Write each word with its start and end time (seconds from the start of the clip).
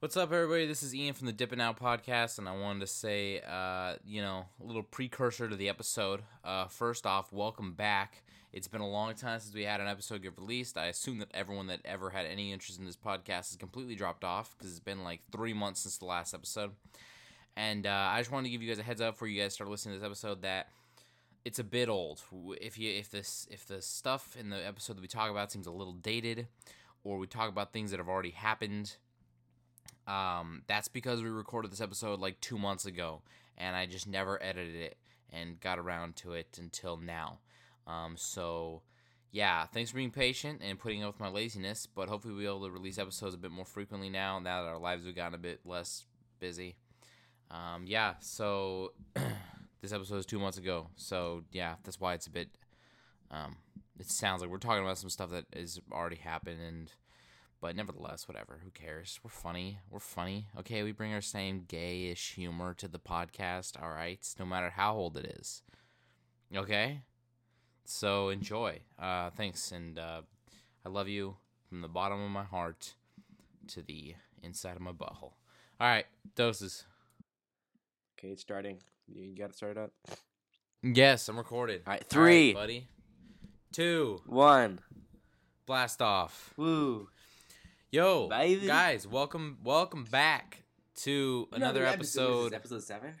What's 0.00 0.16
up, 0.16 0.30
everybody? 0.30 0.64
This 0.64 0.84
is 0.84 0.94
Ian 0.94 1.14
from 1.14 1.26
the 1.26 1.32
Dippin' 1.32 1.60
Out 1.60 1.80
podcast, 1.80 2.38
and 2.38 2.48
I 2.48 2.56
wanted 2.56 2.78
to 2.82 2.86
say, 2.86 3.40
uh, 3.40 3.94
you 4.06 4.22
know, 4.22 4.44
a 4.62 4.64
little 4.64 4.84
precursor 4.84 5.48
to 5.48 5.56
the 5.56 5.68
episode. 5.68 6.22
Uh, 6.44 6.68
first 6.68 7.04
off, 7.04 7.32
welcome 7.32 7.72
back. 7.72 8.22
It's 8.52 8.68
been 8.68 8.80
a 8.80 8.88
long 8.88 9.16
time 9.16 9.40
since 9.40 9.52
we 9.52 9.64
had 9.64 9.80
an 9.80 9.88
episode 9.88 10.22
get 10.22 10.38
released. 10.38 10.78
I 10.78 10.86
assume 10.86 11.18
that 11.18 11.32
everyone 11.34 11.66
that 11.66 11.80
ever 11.84 12.10
had 12.10 12.26
any 12.26 12.52
interest 12.52 12.78
in 12.78 12.86
this 12.86 12.94
podcast 12.94 13.50
has 13.50 13.56
completely 13.58 13.96
dropped 13.96 14.22
off 14.22 14.54
because 14.56 14.70
it's 14.70 14.78
been 14.78 15.02
like 15.02 15.22
three 15.32 15.52
months 15.52 15.80
since 15.80 15.98
the 15.98 16.04
last 16.04 16.32
episode. 16.32 16.70
And 17.56 17.84
uh, 17.84 18.10
I 18.12 18.20
just 18.20 18.30
wanted 18.30 18.44
to 18.44 18.50
give 18.50 18.62
you 18.62 18.68
guys 18.68 18.78
a 18.78 18.84
heads 18.84 19.00
up 19.00 19.14
before 19.14 19.26
you 19.26 19.42
guys 19.42 19.54
start 19.54 19.68
listening 19.68 19.96
to 19.96 19.98
this 19.98 20.06
episode 20.06 20.42
that 20.42 20.68
it's 21.44 21.58
a 21.58 21.64
bit 21.64 21.88
old. 21.88 22.22
If 22.60 22.78
you 22.78 22.88
if 22.88 23.10
this 23.10 23.48
if 23.50 23.66
the 23.66 23.82
stuff 23.82 24.36
in 24.38 24.50
the 24.50 24.64
episode 24.64 24.98
that 24.98 25.02
we 25.02 25.08
talk 25.08 25.28
about 25.28 25.50
seems 25.50 25.66
a 25.66 25.72
little 25.72 25.94
dated, 25.94 26.46
or 27.02 27.18
we 27.18 27.26
talk 27.26 27.48
about 27.48 27.72
things 27.72 27.90
that 27.90 27.98
have 27.98 28.08
already 28.08 28.30
happened 28.30 28.94
um, 30.08 30.62
that's 30.66 30.88
because 30.88 31.22
we 31.22 31.28
recorded 31.28 31.70
this 31.70 31.82
episode 31.82 32.18
like 32.18 32.40
two 32.40 32.58
months 32.58 32.86
ago, 32.86 33.20
and 33.58 33.76
I 33.76 33.86
just 33.86 34.08
never 34.08 34.42
edited 34.42 34.74
it 34.74 34.96
and 35.30 35.60
got 35.60 35.78
around 35.78 36.16
to 36.16 36.32
it 36.32 36.58
until 36.58 36.96
now. 36.96 37.40
Um, 37.86 38.16
so, 38.16 38.82
yeah, 39.30 39.66
thanks 39.66 39.90
for 39.90 39.96
being 39.96 40.10
patient 40.10 40.62
and 40.64 40.78
putting 40.78 41.04
up 41.04 41.14
with 41.14 41.20
my 41.20 41.28
laziness, 41.28 41.86
but 41.86 42.08
hopefully 42.08 42.32
we'll 42.32 42.40
be 42.40 42.46
able 42.46 42.66
to 42.66 42.72
release 42.72 42.98
episodes 42.98 43.34
a 43.34 43.38
bit 43.38 43.50
more 43.50 43.66
frequently 43.66 44.08
now, 44.08 44.38
now 44.38 44.62
that 44.62 44.68
our 44.68 44.78
lives 44.78 45.04
have 45.04 45.14
gotten 45.14 45.34
a 45.34 45.38
bit 45.38 45.60
less 45.66 46.06
busy. 46.40 46.76
Um, 47.50 47.84
yeah, 47.86 48.14
so 48.20 48.92
this 49.82 49.92
episode 49.92 50.16
is 50.16 50.26
two 50.26 50.38
months 50.38 50.56
ago, 50.56 50.88
so 50.96 51.44
yeah, 51.52 51.74
that's 51.84 52.00
why 52.00 52.14
it's 52.14 52.26
a 52.26 52.30
bit. 52.30 52.48
Um, 53.30 53.56
it 53.98 54.08
sounds 54.10 54.40
like 54.40 54.50
we're 54.50 54.56
talking 54.56 54.84
about 54.84 54.96
some 54.96 55.10
stuff 55.10 55.30
that 55.30 55.44
has 55.54 55.78
already 55.92 56.16
happened 56.16 56.60
and 56.66 56.92
but 57.60 57.76
nevertheless, 57.76 58.28
whatever. 58.28 58.60
Who 58.62 58.70
cares? 58.70 59.18
We're 59.22 59.30
funny. 59.30 59.78
We're 59.90 59.98
funny. 59.98 60.48
Okay, 60.58 60.82
we 60.82 60.92
bring 60.92 61.12
our 61.12 61.20
same 61.20 61.64
gayish 61.68 62.34
humor 62.34 62.74
to 62.74 62.88
the 62.88 62.98
podcast. 62.98 63.80
All 63.82 63.90
right, 63.90 64.26
no 64.38 64.46
matter 64.46 64.70
how 64.70 64.94
old 64.94 65.16
it 65.16 65.36
is. 65.40 65.62
Okay, 66.54 67.02
so 67.84 68.28
enjoy. 68.28 68.80
Uh, 68.98 69.30
thanks, 69.30 69.72
and 69.72 69.98
uh, 69.98 70.22
I 70.84 70.88
love 70.88 71.08
you 71.08 71.36
from 71.68 71.82
the 71.82 71.88
bottom 71.88 72.22
of 72.22 72.30
my 72.30 72.44
heart 72.44 72.94
to 73.68 73.82
the 73.82 74.14
inside 74.42 74.76
of 74.76 74.80
my 74.80 74.92
butthole. 74.92 75.32
All 75.80 75.86
right, 75.86 76.06
doses. 76.34 76.84
Okay, 78.18 78.28
it's 78.28 78.42
starting. 78.42 78.78
You 79.06 79.34
got 79.36 79.50
it 79.50 79.56
started 79.56 79.80
up. 79.80 79.92
Yes, 80.82 81.28
I'm 81.28 81.36
recorded. 81.36 81.82
All 81.86 81.92
right, 81.92 82.04
three, 82.04 82.54
All 82.54 82.60
right, 82.60 82.66
buddy. 82.66 82.88
Two. 83.72 84.22
One. 84.26 84.80
Blast 85.66 86.00
off. 86.00 86.54
Woo. 86.56 87.08
Yo, 87.90 88.28
Baby. 88.28 88.66
guys, 88.66 89.06
welcome, 89.06 89.56
welcome 89.64 90.04
back 90.04 90.62
to 90.96 91.48
another 91.52 91.86
episode. 91.86 92.52
episode 92.52 92.82
seven. 92.82 93.14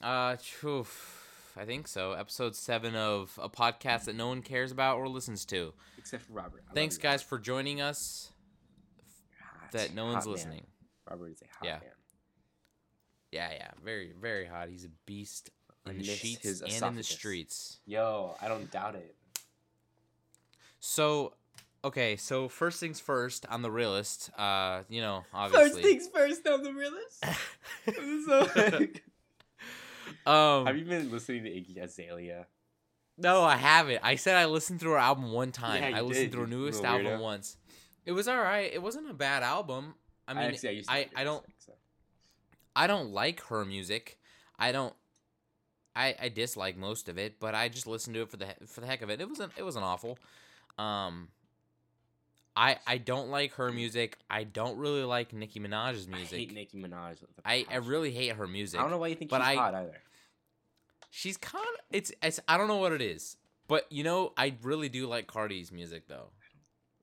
Uh, 0.00 0.36
oof, 0.64 1.52
I 1.56 1.64
think 1.64 1.88
so. 1.88 2.12
Episode 2.12 2.54
seven 2.54 2.94
of 2.94 3.36
a 3.42 3.48
podcast 3.48 4.04
that 4.04 4.14
no 4.14 4.28
one 4.28 4.42
cares 4.42 4.70
about 4.70 4.98
or 4.98 5.08
listens 5.08 5.44
to. 5.46 5.72
Except 5.98 6.22
for 6.24 6.34
Robert. 6.34 6.62
I 6.70 6.74
Thanks, 6.74 6.98
guys, 6.98 7.20
for 7.20 7.38
joining 7.38 7.80
us. 7.80 8.30
Hot, 9.60 9.72
That 9.72 9.92
no 9.94 10.06
one's 10.06 10.24
man. 10.26 10.32
listening. 10.32 10.66
Robert 11.10 11.32
is 11.32 11.42
a 11.42 11.46
hot 11.46 11.64
Yeah. 11.64 11.72
man. 11.80 11.82
Yeah, 13.32 13.50
yeah, 13.52 13.70
very, 13.84 14.12
very 14.18 14.46
hot. 14.46 14.68
He's 14.68 14.84
a 14.84 14.90
beast 15.04 15.50
I 15.84 15.90
in 15.90 15.98
the 15.98 16.04
sheets 16.04 16.60
and 16.62 16.82
in 16.82 16.94
the 16.94 17.02
streets. 17.02 17.80
Yo, 17.86 18.36
I 18.40 18.46
don't 18.48 18.70
doubt 18.70 18.94
it. 18.94 19.16
So, 20.80 21.34
okay, 21.84 22.16
so 22.16 22.48
first 22.48 22.80
things 22.80 23.00
first. 23.00 23.46
I'm 23.48 23.62
the 23.62 23.70
realist. 23.70 24.30
Uh, 24.36 24.82
you 24.88 25.00
know, 25.00 25.24
obviously. 25.32 25.82
first, 25.82 26.12
things 26.12 26.40
I'm 26.46 26.64
the 26.64 26.72
realist. 26.72 27.24
so, 28.26 28.80
um, 30.30 30.66
have 30.66 30.76
you 30.76 30.84
been 30.84 31.10
listening 31.10 31.44
to 31.44 31.50
Iggy 31.50 31.82
Azalea? 31.82 32.46
No, 33.16 33.42
I 33.42 33.56
haven't. 33.56 34.00
I 34.02 34.14
said 34.14 34.36
I 34.36 34.46
listened 34.46 34.80
through 34.80 34.92
her 34.92 34.98
album 34.98 35.32
one 35.32 35.50
time. 35.50 35.82
Yeah, 35.82 35.88
you 35.88 35.96
I 35.96 36.00
listened 36.02 36.26
did, 36.26 36.32
through 36.32 36.42
her 36.42 36.46
newest 36.48 36.84
album 36.84 37.06
weirdo. 37.06 37.20
once. 37.20 37.56
It 38.06 38.12
was 38.12 38.28
all 38.28 38.38
right. 38.38 38.72
It 38.72 38.80
wasn't 38.80 39.10
a 39.10 39.14
bad 39.14 39.42
album. 39.42 39.94
I 40.26 40.34
mean, 40.34 40.44
actually, 40.44 40.68
I, 40.68 40.72
used 40.72 40.88
to 40.88 40.94
I, 40.94 41.06
I 41.16 41.24
don't 41.24 41.44
so. 41.58 41.72
I 42.76 42.86
don't 42.86 43.10
like 43.10 43.40
her 43.46 43.64
music. 43.64 44.18
I 44.58 44.72
don't. 44.72 44.94
I, 45.96 46.14
I 46.22 46.28
dislike 46.28 46.76
most 46.76 47.08
of 47.08 47.18
it, 47.18 47.40
but 47.40 47.56
I 47.56 47.68
just 47.68 47.88
listened 47.88 48.14
to 48.14 48.22
it 48.22 48.30
for 48.30 48.36
the 48.36 48.46
for 48.66 48.80
the 48.80 48.86
heck 48.86 49.02
of 49.02 49.10
it. 49.10 49.20
It 49.20 49.28
wasn't 49.28 49.52
it 49.56 49.64
wasn't 49.64 49.84
awful. 49.84 50.16
Um, 50.78 51.28
I 52.58 52.76
I 52.86 52.98
don't 52.98 53.28
like 53.30 53.52
her 53.54 53.70
music. 53.70 54.18
I 54.28 54.42
don't 54.44 54.76
really 54.78 55.04
like 55.04 55.32
Nicki 55.32 55.60
Minaj's 55.60 56.08
I 56.12 56.16
music. 56.16 56.38
hate 56.38 56.52
Nicki 56.52 56.76
Minaj. 56.82 57.18
I, 57.44 57.64
I 57.70 57.76
really 57.76 58.10
hate 58.10 58.32
her 58.34 58.46
music. 58.48 58.80
I 58.80 58.82
don't 58.82 58.90
know 58.90 58.98
why 58.98 59.06
you 59.08 59.14
think 59.14 59.30
but 59.30 59.38
she's 59.38 59.46
I- 59.48 59.54
hot 59.54 59.74
either. 59.74 59.96
She's 61.10 61.36
kind 61.38 61.64
of 61.64 61.80
it's, 61.90 62.12
it's 62.22 62.38
I 62.48 62.58
don't 62.58 62.68
know 62.68 62.76
what 62.76 62.92
it 62.92 63.00
is, 63.00 63.36
but 63.68 63.86
you 63.90 64.02
know 64.04 64.32
I 64.36 64.54
really 64.62 64.88
do 64.88 65.06
like 65.06 65.26
Cardi's 65.26 65.70
music 65.72 66.06
though. 66.08 66.30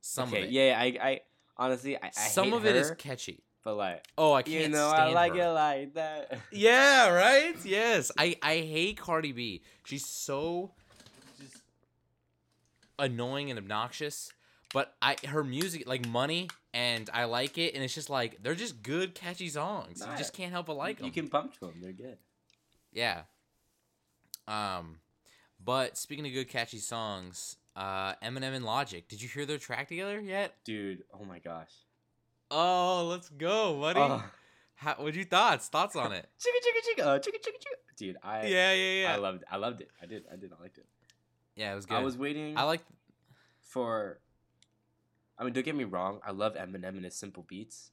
Some 0.02 0.30
okay, 0.30 0.40
of 0.40 0.44
it. 0.46 0.52
yeah, 0.52 0.78
I, 0.80 0.86
I 1.02 1.22
honestly, 1.58 1.96
I, 1.98 2.08
I 2.08 2.12
Some 2.12 2.54
of 2.54 2.66
it 2.68 2.76
is 2.76 2.90
her, 2.90 2.96
catchy. 2.96 3.42
but 3.64 3.76
like, 3.76 4.06
Oh, 4.18 4.34
I 4.34 4.44
can't 4.44 4.62
you 4.62 4.70
know, 4.70 4.90
I 4.90 5.08
like 5.12 5.34
her. 5.34 5.42
it 5.42 5.48
like 5.48 5.94
that. 5.96 6.38
Yeah, 6.52 7.10
right. 7.10 7.56
Yes, 7.66 8.12
I 8.18 8.36
I 8.44 8.58
hate 8.58 8.98
Cardi 8.98 9.32
B. 9.32 9.64
She's 9.86 10.06
so 10.06 10.74
just 11.42 11.64
annoying 13.00 13.50
and 13.50 13.58
obnoxious. 13.58 14.32
But 14.76 14.94
I 15.02 15.16
her 15.28 15.42
music 15.42 15.88
like 15.88 16.06
Money 16.06 16.50
and 16.74 17.10
I 17.14 17.24
like 17.24 17.58
it, 17.58 17.76
and 17.76 17.82
it's 17.82 17.96
just 17.96 18.10
like 18.10 18.44
they're 18.44 18.56
just 18.56 18.84
good, 18.84 19.16
catchy 19.16 19.48
songs. 19.48 20.02
You 20.06 20.18
just 20.18 20.34
can't 20.34 20.52
help 20.52 20.66
but 20.66 20.76
like 20.76 20.98
them. 20.98 21.06
you 21.06 21.14
can 21.14 21.28
bump 21.28 21.54
to 21.54 21.60
them; 21.62 21.76
they're 21.82 21.94
good. 21.94 22.18
Yeah. 22.92 23.22
Um, 24.50 25.00
but 25.64 25.98
speaking 25.98 26.26
of 26.28 26.34
good, 26.34 26.50
catchy 26.50 26.80
songs, 26.80 27.56
uh, 27.78 28.16
Eminem 28.16 28.54
and 28.54 28.66
Logic. 28.66 29.08
Did 29.08 29.22
you 29.22 29.30
hear 29.30 29.46
their 29.46 29.58
track 29.58 29.88
together 29.88 30.20
yet? 30.20 30.56
Dude, 30.66 31.06
oh 31.14 31.24
my 31.24 31.40
gosh. 31.40 31.72
Oh, 32.52 33.08
let's 33.10 33.30
go, 33.30 33.80
buddy. 33.80 34.02
Oh, 34.02 34.24
How, 34.76 34.96
what 34.96 35.16
you 35.16 35.24
thoughts? 35.24 35.70
Thoughts 35.70 35.96
on 35.96 36.12
it? 36.12 36.28
chicka 36.38 37.00
chicka 37.00 37.02
chicka, 37.02 37.08
uh, 37.08 37.20
chicka 37.20 37.38
chicka 37.38 37.60
chicka. 37.60 37.96
Dude, 37.96 38.18
I 38.22 38.48
yeah, 38.48 38.74
yeah, 38.74 39.02
yeah. 39.04 39.14
I 39.14 39.16
loved 39.16 39.46
I 39.50 39.56
loved 39.56 39.80
it. 39.80 39.90
I 40.04 40.06
did 40.06 40.24
I 40.30 40.36
did 40.36 40.52
I 40.52 40.62
liked 40.62 40.80
it. 40.80 40.86
yeah, 41.56 41.72
it 41.72 41.76
was 41.76 41.86
good. 41.86 41.96
I 41.96 42.04
was 42.04 42.18
waiting 42.18 42.58
I 42.58 42.64
like. 42.64 42.82
for. 43.62 44.20
I 45.38 45.44
mean, 45.44 45.54
don't 45.54 45.66
get 45.66 45.76
me 45.76 45.84
wrong. 45.84 46.20
I 46.26 46.32
love 46.32 46.56
Eminem 46.56 46.90
and 46.96 47.04
his 47.04 47.16
simple 47.16 47.44
beats, 47.48 47.92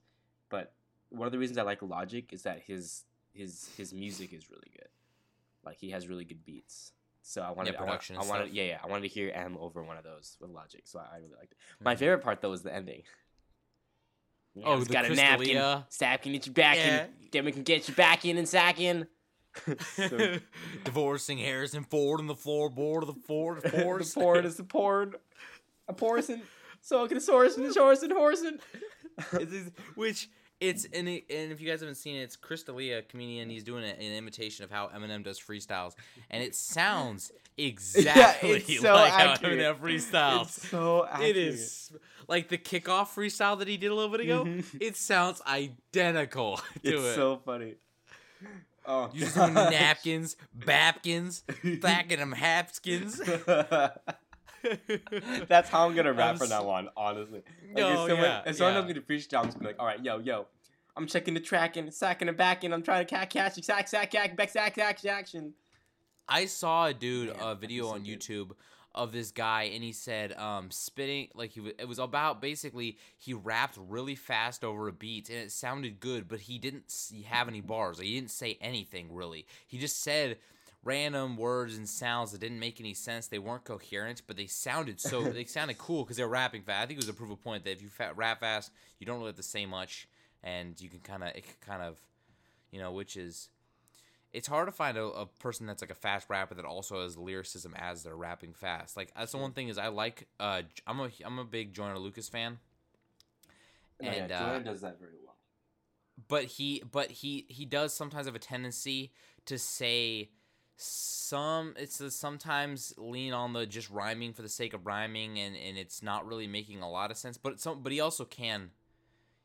but 0.49 0.73
one 1.11 1.27
of 1.27 1.33
the 1.33 1.39
reasons 1.39 1.59
I 1.59 1.63
like 1.63 1.83
Logic 1.83 2.33
is 2.33 2.43
that 2.43 2.61
his 2.67 3.05
his 3.33 3.69
his 3.77 3.93
music 3.93 4.33
is 4.33 4.49
really 4.51 4.71
good. 4.73 4.89
Like 5.65 5.79
he 5.79 5.91
has 5.91 6.09
really 6.09 6.25
good 6.25 6.45
beats. 6.45 6.93
So 7.23 7.43
I 7.43 7.51
wanted 7.53 7.75
Yeah, 7.75 7.81
I 7.83 7.85
wa- 7.85 7.99
I, 8.21 8.27
wanted 8.29 8.53
yeah 8.53 8.65
yeah 8.65 8.79
I 8.83 8.87
wanted 8.89 9.03
to 9.03 9.09
hear 9.09 9.31
M 9.35 9.57
over 9.61 9.83
one 9.83 9.97
of 9.97 10.05
those 10.05 10.37
with 10.41 10.51
Logic. 10.51 10.83
So 10.85 10.99
I, 10.99 11.17
I 11.17 11.19
really 11.19 11.35
liked 11.39 11.53
it. 11.53 11.59
My 11.81 11.95
Mhm. 11.95 11.99
favorite 11.99 12.19
part 12.23 12.41
though 12.41 12.51
was 12.51 12.63
the 12.63 12.75
ending. 12.75 13.03
Oh, 14.65 14.77
it's 14.79 14.87
the 14.89 14.93
got 14.93 15.05
a 15.07 15.15
napkin. 15.15 15.83
Sap 15.89 16.23
can 16.23 16.33
get 16.33 16.47
you 16.47 16.53
back 16.53 16.77
Yeah. 16.77 17.05
in. 17.05 17.11
Then 17.33 17.45
we 17.45 17.53
can 17.53 17.63
get 17.63 17.89
you 17.89 17.95
back 17.95 18.25
in 18.25 18.37
and 18.39 18.49
sack 18.49 18.81
in. 18.81 19.07
So- 19.97 20.39
Divorcing 20.85 21.39
Harrison 21.39 21.85
Ford 21.85 22.21
on 22.21 22.27
the 22.27 22.35
floorboard 22.35 23.03
of 23.03 23.09
the 23.09 23.21
Ford 23.27 23.61
the 23.63 23.71
force. 23.71 24.15
porn 24.15 24.45
is 24.45 24.57
the 24.59 24.65
porn. 24.65 25.15
A 25.89 25.93
porcin. 25.93 26.43
So 26.83 27.07
can 27.09 27.17
a 27.17 27.21
source 27.21 27.57
and 27.57 27.67
a 27.67 28.15
horse 28.15 28.43
and. 28.43 28.61
It's- 29.33 29.53
it's- 29.53 29.71
which 29.95 30.29
it's 30.61 30.87
and, 30.93 31.09
it, 31.09 31.25
and 31.29 31.51
if 31.53 31.61
you 31.61 31.69
guys 31.69 31.81
haven't 31.81 31.97
seen 31.97 32.17
it, 32.17 32.23
it's 32.23 32.37
Chris 32.37 32.63
D'Elia, 32.63 32.99
a 32.99 33.03
comedian. 33.03 33.51
He's 33.51 33.65
doing 33.65 33.83
it 33.85 33.99
an 33.99 34.13
imitation 34.13 34.65
of 34.65 34.71
how 34.71 34.89
Eminem 34.89 35.25
does 35.25 35.39
freestyles, 35.41 35.95
and 36.31 36.43
it 36.43 36.55
sounds 36.55 37.33
exactly 37.59 38.51
it's 38.67 38.81
so 38.81 38.95
like 38.95 39.13
accurate. 39.13 39.61
how 39.61 39.73
Eminem 39.75 39.79
freestyles. 39.81 40.43
It's 40.45 40.69
so 40.69 41.05
accurate. 41.05 41.31
It 41.31 41.37
is 41.37 41.93
like 42.29 42.49
the 42.49 42.59
kickoff 42.59 43.09
freestyle 43.09 43.59
that 43.59 43.67
he 43.69 43.77
did 43.77 43.91
a 43.91 43.95
little 43.95 44.11
bit 44.11 44.21
ago. 44.21 44.45
Mhm. 44.45 44.65
It 44.81 44.97
sounds 44.97 45.43
identical 45.47 46.57
to 46.85 46.89
it. 46.89 46.95
It's 46.95 47.03
it. 47.03 47.15
so 47.17 47.41
funny. 47.45 47.75
Oh, 48.87 49.11
You're 49.13 49.29
napkins, 49.51 50.37
bapkins, 50.55 51.45
backing 51.81 52.19
them 52.19 52.35
hapskins. 52.37 53.21
That's 55.49 55.69
how 55.69 55.87
I'm 55.87 55.95
gonna 55.95 56.13
rap 56.13 56.31
I'm 56.31 56.37
from 56.39 56.49
now 56.51 56.63
so- 56.63 56.71
on, 56.71 56.89
honestly. 56.97 57.43
Like, 57.69 57.77
No, 57.77 57.91
if 57.91 57.97
someone, 58.11 58.19
yeah, 58.19 58.43
if 58.47 58.57
someone 58.57 58.75
yeah. 58.75 58.81
I'm 58.81 58.87
gonna 58.87 59.01
freestyle, 59.01 59.39
I'm 59.39 59.45
just 59.47 59.59
gonna 59.59 59.61
be 59.61 59.67
like, 59.67 59.81
all 59.81 59.87
right, 59.87 60.03
yo, 60.05 60.19
yo, 60.19 60.47
I'm 60.97 61.07
checking 61.07 61.35
the 61.35 61.41
track 61.41 61.77
and 61.77 61.93
sacking 61.93 62.27
the 62.27 62.33
back 62.33 62.65
and 62.65 62.73
I'm 62.75 62.83
trying 62.83 63.05
to 63.07 63.15
catch, 63.15 63.31
catch, 63.31 63.63
sack, 63.63 63.89
sack, 63.89 64.13
sack, 64.13 64.37
back, 64.37 64.51
sack, 64.51 64.75
sack, 64.75 65.05
action. 65.05 65.55
I 66.29 66.47
saw 66.47 66.87
a 66.87 66.95
dude 66.95 67.29
Man, 67.29 67.37
a 67.43 67.55
video 67.55 67.89
on 67.89 68.03
good. 68.05 68.21
YouTube 68.21 68.53
of 68.95 69.11
this 69.11 69.31
guy 69.31 69.63
and 69.75 69.83
he 69.83 69.91
said 69.91 70.35
um 70.35 70.71
spitting 70.71 71.27
like 71.35 71.51
he 71.51 71.61
was, 71.61 71.73
it 71.79 71.89
was 71.89 71.99
about 71.99 72.43
basically 72.43 72.99
he 73.17 73.33
rapped 73.33 73.79
really 73.89 74.15
fast 74.15 74.63
over 74.63 74.87
a 74.87 74.93
beat 74.93 75.31
and 75.31 75.39
it 75.39 75.51
sounded 75.51 75.99
good 75.99 76.29
but 76.29 76.41
he 76.41 76.59
didn't 76.59 76.85
have 77.27 77.49
any 77.49 77.63
bars 77.63 77.97
like, 77.97 78.07
he 78.07 78.15
didn't 78.15 78.31
say 78.31 78.59
anything 78.61 79.09
really 79.11 79.47
he 79.67 79.79
just 79.79 80.03
said 80.03 80.37
random 80.85 81.37
words 81.37 81.77
and 81.77 81.89
sounds 81.89 82.33
that 82.33 82.41
didn't 82.41 82.59
make 82.59 82.81
any 82.81 82.95
sense 82.95 83.29
they 83.29 83.39
weren't 83.39 83.65
coherent 83.65 84.23
but 84.27 84.37
they 84.37 84.47
sounded 84.47 85.01
so 85.01 85.23
they 85.33 85.45
sounded 85.45 85.79
cool 85.79 86.03
because 86.03 86.17
they 86.17 86.25
were 86.25 86.29
rapping 86.29 86.63
fast 86.63 86.83
i 86.83 86.87
think 86.87 86.99
it 86.99 87.03
was 87.05 87.09
a 87.09 87.15
proof 87.15 87.31
of 87.31 87.41
point 87.43 87.65
that 87.65 87.71
if 87.71 87.83
you 87.83 87.89
fa- 87.89 88.13
rap 88.17 88.41
fast 88.41 88.73
you 88.99 89.07
don't 89.07 89.19
really 89.19 89.29
have 89.29 89.37
to 89.37 89.43
say 89.43 89.65
much 89.65 90.09
and 90.43 90.81
you 90.81 90.89
can 90.89 90.99
kind 91.01 91.23
of 91.23 91.29
it 91.31 91.45
can 91.45 91.55
kind 91.61 91.83
of, 91.83 92.01
you 92.73 92.81
know, 92.81 92.91
which 92.93 93.17
is. 93.17 93.49
It's 94.33 94.49
hard 94.49 94.67
to 94.67 94.73
find 94.73 94.97
a, 94.97 95.05
a 95.05 95.27
person 95.27 95.67
that's 95.67 95.83
like 95.83 95.91
a 95.91 95.95
fast 95.95 96.31
rapper 96.31 96.55
that 96.55 96.65
also 96.65 97.03
has 97.03 97.19
lyricism 97.19 97.75
as 97.77 98.03
they're 98.03 98.17
rapping 98.17 98.55
fast. 98.55 98.97
Like 98.97 99.13
that's 99.15 99.31
the 99.31 99.39
one 99.39 99.53
thing 99.53 99.69
is 99.69 99.77
I 99.79 99.89
like. 99.89 100.27
Uh, 100.41 100.63
I'm 100.87 100.99
a 100.99 101.11
I'm 101.25 101.39
a 101.39 101.45
big 101.45 101.75
Joyner 101.75 101.99
Lucas 101.99 102.29
fan. 102.29 102.59
No, 104.01 104.09
And, 104.09 104.31
yeah, 104.31 104.37
uh, 104.41 104.47
Joyner 104.47 104.65
does 104.65 104.81
that 104.81 104.99
very 104.99 105.13
well. 105.25 105.37
but 106.29 106.45
he 106.45 106.83
but 106.91 107.11
he 107.11 107.45
he 107.49 107.65
does 107.67 107.93
sometimes 107.95 108.27
have 108.27 108.35
a 108.35 108.41
tendency 108.41 109.13
to 109.47 109.59
say 109.59 110.31
some 110.77 111.75
it's 111.77 112.01
a, 112.01 112.11
sometimes 112.11 112.93
lean 112.97 113.33
on 113.33 113.53
the 113.53 113.67
just 113.67 113.89
rhyming 113.91 114.33
for 114.33 114.43
the 114.43 114.49
sake 114.49 114.75
of 114.75 114.87
rhyming 114.87 115.39
and 115.39 115.57
and 115.57 115.77
it's 115.79 116.03
not 116.03 116.27
really 116.27 116.47
making 116.47 116.83
a 116.83 116.91
lot 116.91 117.11
of 117.11 117.17
sense 117.17 117.37
but 117.39 117.61
some 117.61 117.83
but 117.83 117.93
he 117.93 118.01
also 118.01 118.25
can 118.25 118.71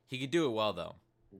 he 0.07 0.17
could 0.17 0.31
do 0.31 0.45
it 0.45 0.49
well 0.51 0.73
though 0.73 0.95
Mhm. 1.33 1.39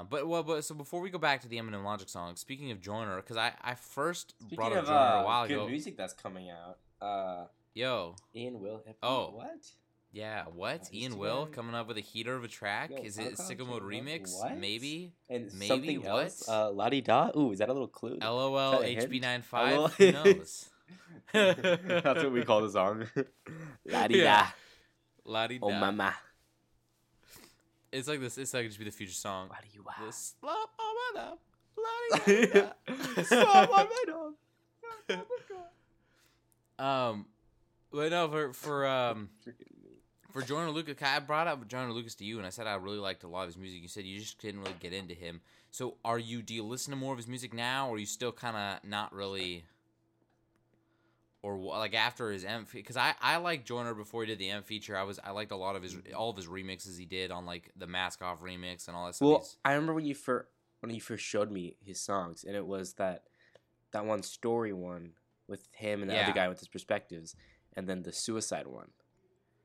uh, 0.00 0.04
but 0.04 0.26
well, 0.26 0.42
but 0.42 0.64
so 0.64 0.74
before 0.74 1.00
we 1.00 1.10
go 1.10 1.18
back 1.18 1.40
to 1.42 1.48
the 1.48 1.56
Eminem 1.58 1.84
Logic 1.84 2.08
song, 2.08 2.34
speaking 2.36 2.70
of 2.70 2.80
Joyner, 2.80 3.16
because 3.16 3.36
I, 3.36 3.52
I 3.60 3.74
first 3.74 4.34
Speaking 4.40 4.56
brought 4.56 4.72
up 4.72 4.78
of 4.78 4.86
Joyner 4.86 4.98
uh, 4.98 5.20
a 5.20 5.24
while 5.24 5.46
good 5.46 5.54
ago. 5.54 5.66
music 5.68 5.96
that's 5.96 6.14
coming 6.14 6.48
out, 6.48 6.78
uh, 7.02 7.46
Yo, 7.74 8.14
Ian 8.34 8.60
Will 8.60 8.82
Oh. 9.02 9.30
what? 9.32 9.66
Yeah, 10.14 10.44
what? 10.54 10.88
Ian 10.94 11.18
Will 11.18 11.46
Instagram. 11.46 11.52
coming 11.52 11.74
up 11.74 11.88
with 11.88 11.98
a 11.98 12.00
heater 12.00 12.34
of 12.36 12.44
a 12.44 12.48
track? 12.48 12.90
Yo, 12.90 12.98
Is 13.02 13.18
it 13.18 13.34
Sicko 13.34 13.66
Mode 13.66 13.82
remix? 13.82 14.38
what? 14.38 14.56
Maybe. 14.56 15.12
And 15.28 15.50
Maybe, 15.52 15.66
something 15.66 16.02
what? 16.02 16.22
else. 16.22 16.48
Uh, 16.48 16.70
La 16.70 16.88
Di 16.88 17.00
Da. 17.00 17.30
Ooh, 17.36 17.50
is 17.52 17.58
that 17.58 17.68
a 17.68 17.72
little 17.72 17.88
clue? 17.88 18.18
LOL 18.22 18.80
Is 18.82 18.94
that 18.96 19.10
a 19.10 19.18
hint? 19.18 19.44
HB95. 19.44 19.90
Who 19.94 20.12
knows? 20.12 20.68
That's 21.32 22.22
what 22.22 22.32
we 22.32 22.44
call 22.44 22.62
the 22.62 22.70
song. 22.70 23.06
La 23.86 24.06
Di 24.06 24.18
Da. 24.18 24.24
Yeah. 24.24 24.46
La 25.26 25.46
di 25.48 25.58
Oh 25.60 25.70
mama. 25.72 26.14
It's 27.90 28.06
like 28.08 28.20
this. 28.20 28.38
It's 28.38 28.52
like 28.54 28.66
just 28.66 28.78
be 28.78 28.84
the 28.84 28.90
future 28.92 29.12
song. 29.12 29.48
La 29.50 29.56
Di 29.62 29.78
Wa. 29.84 29.92
The 30.06 30.12
slap 30.12 30.68
on 30.78 30.94
my 31.14 31.32
la-di-da-da. 31.76 33.22
Stop, 33.24 33.70
I 33.72 33.88
made 35.08 35.18
'em. 35.18 35.24
Um, 36.78 37.26
but 37.92 38.10
no, 38.10 38.28
for 38.28 38.52
for 38.52 38.86
um. 38.86 39.30
for 40.34 40.42
Joyner 40.42 40.70
Lucas, 40.70 40.96
I 41.00 41.20
brought 41.20 41.46
up 41.46 41.66
Joyner 41.68 41.92
Lucas 41.92 42.16
to 42.16 42.24
you, 42.24 42.38
and 42.38 42.46
I 42.46 42.50
said 42.50 42.66
I 42.66 42.74
really 42.74 42.98
liked 42.98 43.22
a 43.22 43.28
lot 43.28 43.42
of 43.42 43.46
his 43.48 43.56
music. 43.56 43.80
You 43.80 43.88
said 43.88 44.04
you 44.04 44.18
just 44.18 44.38
didn't 44.40 44.60
really 44.60 44.74
get 44.80 44.92
into 44.92 45.14
him. 45.14 45.40
So, 45.70 45.94
are 46.04 46.18
you? 46.18 46.42
Do 46.42 46.52
you 46.54 46.64
listen 46.64 46.90
to 46.90 46.96
more 46.96 47.12
of 47.12 47.18
his 47.18 47.28
music 47.28 47.54
now, 47.54 47.88
or 47.88 47.94
are 47.94 47.98
you 47.98 48.04
still 48.06 48.32
kind 48.32 48.56
of 48.56 48.88
not 48.88 49.12
really? 49.14 49.64
Or 51.42 51.56
like 51.58 51.94
after 51.94 52.30
his 52.32 52.44
M, 52.44 52.66
because 52.72 52.96
I 52.96 53.14
I 53.20 53.36
like 53.36 53.64
Joyner 53.64 53.94
before 53.94 54.22
he 54.22 54.26
did 54.26 54.38
the 54.38 54.50
M 54.50 54.62
feature. 54.62 54.96
I 54.96 55.02
was 55.04 55.20
I 55.22 55.30
liked 55.30 55.52
a 55.52 55.56
lot 55.56 55.76
of 55.76 55.82
his 55.82 55.96
all 56.16 56.30
of 56.30 56.36
his 56.36 56.46
remixes 56.46 56.98
he 56.98 57.04
did 57.04 57.30
on 57.30 57.44
like 57.46 57.70
the 57.76 57.86
Mask 57.86 58.22
Off 58.22 58.40
remix 58.42 58.88
and 58.88 58.96
all 58.96 59.06
that 59.06 59.14
stuff. 59.14 59.26
Well, 59.28 59.38
He's- 59.38 59.56
I 59.64 59.72
remember 59.74 59.94
when 59.94 60.06
you 60.06 60.14
first 60.14 60.48
when 60.80 60.94
you 60.94 61.00
first 61.02 61.24
showed 61.24 61.50
me 61.50 61.76
his 61.84 62.00
songs, 62.00 62.44
and 62.44 62.56
it 62.56 62.66
was 62.66 62.94
that 62.94 63.24
that 63.92 64.04
one 64.06 64.22
story 64.22 64.72
one 64.72 65.12
with 65.46 65.68
him 65.72 66.00
and 66.00 66.10
the 66.10 66.14
Yeah. 66.14 66.24
other 66.24 66.32
guy 66.32 66.48
with 66.48 66.58
his 66.60 66.68
perspectives, 66.68 67.36
and 67.74 67.86
then 67.86 68.02
the 68.02 68.12
suicide 68.12 68.66
one. 68.66 68.90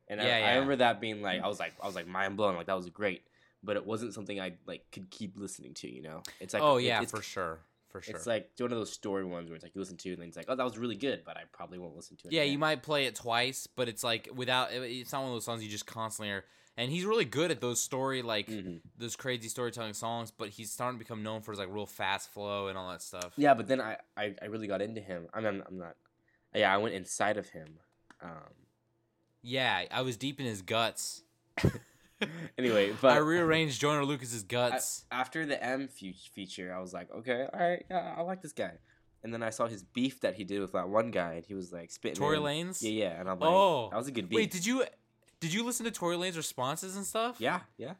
And 0.10 0.20
I, 0.22 0.26
Yeah, 0.26 0.48
I 0.48 0.54
remember 0.56 0.78
that 0.78 1.00
being 1.00 1.22
like 1.22 1.42
I 1.42 1.48
was 1.48 1.60
like 1.60 1.74
I 1.82 1.86
was 1.86 1.96
like 1.96 2.08
mind 2.08 2.36
blown, 2.38 2.56
like 2.56 2.66
that 2.68 2.76
was 2.78 2.90
great, 2.90 3.22
but 3.64 3.76
it 3.76 3.86
wasn't 3.86 4.14
something 4.14 4.40
I 4.42 4.54
like 4.66 4.86
could 4.92 5.10
keep 5.12 5.38
listening 5.38 5.74
to. 5.76 5.90
You 5.94 6.02
know, 6.02 6.24
it's 6.40 6.54
like 6.54 6.64
oh 6.64 6.78
it- 6.78 6.84
yeah, 6.86 7.04
for 7.06 7.22
sure, 7.22 7.60
for 7.90 8.02
sure. 8.02 8.16
It's 8.16 8.26
like 8.26 8.50
one 8.60 8.72
of 8.72 8.78
those 8.78 8.92
story 8.92 9.24
ones 9.24 9.50
where 9.50 9.56
it's 9.56 9.64
like 9.64 9.76
you 9.76 9.82
listen 9.82 9.98
to 9.98 10.10
it 10.10 10.14
and 10.14 10.22
then 10.22 10.28
it's 10.30 10.38
like 10.38 10.48
oh 10.50 10.56
that 10.56 10.64
was 10.64 10.78
really 10.78 10.96
good, 10.96 11.22
but 11.26 11.38
I 11.38 11.44
probably 11.52 11.78
won't 11.78 11.96
listen 11.96 12.18
to 12.18 12.28
it. 12.28 12.34
Yeah, 12.34 12.42
again. 12.42 12.54
you 12.54 12.58
might 12.60 12.82
play 12.82 13.06
it 13.06 13.16
twice, 13.16 13.68
but 13.68 13.88
it's 13.88 14.04
like 14.04 14.30
without. 14.36 14.70
It's 14.72 15.12
not 15.12 15.20
one 15.22 15.30
of 15.32 15.36
those 15.36 15.46
songs 15.46 15.64
you 15.64 15.70
just 15.70 15.86
constantly 15.86 16.32
are. 16.34 16.44
And 16.78 16.90
he's 16.90 17.04
really 17.04 17.26
good 17.26 17.52
at 17.52 17.60
those 17.60 17.82
story 17.82 18.22
like 18.22 18.48
Mhm. 18.48 18.80
those 18.98 19.18
crazy 19.18 19.50
storytelling 19.50 19.94
songs, 19.94 20.32
but 20.32 20.48
he's 20.48 20.72
starting 20.72 20.98
to 20.98 21.04
become 21.04 21.24
known 21.24 21.42
for 21.42 21.52
his 21.52 21.60
like 21.60 21.68
real 21.70 21.86
fast 21.86 22.32
flow 22.32 22.68
and 22.70 22.78
all 22.78 22.90
that 22.90 23.02
stuff. 23.02 23.34
Yeah, 23.36 23.54
but 23.54 23.68
then 23.68 23.82
I, 23.82 23.98
I, 24.16 24.34
I 24.42 24.46
really 24.46 24.68
got 24.68 24.82
into 24.82 25.02
him. 25.02 25.28
I 25.34 25.40
mean, 25.42 25.48
I'm, 25.48 25.64
I'm 25.68 25.78
not. 25.78 25.96
Yeah, 26.56 26.74
I 26.74 26.78
went 26.78 26.96
inside 26.96 27.36
of 27.38 27.50
him. 27.50 27.68
Um, 28.22 28.30
Yeah, 29.42 29.84
I 29.92 30.02
was 30.02 30.18
deep 30.18 30.40
in 30.40 30.46
his 30.46 30.62
guts. 30.62 31.24
anyway, 32.58 32.92
but 33.02 33.12
I 33.12 33.18
rearranged 33.18 33.80
Joyner 33.80 34.06
Lucas's 34.06 34.44
guts. 34.44 35.06
after 35.12 35.46
the 35.46 35.62
M 35.64 35.88
fe- 35.88 36.16
feature, 36.34 36.74
I 36.76 36.80
was 36.80 36.94
like, 36.94 37.10
okay, 37.20 37.48
all 37.54 37.60
right, 37.60 37.86
yeah, 37.90 38.16
I 38.18 38.22
like 38.22 38.42
this 38.42 38.54
guy. 38.54 38.74
And 39.24 39.34
then 39.34 39.44
I 39.44 39.50
saw 39.50 39.68
his 39.68 39.84
beef 39.84 40.22
that 40.22 40.36
he 40.36 40.46
did 40.46 40.62
with 40.62 40.72
that 40.74 40.88
one 40.88 41.12
guy, 41.12 41.34
and 41.34 41.46
he 41.46 41.54
was 41.54 41.74
like 41.74 41.92
spitting. 41.92 42.18
Tory 42.18 42.38
in. 42.38 42.44
Lanez. 42.44 42.82
Yeah, 42.82 42.90
yeah, 42.92 43.20
and 43.20 43.30
I'm 43.30 43.40
like, 43.40 43.50
Oh. 43.50 43.90
that 43.92 43.98
was 43.98 44.08
a 44.08 44.12
good 44.12 44.30
beef. 44.30 44.38
Wait, 44.38 44.52
did 44.52 44.66
you 44.66 44.86
did 45.42 45.54
you 45.54 45.64
listen 45.64 45.86
to 45.86 45.92
Tory 45.92 46.16
Lanez 46.16 46.36
responses 46.38 46.96
and 46.96 47.06
stuff? 47.06 47.36
yeah, 47.40 47.62
yeah, 47.78 47.94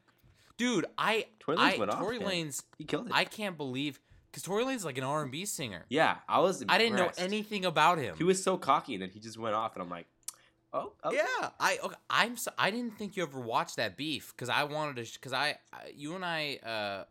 dude, 0.58 0.86
I 0.98 1.26
Tory 1.40 1.58
Lanez 1.58 1.76
I 1.76 1.78
went 1.78 1.92
off. 1.92 2.00
Tory 2.00 2.20
man. 2.20 2.28
Lanez 2.30 2.64
he 2.78 2.86
killed 2.86 3.08
it. 3.08 3.14
I 3.14 3.26
can't 3.26 3.58
believe 3.58 4.00
because 4.32 4.44
Tory 4.44 4.64
Lanez 4.64 4.86
like 4.86 4.98
an 4.98 5.04
R 5.04 5.22
and 5.22 5.32
B 5.32 5.46
singer. 5.46 5.86
yeah, 5.90 6.18
I 6.28 6.40
was. 6.40 6.64
I 6.70 6.78
didn't 6.78 6.96
know 6.98 7.12
anything 7.18 7.66
about 7.66 7.98
him. 7.98 8.16
He 8.18 8.24
was 8.24 8.42
so 8.42 8.58
cocky, 8.58 8.94
and 8.96 9.02
then 9.04 9.10
he 9.10 9.20
just 9.20 9.38
went 9.38 9.56
off, 9.56 9.74
and 9.76 9.84
I'm 9.84 9.90
like, 9.90 10.08
oh, 10.74 10.94
okay. 11.06 11.18
Yeah, 11.18 11.50
I 11.60 11.78
okay, 11.84 11.96
I'm 12.10 12.38
so, 12.38 12.52
I 12.58 12.72
didn't 12.72 12.98
think 12.98 13.18
you 13.18 13.24
ever 13.24 13.40
watched 13.40 13.78
that 13.78 13.98
beef 13.98 14.34
because 14.36 14.50
I 14.50 14.64
wanted 14.64 15.06
to 15.06 15.14
because 15.14 15.34
I, 15.34 15.58
I 15.74 15.92
you 15.96 16.16
and 16.16 16.24
I 16.26 16.60
uh 16.66 17.04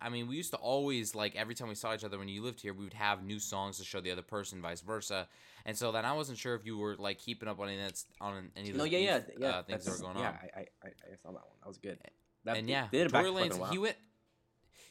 I 0.00 0.08
mean 0.08 0.28
we 0.28 0.36
used 0.36 0.52
to 0.52 0.58
always 0.58 1.14
like 1.14 1.36
every 1.36 1.54
time 1.54 1.68
we 1.68 1.74
saw 1.74 1.94
each 1.94 2.04
other 2.04 2.18
when 2.18 2.28
you 2.28 2.42
lived 2.42 2.60
here 2.60 2.72
we 2.72 2.84
would 2.84 2.94
have 2.94 3.24
new 3.24 3.38
songs 3.38 3.78
to 3.78 3.84
show 3.84 4.00
the 4.00 4.10
other 4.10 4.22
person 4.22 4.60
vice 4.60 4.80
versa 4.80 5.28
and 5.64 5.76
so 5.76 5.92
then 5.92 6.04
I 6.04 6.12
wasn't 6.12 6.38
sure 6.38 6.54
if 6.54 6.64
you 6.64 6.78
were 6.78 6.96
like 6.98 7.18
keeping 7.18 7.48
up 7.48 7.60
on 7.60 7.68
any 7.68 7.78
that's 7.78 8.06
on 8.20 8.50
any 8.56 8.70
of 8.70 8.74
the 8.74 8.78
No, 8.78 8.84
yeah, 8.84 8.98
yeah, 8.98 9.20
yeah. 9.38 9.48
uh, 9.48 9.62
things 9.62 9.84
that 9.84 9.92
were 9.92 9.98
going 9.98 10.18
yeah, 10.18 10.28
on 10.28 10.34
yeah 10.42 10.50
I, 10.56 10.60
I, 10.84 10.88
I 10.88 11.16
saw 11.22 11.28
that 11.28 11.34
one. 11.34 11.56
That 11.62 11.68
was 11.68 11.78
good. 11.78 11.98
That, 12.44 12.56
and 12.58 12.68
yeah 12.68 12.88
did 12.92 13.10
Tory 13.10 13.28
a 13.28 13.32
Lanez 13.32 13.70
he 13.70 13.78
went 13.78 13.96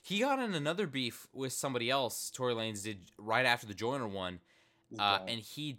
he 0.02 0.20
got 0.20 0.40
in 0.40 0.54
another 0.54 0.86
beef 0.88 1.28
with 1.34 1.54
somebody 1.54 1.90
else 1.90 2.30
Tory 2.30 2.54
Lanez 2.54 2.84
did 2.84 3.12
right 3.18 3.46
after 3.46 3.66
the 3.66 3.74
Joyner 3.74 4.08
one 4.08 4.40
uh, 5.00 5.20
and 5.28 5.40
he, 5.40 5.78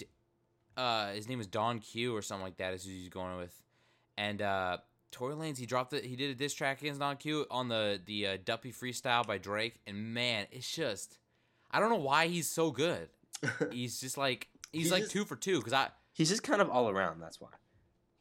uh, 0.77 1.13
his 1.13 1.29
name 1.29 1.39
was 1.39 1.47
Don 1.47 1.79
Q 1.81 2.15
or 2.17 2.23
something 2.23 2.45
like 2.45 2.57
that. 2.59 2.75
Is 2.75 2.85
who 2.85 2.91
he's 2.91 3.09
going 3.09 3.37
with, 3.37 3.55
and 4.19 4.41
uh, 4.43 4.79
Tory 5.13 5.35
Lanez 5.35 5.59
he 5.59 5.67
dropped 5.67 5.93
it. 5.93 6.05
He 6.05 6.17
did 6.17 6.31
a 6.31 6.35
diss 6.35 6.55
track 6.55 6.81
against 6.83 7.01
Don 7.01 7.17
Q 7.17 7.47
on 7.51 7.69
the 7.69 8.01
the 8.05 8.27
uh, 8.27 8.37
Duppy 8.45 8.73
freestyle 8.73 9.27
by 9.27 9.39
Drake, 9.39 9.81
and 9.87 10.13
man, 10.15 10.47
it's 10.51 10.71
just, 10.75 11.19
I 11.71 11.81
don't 11.81 11.91
know 11.91 11.97
why 11.97 12.27
he's 12.29 12.49
so 12.51 12.71
good. 12.71 13.09
He's 13.71 14.01
just 14.01 14.17
like 14.17 14.49
he's, 14.73 14.85
He's 14.85 14.93
like 14.93 15.03
just- 15.03 15.13
two 15.13 15.25
for 15.27 15.37
two 15.37 15.59
because 15.59 15.73
I 15.75 15.89
He's 16.15 16.31
just 16.31 16.43
kind 16.43 16.63
of 16.63 16.71
all 16.71 16.89
around. 16.89 17.21
That's 17.21 17.39
why. 17.41 17.51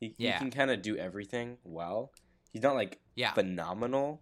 He, 0.02 0.14
he 0.18 0.26
Yeah. 0.26 0.38
can 0.40 0.52
kind 0.52 0.70
of 0.70 0.82
do 0.82 0.98
everything 0.98 1.58
well. 1.64 2.12
He's 2.52 2.62
not 2.62 2.76
like 2.76 3.00
yeah 3.16 3.32
phenomenal, 3.34 4.22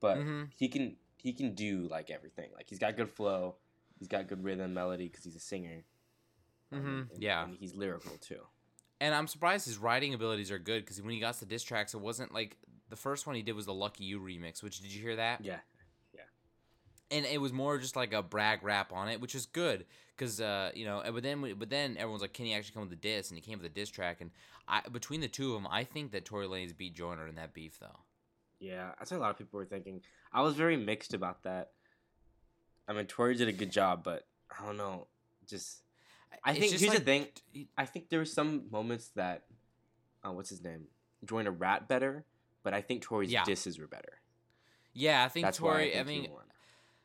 but 0.00 0.18
Mhm. 0.18 0.50
he 0.56 0.68
can 0.68 0.96
he 1.18 1.32
can 1.32 1.54
do 1.54 1.88
like 1.90 2.10
everything. 2.10 2.50
Like 2.54 2.66
he's 2.68 2.78
got 2.78 2.96
good 2.96 3.10
flow. 3.10 3.56
He's 3.98 4.08
got 4.08 4.28
good 4.28 4.42
rhythm, 4.44 4.74
melody 4.74 5.08
because 5.08 5.24
he's 5.24 5.36
a 5.36 5.40
singer. 5.40 5.84
Mhm, 6.72 7.10
and- 7.12 7.22
yeah. 7.22 7.44
and 7.44 7.56
he's 7.58 7.74
lyrical 7.74 8.16
too. 8.18 8.40
and 9.00 9.14
I'm 9.14 9.26
surprised 9.26 9.66
his 9.66 9.78
writing 9.78 10.14
abilities 10.14 10.50
are 10.52 10.58
good 10.60 10.84
because 10.84 11.00
when 11.02 11.10
he 11.12 11.18
got 11.20 11.34
to 11.34 11.40
the 11.40 11.46
diss 11.46 11.62
tracks, 11.64 11.92
it 11.94 12.00
wasn't 12.00 12.32
like 12.32 12.56
the 12.88 12.96
first 12.96 13.26
one 13.26 13.34
he 13.34 13.42
did 13.42 13.54
was 13.56 13.66
the 13.66 13.74
Lucky 13.74 14.04
You 14.04 14.20
remix. 14.20 14.62
Which 14.62 14.80
did 14.80 14.92
you 14.92 15.00
hear 15.02 15.16
that? 15.16 15.44
Yeah, 15.44 15.58
yeah. 16.14 16.20
and 17.10 17.26
it 17.26 17.40
was 17.40 17.52
more 17.52 17.78
just 17.78 17.96
like 17.96 18.12
a 18.12 18.22
brag 18.22 18.62
rap 18.62 18.92
on 18.92 19.08
it, 19.08 19.20
which 19.20 19.34
is 19.34 19.46
good 19.46 19.86
because 20.16 20.40
uh, 20.40 20.70
you 20.74 20.84
know. 20.84 21.02
But 21.12 21.22
then, 21.24 21.54
but 21.58 21.68
then 21.68 21.96
everyone's 21.96 22.22
like, 22.22 22.32
"Can 22.32 22.46
he 22.46 22.54
actually 22.54 22.74
come 22.74 22.84
with 22.84 22.92
a 22.92 22.96
diss?" 23.02 23.30
And 23.30 23.36
he 23.38 23.42
came 23.42 23.58
with 23.58 23.66
a 23.66 23.74
diss 23.74 23.88
track. 23.90 24.20
And 24.20 24.30
I, 24.68 24.82
between 24.88 25.20
the 25.20 25.26
two 25.28 25.54
of 25.56 25.62
them, 25.62 25.70
I 25.70 25.82
think 25.84 26.12
that 26.12 26.24
Tory 26.24 26.46
Lanez 26.46 26.76
beat 26.76 26.94
Joyner 26.94 27.26
in 27.26 27.34
that 27.34 27.52
beef, 27.54 27.78
though. 27.80 28.00
yeah. 28.60 28.92
That's 28.98 29.10
what 29.10 29.16
a 29.16 29.20
lot 29.20 29.30
of 29.30 29.38
people 29.38 29.58
were 29.58 29.64
thinking. 29.66 30.02
I 30.32 30.42
was 30.42 30.54
very 30.54 30.76
mixed 30.76 31.12
about 31.14 31.42
that. 31.42 31.72
I 32.86 32.92
mean, 32.92 33.06
Tory 33.06 33.34
did 33.34 33.48
a 33.48 33.52
good 33.52 33.72
job, 33.72 34.04
but 34.04 34.28
I 34.56 34.64
don't 34.64 34.76
know. 34.76 35.08
Just 35.48 35.81
I 36.44 36.54
think 36.54 36.72
here's 36.78 36.92
the 36.92 37.00
thing. 37.00 37.26
I 37.76 37.86
think 37.86 38.08
there 38.08 38.18
were 38.18 38.24
some 38.24 38.64
moments 38.70 39.08
that, 39.16 39.44
uh, 40.24 40.32
what's 40.32 40.50
his 40.50 40.62
name, 40.62 40.86
Joyner 41.24 41.50
rat 41.52 41.88
better, 41.88 42.24
but 42.62 42.74
I 42.74 42.80
think 42.80 43.02
Tory's 43.02 43.30
Yeah. 43.30 43.44
disses 43.44 43.78
were 43.78 43.86
better. 43.86 44.20
Yeah, 44.92 45.24
I 45.24 45.28
think 45.28 45.46
That's 45.46 45.60
why 45.60 45.90
I, 45.94 46.00
I, 46.00 46.02
mean, 46.02 46.30
won. 46.30 46.42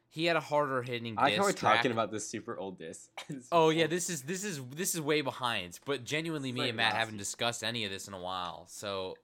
he 0.10 0.26
had 0.26 0.36
a 0.36 0.42
harder 0.42 0.82
hitting. 0.82 1.18
I 1.18 1.24
like 1.24 1.36
how 1.38 1.44
we're 1.44 1.54
track. 1.54 1.78
talking 1.78 1.92
about 1.92 2.12
this 2.12 2.28
super 2.28 2.58
old 2.58 2.78
diss. 2.78 3.10
Oh 3.52 3.70
yeah, 3.70 3.88
this 3.88 4.10
is 4.10 4.24
this 4.24 4.44
is 4.44 4.60
this 4.76 4.94
is 4.94 5.00
way 5.02 5.22
behind. 5.22 5.80
But 5.86 6.04
genuinely, 6.04 6.52
me 6.52 6.62
Like 6.62 6.70
and 6.70 6.78
Matt 6.78 6.94
last 6.94 7.00
haven't 7.00 7.18
discussed 7.18 7.64
any 7.64 7.86
of 7.86 7.92
this 7.92 8.08
in 8.10 8.14
a 8.14 8.20
while. 8.20 8.66
So, 8.68 9.16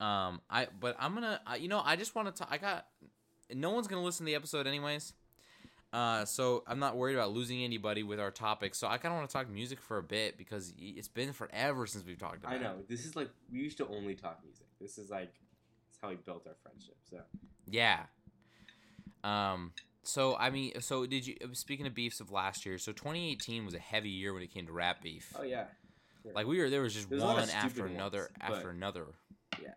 um, 0.00 0.40
I 0.50 0.66
but 0.78 0.96
I'm 0.98 1.14
gonna, 1.14 1.40
I, 1.46 1.56
you 1.56 1.68
know, 1.68 1.80
I 1.82 1.96
just 1.96 2.14
want 2.14 2.28
to. 2.34 2.38
Talk 2.38 2.48
I 2.50 2.58
got. 2.58 2.86
No 3.54 3.70
one's 3.70 3.86
gonna 3.86 4.02
listen 4.02 4.26
to 4.26 4.30
the 4.30 4.36
episode 4.36 4.66
anyways. 4.66 5.12
Uh, 5.94 6.24
so 6.24 6.64
I'm 6.66 6.80
not 6.80 6.96
worried 6.96 7.14
about 7.14 7.30
losing 7.30 7.62
anybody 7.62 8.02
with 8.02 8.18
our 8.18 8.32
topic. 8.32 8.74
So 8.74 8.88
I 8.88 8.98
kind 8.98 9.14
of 9.14 9.18
want 9.18 9.30
to 9.30 9.32
talk 9.32 9.48
music 9.48 9.80
for 9.80 9.98
a 9.98 10.02
bit 10.02 10.36
because 10.36 10.74
it's 10.76 11.06
been 11.06 11.32
forever 11.32 11.86
since 11.86 12.04
we've 12.04 12.18
talked 12.18 12.38
about. 12.38 12.52
It. 12.52 12.56
I 12.56 12.58
it. 12.58 12.62
know. 12.62 12.74
This 12.88 13.04
is 13.04 13.14
like 13.14 13.30
we 13.52 13.60
used 13.60 13.76
to 13.76 13.86
only 13.86 14.16
talk 14.16 14.40
music. 14.42 14.66
This 14.80 14.98
is 14.98 15.08
like 15.08 15.32
it's 15.88 15.98
how 16.02 16.08
we 16.08 16.16
built 16.16 16.48
our 16.48 16.56
friendship. 16.64 16.96
So 17.08 17.18
Yeah. 17.70 18.00
Um. 19.22 19.70
So 20.02 20.36
I 20.36 20.50
mean, 20.50 20.80
so 20.80 21.06
did 21.06 21.28
you? 21.28 21.36
Speaking 21.52 21.86
of 21.86 21.94
beefs 21.94 22.18
of 22.18 22.32
last 22.32 22.66
year, 22.66 22.76
so 22.76 22.90
2018 22.90 23.64
was 23.64 23.74
a 23.74 23.78
heavy 23.78 24.10
year 24.10 24.34
when 24.34 24.42
it 24.42 24.52
came 24.52 24.66
to 24.66 24.72
rap 24.72 25.00
beef. 25.00 25.32
oh 25.38 25.44
yeah, 25.44 25.66
Like 26.34 26.48
we 26.48 26.58
were, 26.58 26.70
there 26.70 26.82
was 26.82 26.92
just 26.92 27.08
There's 27.08 27.22
one 27.22 27.48
after 27.50 27.86
another 27.86 28.18
ones, 28.18 28.30
after 28.40 28.70
another. 28.70 29.06
yeah. 29.62 29.68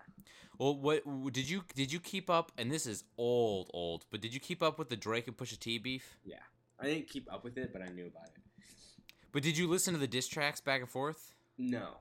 Well, 0.58 0.76
what 0.76 1.04
did 1.34 1.50
you 1.50 1.64
did 1.76 1.92
you 1.92 2.00
keep 2.00 2.30
up? 2.30 2.52
And 2.58 2.72
this 2.72 2.86
is 2.88 3.04
old, 3.18 3.70
old. 3.74 4.06
But 4.10 4.22
did 4.22 4.34
you 4.34 4.40
keep 4.40 4.64
up 4.64 4.80
with 4.80 4.90
the 4.90 4.96
Drake 4.96 5.28
and 5.28 5.38
Pusha 5.38 5.60
T 5.60 5.78
beef? 5.78 6.18
Yeah, 6.26 6.38
I 6.80 6.86
didn't 6.86 7.08
keep 7.10 7.32
up 7.32 7.44
with 7.44 7.58
it, 7.58 7.72
but 7.72 7.82
I 7.82 7.90
knew 7.90 8.08
about 8.08 8.28
it. 8.28 8.42
But 9.32 9.44
did 9.44 9.58
you 9.58 9.68
listen 9.68 9.94
to 9.94 10.00
the 10.00 10.08
diss 10.08 10.28
tracks 10.28 10.60
back 10.62 10.82
and 10.82 10.90
forth? 10.90 11.34
No, 11.60 11.98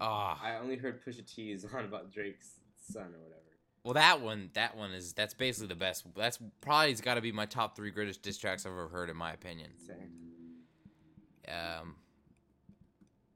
Ah, 0.00 0.40
I 0.42 0.56
only 0.56 0.76
heard 0.76 1.04
Pusha 1.04 1.24
T's 1.26 1.64
on 1.74 1.84
about 1.84 2.10
Drake's 2.12 2.54
son 2.90 3.02
or 3.14 3.20
whatever. 3.22 3.40
well, 3.84 3.94
that 3.94 4.20
one, 4.20 4.50
that 4.54 4.76
one 4.76 4.92
is 4.92 5.12
that's 5.12 5.34
basically 5.34 5.68
the 5.68 5.74
best. 5.76 6.04
That's 6.16 6.38
probably 6.60 6.90
has 6.90 7.00
got 7.00 7.14
to 7.14 7.20
be 7.20 7.30
my 7.32 7.46
top 7.46 7.76
three 7.76 7.90
greatest 7.90 8.22
diss 8.22 8.36
tracks 8.38 8.66
I've 8.66 8.72
ever 8.72 8.88
heard, 8.88 9.10
in 9.10 9.16
my 9.16 9.32
opinion. 9.32 9.70
Same. 9.86 10.10
Um, 11.48 11.96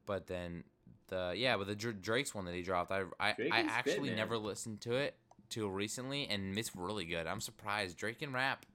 but 0.05 0.27
then 0.27 0.63
the 1.09 1.33
yeah, 1.35 1.57
but 1.57 1.67
the 1.67 1.75
Dr- 1.75 2.01
Drake's 2.01 2.33
one 2.33 2.45
that 2.45 2.55
he 2.55 2.61
dropped, 2.61 2.91
I 2.91 3.03
I, 3.19 3.33
Drake 3.33 3.53
I 3.53 3.61
can 3.61 3.69
spit, 3.69 3.77
actually 3.93 4.09
man. 4.09 4.17
never 4.17 4.37
listened 4.37 4.81
to 4.81 4.93
it 4.93 5.15
till 5.49 5.69
recently, 5.69 6.27
and 6.27 6.57
it's 6.57 6.75
really 6.75 7.05
good. 7.05 7.27
I'm 7.27 7.41
surprised 7.41 7.97
Drake 7.97 8.19
can 8.19 8.31
rap. 8.33 8.65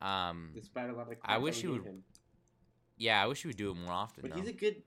Um, 0.00 0.50
Despite 0.54 0.90
a 0.90 0.92
lot 0.92 1.10
of 1.10 1.18
I 1.24 1.38
wish 1.38 1.60
he 1.60 1.66
would 1.68 1.84
him. 1.84 2.02
yeah, 2.98 3.22
I 3.22 3.26
wish 3.26 3.42
he 3.42 3.48
would 3.48 3.56
do 3.56 3.70
it 3.70 3.74
more 3.76 3.92
often. 3.92 4.22
But 4.22 4.32
though. 4.32 4.40
he's 4.40 4.48
a 4.48 4.52
good. 4.52 4.82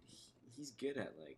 He's 0.56 0.72
good 0.72 0.98
at 0.98 1.14
like 1.20 1.38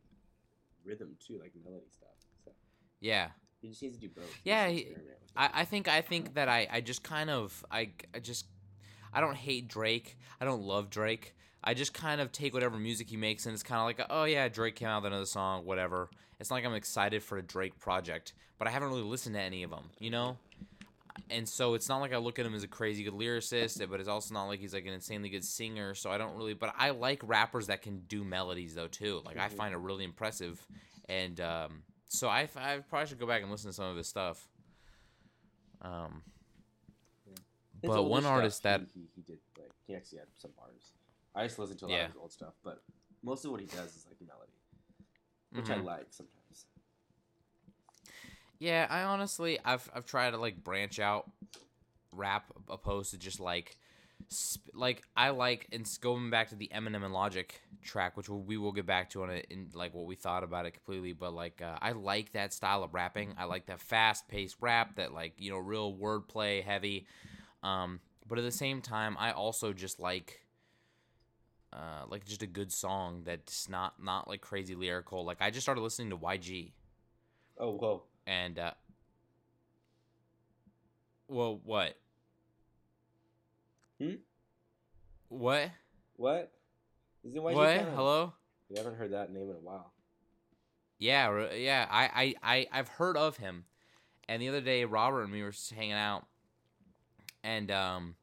rhythm 0.84 1.16
too, 1.26 1.40
like 1.40 1.54
melody 1.64 1.86
stuff. 1.92 2.10
So 2.44 2.52
yeah, 3.00 3.30
he 3.62 3.70
just 3.70 3.82
needs 3.82 3.96
to 3.98 4.02
do 4.02 4.10
both. 4.10 4.26
He 4.44 4.50
Yeah, 4.50 4.68
he- 4.70 4.88
I. 5.36 5.50
I 5.62 5.66
think 5.66 5.88
I 5.88 6.02
think 6.02 6.34
that 6.34 6.50
I, 6.50 6.68
I 6.72 6.82
just 6.82 7.04
kind 7.04 7.30
of 7.30 7.64
I, 7.72 7.92
I 8.14 8.20
just 8.20 8.46
I 9.14 9.22
don't 9.22 9.36
hate 9.38 9.68
Drake. 9.68 10.18
I 10.40 10.46
don't 10.46 10.64
love 10.64 10.90
Drake. 10.90 11.36
I 11.64 11.74
just 11.74 11.94
kind 11.94 12.22
of 12.22 12.32
take 12.32 12.54
whatever 12.54 12.78
music 12.78 13.10
he 13.10 13.18
makes 13.18 13.46
and 13.46 13.54
it's 13.54 13.64
kind 13.64 13.80
of 13.80 13.86
like 13.86 14.08
oh 14.10 14.24
yeah 14.24 14.48
Drake 14.48 14.76
came 14.76 14.88
out 14.88 15.04
with 15.04 15.12
another 15.12 15.26
song 15.26 15.66
whatever. 15.66 16.10
It's 16.40 16.50
not 16.50 16.56
like 16.58 16.66
I'm 16.66 16.74
excited 16.74 17.22
for 17.22 17.38
a 17.38 17.42
Drake 17.44 17.78
project, 17.80 18.34
but 18.58 18.68
I 18.68 18.72
haven't 18.72 18.90
really 18.90 19.04
listened 19.04 19.36
to 19.36 19.42
any 19.42 19.62
of 19.64 19.70
them, 19.70 19.92
you 20.00 20.10
know. 20.10 20.38
And 21.30 21.48
so 21.48 21.76
it's 21.76 21.88
not 21.88 22.00
like 22.02 22.14
I 22.14 22.18
look 22.18 22.40
at 22.40 22.46
him 22.46 22.56
as 22.56 22.64
a 22.64 22.68
crazy 22.68 23.04
good 23.04 23.14
lyricist, 23.14 23.88
but 23.90 24.00
it's 24.00 24.10
also 24.10 24.34
not 24.34 24.46
like 24.46 24.60
he's 24.60 24.74
like 24.74 24.86
an 24.86 24.94
insanely 24.94 25.30
good 25.30 25.46
singer. 25.46 25.94
So 25.94 26.10
I 26.10 26.18
don't 26.18 26.36
really. 26.36 26.54
But 26.54 26.74
I 26.78 26.90
like 26.90 27.22
rappers 27.24 27.68
that 27.68 27.82
can 27.82 28.00
do 28.08 28.24
melodies 28.24 28.74
though 28.76 28.88
too. 28.88 29.22
Like 29.24 29.38
I 29.38 29.48
Mhm. 29.48 29.54
find 29.54 29.74
it 29.74 29.78
really 29.78 30.04
impressive, 30.04 30.66
and 31.08 31.40
um, 31.40 31.84
so 32.08 32.28
I, 32.28 32.50
I 32.56 32.80
probably 32.80 33.08
should 33.08 33.20
go 33.20 33.28
back 33.28 33.44
and 33.44 33.52
listen 33.52 33.70
to 33.70 33.74
some 33.74 33.86
of 33.86 33.98
his 33.98 34.08
stuff. 34.08 34.50
Um, 35.82 36.24
but 37.84 38.04
one 38.04 38.26
artist 38.26 38.64
that 38.64 38.82
he, 38.82 39.02
he, 39.02 39.08
he 39.16 39.22
did 39.22 39.40
like 39.58 39.72
he 39.88 39.96
actually 39.96 40.20
had 40.20 40.28
some 40.38 40.52
bars. 40.58 40.94
I 41.36 41.46
just 41.46 41.60
listen 41.60 41.78
to 41.78 41.86
a 41.86 41.88
lot 41.88 42.02
Yeah. 42.02 42.04
of 42.04 42.10
his 42.10 42.18
old 42.18 42.32
stuff, 42.32 42.54
but 42.64 42.84
most 43.24 43.46
of 43.46 43.52
what 43.52 43.62
he 43.62 43.68
does 43.68 43.96
is 43.96 44.06
like 44.08 44.18
melody, 44.22 44.54
which 45.54 45.70
I 45.70 45.78
mhm. 45.78 45.86
like 45.86 46.08
sometimes. 46.12 46.66
Yeah, 48.60 48.88
I 48.90 49.04
honestly, 49.04 49.60
I've 49.66 49.90
I've 49.94 50.06
tried 50.06 50.32
to 50.32 50.38
like 50.38 50.64
branch 50.64 51.00
out 51.00 51.30
rap 52.12 52.46
opposed 52.70 53.12
to 53.12 53.18
just 53.18 53.40
like, 53.40 53.78
sp- 54.30 54.74
like 54.76 55.04
I 55.18 55.30
like 55.32 55.68
and 55.72 55.88
going 56.02 56.30
back 56.30 56.50
to 56.50 56.56
the 56.56 56.70
Eminem 56.74 57.04
and 57.04 57.14
Logic 57.14 57.60
track, 57.84 58.18
which 58.18 58.30
we 58.30 58.58
will 58.58 58.72
get 58.74 58.86
back 58.86 59.10
to 59.12 59.24
on 59.24 59.32
it 59.32 59.48
in 59.50 59.70
like 59.74 59.94
what 59.94 60.06
we 60.06 60.16
thought 60.16 60.44
about 60.44 60.66
it 60.66 60.72
completely. 60.74 61.14
But 61.14 61.34
like, 61.34 61.62
uh, 61.62 61.78
I 61.82 61.94
like 61.94 62.34
that 62.34 62.54
style 62.54 62.84
of 62.84 62.94
rapping. 62.94 63.36
I 63.38 63.46
like 63.46 63.68
that 63.68 63.82
fast 63.82 64.28
paced 64.28 64.58
rap, 64.62 64.96
that 64.98 65.14
like 65.14 65.36
you 65.40 65.52
know 65.52 65.58
real 65.58 65.94
wordplay 65.96 66.64
heavy. 66.64 67.08
Um, 67.64 68.02
but 68.28 68.40
at 68.40 68.44
the 68.46 68.52
same 68.52 68.82
time, 68.82 69.18
I 69.20 69.32
also 69.32 69.74
just 69.74 70.00
like. 70.00 70.42
Uh, 71.74 72.04
like 72.10 72.26
just 72.26 72.44
a 72.44 72.48
good 72.48 72.72
song 72.72 73.22
that's 73.26 73.70
not 73.70 73.94
not 74.04 74.28
like 74.28 74.42
crazy 74.42 74.76
lyrical. 74.76 75.24
Like 75.24 75.38
I 75.42 75.52
just 75.52 75.64
started 75.64 75.82
listening 75.82 76.10
to 76.10 76.18
YG, 76.18 76.72
Oh 77.58 77.72
whoa! 77.78 78.04
and 78.28 78.60
uh 78.60 78.72
well 81.30 81.60
what 81.64 81.96
Hmm? 84.00 84.16
what 85.30 85.72
What? 86.18 86.52
Is 87.24 87.36
it 87.36 87.42
YG 87.42 87.54
what 87.56 87.78
Khan? 87.78 87.94
hello 87.96 88.34
We 88.70 88.78
haven't 88.78 88.96
heard 88.96 89.12
that 89.14 89.32
name 89.32 89.50
in 89.50 89.56
a 89.56 89.60
while. 89.60 89.94
yeah 91.00 91.54
yeah 91.54 91.88
I, 91.90 92.36
I 92.44 92.58
i 92.58 92.68
i've 92.80 92.88
heard 92.90 93.16
of 93.18 93.38
him 93.38 93.66
and 94.28 94.42
the 94.42 94.50
other 94.50 94.62
day 94.62 94.86
robert 94.86 95.24
and 95.24 95.32
me 95.32 95.42
were 95.42 95.52
just 95.52 95.72
hanging 95.74 95.94
out 95.94 96.26
and 97.44 97.72
um 97.72 98.16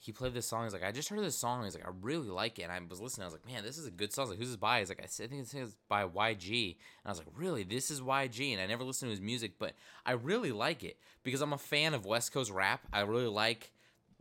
he 0.00 0.12
played 0.12 0.32
this 0.32 0.46
song 0.46 0.64
he's 0.64 0.72
like 0.72 0.84
i 0.84 0.92
just 0.92 1.08
heard 1.08 1.18
this 1.20 1.36
song 1.36 1.64
he's 1.64 1.74
like 1.74 1.86
i 1.86 1.90
really 2.02 2.28
like 2.28 2.58
it 2.58 2.62
and 2.62 2.72
i 2.72 2.80
was 2.88 3.00
listening 3.00 3.24
i 3.24 3.26
was 3.26 3.34
like 3.34 3.46
man 3.46 3.62
this 3.64 3.76
is 3.76 3.86
a 3.86 3.90
good 3.90 4.12
song 4.12 4.26
I 4.26 4.30
like 4.30 4.38
who's 4.38 4.48
this 4.48 4.56
by? 4.56 4.78
He's 4.78 4.88
like 4.88 5.02
i 5.02 5.06
think 5.06 5.32
it's 5.32 5.76
by 5.88 6.04
yg 6.04 6.50
and 6.66 6.76
i 7.04 7.08
was 7.08 7.18
like 7.18 7.26
really? 7.36 7.64
This 7.64 7.90
is 7.90 8.00
yg 8.00 8.52
and 8.52 8.60
i 8.60 8.66
never 8.66 8.84
listened 8.84 9.08
to 9.08 9.10
his 9.10 9.20
music 9.20 9.52
but 9.58 9.72
i 10.06 10.12
really 10.12 10.52
like 10.52 10.84
it 10.84 10.98
because 11.24 11.40
i'm 11.40 11.52
a 11.52 11.58
fan 11.58 11.94
of 11.94 12.06
west 12.06 12.32
coast 12.32 12.50
rap. 12.50 12.86
I 12.92 13.00
really 13.00 13.26
like 13.26 13.72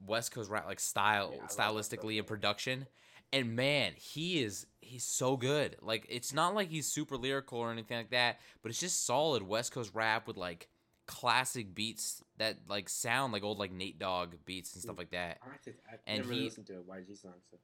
west 0.05 0.31
coast 0.31 0.49
rap 0.49 0.65
like 0.65 0.79
style 0.79 1.29
Yeah, 1.31 1.37
I 1.37 1.41
love 1.41 1.75
West 1.75 1.91
stylistically 1.91 2.17
and 2.17 2.27
production. 2.27 2.87
And 3.31 3.55
man 3.55 3.93
he 3.97 4.41
is 4.41 4.65
he's 4.81 5.03
so 5.03 5.37
good. 5.37 5.75
Like 5.81 6.05
it's 6.09 6.33
not 6.33 6.55
like 6.55 6.69
he's 6.69 6.87
super 6.87 7.17
lyrical 7.17 7.59
or 7.59 7.71
anything 7.71 7.97
like 7.97 8.11
that 8.11 8.39
but 8.63 8.69
it's 8.69 8.79
just 8.79 9.05
solid 9.05 9.43
west 9.43 9.71
coast 9.71 9.91
rap 9.93 10.27
with 10.27 10.37
like 10.37 10.69
classic 11.07 11.73
beats 11.73 12.21
that 12.37 12.57
like 12.67 12.87
sound 12.89 13.33
like 13.33 13.43
old 13.43 13.57
like 13.57 13.71
nate 13.71 13.97
dogg 13.97 14.33
beats 14.45 14.73
and 14.73 14.83
stuff 14.83 14.97
like 14.97 15.11
that 15.11 15.39
I 15.45 15.51
have 15.51 15.61
to, 15.63 15.73
I've 15.91 15.99
And 16.05 16.19
never 16.19 16.33
he- 16.33 16.41
listened 16.43 16.67
to 16.67 16.73
a 16.79 16.81
YG 16.83 17.17
song, 17.19 17.33
so 17.49 17.57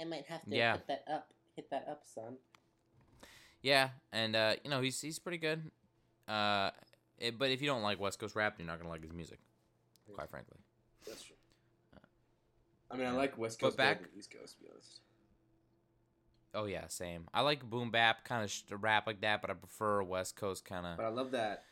I 0.00 0.04
might 0.04 0.24
have 0.26 0.42
to 0.44 0.56
Yeah. 0.56 0.72
hit 0.74 0.86
that 0.88 1.04
up. 1.10 1.32
Hit 1.54 1.70
that 1.70 1.86
up, 1.90 2.02
son. 2.06 2.36
yeah 3.62 3.90
and 4.12 4.34
uh 4.36 4.54
you 4.64 4.70
know 4.70 4.80
he's 4.80 5.00
he's 5.00 5.18
pretty 5.18 5.38
good 5.38 5.70
uh 6.28 6.70
it, 7.18 7.36
but 7.38 7.50
if 7.50 7.60
you 7.60 7.66
don't 7.66 7.82
like 7.82 7.98
west 8.00 8.18
coast 8.18 8.36
rap 8.36 8.54
you're 8.58 8.66
not 8.66 8.78
gonna 8.78 8.88
like 8.90 9.02
his 9.02 9.12
music 9.12 9.38
quite 10.14 10.30
frankly 10.30 10.56
That's 11.06 11.22
true. 11.22 11.34
I 12.90 12.96
mean, 12.96 13.06
I 13.06 13.10
like 13.10 13.36
West 13.36 13.58
But 13.60 13.66
Coast 13.66 13.76
better 13.76 13.96
back- 13.96 14.00
than 14.10 14.18
East 14.18 14.30
Coast, 14.30 14.54
to 14.56 14.60
be 14.62 14.68
honest. 14.72 15.00
oh 16.54 16.64
yeah 16.64 16.86
same 16.88 17.28
i 17.34 17.42
like 17.42 17.62
boom 17.68 17.90
bap 17.90 18.24
kind 18.24 18.42
of 18.44 18.50
sh- 18.50 18.62
rap 18.70 19.06
like 19.06 19.20
that 19.20 19.42
but 19.42 19.50
i 19.50 19.54
prefer 19.54 20.02
west 20.02 20.36
coast 20.36 20.64
kind 20.64 20.86
of 20.86 20.96
But 20.96 21.04
I 21.04 21.10
love 21.10 21.32
that. 21.32 21.64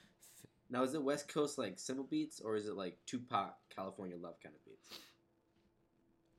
Now, 0.69 0.83
is 0.83 0.95
it 0.95 1.03
West 1.03 1.29
Coast 1.29 1.59
like 1.59 1.79
simple 1.79 2.05
beats, 2.05 2.41
or 2.41 2.57
is 2.57 2.67
it 2.67 2.75
like 2.77 2.99
Tupac, 3.07 3.55
California 3.75 4.17
Love 4.17 4.35
kind 4.43 4.55
of 4.55 4.65
beats? 4.65 4.91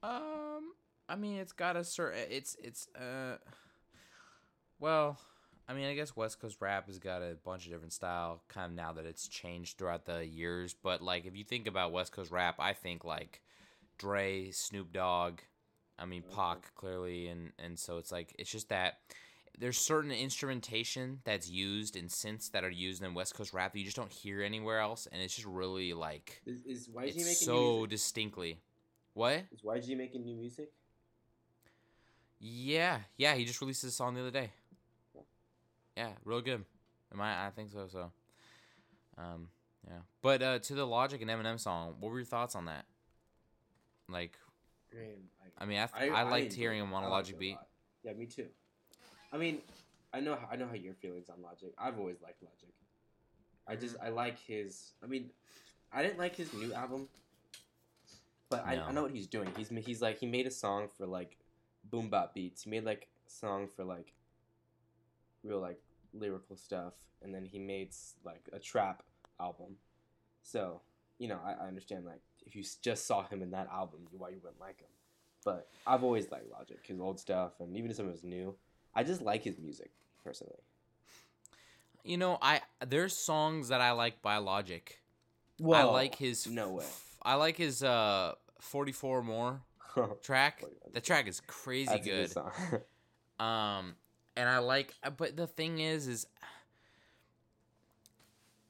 Um, 0.03 0.74
I 1.10 1.15
mean, 1.15 1.38
it's 1.38 1.53
got 1.53 1.75
a 1.75 1.84
certain. 1.84 2.19
It's 2.29 2.55
it's 2.63 2.88
uh. 2.96 3.38
Well, 4.79 5.17
I 5.67 5.74
mean, 5.74 5.86
I 5.86 5.96
guess 5.96 6.15
West 6.15 6.39
Coast 6.39 6.57
rap 6.62 6.88
has 6.88 7.00
got 7.00 7.22
a 7.22 7.36
bunch 7.43 7.65
of 7.65 7.72
different 7.72 7.93
style. 7.93 8.41
Kind 8.48 8.67
of 8.72 8.75
now 8.75 8.93
that 8.93 9.05
it's 9.05 9.27
changed 9.27 9.77
throughout 9.77 10.05
the 10.05 10.25
years, 10.25 10.74
but 10.74 11.01
like 11.01 11.25
if 11.25 11.36
you 11.36 11.43
think 11.43 11.67
about 11.67 11.91
West 11.91 12.12
Coast 12.12 12.31
rap, 12.31 12.55
I 12.60 12.74
think 12.74 13.03
like 13.03 13.41
Dre, 13.98 14.51
Snoop 14.51 14.93
Dogg. 14.93 15.39
I 16.00 16.05
mean, 16.05 16.24
Okay. 16.27 16.36
Pac 16.36 16.75
clearly, 16.75 17.27
and 17.27 17.51
and 17.57 17.77
so 17.79 17.98
it's 17.98 18.12
like 18.12 18.36
it's 18.38 18.51
just 18.51 18.69
that 18.69 19.00
there's 19.58 19.78
certain 19.78 20.12
instrumentation 20.12 21.20
that's 21.24 21.50
used 21.50 21.96
in 21.96 22.06
synths 22.06 22.52
that 22.52 22.64
are 22.64 22.70
used 22.70 23.04
in 23.04 23.14
West 23.14 23.34
Coast 23.34 23.54
rap 23.54 23.74
that 23.74 23.80
you 23.80 23.86
just 23.86 23.98
don't 23.98 24.12
hear 24.12 24.42
anywhere 24.42 24.80
else, 24.80 25.08
and 25.12 25.22
it's 25.22 25.36
just 25.36 25.48
really 25.48 25.94
like 25.94 26.42
Is, 26.46 26.64
is 26.66 26.88
YG 26.88 27.16
making 27.16 27.24
so 27.24 27.86
distinctly. 27.86 28.60
What? 29.14 29.46
Is 29.52 29.62
YG 29.64 29.98
making 29.98 30.24
new 30.26 30.36
music? 30.36 30.72
Yeah, 32.40 33.00
yeah, 33.18 33.34
he 33.34 33.46
just 33.46 33.60
released 33.62 33.84
a 33.84 33.90
song 33.90 34.14
the 34.14 34.22
other 34.22 34.32
day. 34.32 34.52
Yeah, 35.96 36.10
real 36.24 36.42
good. 36.42 36.64
Am 37.12 37.22
I? 37.22 37.48
I 37.48 37.50
think 37.50 37.72
so. 37.72 37.88
So, 37.92 38.12
um, 39.18 39.48
yeah. 39.88 40.00
But 40.22 40.44
uh, 40.44 40.60
to 40.60 40.76
the 40.76 40.86
Logic 40.86 41.20
and 41.20 41.32
Eminem 41.32 41.60
song, 41.60 41.96
what 42.00 42.12
were 42.12 42.20
your 42.20 42.26
thoughts 42.26 42.56
on 42.56 42.66
that? 42.66 42.86
Like, 44.08 44.38
I 45.58 45.66
mean, 45.66 45.80
I, 45.80 45.88
th- 45.88 46.12
I, 46.12 46.24
liked 46.24 46.46
enjoyed 46.46 46.60
hearing 46.60 46.80
him 46.82 46.94
on 46.94 47.04
a 47.04 47.10
Logic 47.10 47.38
beat. 47.40 47.56
lot. 47.56 47.68
Yeah, 48.04 48.14
me 48.14 48.28
too. 48.28 48.46
I 49.31 49.38
mean, 49.38 49.62
I 50.13 50.19
know 50.19 50.36
how, 50.36 50.48
I 50.51 50.55
know 50.55 50.67
how 50.67 50.74
your 50.75 50.93
feelings 50.93 51.29
on 51.29 51.41
Logic. 51.41 51.74
I've 51.77 52.00
always 52.00 52.22
liked 52.22 52.41
Logic. 52.43 52.74
I 53.67 53.75
just 53.75 53.96
Mm-hmm. 53.96 54.05
I 54.05 54.10
like 54.10 54.39
his. 54.39 54.93
I 55.03 55.07
mean, 55.07 55.29
I 55.91 56.01
didn't 56.01 56.19
like 56.19 56.36
his 56.36 56.53
new 56.53 56.74
album, 56.74 57.07
but 58.50 58.65
I, 58.65 58.77
I 58.88 58.91
know 58.91 59.03
what 59.03 59.12
he's 59.12 59.27
doing. 59.27 59.50
He's 59.57 59.69
he's 59.86 60.01
like 60.01 60.19
he 60.19 60.25
made 60.25 60.48
a 60.48 60.51
song 60.51 60.88
for 60.98 61.05
like 61.05 61.38
boom 61.84 62.10
bap 62.10 62.34
beats. 62.34 62.63
He 62.63 62.69
made 62.69 62.86
like 62.86 63.07
a 63.27 63.31
song 63.31 63.67
for 63.67 63.84
like 63.84 64.13
real 65.43 65.60
like 65.60 65.79
lyrical 66.13 66.55
stuff, 66.55 66.93
and 67.22 67.34
then 67.34 67.46
he 67.46 67.60
made 67.60 67.89
s- 67.89 68.15
like 68.24 68.48
a 68.53 68.60
trap 68.60 69.03
album. 69.39 69.75
So 70.43 70.81
you 71.19 71.27
know, 71.27 71.39
I, 71.43 71.65
I 71.65 71.67
understand 71.67 72.05
like 72.05 72.22
if 72.46 72.55
you 72.55 72.62
s- 72.62 72.75
just 72.81 73.05
saw 73.05 73.24
him 73.27 73.41
in 73.41 73.51
that 73.51 73.67
album, 73.72 74.07
why 74.12 74.29
you 74.29 74.39
wouldn't 74.41 74.62
like 74.62 74.79
him. 74.79 74.88
But 75.43 75.67
I've 75.86 76.03
always 76.03 76.31
liked 76.31 76.50
Logic, 76.51 76.79
his 76.84 77.00
old 77.00 77.19
stuff, 77.19 77.53
and 77.60 77.75
even 77.75 77.93
some 77.93 78.05
of 78.07 78.13
his 78.13 78.24
new. 78.24 78.55
I 78.98 79.04
just 79.04 79.22
like 79.22 79.44
his 79.44 79.60
music 79.60 79.92
personally. 80.24 80.60
You 82.04 82.18
know, 82.18 82.39
I 82.42 82.62
there's 82.86 83.16
songs 83.16 83.68
that 83.68 83.80
I 83.80 83.92
like 83.92 84.24
by 84.24 84.38
Logic. 84.38 85.00
I 85.63 85.84
like 85.84 86.16
his 86.16 86.48
no 86.48 86.72
way. 86.72 86.86
I 87.22 87.36
like 87.36 87.58
his 87.58 87.84
uh 87.84 88.34
44 88.60 89.22
more 89.22 89.62
track. 90.24 90.63
The 90.94 91.00
track 91.00 91.27
is 91.27 91.42
crazy 91.46 91.92
That's 91.92 92.06
good. 92.06 92.32
song. 92.32 92.51
Um, 93.39 93.94
and 94.36 94.50
I 94.50 94.58
like, 94.58 94.96
but 95.16 95.38
the 95.38 95.46
thing 95.46 95.77
is, 95.80 96.08
is 96.08 96.25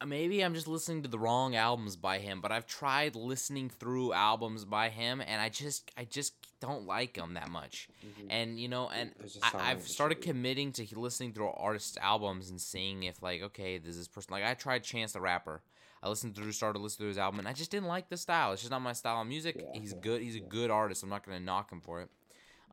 maybe 0.05 0.43
I'm 0.43 0.53
just 0.53 0.67
listening 0.67 1.03
to 1.03 1.09
the 1.09 1.19
wrong 1.19 1.55
albums 1.55 1.95
by 1.95 2.19
him, 2.19 2.41
but 2.41 2.51
I've 2.51 2.67
tried 2.67 3.15
listening 3.15 3.69
through 3.69 4.13
albums 4.13 4.65
by 4.65 4.89
him, 4.89 5.21
and 5.21 5.41
I 5.41 5.49
just 5.49 5.91
I 5.97 6.05
just 6.05 6.33
don't 6.59 6.85
like 6.85 7.15
them 7.15 7.33
that 7.35 7.49
much. 7.49 7.89
Mhm. 8.05 8.27
And 8.29 8.59
you 8.59 8.67
know, 8.67 8.89
and 8.89 9.11
I, 9.43 9.71
I've 9.71 9.87
started 9.87 10.21
committing 10.21 10.71
to 10.73 10.99
listening 10.99 11.33
through 11.33 11.49
artists' 11.49 11.97
albums 11.97 12.49
and 12.49 12.61
seeing 12.61 13.03
if 13.03 13.21
like, 13.21 13.41
okay, 13.41 13.77
this 13.77 14.07
person 14.07 14.31
like? 14.31 14.43
I 14.43 14.53
tried 14.53 14.83
Chance 14.83 15.13
the 15.13 15.21
Rapper. 15.21 15.61
I 16.03 16.09
listened 16.09 16.35
through, 16.35 16.51
started 16.51 16.79
listening 16.79 17.05
to 17.05 17.09
his 17.09 17.17
album, 17.17 17.39
and 17.39 17.47
I 17.47 17.53
just 17.53 17.71
didn't 17.71 17.87
like 17.87 18.09
the 18.09 18.17
style. 18.17 18.53
It's 18.53 18.61
just 18.61 18.71
not 18.71 18.83
my 18.83 18.93
style 18.93 19.21
of 19.21 19.27
music. 19.27 19.55
Yeah, 19.57 19.79
he's 19.79 19.93
yeah, 19.93 19.99
good. 20.01 20.21
He's 20.21 20.35
a 20.35 20.39
good 20.39 20.69
artist. 20.69 21.01
I'm 21.01 21.09
not 21.09 21.25
gonna 21.25 21.39
knock 21.39 21.71
him 21.71 21.81
for 21.81 22.01
it. 22.01 22.09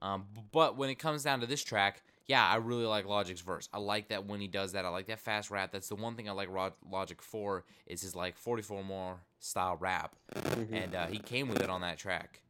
Um, 0.03 0.27
but 0.53 0.77
when 0.77 0.91
it 0.91 0.97
comes 0.97 1.23
down 1.23 1.41
to 1.41 1.47
this 1.47 1.65
track, 1.65 2.03
yeah, 2.27 2.47
I 2.47 2.57
really 2.57 2.87
like 2.87 3.07
Logic's 3.07 3.41
verse. 3.43 3.69
I 3.73 3.79
like 3.79 4.09
that 4.09 4.27
when 4.27 4.41
he 4.41 4.49
does 4.49 4.73
that. 4.73 4.85
I 4.85 4.89
like 4.89 5.07
that 5.07 5.21
fast 5.21 5.51
rap. 5.51 5.73
That's 5.73 5.89
the 5.89 5.95
one 5.97 6.15
thing 6.17 6.29
I 6.29 6.33
like 6.33 6.49
Rod- 6.51 6.73
Logic 6.91 7.21
for 7.21 7.65
is 7.87 8.01
his 8.03 8.15
like 8.17 8.37
44 8.37 8.83
more 8.85 9.21
style 9.41 9.77
rap, 9.79 10.15
Mhm. 10.35 10.73
and 10.73 10.95
uh, 10.95 11.07
he 11.07 11.19
came 11.19 11.49
with 11.49 11.61
it 11.61 11.69
on 11.71 11.83
that 11.83 11.99
track. 11.99 12.41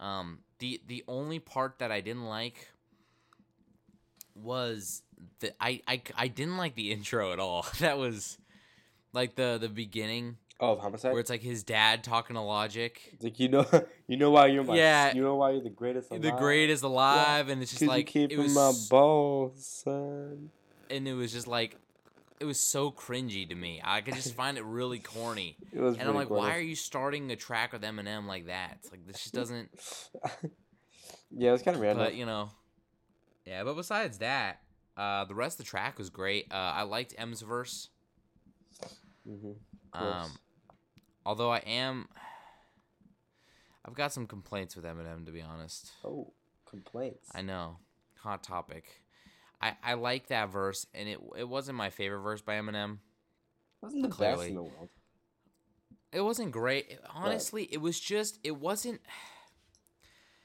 Um, 0.00 0.40
the 0.58 0.80
the 0.86 1.04
only 1.06 1.38
part 1.38 1.78
that 1.78 1.92
I 1.92 2.00
didn't 2.00 2.24
like 2.24 2.68
was 4.34 5.02
the 5.40 5.52
I, 5.62 5.82
I 5.86 6.02
I 6.16 6.28
didn't 6.28 6.56
like 6.56 6.74
the 6.74 6.92
intro 6.92 7.32
at 7.32 7.38
all. 7.38 7.66
That 7.80 7.98
was 7.98 8.38
like 9.12 9.34
the 9.36 9.58
the 9.60 9.68
beginning 9.68 10.36
oh, 10.60 10.72
of 10.72 10.78
homicide. 10.80 11.12
where 11.12 11.20
it's 11.20 11.30
like 11.30 11.42
his 11.42 11.62
dad 11.64 12.04
talking 12.04 12.34
to 12.36 12.42
Logic. 12.42 13.00
It's 13.14 13.24
like 13.24 13.40
you 13.40 13.48
know, 13.48 13.66
you 14.06 14.16
know 14.16 14.30
why 14.30 14.46
you're 14.46 14.62
my, 14.64 14.76
Yeah. 14.76 15.14
you 15.14 15.22
know 15.22 15.36
why 15.36 15.50
you're 15.52 15.62
the 15.62 15.70
greatest, 15.70 16.10
The 16.10 16.16
alive? 16.16 16.38
greatest 16.38 16.82
alive, 16.84 17.48
and 17.48 17.62
it's 17.62 17.72
just 17.72 17.82
like 17.86 18.14
you 18.14 18.28
keep 18.28 18.32
it 18.32 18.36
keep 18.36 18.38
was, 18.44 18.54
my 18.54 18.72
balls, 18.88 19.66
son. 19.84 20.50
and 20.90 21.08
it 21.08 21.14
was 21.14 21.32
just 21.32 21.46
like 21.48 21.76
it 22.38 22.44
was 22.46 22.58
so 22.58 22.90
cringy 22.90 23.46
to 23.48 23.54
me. 23.54 23.80
I 23.84 24.00
could 24.00 24.14
just 24.14 24.34
find 24.42 24.56
it 24.56 24.64
really 24.64 24.98
corny. 24.98 25.56
It 25.72 25.80
was 25.80 25.96
And 25.98 26.08
I'm 26.08 26.14
like, 26.14 26.30
why 26.30 26.54
are 26.56 26.60
you 26.60 26.74
starting 26.76 27.30
a 27.30 27.36
track 27.36 27.72
with 27.72 27.82
Eminem 27.82 28.26
like 28.26 28.46
that? 28.46 28.78
It's 28.80 28.90
like 28.90 29.06
this 29.06 29.20
just 29.20 29.34
doesn't. 29.34 29.68
yeah, 31.36 31.50
it 31.50 31.52
was 31.52 31.62
kind 31.62 31.74
of 31.76 31.82
random. 31.82 32.04
But 32.04 32.14
you 32.14 32.24
know, 32.24 32.50
yeah. 33.44 33.62
But 33.64 33.74
besides 33.76 34.18
that, 34.18 34.60
uh, 34.96 35.24
the 35.26 35.34
rest 35.34 35.60
of 35.60 35.66
the 35.66 35.70
track 35.70 35.98
was 35.98 36.08
great. 36.08 36.46
Uh, 36.50 36.54
I 36.54 36.82
liked 36.82 37.14
M's 37.18 37.42
verse. 37.42 37.90
hmm 39.26 39.52
Um, 39.92 40.30
although 41.24 41.50
I 41.50 41.58
am, 41.58 42.08
I've 43.84 43.94
got 43.94 44.12
some 44.12 44.26
complaints 44.26 44.76
with 44.76 44.84
Eminem 44.84 45.26
to 45.26 45.32
be 45.32 45.42
honest. 45.42 45.92
oh, 46.04 46.32
complaints. 46.68 47.30
I 47.34 47.42
know, 47.42 47.78
hot 48.18 48.42
topic. 48.42 49.02
I 49.60 49.76
I 49.82 49.94
like 49.94 50.28
that 50.28 50.50
verse, 50.50 50.86
and 50.94 51.08
it 51.08 51.18
it 51.36 51.48
wasn't 51.48 51.76
my 51.78 51.90
favorite 51.90 52.20
verse 52.20 52.40
by 52.40 52.54
Eminem. 52.54 52.98
wasn't 53.80 54.02
the 54.02 54.08
best 54.08 54.42
in 54.44 54.54
the 54.54 54.62
world. 54.62 54.88
It 56.12 56.22
wasn't 56.22 56.50
great. 56.50 56.86
It- 56.90 57.04
honestly, 57.14 57.68
it 57.70 57.78
was 57.80 58.00
just 58.00 58.38
it 58.42 58.56
wasn't 58.56 59.00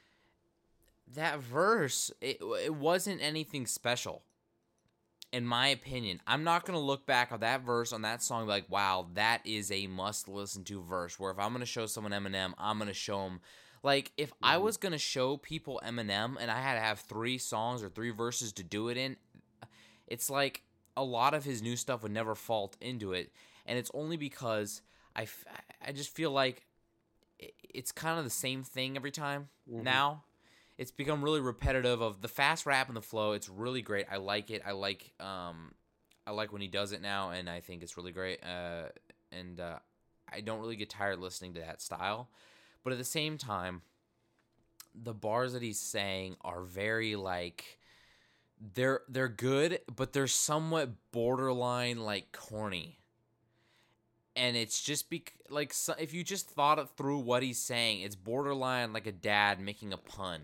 that 1.14 1.38
verse. 1.40 2.10
It 2.20 2.38
it 2.62 2.74
wasn't 2.74 3.22
anything 3.22 3.66
special. 3.66 4.22
In 5.32 5.44
my 5.44 5.68
opinion, 5.68 6.20
I'm 6.26 6.44
not 6.44 6.64
gonna 6.64 6.78
look 6.78 7.04
back 7.04 7.30
on 7.32 7.40
that 7.40 7.62
verse 7.62 7.92
on 7.92 8.02
that 8.02 8.22
song 8.22 8.46
like, 8.46 8.70
"Wow, 8.70 9.08
that 9.14 9.44
is 9.44 9.70
a 9.70 9.86
must 9.86 10.28
listen 10.28 10.64
to 10.64 10.82
verse." 10.82 11.18
Where 11.18 11.30
if 11.30 11.38
I'm 11.38 11.52
gonna 11.52 11.66
show 11.66 11.86
someone 11.86 12.12
Eminem, 12.12 12.54
I'm 12.56 12.78
gonna 12.78 12.94
show 12.94 13.24
them. 13.24 13.40
Like 13.82 14.12
if 14.16 14.32
I 14.42 14.56
Mhm. 14.56 14.62
was 14.62 14.76
gonna 14.76 14.98
show 14.98 15.36
people 15.36 15.80
Eminem 15.84 16.36
and 16.40 16.50
I 16.50 16.60
had 16.60 16.74
to 16.74 16.80
have 16.80 17.00
three 17.00 17.38
songs 17.38 17.82
or 17.82 17.88
three 17.90 18.10
verses 18.10 18.52
to 18.54 18.62
do 18.62 18.88
it 18.88 18.96
in, 18.96 19.16
it's 20.06 20.30
like 20.30 20.62
a 20.96 21.02
lot 21.04 21.34
of 21.34 21.44
his 21.44 21.60
new 21.60 21.76
stuff 21.76 22.02
would 22.02 22.12
never 22.12 22.34
fall 22.34 22.72
into 22.80 23.12
it, 23.12 23.32
and 23.66 23.78
it's 23.78 23.90
only 23.92 24.16
because 24.16 24.80
I, 25.14 25.22
f- 25.22 25.44
I 25.84 25.92
just 25.92 26.14
feel 26.14 26.30
like 26.30 26.66
it's 27.38 27.92
kind 27.92 28.18
of 28.18 28.24
the 28.24 28.30
same 28.30 28.62
thing 28.62 28.96
every 28.96 29.10
time 29.10 29.48
Mhm. 29.66 29.82
now. 29.84 30.24
It's 30.78 30.90
become 30.90 31.24
really 31.24 31.40
repetitive 31.40 32.02
of 32.02 32.20
the 32.20 32.28
fast 32.28 32.66
rap 32.66 32.88
and 32.88 32.96
the 32.96 33.02
flow. 33.02 33.32
It's 33.32 33.48
really 33.48 33.82
great. 33.82 34.06
I 34.10 34.16
like 34.16 34.50
it. 34.50 34.62
I 34.66 34.72
like 34.72 35.12
um 35.20 35.72
I 36.26 36.32
like 36.32 36.52
when 36.52 36.62
he 36.62 36.68
does 36.68 36.92
it 36.92 37.00
now 37.00 37.30
and 37.30 37.48
I 37.48 37.60
think 37.60 37.82
it's 37.82 37.96
really 37.96 38.12
great. 38.12 38.40
Uh 38.44 38.88
and 39.32 39.58
uh 39.60 39.78
I 40.32 40.40
don't 40.40 40.60
really 40.60 40.76
get 40.76 40.90
tired 40.90 41.18
listening 41.18 41.54
to 41.54 41.60
that 41.60 41.80
style. 41.80 42.28
But 42.84 42.92
at 42.92 42.98
the 42.98 43.04
same 43.04 43.38
time, 43.38 43.82
the 44.94 45.14
bars 45.14 45.52
that 45.52 45.62
he's 45.62 45.80
saying 45.80 46.36
are 46.42 46.62
very 46.62 47.16
like 47.16 47.78
they're 48.74 49.02
they're 49.08 49.28
good, 49.28 49.80
but 49.94 50.12
they're 50.12 50.26
somewhat 50.26 50.90
borderline 51.12 52.00
like 52.00 52.32
corny. 52.32 52.98
And 54.34 54.56
it's 54.56 54.82
just 54.82 55.08
be 55.08 55.24
like 55.48 55.74
if 55.98 56.12
you 56.12 56.22
just 56.22 56.50
thought 56.50 56.78
it 56.78 56.88
through 56.96 57.18
what 57.18 57.42
he's 57.42 57.58
saying, 57.58 58.02
it's 58.02 58.16
borderline 58.16 58.92
like 58.92 59.06
a 59.06 59.12
dad 59.12 59.60
making 59.60 59.92
a 59.92 59.96
pun. 59.96 60.42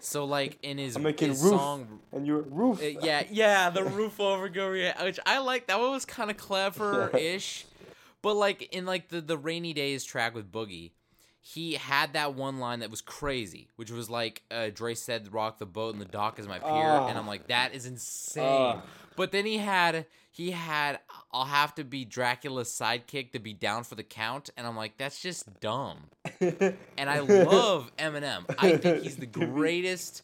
So 0.00 0.24
like 0.24 0.58
in 0.62 0.78
his, 0.78 0.96
I'm 0.96 1.02
making 1.02 1.30
his 1.30 1.42
roof. 1.42 1.60
song, 1.60 2.00
and 2.12 2.26
you're 2.26 2.42
roof. 2.42 2.80
uh, 2.82 2.86
yeah, 3.00 3.24
yeah, 3.30 3.70
the 3.70 3.84
roof 3.84 4.20
over 4.20 4.48
go, 4.48 4.70
which 4.70 5.20
I 5.26 5.38
like. 5.38 5.66
That 5.66 5.80
one 5.80 5.92
was 5.92 6.04
kind 6.04 6.30
of 6.30 6.36
clever-ish, 6.36 7.66
but 8.22 8.34
like 8.34 8.74
in 8.74 8.86
like 8.86 9.08
the 9.08 9.20
the 9.20 9.38
rainy 9.38 9.72
days 9.72 10.04
track 10.04 10.34
with 10.34 10.50
Boogie, 10.50 10.92
he 11.40 11.74
had 11.74 12.14
that 12.14 12.34
one 12.34 12.58
line 12.58 12.80
that 12.80 12.90
was 12.90 13.00
crazy, 13.00 13.68
which 13.76 13.90
was 13.90 14.08
like 14.08 14.42
uh, 14.50 14.70
Dre 14.72 14.94
said, 14.94 15.32
"Rock 15.32 15.58
the 15.58 15.66
boat 15.66 15.92
and 15.92 16.00
the 16.00 16.06
dock 16.06 16.38
is 16.38 16.48
my 16.48 16.58
pier," 16.58 16.70
and 16.70 17.18
I'm 17.18 17.26
like, 17.26 17.48
that 17.48 17.74
is 17.74 17.84
insane. 17.86 18.44
Ah. 18.46 18.82
But 19.16 19.32
then 19.32 19.46
he 19.46 19.58
had 19.58 20.06
he 20.30 20.50
had 20.50 20.98
I'll 21.32 21.44
have 21.44 21.74
to 21.76 21.84
be 21.84 22.04
Dracula's 22.04 22.68
sidekick 22.68 23.32
to 23.32 23.38
be 23.38 23.52
down 23.52 23.84
for 23.84 23.94
the 23.94 24.02
count, 24.02 24.50
and 24.56 24.66
I'm 24.66 24.76
like, 24.76 24.98
that's 24.98 25.20
just 25.20 25.60
dumb. 25.60 26.10
And 26.96 27.10
I 27.10 27.20
love 27.20 27.90
Eminem. 27.98 28.44
I 28.58 28.76
think 28.76 29.02
he's 29.02 29.16
the 29.16 29.26
greatest. 29.54 30.22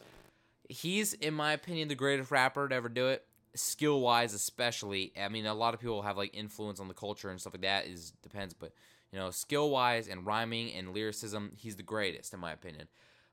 He's, 0.69 1.13
in 1.13 1.33
my 1.33 1.51
opinion, 1.53 1.89
the 1.89 1.95
greatest 1.95 2.31
rapper 2.31 2.67
to 2.67 2.73
ever 2.73 2.89
do 2.89 3.07
it. 3.07 3.25
Skill 3.55 3.99
wise, 3.99 4.33
especially. 4.33 5.11
I 5.21 5.27
mean, 5.27 5.45
a 5.45 5.53
lot 5.53 5.73
of 5.73 5.81
people 5.81 6.01
have 6.01 6.17
like 6.17 6.33
influence 6.33 6.79
on 6.79 6.87
the 6.87 6.93
culture 6.93 7.29
and 7.29 7.39
stuff 7.39 7.53
like 7.53 7.61
that. 7.63 7.87
Is 7.87 8.11
depends, 8.23 8.53
but 8.53 8.71
you 9.11 9.19
know, 9.19 9.31
skill 9.31 9.69
wise 9.69 10.07
and 10.07 10.25
rhyming 10.25 10.71
and 10.73 10.93
lyricism, 10.93 11.51
he's 11.57 11.75
the 11.75 11.83
greatest 11.83 12.33
in 12.33 12.39
my 12.39 12.51
opinion. 12.51 12.87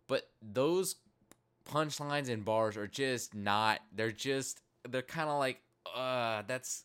But 0.08 0.28
those 0.42 0.96
punchlines 1.64 2.28
and 2.28 2.44
bars 2.44 2.76
are 2.76 2.88
just 2.88 3.34
not. 3.34 3.80
They're 3.94 4.10
just. 4.10 4.60
They're 4.90 5.02
kind 5.02 5.28
of 5.28 5.38
like, 5.38 5.60
uh, 5.94 6.42
that's. 6.46 6.84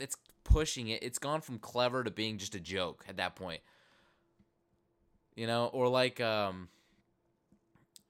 It's 0.00 0.16
pushing 0.42 0.88
it. 0.88 1.02
It's 1.02 1.18
gone 1.18 1.40
from 1.40 1.58
clever 1.58 2.02
to 2.02 2.10
being 2.10 2.38
just 2.38 2.54
a 2.54 2.60
joke 2.60 3.04
at 3.08 3.16
that 3.16 3.36
point 3.36 3.60
you 5.36 5.46
know 5.46 5.66
or 5.72 5.88
like 5.88 6.20
um 6.20 6.68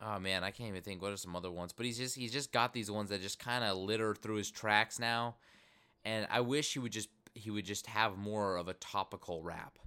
oh 0.03 0.19
man 0.19 0.45
i 0.45 0.51
can't 0.51 0.69
even 0.69 0.83
think 0.83 1.01
what 1.01 1.13
are 1.13 1.17
some 1.17 1.35
other 1.37 1.51
ones 1.51 1.73
but 1.73 1.87
he's 1.87 1.99
just 1.99 2.15
he's 2.15 2.33
just 2.33 2.53
got 2.53 2.73
these 2.73 2.91
ones 2.91 3.11
that 3.11 3.21
just 3.21 3.39
kind 3.39 3.65
of 3.65 3.77
litter 3.77 4.15
through 4.15 4.37
his 4.37 4.51
tracks 4.51 4.99
now 4.99 5.35
and 6.05 6.27
i 6.31 6.41
wish 6.41 6.73
he 6.73 6.79
would 6.79 6.93
just 6.93 7.09
he 7.35 7.51
would 7.51 7.65
just 7.65 7.87
have 7.87 8.17
more 8.17 8.57
of 8.57 8.69
a 8.69 8.75
topical 8.75 9.43
rap 9.43 9.79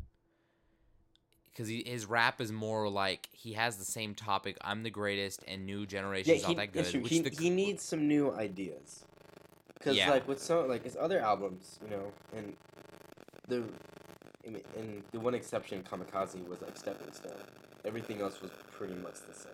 because 1.51 1.69
his 1.69 2.05
rap 2.05 2.39
is 2.41 2.51
more 2.51 2.89
like 2.89 3.29
he 3.31 3.53
has 3.53 3.77
the 3.77 3.85
same 3.85 4.13
topic 4.13 4.57
i'm 4.61 4.83
the 4.83 4.89
greatest 4.89 5.43
and 5.47 5.65
new 5.65 5.85
generation's 5.85 6.41
yeah, 6.41 6.47
not 6.47 6.57
that 6.57 6.73
good 6.73 6.85
he, 6.85 7.19
the, 7.19 7.29
he 7.29 7.49
needs 7.49 7.83
some 7.83 8.07
new 8.07 8.31
ideas. 8.33 9.03
Because 9.77 9.95
Yeah. 9.97 10.09
like 10.11 10.27
with 10.27 10.41
some 10.41 10.67
like 10.67 10.83
his 10.83 10.95
other 10.99 11.19
albums, 11.19 11.79
you 11.83 11.89
know, 11.89 12.11
and 12.35 12.55
the 13.47 13.63
I 14.45 14.49
mean, 14.49 14.63
and 14.77 15.03
the 15.11 15.19
one 15.19 15.33
exception, 15.33 15.83
Kamikaze, 15.83 16.47
was 16.47 16.61
like 16.61 16.77
stepping 16.77 17.11
stone. 17.13 17.33
Everything 17.85 18.21
else 18.21 18.41
was 18.41 18.51
pretty 18.71 18.93
much 18.95 19.15
the 19.27 19.33
same. 19.33 19.51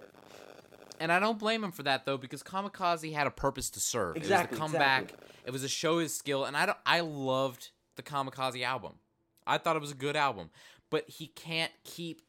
And 0.99 1.11
I 1.11 1.19
don't 1.19 1.39
blame 1.39 1.63
him 1.63 1.71
for 1.71 1.83
that 1.83 2.05
though, 2.05 2.17
because 2.17 2.43
Kamikaze 2.43 3.13
had 3.13 3.27
a 3.27 3.31
purpose 3.31 3.69
to 3.71 3.79
serve. 3.79 4.15
Exactly, 4.15 4.55
It 4.57 4.61
was 4.61 4.69
a 4.69 4.71
comeback. 4.71 5.03
exactly. 5.03 5.27
It 5.45 5.51
was 5.51 5.61
to 5.63 5.67
show 5.67 5.97
his 5.99 6.15
skill, 6.15 6.45
and 6.45 6.55
I 6.55 6.65
don't. 6.65 6.77
I 6.85 7.01
loved 7.01 7.71
the 7.95 8.03
Kamikaze 8.03 8.63
album. 8.63 8.93
I 9.45 9.57
thought 9.57 9.75
it 9.75 9.81
was 9.81 9.91
a 9.91 9.95
good 9.95 10.15
album, 10.15 10.51
but 10.89 11.09
he 11.09 11.27
can't 11.27 11.71
keep 11.83 12.21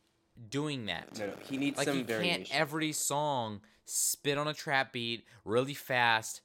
doing 0.49 0.87
that. 0.87 1.17
No, 1.19 1.27
no, 1.27 1.33
he 1.49 1.57
needs 1.59 1.77
like 1.79 1.87
some 1.87 1.99
he 1.99 2.03
variation. 2.03 2.45
can't 2.47 2.61
every 2.61 2.91
song 2.93 3.61
spit 3.85 4.37
on 4.39 4.49
a 4.49 4.55
trap 4.55 4.93
beat 4.93 5.25
really 5.45 5.75
fast 5.75 6.41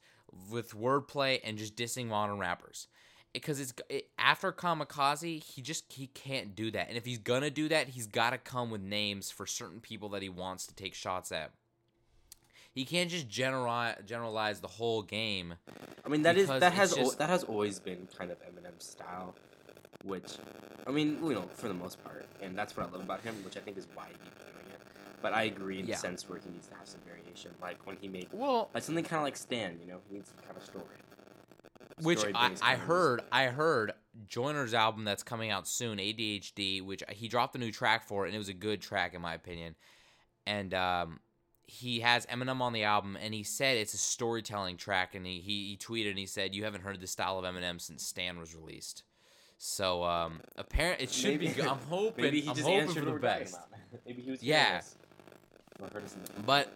with 0.50 0.76
wordplay 0.78 1.40
and 1.44 1.58
just 1.58 1.76
dissing 1.76 2.06
modern 2.08 2.38
rappers. 2.38 2.88
Because 3.32 3.60
it's 3.60 3.72
it, 3.88 4.08
after 4.18 4.50
Kamikaze, 4.52 5.42
he 5.42 5.62
just 5.62 5.92
he 5.92 6.08
can't 6.08 6.56
do 6.56 6.70
that. 6.72 6.88
And 6.88 6.96
if 6.96 7.04
he's 7.04 7.18
gonna 7.18 7.50
do 7.50 7.68
that, 7.68 7.88
he's 7.88 8.06
got 8.08 8.30
to 8.30 8.38
come 8.38 8.70
with 8.70 8.80
names 8.80 9.30
for 9.30 9.46
certain 9.46 9.80
people 9.80 10.08
that 10.10 10.22
he 10.22 10.28
wants 10.28 10.66
to 10.66 10.74
take 10.74 10.94
shots 10.94 11.30
at. 11.30 11.52
He 12.72 12.84
can't 12.84 13.10
just 13.10 13.28
generalize 13.28 13.96
generalize 14.04 14.60
the 14.60 14.68
whole 14.68 15.02
game. 15.02 15.54
I 16.04 16.08
mean, 16.08 16.22
that 16.22 16.36
is 16.36 16.48
that 16.48 16.72
has 16.72 16.92
al- 16.96 17.04
just- 17.04 17.18
that 17.18 17.28
has 17.30 17.44
always 17.44 17.78
been 17.78 18.08
kind 18.16 18.30
of 18.30 18.38
Eminem's 18.42 18.84
style, 18.84 19.34
which, 20.04 20.36
I 20.86 20.90
mean, 20.90 21.18
you 21.22 21.34
know, 21.34 21.48
for 21.54 21.68
the 21.68 21.74
most 21.74 22.02
part, 22.02 22.26
and 22.40 22.56
that's 22.56 22.76
what 22.76 22.88
I 22.88 22.90
love 22.90 23.00
about 23.02 23.20
him, 23.22 23.34
which 23.44 23.56
I 23.56 23.60
think 23.60 23.76
is 23.76 23.86
why 23.94 24.06
he 24.08 24.14
keeps 24.14 24.44
doing 24.44 24.66
it. 24.69 24.69
But 25.22 25.34
I 25.34 25.42
agree 25.44 25.80
in 25.80 25.86
Yeah. 25.86 25.94
the 25.96 26.00
sense 26.00 26.28
where 26.28 26.38
he 26.38 26.48
needs 26.50 26.68
to 26.68 26.74
have 26.74 26.86
some 26.88 27.00
variation, 27.06 27.50
like 27.60 27.86
when 27.86 27.96
he 28.00 28.08
made 28.08 28.28
Well, 28.32 28.70
like 28.72 28.82
something 28.82 29.04
kind 29.04 29.18
of 29.20 29.24
like 29.24 29.36
Stan, 29.36 29.78
you 29.80 29.86
know, 29.86 30.00
he 30.08 30.14
needs 30.16 30.28
some 30.30 30.38
kind 30.44 30.56
of 30.56 30.64
story. 30.64 30.84
which 32.02 32.24
I, 32.24 32.28
I 32.28 32.32
kind 32.32 32.44
of 32.44 32.50
music. 32.62 32.78
heard 32.86 33.20
I 33.30 33.44
heard 33.46 33.92
Joyner's 34.26 34.72
album 34.74 35.04
that's 35.04 35.22
coming 35.22 35.50
out 35.50 35.68
soon, 35.68 35.98
ADHD, 35.98 36.80
which 36.82 37.02
he 37.10 37.28
dropped 37.28 37.54
a 37.54 37.58
new 37.58 37.70
track 37.70 38.04
for, 38.08 38.24
and 38.26 38.34
it 38.34 38.38
was 38.38 38.48
a 38.48 38.54
good 38.54 38.80
track 38.80 39.14
in 39.14 39.20
my 39.20 39.34
opinion. 39.34 39.74
And 40.46 40.72
um, 40.72 41.20
he 41.66 42.00
has 42.00 42.24
Eminem 42.26 42.60
on 42.62 42.72
the 42.72 42.82
album, 42.84 43.16
and 43.20 43.34
he 43.34 43.42
said 43.44 43.76
it's 43.76 43.92
a 43.94 43.98
storytelling 43.98 44.78
track. 44.78 45.14
And 45.14 45.26
he, 45.26 45.40
he, 45.40 45.68
he 45.68 45.76
tweeted 45.76 46.08
and 46.10 46.18
he 46.18 46.26
said, 46.26 46.54
"You 46.54 46.64
haven't 46.64 46.80
heard 46.80 46.98
the 47.00 47.06
style 47.06 47.38
of 47.38 47.44
Eminem 47.44 47.78
since 47.80 48.02
Stan 48.04 48.38
was 48.38 48.54
released." 48.54 49.02
So 49.58 50.02
um, 50.04 50.40
apparently 50.56 51.04
it 51.04 51.12
should 51.12 51.32
Maybe- 51.32 51.48
be. 51.48 51.52
Good. 51.52 51.66
I'm 51.66 51.78
hoping. 51.90 52.24
Maybe 52.24 52.40
he 52.40 52.48
I'm 52.48 52.54
just 52.56 52.66
hoping 52.66 52.80
answered 52.80 53.04
for 53.04 53.10
the 53.12 53.18
best. 53.20 53.56
Maybe 54.06 54.22
he 54.22 54.30
was 54.30 54.42
Yeah. 54.42 54.64
curious. 54.64 54.96
Or 54.96 54.96
heard 54.96 54.96
us 54.96 54.96
in 54.96 55.68
the- 55.68 55.69
but 56.44 56.72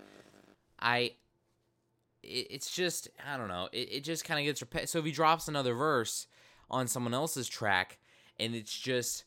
I, 0.80 1.12
it, 2.22 2.46
it's 2.50 2.70
just 2.74 3.08
I 3.30 3.36
don't 3.36 3.48
know. 3.48 3.68
It, 3.72 3.88
it 3.92 4.04
just 4.04 4.24
kind 4.24 4.40
of 4.40 4.46
gets 4.46 4.60
repetitive. 4.60 4.90
So 4.90 4.98
if 5.00 5.04
he 5.04 5.12
drops 5.12 5.48
another 5.48 5.74
verse 5.74 6.26
on 6.70 6.86
someone 6.86 7.14
else's 7.14 7.48
track, 7.48 7.98
and 8.38 8.54
it's 8.54 8.76
just 8.76 9.24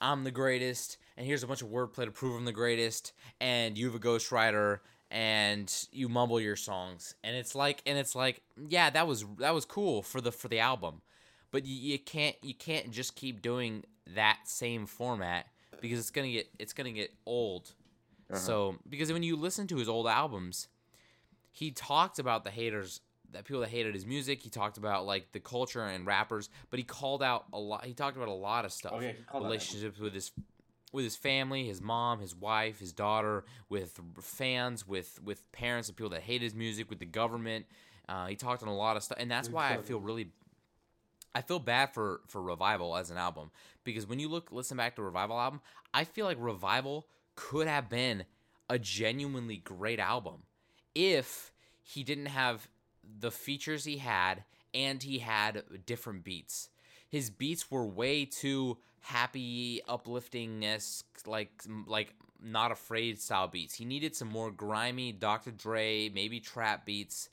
I'm 0.00 0.24
the 0.24 0.30
greatest, 0.30 0.98
and 1.16 1.26
here's 1.26 1.42
a 1.42 1.46
bunch 1.46 1.62
of 1.62 1.68
wordplay 1.68 2.04
to 2.04 2.10
prove 2.10 2.36
I'm 2.36 2.44
the 2.44 2.52
greatest, 2.52 3.12
and 3.40 3.76
you 3.76 3.86
have 3.86 3.94
a 3.94 3.98
ghostwriter, 3.98 4.80
and 5.10 5.72
you 5.92 6.08
mumble 6.08 6.40
your 6.40 6.56
songs, 6.56 7.14
and 7.24 7.36
it's 7.36 7.54
like, 7.54 7.82
and 7.86 7.98
it's 7.98 8.14
like, 8.14 8.42
yeah, 8.68 8.90
that 8.90 9.06
was 9.06 9.24
that 9.38 9.54
was 9.54 9.64
cool 9.64 10.02
for 10.02 10.20
the 10.20 10.32
for 10.32 10.48
the 10.48 10.60
album, 10.60 11.02
but 11.50 11.66
you, 11.66 11.92
you 11.92 11.98
can't 11.98 12.36
you 12.42 12.54
can't 12.54 12.90
just 12.90 13.16
keep 13.16 13.42
doing 13.42 13.84
that 14.14 14.38
same 14.44 14.86
format 14.86 15.46
because 15.80 15.98
it's 15.98 16.10
gonna 16.10 16.30
get 16.30 16.48
it's 16.58 16.72
gonna 16.72 16.92
get 16.92 17.12
old. 17.26 17.72
Uh-huh. 18.30 18.38
So 18.38 18.76
because 18.88 19.12
when 19.12 19.22
you 19.22 19.36
listen 19.36 19.66
to 19.68 19.76
his 19.76 19.88
old 19.88 20.06
albums, 20.06 20.68
he 21.50 21.70
talked 21.70 22.18
about 22.18 22.44
the 22.44 22.50
haters, 22.50 23.00
that 23.32 23.44
people 23.44 23.60
that 23.60 23.70
hated 23.70 23.94
his 23.94 24.06
music. 24.06 24.42
He 24.42 24.50
talked 24.50 24.76
about 24.76 25.06
like 25.06 25.32
the 25.32 25.40
culture 25.40 25.84
and 25.84 26.06
rappers, 26.06 26.48
but 26.70 26.78
he 26.78 26.84
called 26.84 27.22
out 27.22 27.46
a 27.52 27.58
lot. 27.58 27.84
He 27.84 27.94
talked 27.94 28.16
about 28.16 28.28
a 28.28 28.32
lot 28.32 28.64
of 28.64 28.72
stuff, 28.72 28.92
Oh, 28.96 29.00
yeah, 29.00 29.12
relationships 29.34 29.98
with 29.98 30.14
his 30.14 30.32
with 30.92 31.04
his 31.04 31.16
family, 31.16 31.66
his 31.66 31.80
mom, 31.80 32.20
his 32.20 32.34
wife, 32.34 32.80
his 32.80 32.92
daughter, 32.92 33.44
with 33.68 34.00
fans, 34.20 34.86
with 34.86 35.20
with 35.22 35.50
parents 35.52 35.88
and 35.88 35.96
people 35.96 36.10
that 36.10 36.22
hate 36.22 36.42
his 36.42 36.54
music, 36.54 36.90
with 36.90 36.98
the 36.98 37.06
government. 37.06 37.66
Uh, 38.08 38.26
he 38.26 38.34
talked 38.34 38.62
on 38.62 38.68
a 38.68 38.74
lot 38.74 38.96
of 38.96 39.02
stuff, 39.04 39.18
and 39.20 39.30
that's 39.30 39.48
why 39.48 39.72
I 39.74 39.78
feel 39.78 40.00
really. 40.00 40.30
I 41.32 41.42
feel 41.42 41.60
bad 41.60 41.94
for 41.94 42.22
for 42.26 42.42
Revival 42.42 42.96
as 42.96 43.10
an 43.12 43.16
album 43.16 43.52
because 43.84 44.06
when 44.06 44.18
you 44.18 44.28
look 44.28 44.50
listen 44.50 44.76
back 44.76 44.96
to 44.96 45.02
Revival 45.02 45.38
album, 45.38 45.60
I 45.94 46.02
feel 46.02 46.26
like 46.26 46.36
Revival 46.40 47.06
could 47.48 47.66
have 47.66 47.88
been 47.88 48.24
a 48.68 48.78
genuinely 48.78 49.56
great 49.56 49.98
album 49.98 50.42
if 50.94 51.52
he 51.82 52.04
didn't 52.04 52.26
have 52.26 52.68
the 53.18 53.30
features 53.30 53.84
he 53.84 53.96
had 53.96 54.44
and 54.74 55.02
he 55.02 55.20
had 55.20 55.62
different 55.86 56.22
beats. 56.22 56.68
His 57.08 57.30
beats 57.30 57.70
were 57.70 57.86
way 57.86 58.26
too 58.26 58.76
happy, 59.00 59.80
upliftingness, 59.88 61.02
like 61.26 61.50
like 61.86 62.14
not 62.42 62.70
afraid 62.70 63.20
style 63.20 63.48
beats. 63.48 63.74
He 63.74 63.84
needed 63.84 64.14
some 64.14 64.28
more 64.28 64.50
grimy 64.50 65.10
Dr. 65.12 65.50
Dre, 65.50 66.10
maybe 66.10 66.40
trap 66.40 66.84
beats, 66.84 67.30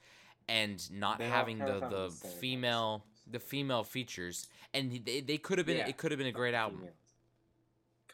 and 0.48 0.80
not 0.90 1.20
They 1.20 1.28
having 1.28 1.60
the 1.60 1.80
the 1.82 2.08
the 2.08 2.28
female 2.40 3.04
the 3.30 3.40
female 3.40 3.84
features. 3.84 4.48
And 4.74 5.02
they, 5.06 5.20
they 5.20 5.38
could 5.38 5.58
have 5.58 5.68
been 5.68 5.78
Yeah. 5.78 5.90
it 5.90 5.98
could 5.98 6.12
have 6.12 6.18
been 6.18 6.28
a 6.28 6.32
great 6.32 6.54
album 6.54 6.88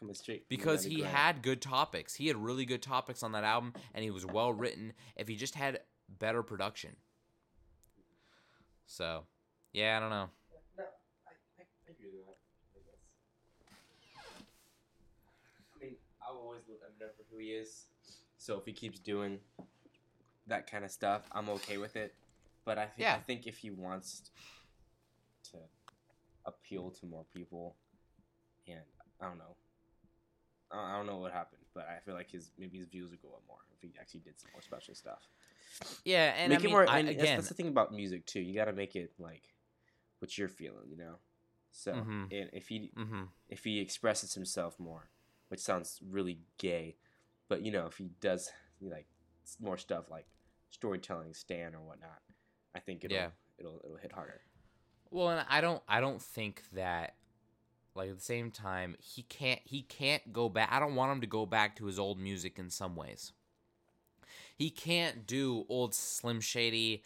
Females. 0.04 0.18
Coming 0.18 0.38
straight. 0.38 0.48
because 0.48 0.84
he 0.84 0.96
underground. 0.96 1.16
had 1.16 1.42
good 1.42 1.60
topics. 1.62 2.14
He 2.14 2.26
had 2.28 2.36
really 2.36 2.64
good 2.66 2.82
topics 2.82 3.22
on 3.22 3.32
that 3.32 3.44
album, 3.44 3.72
and 3.94 4.04
he 4.04 4.10
was 4.10 4.24
well 4.26 4.52
written. 4.52 4.92
If 5.16 5.28
he 5.28 5.36
just 5.36 5.54
had 5.54 5.80
better 6.18 6.42
production, 6.42 6.96
so 8.86 9.24
yeah, 9.72 9.96
I 9.96 10.00
don't 10.00 10.10
know. 10.10 10.28
No, 10.78 10.84
I, 10.84 11.30
I, 11.58 11.62
I 11.62 11.90
agree 11.90 12.10
with 12.16 12.26
that. 12.26 12.36
I 12.74 12.78
guess. 12.84 13.00
I 15.74 15.84
mean, 15.84 15.94
I'll 16.26 16.36
always 16.36 16.62
love 16.68 16.78
Eminem 16.80 17.08
for 17.16 17.24
who 17.30 17.38
he 17.38 17.48
is. 17.48 17.86
So 18.38 18.58
if 18.58 18.66
he 18.66 18.72
keeps 18.72 18.98
doing 18.98 19.38
that 20.46 20.70
kind 20.70 20.84
of 20.84 20.90
stuff, 20.90 21.22
I'm 21.32 21.48
okay 21.48 21.78
with 21.78 21.96
it. 21.96 22.14
But 22.66 22.78
I 22.78 22.84
think 22.86 22.98
Yeah. 22.98 23.14
I 23.14 23.20
think 23.20 23.46
if 23.46 23.56
he 23.58 23.70
wants 23.70 24.30
to 25.50 25.58
appeal 26.44 26.90
to 26.90 27.06
more 27.06 27.24
people, 27.34 27.76
and 28.66 28.80
I 29.20 29.26
don't 29.28 29.38
know, 29.38 29.56
I 30.72 30.96
don't 30.96 31.06
know 31.06 31.18
what 31.18 31.32
happened, 31.32 31.62
but 31.74 31.86
I 31.88 31.98
feel 32.04 32.14
like 32.14 32.30
his 32.30 32.50
maybe 32.58 32.78
his 32.78 32.86
views 32.88 33.10
would 33.10 33.22
go 33.22 33.28
up 33.28 33.42
more 33.46 33.58
if 33.74 33.82
he 33.82 33.92
actually 34.00 34.20
did 34.20 34.38
some 34.40 34.50
more 34.52 34.62
special 34.62 34.94
stuff. 34.94 35.28
Yeah, 36.04 36.34
and 36.36 36.50
make 36.50 36.60
I 36.60 36.62
it 36.62 36.64
mean, 36.64 36.72
more. 36.72 36.88
I, 36.88 36.98
and 37.00 37.08
that's- 37.08 37.22
again, 37.22 37.36
that's 37.36 37.48
the 37.48 37.54
thing 37.54 37.68
about 37.68 37.92
music 37.92 38.26
too. 38.26 38.40
You 38.40 38.54
got 38.54 38.66
to 38.66 38.72
make 38.72 38.96
it 38.96 39.12
like 39.18 39.54
what 40.18 40.36
you're 40.38 40.48
feeling, 40.48 40.88
you 40.88 40.96
know. 40.96 41.16
So, 41.70 41.92
Mhm. 41.92 42.32
and 42.32 42.50
if 42.52 42.68
he 42.68 42.90
hmm 42.96 43.24
if 43.48 43.64
he 43.64 43.78
expresses 43.80 44.34
himself 44.34 44.78
more, 44.80 45.10
which 45.48 45.60
sounds 45.60 46.00
really 46.08 46.40
gay, 46.58 46.96
but 47.48 47.62
you 47.62 47.70
know, 47.72 47.86
if 47.86 47.98
he 47.98 48.08
does 48.20 48.50
like 48.80 49.06
more 49.60 49.76
stuff 49.76 50.10
like 50.10 50.26
storytelling, 50.70 51.34
Stan 51.34 51.74
or 51.74 51.80
whatnot, 51.82 52.22
I 52.74 52.80
think 52.80 53.04
it'll 53.04 53.16
Yeah. 53.16 53.30
it'll 53.58 53.80
it'll 53.84 53.96
hit 53.98 54.12
harder. 54.12 54.40
Well, 55.10 55.30
and 55.30 55.46
I 55.48 55.60
don't, 55.60 55.82
I 55.86 56.00
don't 56.00 56.20
think 56.20 56.62
that. 56.72 57.14
Like 57.94 58.10
at 58.10 58.16
the 58.16 58.24
same 58.24 58.50
time, 58.50 58.96
he 58.98 59.22
can't, 59.22 59.60
he 59.64 59.82
can't 59.82 60.32
go 60.32 60.48
back. 60.48 60.68
I 60.72 60.80
don't 60.80 60.96
want 60.96 61.12
him 61.12 61.20
to 61.20 61.26
go 61.26 61.46
back 61.46 61.76
to 61.76 61.86
his 61.86 61.98
old 61.98 62.18
music 62.18 62.58
in 62.58 62.70
some 62.70 62.96
ways. 62.96 63.32
He 64.56 64.70
can't 64.70 65.26
do 65.26 65.64
old 65.68 65.94
Slim 65.94 66.40
Shady 66.40 67.02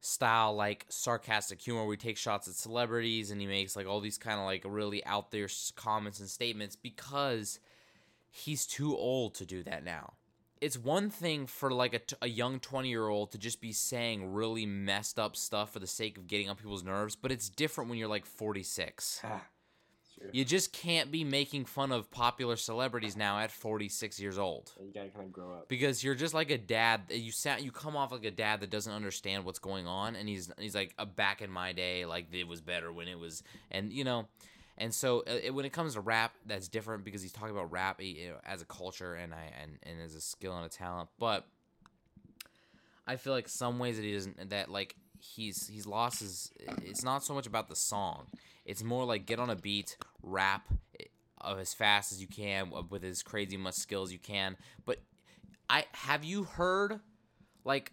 style 0.00 0.54
like 0.54 0.86
sarcastic 0.88 1.60
humor 1.60 1.84
where 1.84 1.92
he 1.92 1.98
takes 1.98 2.20
shots 2.20 2.48
at 2.48 2.54
celebrities 2.54 3.30
and 3.30 3.40
he 3.40 3.46
makes 3.46 3.76
like 3.76 3.86
all 3.86 4.00
these 4.00 4.16
kind 4.18 4.40
of 4.40 4.46
like 4.46 4.64
really 4.66 5.04
out 5.04 5.30
there 5.30 5.48
comments 5.76 6.20
and 6.20 6.28
statements 6.28 6.74
because 6.74 7.60
he's 8.30 8.66
too 8.66 8.96
old 8.96 9.34
to 9.34 9.44
do 9.44 9.62
that 9.62 9.84
now. 9.84 10.14
It's 10.60 10.78
one 10.78 11.08
thing 11.10 11.46
for 11.46 11.70
like 11.70 11.94
a, 11.94 11.98
t- 12.00 12.16
a 12.20 12.28
young 12.28 12.60
20 12.60 12.88
year 12.88 13.08
old 13.08 13.32
to 13.32 13.38
just 13.38 13.60
be 13.60 13.72
saying 13.72 14.32
really 14.32 14.66
messed 14.66 15.18
up 15.18 15.36
stuff 15.36 15.72
for 15.72 15.78
the 15.78 15.86
sake 15.86 16.18
of 16.18 16.26
getting 16.26 16.50
on 16.50 16.56
people's 16.56 16.84
nerves, 16.84 17.16
but 17.16 17.32
it's 17.32 17.48
different 17.48 17.88
when 17.88 17.98
you're 17.98 18.08
like 18.08 18.26
46. 18.26 19.20
Ah. 19.24 19.42
You 20.32 20.44
just 20.44 20.72
can't 20.72 21.10
be 21.10 21.24
making 21.24 21.64
fun 21.64 21.92
of 21.92 22.10
popular 22.10 22.56
celebrities 22.56 23.16
now 23.16 23.38
at 23.38 23.50
46 23.50 24.20
years 24.20 24.38
old 24.38 24.72
You 24.80 24.92
gotta 24.92 25.08
kind 25.08 25.26
of 25.26 25.32
grow 25.32 25.52
up. 25.54 25.68
because 25.68 26.04
you're 26.04 26.14
just 26.14 26.34
like 26.34 26.50
a 26.50 26.58
dad 26.58 27.02
you 27.10 27.32
sound 27.32 27.62
you 27.62 27.70
come 27.72 27.96
off 27.96 28.12
like 28.12 28.24
a 28.24 28.30
dad 28.30 28.60
that 28.60 28.70
doesn't 28.70 28.92
understand 28.92 29.44
what's 29.44 29.58
going 29.58 29.86
on 29.86 30.16
and 30.16 30.28
he's 30.28 30.50
he's 30.58 30.74
like 30.74 30.94
a 30.98 31.06
back 31.06 31.40
in 31.42 31.50
my 31.50 31.72
day 31.72 32.04
like 32.04 32.26
it 32.32 32.46
was 32.46 32.60
better 32.60 32.92
when 32.92 33.08
it 33.08 33.18
was 33.18 33.42
and 33.70 33.92
you 33.92 34.04
know 34.04 34.26
and 34.78 34.94
so 34.94 35.20
uh, 35.20 35.38
it, 35.42 35.54
when 35.54 35.64
it 35.64 35.72
comes 35.72 35.94
to 35.94 36.00
rap 36.00 36.34
that's 36.46 36.68
different 36.68 37.04
because 37.04 37.22
he's 37.22 37.32
talking 37.32 37.50
about 37.54 37.70
rap 37.72 38.00
you 38.02 38.28
know, 38.30 38.36
as 38.46 38.62
a 38.62 38.66
culture 38.66 39.14
and 39.14 39.32
I 39.34 39.50
and, 39.62 39.78
and 39.82 40.00
as 40.00 40.14
a 40.14 40.20
skill 40.20 40.56
and 40.56 40.64
a 40.66 40.68
talent 40.68 41.08
but 41.18 41.46
I 43.06 43.16
feel 43.16 43.32
like 43.32 43.48
some 43.48 43.78
ways 43.78 43.96
that 43.96 44.04
he 44.04 44.12
doesn't 44.12 44.50
that 44.50 44.70
like 44.70 44.94
he's 45.20 45.68
he's 45.68 45.86
lost 45.86 46.20
his 46.20 46.52
it's 46.82 47.04
not 47.04 47.24
so 47.24 47.34
much 47.34 47.46
about 47.46 47.68
the 47.68 47.76
song. 47.76 48.26
It's 48.64 48.82
more 48.82 49.04
like 49.04 49.26
get 49.26 49.38
on 49.38 49.50
a 49.50 49.56
beat 49.56 49.96
rap 50.22 50.66
uh, 51.40 51.56
as 51.56 51.74
fast 51.74 52.12
as 52.12 52.20
you 52.20 52.26
can 52.26 52.70
with 52.88 53.04
as 53.04 53.22
crazy 53.22 53.56
much 53.56 53.74
skill 53.74 54.02
as 54.02 54.12
you 54.12 54.18
can. 54.18 54.56
But 54.84 55.00
I 55.68 55.84
have 55.92 56.24
you 56.24 56.44
heard 56.44 57.00
like 57.64 57.92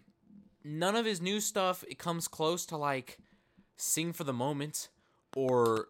none 0.64 0.96
of 0.96 1.04
his 1.04 1.20
new 1.20 1.40
stuff 1.40 1.84
it 1.88 1.98
comes 1.98 2.28
close 2.28 2.66
to 2.66 2.76
like 2.76 3.18
sing 3.76 4.12
for 4.12 4.24
the 4.24 4.32
moment 4.32 4.88
or 5.36 5.86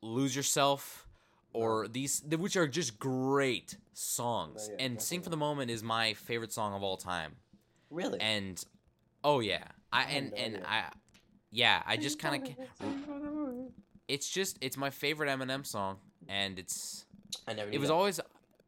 lose 0.00 0.34
yourself 0.34 1.06
or 1.52 1.88
these 1.88 2.22
which 2.22 2.56
are 2.56 2.68
just 2.68 2.98
great 2.98 3.76
songs. 3.92 4.68
Oh, 4.70 4.74
yeah, 4.78 4.84
and 4.86 5.02
sing 5.02 5.22
for 5.22 5.30
the 5.30 5.36
moment 5.36 5.70
is 5.70 5.82
my 5.82 6.14
favorite 6.14 6.52
song 6.52 6.74
of 6.74 6.82
all 6.82 6.96
time. 6.96 7.36
Really? 7.90 8.18
and 8.20 8.64
oh 9.22 9.40
yeah 9.40 9.64
i 9.92 10.02
and 10.04 10.30
no 10.30 10.36
and 10.36 10.60
i 10.66 10.84
yeah 11.50 11.82
i 11.86 11.96
just 11.96 12.18
kind 12.18 12.42
of 12.42 12.48
it's 14.08 14.28
just 14.28 14.58
it's 14.60 14.76
my 14.76 14.90
favorite 14.90 15.28
eminem 15.28 15.64
song 15.66 15.98
and 16.28 16.58
it's 16.58 17.04
I 17.46 17.54
never. 17.54 17.70
it 17.70 17.78
was 17.78 17.88
that. 17.88 17.94
always 17.94 18.20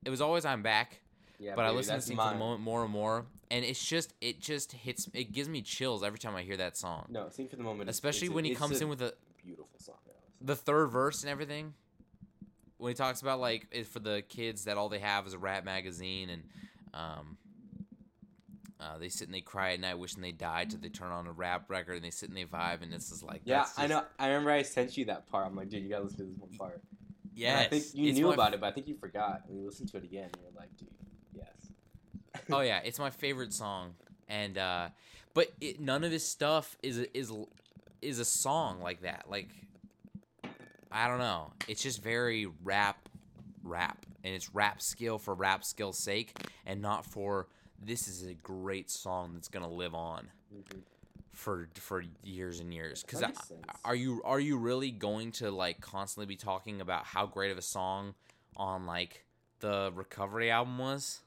it 0.04 0.10
was 0.10 0.20
always 0.20 0.44
i'm 0.44 0.62
back 0.62 1.00
Yeah, 1.38 1.54
but 1.56 1.64
I 1.64 1.70
listen 1.70 1.92
to 1.92 1.96
that's 1.96 2.06
Sing 2.06 2.16
for 2.16 2.30
the. 2.30 2.34
Moment 2.38 2.60
more 2.62 2.82
and 2.84 2.92
more, 2.92 3.26
and 3.50 3.64
it's 3.64 3.84
just 3.84 4.14
it 4.20 4.40
just 4.40 4.72
hits 4.72 5.08
it 5.12 5.32
gives 5.32 5.48
me 5.48 5.60
chills 5.62 6.02
every 6.02 6.18
time 6.18 6.34
I 6.36 6.42
hear 6.42 6.56
that 6.58 6.76
song. 6.76 7.06
No, 7.10 7.28
sing 7.28 7.48
for 7.48 7.56
the 7.56 7.62
moment. 7.62 7.90
Especially 7.90 8.26
it's 8.28 8.32
a- 8.32 8.34
when 8.36 8.44
he 8.44 8.54
comes 8.54 8.80
a 8.80 8.84
in 8.84 8.88
with 8.88 9.02
a, 9.02 9.12
beautiful 9.44 9.68
song. 9.78 9.96
man. 10.06 10.14
the 10.40 10.56
third 10.56 10.86
verse 10.88 11.22
and 11.22 11.30
everything. 11.30 11.74
When 12.78 12.90
he 12.90 12.94
talks 12.94 13.20
about 13.22 13.40
like 13.40 13.66
it, 13.72 13.86
for 13.86 13.98
the 13.98 14.22
kids 14.28 14.64
that 14.64 14.76
all 14.78 14.88
they 14.88 15.00
have 15.00 15.26
is 15.26 15.34
a 15.34 15.38
rap 15.38 15.64
magazine 15.64 16.30
and 16.30 16.42
um, 16.94 17.36
uh, 18.84 18.98
they 18.98 19.08
sit 19.08 19.28
and 19.28 19.34
they 19.34 19.40
cry 19.40 19.72
at 19.72 19.80
night 19.80 19.98
wishing 19.98 20.20
they 20.20 20.32
died 20.32 20.70
till 20.70 20.80
they 20.80 20.88
turn 20.88 21.10
on 21.10 21.26
a 21.26 21.32
rap 21.32 21.70
record 21.70 21.94
and 21.96 22.04
they 22.04 22.10
sit 22.10 22.28
and 22.28 22.36
they 22.36 22.44
vibe 22.44 22.82
and 22.82 22.92
this 22.92 23.10
is 23.10 23.22
like 23.22 23.40
Yeah, 23.44 23.58
that's 23.58 23.78
I 23.78 23.86
know. 23.86 24.02
I 24.18 24.28
remember 24.28 24.50
I 24.50 24.62
sent 24.62 24.96
you 24.96 25.06
that 25.06 25.26
part. 25.30 25.46
I'm 25.46 25.56
like, 25.56 25.68
dude, 25.68 25.82
you 25.82 25.88
gotta 25.88 26.04
listen 26.04 26.18
to 26.18 26.24
this 26.24 26.38
one 26.38 26.50
part. 26.58 26.82
Yes, 27.34 27.66
I 27.66 27.68
think 27.68 27.84
you 27.94 28.12
knew 28.12 28.32
about 28.32 28.54
it, 28.54 28.60
but 28.60 28.66
I 28.66 28.72
think 28.72 28.86
you 28.86 28.96
forgot. 28.96 29.42
And 29.48 29.58
you 29.58 29.64
listened 29.64 29.90
to 29.90 29.96
it 29.96 30.04
again, 30.04 30.30
and 30.32 30.42
you're 30.42 30.52
like, 30.56 30.76
dude, 30.76 30.88
yes. 31.34 32.46
oh 32.52 32.60
yeah, 32.60 32.80
it's 32.84 32.98
my 32.98 33.10
favorite 33.10 33.52
song, 33.52 33.94
and 34.28 34.56
uh, 34.58 34.88
but 35.32 35.50
it, 35.60 35.80
none 35.80 36.04
of 36.04 36.12
his 36.12 36.26
stuff 36.26 36.76
is 36.82 36.98
is 37.14 37.32
is 38.02 38.18
a 38.18 38.24
song 38.24 38.80
like 38.80 39.02
that. 39.02 39.24
Like 39.28 39.48
I 40.92 41.08
don't 41.08 41.18
know. 41.18 41.52
It's 41.66 41.82
just 41.82 42.02
very 42.02 42.46
rap, 42.62 43.08
rap, 43.64 44.06
and 44.22 44.32
it's 44.34 44.54
rap 44.54 44.80
skill 44.80 45.18
for 45.18 45.34
rap 45.34 45.64
skill's 45.64 45.98
sake, 45.98 46.38
and 46.64 46.80
not 46.80 47.04
for 47.04 47.48
this 47.84 48.08
is 48.08 48.24
a 48.26 48.34
great 48.34 48.90
song 48.90 49.34
that's 49.34 49.48
gonna 49.48 49.68
live 49.68 49.94
on 49.94 50.30
Mhm. 50.52 50.82
for 51.32 51.68
for 51.74 52.02
years 52.22 52.60
and 52.60 52.72
years. 52.72 53.02
Because 53.02 53.20
That 53.20 53.30
makes 53.30 53.48
sense. 53.48 53.64
are 53.84 53.94
you 53.94 54.22
are 54.24 54.40
you 54.40 54.56
really 54.56 54.90
going 54.90 55.32
to 55.32 55.50
like 55.50 55.80
constantly 55.80 56.26
be 56.26 56.36
talking 56.36 56.80
about 56.80 57.04
how 57.04 57.26
great 57.26 57.50
of 57.50 57.58
a 57.58 57.62
song 57.62 58.14
on 58.56 58.86
like 58.86 59.24
the 59.60 59.92
Recovery 59.94 60.50
album 60.50 60.78
was? 60.78 61.22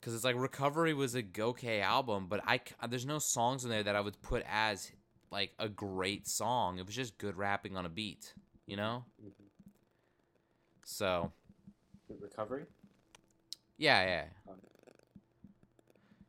Because 0.00 0.14
it's 0.14 0.24
like 0.24 0.34
Recovery 0.36 0.94
was 0.94 1.14
a 1.14 1.22
okay 1.38 1.80
album, 1.80 2.26
but 2.26 2.40
I 2.46 2.60
there's 2.88 3.06
no 3.06 3.18
songs 3.20 3.64
in 3.64 3.70
there 3.70 3.84
that 3.84 3.94
I 3.94 4.00
would 4.00 4.20
put 4.22 4.42
as 4.48 4.90
like 5.30 5.52
a 5.58 5.68
great 5.68 6.26
song. 6.26 6.78
It 6.78 6.86
was 6.86 6.94
just 6.94 7.16
good 7.18 7.36
rapping 7.36 7.76
on 7.76 7.86
a 7.86 7.88
beat, 7.88 8.34
you 8.66 8.76
know. 8.76 9.04
Mhm. 9.22 9.32
So 10.84 11.32
Recovery. 12.20 12.66
Yeah, 13.82 14.04
yeah, 14.04 14.24
Um, 14.48 14.58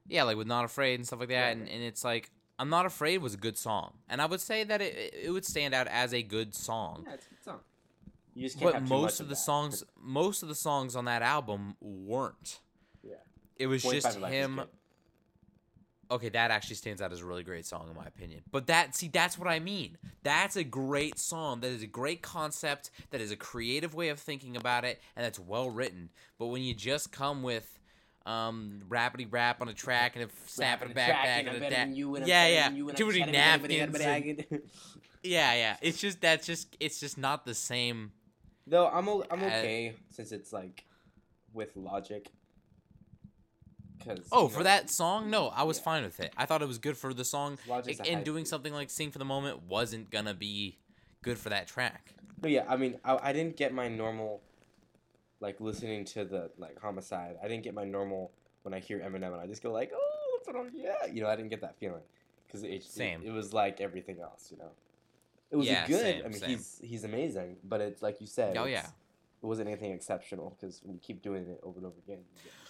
yeah, 0.08 0.24
like 0.24 0.38
with 0.38 0.48
Not 0.48 0.66
Afraid 0.66 0.96
and 0.96 1.06
stuff 1.08 1.20
like 1.20 1.30
that, 1.30 1.42
Right, 1.44 1.52
and, 1.52 1.62
right. 1.62 1.72
and 1.72 1.84
it's 1.84 2.04
like 2.04 2.32
I'm 2.60 2.70
Not 2.70 2.86
Afraid 2.86 3.20
was 3.20 3.34
a 3.34 3.38
good 3.38 3.58
song, 3.58 3.94
and 4.10 4.22
I 4.22 4.26
would 4.26 4.42
say 4.42 4.64
that 4.64 4.82
it 4.82 5.14
it 5.26 5.32
would 5.32 5.46
stand 5.46 5.74
out 5.74 5.88
as 5.88 6.14
a 6.14 6.22
good 6.22 6.54
song. 6.56 7.04
Yeah, 7.08 7.14
it's 7.14 7.26
a 7.26 7.30
good 7.30 7.44
song. 7.44 7.60
You 8.36 8.44
just 8.48 8.60
can't 8.60 8.72
But 8.74 8.80
have 8.82 8.90
most 8.90 9.02
much 9.02 9.20
of 9.20 9.30
the 9.30 9.36
songs, 9.36 9.84
most 10.02 10.42
of 10.44 10.50
the 10.50 10.56
songs 10.56 10.96
on 10.96 11.06
that 11.06 11.22
album 11.22 11.76
weren't. 11.80 12.60
Yeah. 13.04 13.16
It 13.58 13.68
was 13.68 13.84
just 13.84 14.18
him. 14.18 14.62
Okay, 16.14 16.30
that 16.30 16.52
actually 16.52 16.76
stands 16.76 17.02
out 17.02 17.12
as 17.12 17.22
a 17.22 17.26
really 17.26 17.42
great 17.44 17.66
song 17.66 17.88
in 17.90 17.96
my 17.96 18.06
opinion. 18.06 18.42
But 18.52 18.68
that 18.68 18.96
see 18.96 19.08
that's 19.08 19.38
what 19.38 19.48
I 19.48 19.60
mean. 19.60 19.98
That's 20.22 20.56
a 20.56 20.64
great 20.64 21.18
song. 21.18 21.62
That 21.62 21.72
is 21.72 21.82
a 21.82 21.88
great 21.88 22.22
concept. 22.22 22.92
That 23.10 23.20
is 23.20 23.32
a 23.32 23.36
creative 23.36 23.96
way 23.96 24.10
of 24.10 24.20
thinking 24.20 24.56
about 24.56 24.86
it 24.86 25.02
and 25.16 25.26
that's 25.26 25.40
well 25.40 25.72
written. 25.72 26.10
But 26.38 26.48
when 26.48 26.62
you 26.62 26.76
just 26.76 27.12
come 27.12 27.42
with 27.42 27.80
um 28.28 28.84
rapidy 28.88 29.28
rap 29.30 29.60
on 29.62 29.68
a 29.70 29.74
track 29.74 30.16
and 30.16 30.26
a 30.26 30.30
snapping 30.46 30.90
Rapping 30.90 30.96
back 30.96 31.08
track, 31.24 31.40
and 31.48 31.56
and 31.56 31.66
a 31.66 31.70
da- 31.70 31.94
you, 31.94 32.16
and 32.16 32.28
yeah 32.28 32.48
yeah 32.48 32.68
and 32.68 32.96
too 32.96 33.08
many 33.08 33.20
napkins 33.32 34.00
and- 34.00 34.46
yeah 35.24 35.54
yeah 35.56 35.78
it's 35.82 35.98
just 36.00 36.22
that's 36.22 36.46
just 36.46 36.78
it's 36.80 37.00
just 37.00 37.18
not 37.18 37.44
the 37.46 37.54
same 37.56 38.12
Though 38.68 38.88
I'm 38.88 39.10
o- 39.10 39.26
I'm 39.32 39.44
okay 39.44 39.96
since 40.10 40.32
it's 40.32 40.54
like 40.54 40.86
with 41.54 41.76
logic. 41.76 42.30
Cause 44.06 44.28
oh 44.32 44.48
for 44.48 44.60
know, 44.60 44.64
that 44.66 44.90
song 44.90 45.30
no 45.30 45.48
i 45.50 45.64
was 45.64 45.78
Yeah. 45.78 45.84
fine 45.84 46.04
with 46.04 46.20
it 46.20 46.34
i 46.38 46.46
thought 46.46 46.62
it 46.62 46.68
was 46.68 46.78
good 46.78 46.98
for 46.98 47.14
the 47.14 47.26
song 47.26 47.58
Logic's 47.68 48.00
and 48.02 48.24
doing 48.24 48.46
something 48.46 48.74
like 48.74 48.90
sing 48.90 49.12
for 49.12 49.20
the 49.20 49.26
moment 49.26 49.64
wasn't 49.64 50.10
gonna 50.12 50.34
be 50.34 50.78
good 51.22 51.38
for 51.38 51.50
that 51.50 51.68
track 51.68 52.14
But 52.42 52.52
yeah, 52.52 52.66
I 52.68 52.76
mean, 52.76 53.00
I, 53.06 53.30
I 53.30 53.34
didn't 53.34 53.56
get 53.56 53.74
my 53.74 53.88
normal, 53.88 54.42
like 55.40 55.62
listening 55.62 56.04
to 56.06 56.26
the 56.26 56.52
like 56.58 56.78
homicide. 56.82 57.38
I 57.42 57.48
didn't 57.48 57.64
get 57.64 57.74
my 57.74 57.86
normal 57.86 58.32
when 58.64 58.74
I 58.74 58.80
hear 58.80 59.00
Eminem 59.00 59.32
and 59.34 59.42
I 59.42 59.48
just 59.48 59.64
go 59.64 59.72
like, 59.72 59.92
oh, 59.96 60.40
put 60.46 60.56
on 60.56 60.72
yeah, 60.76 61.06
you 61.12 61.22
know, 61.22 61.30
I 61.30 61.36
didn't 61.38 61.50
get 61.50 61.62
that 61.62 61.78
feeling 61.78 62.02
because 62.46 62.64
it, 62.64 62.68
it 62.72 62.84
Same. 62.84 63.22
It, 63.24 63.32
was 63.32 63.54
like 63.54 63.80
everything 63.80 64.20
else, 64.22 64.50
you 64.52 64.58
know. 64.58 64.72
It 65.52 65.56
was 65.56 65.68
Yeah, 65.68 65.88
good. 65.88 66.02
same, 66.02 66.22
I 66.26 66.28
mean, 66.28 66.40
same. 66.40 66.50
he's 66.50 66.82
he's 66.84 67.04
amazing, 67.06 67.58
but 67.64 67.80
it's 67.80 68.02
like 68.02 68.20
you 68.20 68.28
said. 68.28 68.58
Oh, 68.58 68.66
yeah. 68.66 68.88
It 69.42 69.46
wasn't 69.46 69.68
anything 69.70 69.92
exceptional 69.92 70.56
because 70.60 70.82
when 70.84 70.94
you 70.96 71.02
keep 71.02 71.22
doing 71.22 71.44
it 71.48 71.60
over 71.64 71.78
and 71.78 71.86
over 71.86 71.98
again, 72.06 72.20
you 72.20 72.42
get 72.44 72.46
used 72.46 72.56
to 72.56 72.60
it. 72.60 72.63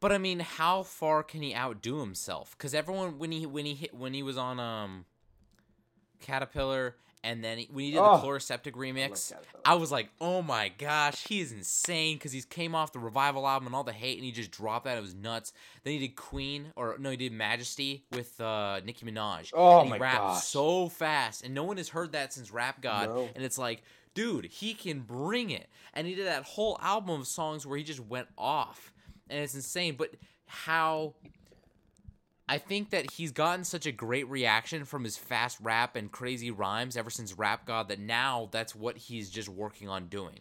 But 0.00 0.12
I 0.12 0.18
mean, 0.18 0.40
how 0.40 0.82
far 0.84 1.22
can 1.22 1.42
he 1.42 1.54
outdo 1.54 2.00
himself? 2.00 2.54
Because 2.56 2.74
everyone, 2.74 3.18
when 3.18 3.32
he 3.32 3.46
when 3.46 3.66
he 3.66 3.74
hit 3.74 3.94
when 3.94 4.14
he 4.14 4.22
was 4.22 4.38
on 4.38 4.60
um 4.60 5.04
Caterpillar, 6.20 6.96
and 7.24 7.42
then 7.42 7.58
he, 7.58 7.68
when 7.72 7.84
he 7.84 7.90
did 7.92 7.98
Oh, 7.98 8.16
the 8.16 8.26
Chloraseptic 8.26 8.72
remix, 8.72 9.30
Caterpillar. 9.30 9.62
I 9.64 9.74
was 9.74 9.90
like, 9.90 10.08
oh 10.20 10.40
my 10.42 10.68
gosh, 10.68 11.26
he 11.26 11.40
is 11.40 11.52
insane. 11.52 12.16
Because 12.16 12.32
he 12.32 12.40
came 12.42 12.74
off 12.74 12.92
the 12.92 12.98
revival 12.98 13.46
album 13.46 13.66
and 13.66 13.74
all 13.74 13.84
the 13.84 13.92
hate, 13.92 14.16
and 14.18 14.24
he 14.24 14.32
just 14.32 14.50
dropped 14.50 14.84
that. 14.84 14.96
It 14.96 15.00
was 15.02 15.14
nuts. 15.14 15.52
Then 15.82 15.94
he 15.94 15.98
did 15.98 16.16
Queen, 16.16 16.72
or 16.76 16.96
no, 16.98 17.10
he 17.10 17.16
did 17.16 17.32
Majesty 17.32 18.04
with 18.12 18.40
uh, 18.40 18.80
Nicki 18.84 19.04
Minaj. 19.04 19.50
Oh 19.54 19.78
and 19.80 19.86
he 19.86 19.90
my 19.90 19.98
rapped 19.98 20.18
gosh. 20.18 20.44
so 20.44 20.88
fast, 20.88 21.44
and 21.44 21.54
no 21.54 21.64
one 21.64 21.76
has 21.76 21.88
heard 21.88 22.12
that 22.12 22.32
since 22.32 22.52
Rap 22.52 22.80
God. 22.80 23.08
No. 23.08 23.28
And 23.34 23.44
it's 23.44 23.58
like, 23.58 23.82
dude, 24.14 24.46
he 24.46 24.74
can 24.74 25.00
bring 25.00 25.50
it. 25.50 25.68
And 25.94 26.06
he 26.06 26.14
did 26.14 26.26
that 26.26 26.44
whole 26.44 26.78
album 26.80 27.20
of 27.20 27.26
songs 27.26 27.66
where 27.66 27.76
he 27.76 27.84
just 27.84 28.00
went 28.00 28.28
off, 28.36 28.92
and 29.30 29.40
it's 29.40 29.54
insane. 29.54 29.94
But 29.96 30.14
how? 30.46 31.14
I 32.50 32.56
think 32.56 32.90
that 32.90 33.10
he's 33.12 33.30
gotten 33.30 33.62
such 33.62 33.84
a 33.84 33.92
great 33.92 34.26
reaction 34.28 34.86
from 34.86 35.04
his 35.04 35.18
fast 35.18 35.58
rap 35.60 35.96
and 35.96 36.10
crazy 36.10 36.50
rhymes 36.50 36.96
ever 36.96 37.10
since 37.10 37.36
Rap 37.36 37.66
God 37.66 37.88
that 37.88 38.00
now 38.00 38.48
that's 38.50 38.74
what 38.74 38.96
he's 38.96 39.28
just 39.28 39.50
working 39.50 39.88
on 39.90 40.06
doing. 40.08 40.40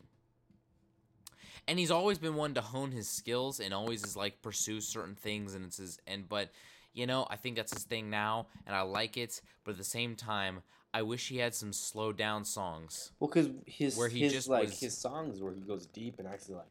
And 1.68 1.78
he's 1.78 1.92
always 1.92 2.18
been 2.18 2.36
one 2.36 2.54
to 2.54 2.62
hone 2.62 2.92
his 2.92 3.10
skills 3.10 3.60
and 3.60 3.74
always 3.74 4.06
is 4.06 4.16
like 4.16 4.42
pursue 4.42 4.80
certain 4.80 5.16
things 5.16 5.54
and 5.54 5.66
it's 5.66 5.78
his 5.78 6.00
and 6.08 6.30
but 6.30 6.50
you 6.94 7.06
know, 7.06 7.28
I 7.30 7.36
think 7.36 7.58
that's 7.58 7.74
his 7.74 7.84
thing 7.84 8.10
now 8.10 8.48
and 8.66 8.74
I 8.74 8.82
like 8.84 9.18
it, 9.18 9.42
but 9.66 9.72
at 9.72 9.78
the 9.78 9.84
same 9.84 10.16
time, 10.16 10.62
I 10.94 11.02
wish 11.02 11.28
he 11.28 11.38
had 11.40 11.54
some 11.54 11.74
slow 11.74 12.14
down 12.14 12.46
songs. 12.46 13.12
Well, 13.20 13.28
because 13.28 13.50
his 13.66 13.98
Where 13.98 14.08
he 14.08 14.20
his 14.22 14.32
just 14.32 14.48
like 14.48 14.68
was- 14.70 14.80
his 14.80 14.98
songs 14.98 15.42
where 15.42 15.52
he 15.54 15.60
goes 15.60 15.86
deep 15.88 16.20
and 16.20 16.28
actually 16.28 16.56
like 16.56 16.66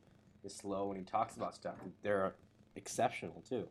is 0.46 0.54
slow 0.54 0.90
and 0.90 0.98
he 0.98 1.04
talks 1.04 1.37
about 1.37 1.54
stuff, 1.54 1.74
they're 2.02 2.35
exceptional 2.76 3.42
too. 3.48 3.68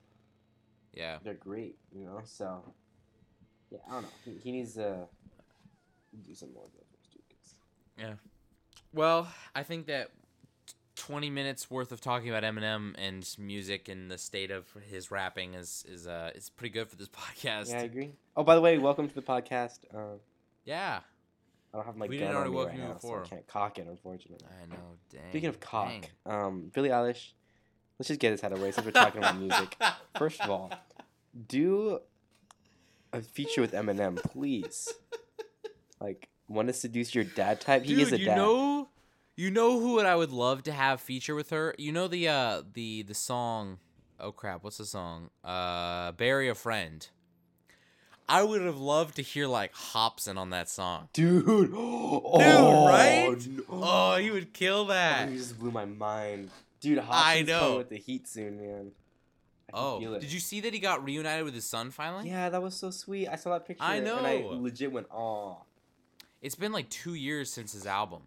Yeah. 0.94 1.18
They're 1.24 1.34
great, 1.34 1.78
you 1.94 2.06
know. 2.06 2.22
So 2.26 2.62
yeah, 3.72 3.80
I 3.90 3.94
don't 3.94 4.04
know. 4.04 4.10
He, 4.24 4.32
he 4.44 4.52
needs 4.52 4.76
to 4.76 5.08
do 6.26 6.34
some 6.36 6.54
more 6.54 6.66
of 6.66 6.72
those. 6.74 6.82
'cause- 7.98 8.18
Well, 8.94 9.28
I 9.54 9.64
think 9.64 9.88
that 9.88 10.12
20 10.96 11.30
minutes 11.30 11.70
worth 11.70 11.92
of 11.92 12.00
talking 12.00 12.30
about 12.30 12.44
Eminem 12.44 12.96
and 12.98 13.28
music 13.38 13.90
and 13.90 14.10
the 14.10 14.18
state 14.18 14.50
of 14.52 14.72
his 14.90 15.12
rapping 15.12 15.54
is 15.54 15.84
is 15.88 16.08
uh 16.08 16.32
is 16.36 16.50
pretty 16.50 16.72
good 16.74 16.88
for 16.90 16.96
this 16.96 17.10
podcast. 17.24 17.70
Yeah, 17.70 17.80
I 17.80 17.84
agree. 17.84 18.12
Oh, 18.38 18.44
by 18.44 18.56
the 18.56 18.62
way, 18.62 18.78
welcome 18.78 19.08
to 19.10 19.16
the 19.16 19.22
podcast. 19.22 19.80
Uh, 19.94 20.18
Yeah. 20.64 21.02
I 21.76 21.80
don't 21.80 21.86
have 21.88 21.98
my 21.98 22.06
We 22.08 22.18
gun 22.18 22.28
didn't 22.30 22.36
already 22.38 22.48
on 22.48 22.52
me 22.52 22.56
welcome 22.58 22.72
right 22.78 22.82
you 22.84 22.88
now, 22.88 22.94
before. 22.94 23.26
so 23.26 23.26
I 23.26 23.30
can't 23.36 23.48
cock 23.48 23.80
it, 23.80 23.88
unfortunately. 23.90 24.48
I 24.50 24.66
know. 24.68 24.78
Dang. 25.12 25.22
Speaking 25.32 25.50
of 25.50 25.60
cock, 25.60 25.90
dang. 25.90 26.06
um, 26.26 26.72
Billie 26.74 26.88
Eilish. 26.90 27.32
Let's 28.00 28.08
just 28.08 28.20
get 28.22 28.32
this 28.32 28.44
out 28.46 28.54
of 28.54 28.60
the 28.60 28.64
way 28.66 28.72
since 28.72 28.86
we're 28.86 28.92
talking 28.94 29.20
about 29.20 29.38
music. 29.38 29.76
First 30.18 30.40
of 30.42 30.50
all, 30.50 30.72
do 31.50 32.00
a 33.12 33.22
feature 33.22 33.60
with 33.60 33.74
Eminem, 33.74 34.16
please. 34.24 34.94
Like, 36.00 36.30
want 36.48 36.68
to 36.70 36.74
seduce 36.74 37.14
your 37.14 37.24
dad 37.26 37.60
type? 37.60 37.84
He 37.84 37.90
Dude, 37.96 38.00
is 38.04 38.14
a 38.14 38.20
you 38.20 38.26
dad. 38.28 38.38
know, 38.38 38.88
you 39.36 39.52
know 39.52 39.80
who 39.80 40.00
I 40.00 40.16
would 40.16 40.32
love 40.32 40.64
to 40.64 40.72
have 40.72 41.02
feature 41.02 41.36
with 41.36 41.50
her. 41.50 41.76
You 41.78 41.92
know 41.92 42.08
the 42.08 42.28
uh 42.30 42.62
the 42.74 43.04
the 43.04 43.14
song. 43.14 43.80
Oh 44.20 44.32
crap! 44.32 44.64
What's 44.64 44.78
the 44.78 44.86
song? 44.86 45.30
Uh, 45.44 46.14
bury 46.14 46.48
a 46.48 46.56
friend. 46.56 47.06
I 48.28 48.44
would 48.44 48.62
have 48.62 48.78
loved 48.78 49.18
to 49.18 49.22
hear 49.22 49.48
like 49.48 49.74
Hopsin 49.74 50.38
on 50.38 50.50
that 50.50 50.70
song. 50.70 51.10
Dude, 51.14 51.46
oh, 51.76 52.88
right? 52.88 53.38
no. 53.48 53.64
Oh, 53.70 54.16
he 54.18 54.32
would 54.32 54.54
kill 54.54 54.82
Oh, 54.82 54.88
that. 54.88 55.30
you 55.30 55.38
just 55.38 55.60
blew 55.60 55.72
my 55.72 55.86
mind, 55.86 56.50
dude. 56.82 57.00
I 57.00 57.04
Hopsin's 57.44 57.48
know. 57.48 57.60
coming 57.60 57.78
with 57.78 57.90
the 57.90 57.98
heat 57.98 58.28
soon, 58.28 58.60
man. 58.60 58.92
Oh, 59.74 60.00
did 60.20 60.32
you 60.32 60.40
see 60.40 60.62
that 60.62 60.74
he 60.74 60.80
got 60.80 61.04
reunited 61.04 61.44
with 61.44 61.54
his 61.54 61.66
son 61.66 61.92
finally? 61.92 62.30
Yeah, 62.30 62.50
that 62.50 62.62
was 62.62 62.76
so 62.76 62.92
sweet. 62.92 63.28
I 63.28 63.36
saw 63.36 63.52
that 63.52 63.68
picture. 63.68 63.84
I 63.84 64.00
know. 64.00 64.18
And 64.18 64.28
I 64.28 64.44
legit 64.46 64.92
went, 64.92 65.08
oh. 65.12 65.58
It's 66.42 66.56
been 66.56 66.72
like 66.72 66.90
two 66.90 67.14
years 67.16 67.52
since 67.52 67.74
his 67.74 67.86
album, 67.86 68.22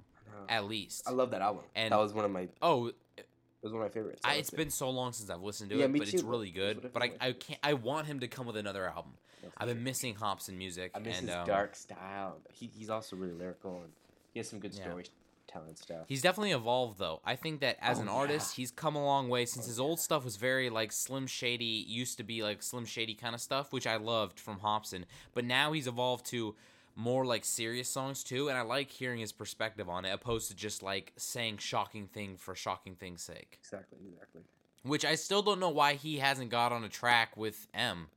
at 0.49 0.67
least. 0.67 1.05
I 1.07 1.13
love 1.13 1.31
that 1.31 1.41
album. 1.41 1.63
And- 1.75 1.93
that 1.93 1.99
was 1.99 2.13
one 2.13 2.25
of 2.25 2.31
my. 2.31 2.49
Oh. 2.61 2.89
It 2.89 2.95
oh, 3.19 3.23
was 3.63 3.73
one 3.73 3.83
of 3.83 3.89
my 3.89 3.93
favorites. 3.93 4.21
I, 4.25 4.35
it's 4.35 4.51
been 4.51 4.71
so 4.71 4.91
long 4.91 5.13
since 5.13 5.31
I've 5.31 5.43
listened 5.43 5.71
to 5.71 5.77
Yeah, 5.77 5.87
it, 5.87 5.93
but 5.93 6.07
too, 6.07 6.17
it's 6.17 6.23
really 6.23 6.51
good. 6.51 6.91
But 6.93 7.03
I, 7.03 7.13
I 7.21 7.33
can't. 7.33 7.59
I 7.63 7.75
want 7.75 8.07
him 8.07 8.21
to 8.21 8.29
come 8.29 8.47
with 8.47 8.57
another 8.57 8.87
album. 8.87 9.15
I've 9.57 9.69
been 9.69 9.83
missing 9.85 10.15
Hopsin 10.15 10.57
music. 10.57 10.93
I 10.95 10.99
miss 11.01 11.19
and, 11.19 11.29
his 11.29 11.37
um, 11.37 11.47
dark 11.47 11.75
style. 11.77 12.39
He, 12.53 12.71
he's 12.77 12.91
also 12.91 13.17
really 13.17 13.33
lyrical 13.35 13.81
and 13.83 13.93
he 14.33 14.41
has 14.41 14.49
some 14.49 14.59
good 14.59 14.75
Yeah. 14.75 14.83
storytelling 14.83 15.77
stuff. 15.77 16.05
He's 16.09 16.23
definitely 16.23 16.53
evolved 16.53 16.99
though. 16.99 17.21
I 17.25 17.37
think 17.37 17.61
that 17.61 17.77
as 17.81 17.99
Oh, 17.99 18.03
an 18.03 18.07
yeah. 18.09 18.13
artist, 18.15 18.57
he's 18.57 18.71
come 18.71 18.97
a 18.97 19.05
long 19.05 19.29
way 19.29 19.47
since 19.47 19.67
Oh, 19.67 19.69
his 19.69 19.81
old 19.81 19.99
yeah. 19.99 20.03
stuff 20.03 20.25
was 20.25 20.37
very 20.37 20.71
like 20.71 20.93
Slim 20.93 21.27
Shady 21.27 21.65
used 21.89 22.17
to 22.19 22.23
be 22.25 22.43
like 22.43 22.63
Slim 22.63 22.85
Shady 22.85 23.15
kind 23.15 23.35
of 23.35 23.41
stuff, 23.41 23.73
which 23.73 23.87
I 23.87 23.97
loved 23.97 24.39
from 24.39 24.61
Hopsin. 24.61 25.05
But 25.35 25.45
now 25.45 25.73
he's 25.73 25.87
evolved 25.87 26.27
to 26.27 26.55
more 26.97 27.25
like 27.25 27.45
serious 27.45 27.89
songs 27.89 28.25
too, 28.25 28.49
and 28.49 28.59
I 28.59 28.63
like 28.63 28.91
hearing 28.91 29.21
his 29.21 29.31
perspective 29.31 29.89
on 29.89 30.05
it, 30.05 30.11
opposed 30.11 30.49
to 30.51 30.57
just 30.57 30.83
like 30.83 31.13
saying 31.17 31.59
shocking 31.59 32.09
thing 32.09 32.37
for 32.37 32.57
shocking 32.57 32.97
thing's 32.97 33.23
sake. 33.23 33.59
exactly, 33.63 33.99
exactly. 34.13 34.43
Which 34.83 35.05
I 35.05 35.15
still 35.15 35.43
don't 35.43 35.61
know 35.61 35.69
why 35.71 35.95
he 35.95 36.19
hasn't 36.19 36.51
got 36.51 36.73
on 36.73 36.83
a 36.85 36.89
track 36.89 37.37
with 37.37 37.67
M. 37.73 38.09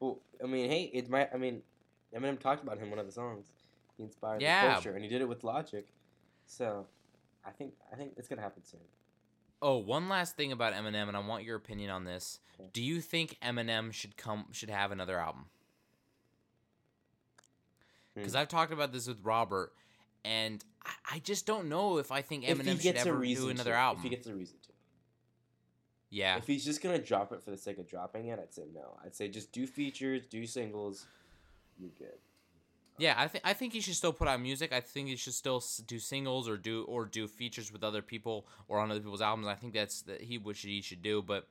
Well, 0.00 0.20
I 0.42 0.46
mean, 0.46 0.70
hey, 0.70 0.90
it 0.92 1.08
might. 1.08 1.30
I 1.34 1.36
mean, 1.38 1.62
Eminem 2.14 2.38
talked 2.38 2.62
about 2.62 2.78
him 2.78 2.84
in 2.84 2.90
one 2.90 2.98
of 2.98 3.06
the 3.06 3.12
songs. 3.12 3.46
He 3.96 4.04
inspired 4.04 4.40
Yeah. 4.40 4.66
the 4.68 4.72
culture, 4.74 4.92
and 4.94 5.02
he 5.02 5.08
did 5.08 5.20
it 5.20 5.28
with 5.28 5.42
Logic. 5.44 5.86
So, 6.46 6.86
I 7.44 7.50
think 7.50 7.74
I 7.92 7.96
think 7.96 8.14
it's 8.16 8.28
gonna 8.28 8.42
happen 8.42 8.64
soon. 8.64 8.80
Oh, 9.60 9.76
one 9.78 10.08
last 10.08 10.36
thing 10.36 10.52
about 10.52 10.72
Eminem, 10.72 11.08
and 11.08 11.16
I 11.16 11.20
want 11.20 11.42
your 11.42 11.56
opinion 11.56 11.90
on 11.90 12.04
this. 12.04 12.38
Okay. 12.60 12.70
Do 12.72 12.82
you 12.82 13.00
think 13.00 13.36
Eminem 13.42 13.92
should 13.92 14.16
come 14.16 14.46
should 14.52 14.70
have 14.70 14.92
another 14.92 15.18
album? 15.18 15.46
Hmm. 18.14 18.20
because 18.20 18.34
I've 18.34 18.48
talked 18.48 18.72
about 18.72 18.92
this 18.92 19.06
with 19.08 19.18
Robert, 19.24 19.72
and 20.24 20.64
I, 20.84 20.92
I 21.14 21.18
just 21.20 21.46
don't 21.46 21.68
know 21.68 21.98
if 21.98 22.10
I 22.12 22.22
think 22.22 22.44
Eminem 22.44 22.80
should 22.80 22.96
ever 22.96 23.24
do 23.24 23.48
another 23.48 23.72
to, 23.72 23.76
album. 23.76 23.98
if 24.04 24.10
he 24.10 24.16
gets 24.16 24.26
a 24.28 24.34
reason 24.34 24.58
to. 24.62 24.68
Yeah, 26.10 26.36
If 26.38 26.46
he's 26.46 26.64
just 26.64 26.82
gonna 26.82 26.98
drop 26.98 27.32
it 27.32 27.42
for 27.42 27.50
the 27.50 27.56
sake 27.56 27.78
of 27.78 27.86
dropping 27.88 28.26
it, 28.28 28.38
I'd 28.38 28.52
say 28.54 28.64
no. 28.74 28.96
I'd 29.04 29.14
say 29.14 29.28
just 29.28 29.52
do 29.52 29.66
features, 29.66 30.22
do 30.26 30.46
singles. 30.46 31.06
You're 31.78 31.90
good. 31.98 32.18
yeah. 32.98 33.14
I 33.16 33.28
think 33.28 33.44
I 33.46 33.52
think 33.52 33.72
he 33.72 33.80
should 33.80 33.94
still 33.94 34.12
put 34.12 34.26
out 34.28 34.40
music. 34.40 34.72
I 34.72 34.80
think 34.80 35.08
he 35.08 35.16
should 35.16 35.34
still 35.34 35.58
s- 35.58 35.82
do 35.86 35.98
singles 35.98 36.48
or 36.48 36.56
do 36.56 36.84
or 36.84 37.04
do 37.04 37.26
features 37.28 37.72
with 37.72 37.84
other 37.84 38.02
people 38.02 38.46
or 38.68 38.78
on 38.80 38.90
other 38.90 39.00
people's 39.00 39.20
albums. 39.22 39.46
I 39.46 39.54
think 39.54 39.74
that's 39.74 40.02
that 40.02 40.22
he 40.22 40.38
what 40.38 40.56
he 40.56 40.80
should 40.82 41.02
do, 41.02 41.22
but. 41.22 41.46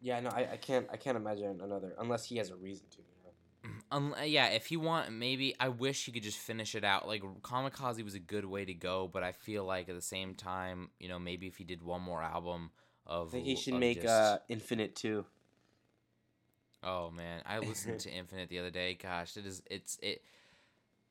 Yeah, 0.00 0.20
no, 0.20 0.30
I, 0.30 0.52
I 0.52 0.56
can't 0.56 0.86
I 0.92 0.96
can't 0.96 1.16
imagine 1.16 1.60
another 1.60 1.94
unless 1.98 2.24
he 2.24 2.36
has 2.38 2.50
a 2.50 2.56
reason 2.56 2.86
to. 2.90 2.98
You 2.98 3.04
know? 3.04 3.74
Um, 3.90 4.14
yeah, 4.24 4.46
if 4.48 4.66
he 4.66 4.76
want, 4.76 5.10
maybe 5.12 5.54
I 5.58 5.68
wish 5.70 6.04
he 6.04 6.12
could 6.12 6.22
just 6.22 6.38
finish 6.38 6.74
it 6.74 6.84
out. 6.84 7.06
Like 7.08 7.22
Kamikaze 7.42 8.02
was 8.04 8.14
a 8.14 8.18
good 8.20 8.44
way 8.44 8.64
to 8.64 8.74
go, 8.74 9.08
but 9.12 9.22
I 9.22 9.32
feel 9.32 9.64
like 9.64 9.88
at 9.88 9.94
the 9.94 10.02
same 10.02 10.34
time, 10.34 10.90
you 11.00 11.08
know, 11.08 11.18
maybe 11.18 11.46
if 11.46 11.56
he 11.56 11.64
did 11.64 11.82
one 11.82 12.02
more 12.02 12.22
album 12.22 12.70
of, 13.08 13.28
I 13.28 13.30
think 13.32 13.46
he 13.46 13.56
should 13.56 13.74
make 13.74 14.02
just- 14.02 14.08
uh, 14.08 14.38
Infinite 14.48 14.94
too. 14.94 15.24
Oh 16.82 17.10
man, 17.10 17.42
I 17.44 17.58
listened 17.58 18.00
to 18.00 18.10
Infinite 18.10 18.48
the 18.48 18.58
other 18.60 18.70
day. 18.70 18.94
Gosh, 18.94 19.36
it 19.36 19.44
is 19.46 19.62
it's 19.68 19.98
it. 20.00 20.22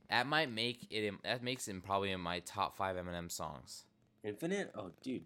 That 0.10 0.26
might 0.26 0.50
make 0.50 0.88
it. 0.90 1.14
That 1.24 1.44
makes 1.44 1.68
him 1.68 1.82
probably 1.82 2.12
in 2.12 2.22
my 2.22 2.40
top 2.40 2.78
five 2.78 2.96
Eminem 2.96 3.30
songs. 3.30 3.84
Infinite? 4.24 4.72
Oh, 4.76 4.92
dude. 5.04 5.26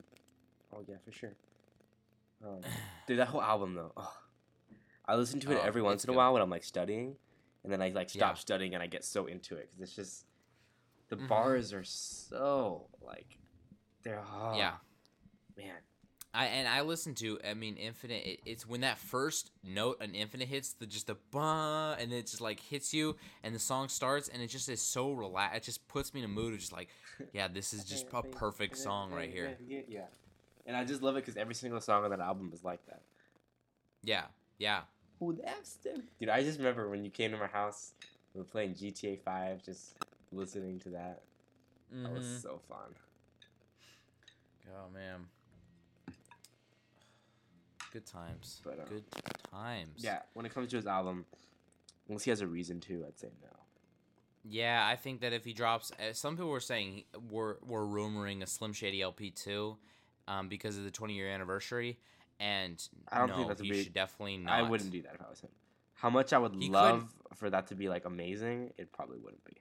Oh 0.75 0.83
yeah, 0.87 0.95
for 1.05 1.11
sure. 1.11 1.33
Um, 2.43 2.61
dude, 3.05 3.19
that 3.19 3.27
whole 3.27 3.41
album 3.41 3.75
though. 3.75 3.91
Oh. 3.95 4.13
I 5.05 5.15
listen 5.15 5.39
to 5.41 5.51
it 5.51 5.59
Oh, 5.61 5.65
every 5.65 5.81
once 5.81 6.03
in 6.05 6.09
a 6.09 6.13
good. 6.13 6.17
while 6.17 6.33
when 6.33 6.41
I'm 6.41 6.49
like 6.49 6.63
studying, 6.63 7.17
and 7.63 7.71
then 7.71 7.81
I 7.81 7.89
like 7.89 8.09
stop 8.09 8.35
Yeah. 8.35 8.39
studying 8.39 8.73
and 8.73 8.81
I 8.81 8.87
get 8.87 9.03
so 9.05 9.27
into 9.27 9.55
it 9.57 9.69
because 9.69 9.81
it's 9.89 9.95
just 9.95 10.25
the 11.09 11.17
Mhm. 11.17 11.27
bars 11.27 11.71
are 11.73 11.83
so 11.83 12.87
like 13.01 13.37
they're 14.01 14.23
oh, 14.33 14.55
Yeah, 14.57 14.77
man. 15.55 15.75
I 16.33 16.45
and 16.45 16.67
I 16.67 16.81
listen 16.81 17.13
to. 17.15 17.39
I 17.47 17.53
mean, 17.53 17.75
Infinite. 17.75 18.25
It, 18.25 18.39
it's 18.45 18.65
when 18.67 18.81
that 18.81 18.97
first 18.97 19.51
note 19.63 19.97
an 20.01 20.15
Infinite 20.15 20.47
hits 20.47 20.73
the 20.73 20.85
just 20.85 21.07
the 21.07 21.17
bah, 21.31 21.95
and 21.99 22.13
it 22.13 22.27
just 22.27 22.41
like 22.41 22.59
hits 22.59 22.93
you, 22.93 23.17
and 23.43 23.53
the 23.53 23.59
song 23.59 23.89
starts, 23.89 24.29
and 24.29 24.41
it 24.41 24.47
just 24.47 24.69
is 24.69 24.81
so 24.81 25.11
relaxed. 25.11 25.57
It 25.57 25.63
just 25.63 25.87
puts 25.87 26.13
me 26.13 26.21
in 26.21 26.25
a 26.25 26.29
mood 26.29 26.53
of 26.53 26.59
just 26.59 26.71
like, 26.71 26.89
yeah, 27.33 27.47
this 27.47 27.73
is 27.73 27.83
just 27.89 28.07
a 28.13 28.23
perfect 28.23 28.77
song 28.77 29.11
right 29.11 29.29
here. 29.29 29.57
Yeah, 29.87 30.01
and 30.65 30.75
I 30.77 30.85
just 30.85 31.01
love 31.01 31.17
it 31.17 31.25
because 31.25 31.35
every 31.35 31.55
single 31.55 31.81
song 31.81 32.03
on 32.05 32.11
that 32.11 32.19
album 32.21 32.51
is 32.53 32.63
like 32.63 32.85
that. 32.87 33.01
Yeah, 34.03 34.25
yeah. 34.57 34.81
Who 35.19 35.33
that's 35.33 35.73
them? 35.75 36.03
Dude, 36.19 36.29
I 36.29 36.41
just 36.43 36.57
remember 36.57 36.89
when 36.89 37.03
you 37.03 37.11
came 37.11 37.31
to 37.31 37.37
my 37.37 37.47
house, 37.47 37.91
we 38.33 38.39
were 38.39 38.45
playing 38.45 38.75
GTA 38.75 39.17
Five, 39.17 39.63
just 39.63 39.95
listening 40.31 40.79
to 40.79 40.89
that. 40.91 41.23
That 41.91 42.13
was 42.13 42.25
Mhm. 42.25 42.41
so 42.41 42.61
fun. 42.69 42.95
Oh 44.69 44.89
man. 44.93 45.25
Good 47.91 48.05
times. 48.05 48.61
But, 48.63 48.79
uh, 48.79 48.85
Good 48.85 49.03
times. 49.51 50.03
Yeah, 50.03 50.19
when 50.33 50.45
it 50.45 50.53
comes 50.53 50.69
to 50.71 50.77
his 50.77 50.87
album, 50.87 51.25
unless 52.07 52.23
he 52.23 52.29
has 52.31 52.41
a 52.41 52.47
reason 52.47 52.79
to, 52.81 53.03
I'd 53.07 53.19
say 53.19 53.29
no. 53.41 53.49
Yeah, 54.43 54.85
I 54.87 54.95
think 54.95 55.21
that 55.21 55.33
if 55.33 55.45
he 55.45 55.53
drops, 55.53 55.91
uh, 55.99 56.13
some 56.13 56.35
people 56.35 56.49
were 56.49 56.59
saying 56.59 57.03
were 57.29 57.59
were 57.63 57.85
rumoring 57.85 58.41
a 58.41 58.47
Slim 58.47 58.73
Shady 58.73 59.01
LP 59.01 59.29
too, 59.29 59.77
um, 60.27 60.47
because 60.49 60.77
of 60.77 60.83
the 60.83 60.89
20 60.91 61.13
year 61.13 61.29
anniversary, 61.29 61.99
and 62.39 62.81
I 63.09 63.19
don't 63.19 63.27
no, 63.29 63.35
think 63.35 63.47
that's 63.49 63.61
a 63.61 63.63
he 63.65 63.69
big- 63.69 63.83
should 63.83 63.93
definitely 63.93 64.37
not. 64.37 64.53
I 64.53 64.63
wouldn't 64.63 64.91
do 64.91 65.01
that 65.03 65.13
if 65.15 65.21
I 65.21 65.29
was 65.29 65.41
him. 65.41 65.51
How 65.93 66.09
much 66.09 66.33
I 66.33 66.39
would 66.39 66.55
He 66.55 66.69
love 66.69 67.13
for 67.35 67.51
that 67.51 67.67
to 67.67 67.75
be 67.75 67.87
like 67.87 68.05
amazing, 68.05 68.73
it 68.79 68.91
probably 68.91 69.19
wouldn't 69.19 69.43
be. 69.45 69.57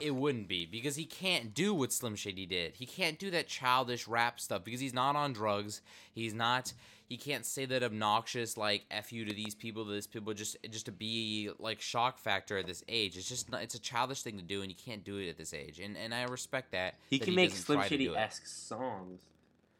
It 0.00 0.14
wouldn't 0.14 0.48
be 0.48 0.66
because 0.66 0.96
he 0.96 1.04
can't 1.04 1.54
do 1.54 1.74
what 1.74 1.92
Slim 1.92 2.16
Shady 2.16 2.46
did. 2.46 2.74
He 2.76 2.86
can't 2.86 3.18
do 3.18 3.30
that 3.30 3.46
childish 3.46 4.08
rap 4.08 4.40
stuff 4.40 4.64
because 4.64 4.80
he's 4.80 4.94
not 4.94 5.16
on 5.16 5.32
drugs. 5.32 5.82
He's 6.12 6.34
not. 6.34 6.72
He 7.08 7.18
can't 7.18 7.44
say 7.44 7.66
that 7.66 7.82
obnoxious 7.82 8.56
like 8.56 8.86
"f 8.90 9.12
you" 9.12 9.26
to 9.26 9.34
these 9.34 9.54
people, 9.54 9.84
to 9.84 9.90
this 9.90 10.06
people, 10.06 10.32
just 10.32 10.56
just 10.70 10.86
to 10.86 10.92
be 10.92 11.50
like 11.58 11.80
shock 11.80 12.18
factor 12.18 12.56
at 12.56 12.66
this 12.66 12.82
age. 12.88 13.18
It's 13.18 13.28
just 13.28 13.50
not, 13.50 13.62
it's 13.62 13.74
a 13.74 13.80
childish 13.80 14.22
thing 14.22 14.38
to 14.38 14.42
do, 14.42 14.62
and 14.62 14.70
you 14.70 14.76
can't 14.82 15.04
do 15.04 15.18
it 15.18 15.28
at 15.28 15.36
this 15.36 15.52
age. 15.52 15.78
And 15.78 15.96
and 15.96 16.14
I 16.14 16.22
respect 16.24 16.72
that. 16.72 16.94
He 17.10 17.18
that 17.18 17.24
can 17.26 17.34
make 17.34 17.50
Slim 17.50 17.80
try 17.80 17.88
to 17.88 17.98
do 17.98 18.04
Shady 18.04 18.16
esque 18.16 18.46
songs, 18.46 19.20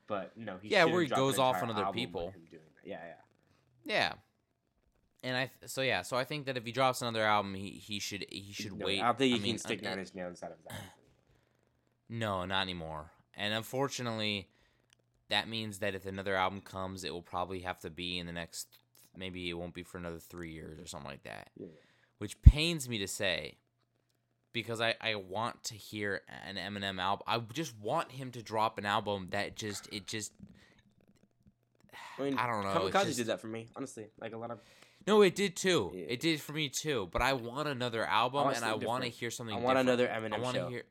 but 0.06 0.36
no, 0.36 0.58
he 0.60 0.68
Yeah, 0.68 0.84
where 0.84 1.02
he 1.02 1.08
goes 1.08 1.38
off 1.38 1.62
on 1.62 1.70
other 1.70 1.90
people. 1.92 2.32
him 2.32 2.42
doing 2.50 2.62
that. 2.74 2.88
Yeah, 2.88 3.00
yeah. 3.06 3.14
Yeah. 3.84 4.12
And 5.24 5.36
I 5.36 5.50
so 5.66 5.82
yeah 5.82 6.02
so 6.02 6.16
I 6.16 6.24
think 6.24 6.46
that 6.46 6.56
if 6.56 6.64
he 6.64 6.72
drops 6.72 7.00
another 7.02 7.22
album 7.22 7.54
he 7.54 7.70
he 7.70 7.98
should 8.00 8.26
he 8.28 8.52
should 8.52 8.76
No, 8.78 8.86
wait. 8.86 9.00
I 9.00 9.06
don't 9.06 9.18
think 9.18 9.34
he 9.34 9.40
mean, 9.40 9.52
can 9.52 9.58
stick 9.58 9.80
uh, 9.84 9.88
Nine 9.90 10.00
Inch 10.00 10.14
Nails 10.14 10.30
inside 10.30 10.50
of 10.50 10.58
his 10.58 10.66
album. 10.66 10.84
No, 12.08 12.44
not 12.44 12.62
anymore. 12.62 13.10
And 13.36 13.54
unfortunately, 13.54 14.48
that 15.30 15.48
means 15.48 15.78
that 15.78 15.94
if 15.94 16.04
another 16.06 16.34
album 16.36 16.60
comes, 16.60 17.04
it 17.04 17.12
will 17.12 17.22
probably 17.22 17.60
have 17.60 17.78
to 17.80 17.90
be 17.90 18.18
in 18.18 18.26
the 18.26 18.32
next. 18.32 18.68
Maybe 19.16 19.48
it 19.48 19.54
won't 19.54 19.74
be 19.74 19.82
for 19.82 19.98
another 19.98 20.18
three 20.18 20.52
years 20.52 20.78
or 20.78 20.86
something 20.86 21.10
like 21.10 21.22
that. 21.22 21.50
Yeah. 21.56 21.68
Which 22.18 22.40
pains 22.42 22.88
me 22.88 22.98
to 22.98 23.08
say, 23.08 23.56
because 24.52 24.80
I 24.80 24.94
I 25.00 25.14
want 25.14 25.64
to 25.64 25.74
hear 25.74 26.22
an 26.46 26.56
Eminem 26.56 27.00
album. 27.00 27.24
I 27.26 27.38
just 27.52 27.78
want 27.78 28.12
him 28.12 28.30
to 28.32 28.42
drop 28.42 28.76
an 28.78 28.86
album 28.86 29.28
that 29.30 29.56
just 29.56 29.88
it 29.92 30.06
just. 30.06 30.32
I 32.18 32.22
mean, 32.22 32.38
I 32.38 32.46
don't 32.46 32.64
know, 32.64 32.90
Kamikaze 32.90 33.04
just- 33.06 33.18
did 33.18 33.26
that 33.28 33.40
for 33.40 33.46
me, 33.46 33.68
honestly. 33.74 34.06
Like 34.20 34.34
a 34.34 34.36
lot 34.36 34.50
of, 34.50 34.60
No, 35.06 35.22
it 35.22 35.34
did 35.34 35.56
too. 35.56 35.92
Yeah. 35.94 36.04
It 36.08 36.20
did 36.20 36.40
for 36.40 36.52
me 36.52 36.68
too. 36.68 37.08
But 37.12 37.22
I 37.22 37.32
want 37.32 37.68
another 37.68 38.04
album, 38.04 38.44
want 38.44 38.56
and 38.56 38.64
I 38.64 38.74
want 38.74 39.04
to 39.04 39.10
hear 39.10 39.30
something. 39.30 39.54
I 39.54 39.58
want 39.58 39.78
different. 39.78 39.88
another 39.88 40.12
I 40.12 40.18
Eminem 40.18 40.42
want 40.42 40.56
to 40.56 40.68
hear. 40.68 40.82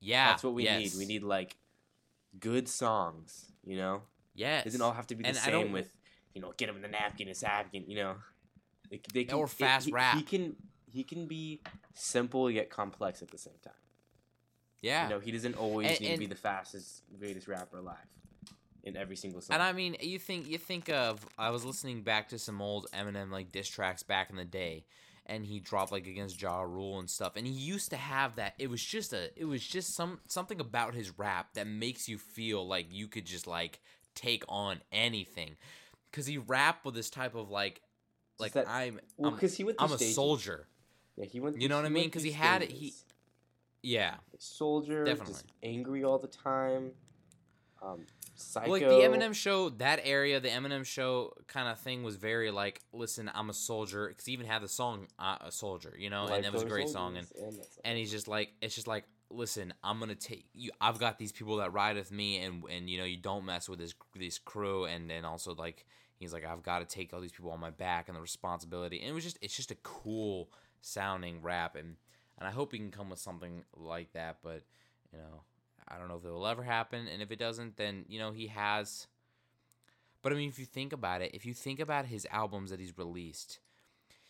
Yeah, 0.00 0.28
That's 0.28 0.42
what 0.42 0.54
we 0.54 0.64
yes. 0.64 0.80
need. 0.80 0.98
We 0.98 1.06
need 1.06 1.22
like 1.22 1.56
good 2.38 2.68
songs. 2.68 3.52
You 3.64 3.76
know, 3.76 4.02
yes. 4.34 4.62
it 4.62 4.70
doesn't 4.70 4.80
all 4.82 4.92
have 4.92 5.06
to 5.08 5.14
be 5.14 5.22
the 5.22 5.28
And 5.28 5.36
same 5.36 5.72
with, 5.72 5.94
you 6.34 6.40
know, 6.40 6.52
get 6.56 6.68
him 6.68 6.76
in 6.76 6.82
the 6.82 6.88
napkin, 6.88 7.28
a 7.28 7.34
napkin. 7.42 7.84
You 7.86 7.96
know, 7.96 8.14
they, 8.90 9.00
they 9.12 9.24
can, 9.24 9.38
Or 9.38 9.46
fast 9.46 9.86
he, 9.86 9.92
rap. 9.92 10.16
He 10.16 10.22
can 10.22 10.56
he 10.90 11.04
can 11.04 11.26
be 11.26 11.60
simple 11.94 12.50
yet 12.50 12.70
complex 12.70 13.22
at 13.22 13.30
the 13.30 13.38
same 13.38 13.54
time. 13.62 13.74
yeah. 14.80 15.04
You 15.04 15.10
know, 15.10 15.20
he 15.20 15.30
doesn't 15.30 15.54
always 15.54 15.90
And- 15.90 16.00
need 16.00 16.12
to 16.14 16.18
be 16.18 16.26
the 16.26 16.34
fastest, 16.34 17.02
greatest 17.18 17.46
rapper 17.46 17.76
alive 17.78 17.96
in 18.84 18.96
every 18.96 19.16
single 19.16 19.40
song. 19.40 19.54
And 19.54 19.62
I 19.62 19.72
mean, 19.72 19.96
you 20.00 20.18
think 20.18 20.48
you 20.48 20.58
think 20.58 20.88
of 20.88 21.26
I 21.38 21.50
was 21.50 21.64
listening 21.64 22.02
back 22.02 22.28
to 22.30 22.38
some 22.38 22.60
old 22.62 22.86
Eminem 22.94 23.30
like 23.30 23.52
diss 23.52 23.68
tracks 23.68 24.02
back 24.02 24.30
in 24.30 24.36
the 24.36 24.44
day, 24.44 24.84
and 25.26 25.44
he 25.44 25.60
dropped 25.60 25.92
like 25.92 26.06
against 26.06 26.40
Ja 26.40 26.62
Rule 26.62 26.98
and 26.98 27.08
stuff, 27.10 27.32
and 27.36 27.46
he 27.46 27.52
used 27.52 27.90
to 27.90 27.96
have 27.96 28.36
that. 28.36 28.54
It 28.58 28.70
was 28.70 28.82
just 28.82 29.12
a, 29.12 29.30
it 29.38 29.44
was 29.44 29.66
just 29.66 29.94
some 29.94 30.20
something 30.26 30.60
about 30.60 30.94
his 30.94 31.18
rap 31.18 31.54
that 31.54 31.66
makes 31.66 32.08
you 32.08 32.18
feel 32.18 32.66
like 32.66 32.86
you 32.90 33.08
could 33.08 33.26
just 33.26 33.46
like 33.46 33.80
take 34.14 34.44
on 34.48 34.80
anything, 34.92 35.56
because 36.10 36.26
he 36.26 36.38
rapped 36.38 36.84
with 36.84 36.94
this 36.94 37.10
type 37.10 37.34
of 37.34 37.50
like, 37.50 37.80
like 38.38 38.52
that- 38.52 38.68
I'm, 38.68 39.00
well, 39.16 39.30
because 39.30 39.56
he 39.56 39.64
went. 39.64 39.76
I'm 39.78 39.92
a 39.92 39.98
soldier. 39.98 40.66
Yeah, 41.16 41.26
he 41.26 41.38
went. 41.40 41.60
You 41.60 41.68
know 41.68 41.76
what 41.76 41.84
I 41.84 41.90
mean? 41.90 42.04
Because 42.04 42.22
he 42.22 42.32
had 42.32 42.62
it- 42.62 42.70
he- 42.72 42.94
Yeah. 43.82 44.14
Soldier, 44.38 45.04
Definitely. 45.04 45.34
just 45.34 45.46
angry 45.62 46.02
all 46.02 46.18
the 46.18 46.28
time. 46.28 46.92
Um, 47.82 48.00
psycho. 48.40 48.70
Like 48.70 48.82
the 48.82 48.88
Eminem 48.88 49.34
show, 49.34 49.68
that 49.70 50.00
area, 50.04 50.40
the 50.40 50.48
Eminem 50.48 50.84
show 50.84 51.32
kind 51.46 51.68
of 51.68 51.78
thing 51.78 52.02
was 52.02 52.16
very 52.16 52.50
like, 52.50 52.80
listen, 52.92 53.30
I'm 53.34 53.50
a 53.50 53.54
soldier. 53.54 54.08
Because 54.08 54.24
he 54.24 54.32
even 54.32 54.46
had 54.46 54.62
the 54.62 54.68
song 54.68 55.06
uh, 55.18 55.36
"A 55.40 55.52
Soldier," 55.52 55.94
you 55.98 56.10
know, 56.10 56.24
Life 56.24 56.36
and 56.36 56.44
that 56.44 56.52
was 56.52 56.62
a 56.62 56.66
great 56.66 56.88
song. 56.88 57.16
And 57.16 57.26
and 57.40 57.58
and 57.84 57.98
he's 57.98 58.10
just 58.10 58.28
like, 58.28 58.52
it's 58.60 58.74
just 58.74 58.86
like, 58.86 59.04
listen, 59.30 59.72
I'm 59.84 59.98
gonna 59.98 60.14
take 60.14 60.46
you. 60.54 60.70
I've 60.80 60.98
got 60.98 61.18
these 61.18 61.32
people 61.32 61.56
that 61.56 61.72
ride 61.72 61.96
with 61.96 62.10
me, 62.10 62.38
and 62.38 62.64
and 62.70 62.88
you 62.88 62.98
know, 62.98 63.04
you 63.04 63.16
don't 63.16 63.44
mess 63.44 63.68
with 63.68 63.78
this 63.78 63.94
this 64.14 64.38
crew, 64.38 64.84
and 64.84 65.08
then 65.08 65.24
also 65.24 65.54
like, 65.54 65.86
he's 66.16 66.32
like, 66.32 66.44
I've 66.44 66.62
got 66.62 66.80
to 66.80 66.86
take 66.86 67.12
all 67.12 67.20
these 67.20 67.32
people 67.32 67.50
on 67.50 67.60
my 67.60 67.70
back 67.70 68.08
and 68.08 68.16
the 68.16 68.22
responsibility. 68.22 69.00
And 69.00 69.10
it 69.10 69.12
was 69.12 69.24
just, 69.24 69.38
it's 69.40 69.56
just 69.56 69.70
a 69.70 69.76
cool 69.82 70.50
sounding 70.80 71.42
rap, 71.42 71.76
and 71.76 71.96
and 72.38 72.48
I 72.48 72.50
hope 72.50 72.72
he 72.72 72.78
can 72.78 72.90
come 72.90 73.10
with 73.10 73.18
something 73.18 73.64
like 73.76 74.12
that, 74.12 74.38
but 74.42 74.62
you 75.12 75.18
know. 75.18 75.42
I 75.90 75.98
don't 75.98 76.08
know 76.08 76.16
if 76.16 76.24
it 76.24 76.30
will 76.30 76.46
ever 76.46 76.62
happen, 76.62 77.08
and 77.08 77.20
if 77.20 77.30
it 77.30 77.38
doesn't, 77.38 77.76
then 77.76 78.04
you 78.08 78.18
know 78.18 78.32
he 78.32 78.46
has. 78.48 79.06
But 80.22 80.32
I 80.32 80.36
mean, 80.36 80.48
if 80.48 80.58
you 80.58 80.66
think 80.66 80.92
about 80.92 81.22
it, 81.22 81.30
if 81.34 81.46
you 81.46 81.54
think 81.54 81.80
about 81.80 82.06
his 82.06 82.26
albums 82.30 82.70
that 82.70 82.80
he's 82.80 82.96
released, 82.96 83.58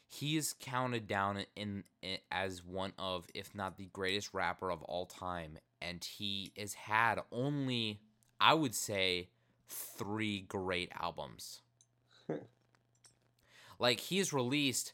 he 0.06 0.36
is 0.36 0.54
counted 0.58 1.06
down 1.06 1.44
in, 1.56 1.84
in 2.02 2.18
as 2.30 2.64
one 2.64 2.92
of, 2.98 3.26
if 3.34 3.54
not 3.54 3.76
the 3.76 3.88
greatest 3.92 4.32
rapper 4.32 4.70
of 4.70 4.82
all 4.82 5.06
time, 5.06 5.58
and 5.82 6.04
he 6.04 6.52
has 6.56 6.74
had 6.74 7.20
only, 7.32 8.00
I 8.40 8.54
would 8.54 8.74
say, 8.74 9.28
three 9.68 10.42
great 10.42 10.90
albums. 11.00 11.60
like 13.78 14.00
he's 14.00 14.32
released 14.32 14.92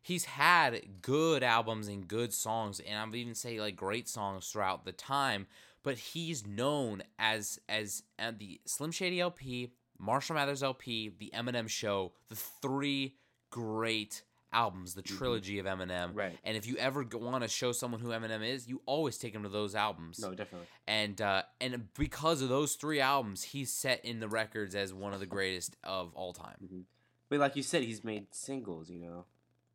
he's 0.00 0.24
had 0.24 1.02
good 1.02 1.42
albums 1.42 1.88
and 1.88 2.08
good 2.08 2.32
songs 2.32 2.80
and 2.80 2.98
i 2.98 3.04
would 3.04 3.14
even 3.14 3.34
say 3.34 3.60
like 3.60 3.76
great 3.76 4.08
songs 4.08 4.48
throughout 4.48 4.86
the 4.86 4.92
time 4.92 5.46
but 5.82 5.98
he's 5.98 6.46
known 6.46 7.02
as 7.18 7.58
as 7.68 8.02
uh, 8.18 8.32
the 8.36 8.60
slim 8.66 8.90
shady 8.90 9.20
lp 9.20 9.72
marshall 9.98 10.34
mathers 10.36 10.62
lp 10.62 11.10
the 11.18 11.30
eminem 11.34 11.68
show 11.68 12.12
the 12.28 12.34
three 12.36 13.14
great 13.50 14.22
albums, 14.50 14.94
the 14.94 15.02
Mhm. 15.02 15.18
trilogy 15.18 15.58
of 15.58 15.66
Eminem. 15.66 16.12
Right. 16.14 16.38
And 16.42 16.56
if 16.56 16.66
you 16.66 16.76
ever 16.78 17.04
go 17.04 17.18
want 17.18 17.42
to 17.42 17.48
show 17.48 17.70
someone 17.72 18.00
who 18.00 18.08
Eminem 18.08 18.42
is, 18.42 18.66
you 18.66 18.80
always 18.86 19.18
take 19.18 19.34
them 19.34 19.42
to 19.42 19.48
those 19.50 19.74
albums. 19.74 20.18
No, 20.18 20.30
definitely. 20.34 20.66
And 20.86 21.20
uh, 21.20 21.42
and 21.60 21.92
because 21.94 22.40
of 22.40 22.48
those 22.48 22.74
three 22.74 22.98
albums, 22.98 23.42
he's 23.42 23.70
set 23.70 24.02
in 24.06 24.20
the 24.20 24.28
records 24.28 24.74
as 24.74 24.94
one 24.94 25.12
of 25.12 25.20
the 25.20 25.26
greatest 25.26 25.76
of 25.84 26.14
all 26.14 26.32
time. 26.32 26.56
hmm 26.66 26.80
But 27.28 27.40
like 27.40 27.56
you 27.56 27.62
said, 27.62 27.82
he's 27.82 28.02
made 28.02 28.34
singles. 28.34 28.88
You 28.90 29.00
know. 29.00 29.24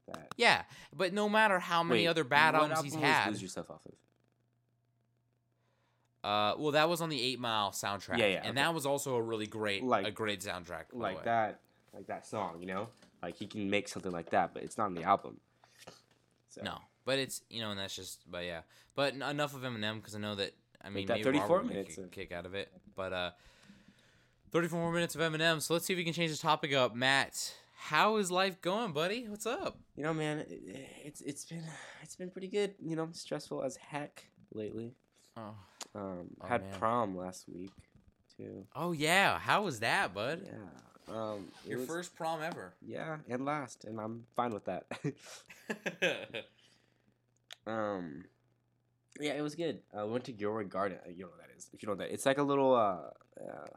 That. 0.07 0.33
Yeah, 0.37 0.63
but 0.91 1.13
no 1.13 1.29
matter 1.29 1.59
how 1.59 1.83
many 1.83 2.01
Wait, 2.01 2.07
other 2.07 2.23
bad 2.23 2.55
albums 2.55 2.81
he's 2.81 2.95
had, 2.95 3.29
Lose 3.29 3.41
yourself 3.43 3.69
off 3.71 3.85
of. 3.85 3.93
Uh, 6.23 6.55
well, 6.57 6.71
that 6.71 6.89
was 6.89 7.01
on 7.01 7.09
the 7.09 7.21
Eight 7.21 7.39
Mile 7.39 7.71
soundtrack. 7.71 8.17
Yeah, 8.17 8.27
yeah, 8.27 8.37
and 8.37 8.47
okay. 8.47 8.55
that 8.55 8.73
was 8.73 8.85
also 8.85 9.15
a 9.15 9.21
really 9.21 9.47
great, 9.47 9.83
Like- 9.83 10.07
a 10.07 10.11
great 10.11 10.41
soundtrack. 10.41 10.85
Like 10.93 11.23
that. 11.25 11.59
Like 11.93 12.07
that 12.07 12.25
song. 12.25 12.57
You 12.59 12.67
know. 12.67 12.87
Like 13.21 13.37
he 13.37 13.47
can 13.47 13.69
make 13.69 13.87
something 13.87 14.11
like 14.11 14.31
that, 14.31 14.53
but 14.53 14.63
it's 14.63 14.77
not 14.77 14.85
on 14.85 14.95
the 14.95 15.03
album. 15.03 15.39
So. 16.49 16.61
No, 16.61 16.77
but 17.05 17.19
it's 17.19 17.41
you 17.49 17.61
know, 17.61 17.71
and 17.71 17.79
that's 17.79 17.95
just, 17.95 18.19
but 18.29 18.43
yeah, 18.43 18.61
but 18.95 19.13
enough 19.13 19.55
of 19.55 19.61
Eminem 19.61 19.95
because 19.95 20.15
I 20.15 20.19
know 20.19 20.35
that 20.35 20.53
I 20.83 20.89
mean, 20.89 21.07
that 21.07 21.13
maybe 21.13 21.23
34 21.23 21.47
34 21.59 21.63
minutes 21.63 21.95
kick, 21.95 22.03
of- 22.03 22.11
kick 22.11 22.31
out 22.31 22.45
of 22.45 22.53
it, 22.53 22.69
but 22.95 23.13
uh, 23.13 23.31
34 24.51 24.79
more 24.79 24.91
minutes 24.91 25.15
of 25.15 25.21
Eminem. 25.21 25.61
So 25.61 25.73
let's 25.73 25.85
see 25.85 25.93
if 25.93 25.97
we 25.97 26.03
can 26.03 26.13
change 26.13 26.31
the 26.31 26.37
topic 26.37 26.73
up. 26.73 26.95
Matt, 26.95 27.53
how 27.75 28.17
is 28.17 28.29
life 28.29 28.61
going, 28.61 28.91
buddy? 28.91 29.25
What's 29.27 29.45
up? 29.45 29.77
You 29.95 30.03
know, 30.03 30.13
man, 30.13 30.39
it, 30.39 30.61
it's 31.03 31.21
it's 31.21 31.45
been 31.45 31.63
it's 32.01 32.15
been 32.15 32.29
pretty 32.29 32.49
good. 32.49 32.75
You 32.79 32.95
know, 32.95 33.09
stressful 33.13 33.63
as 33.63 33.77
heck 33.77 34.25
lately. 34.53 34.93
Oh, 35.37 35.55
Um, 35.95 36.29
Oh, 36.41 36.47
had 36.47 36.61
man. 36.63 36.79
prom 36.79 37.15
last 37.17 37.47
week, 37.47 37.71
too. 38.35 38.65
oh 38.75 38.91
yeah, 38.93 39.37
how 39.39 39.63
was 39.63 39.79
that, 39.81 40.13
bud? 40.13 40.41
Yeah. 40.45 41.13
Um, 41.15 41.47
Your 41.67 41.79
was- 41.79 41.87
first 41.87 42.15
prom 42.15 42.41
ever. 42.41 42.73
Yeah, 42.81 43.17
and 43.29 43.45
last, 43.45 43.83
and 43.85 43.99
I'm 43.99 44.25
fine 44.35 44.53
with 44.53 44.65
that. 44.65 44.85
um, 47.67 48.25
yeah, 49.19 49.33
it 49.33 49.41
was 49.41 49.55
good. 49.55 49.79
I 49.95 50.03
went 50.03 50.23
to 50.25 50.31
Gilroy 50.33 50.65
Garden. 50.65 50.97
uh, 51.05 51.09
You 51.09 51.23
know 51.23 51.29
what 51.29 51.39
that 51.39 51.55
is? 51.55 51.67
If 51.73 51.83
you 51.83 51.87
know 51.87 51.91
what 51.93 51.99
that, 51.99 52.11
it's 52.11 52.25
like 52.25 52.37
a 52.37 52.43
little 52.43 52.73
uh, 52.73 53.11
uh, 53.39 53.67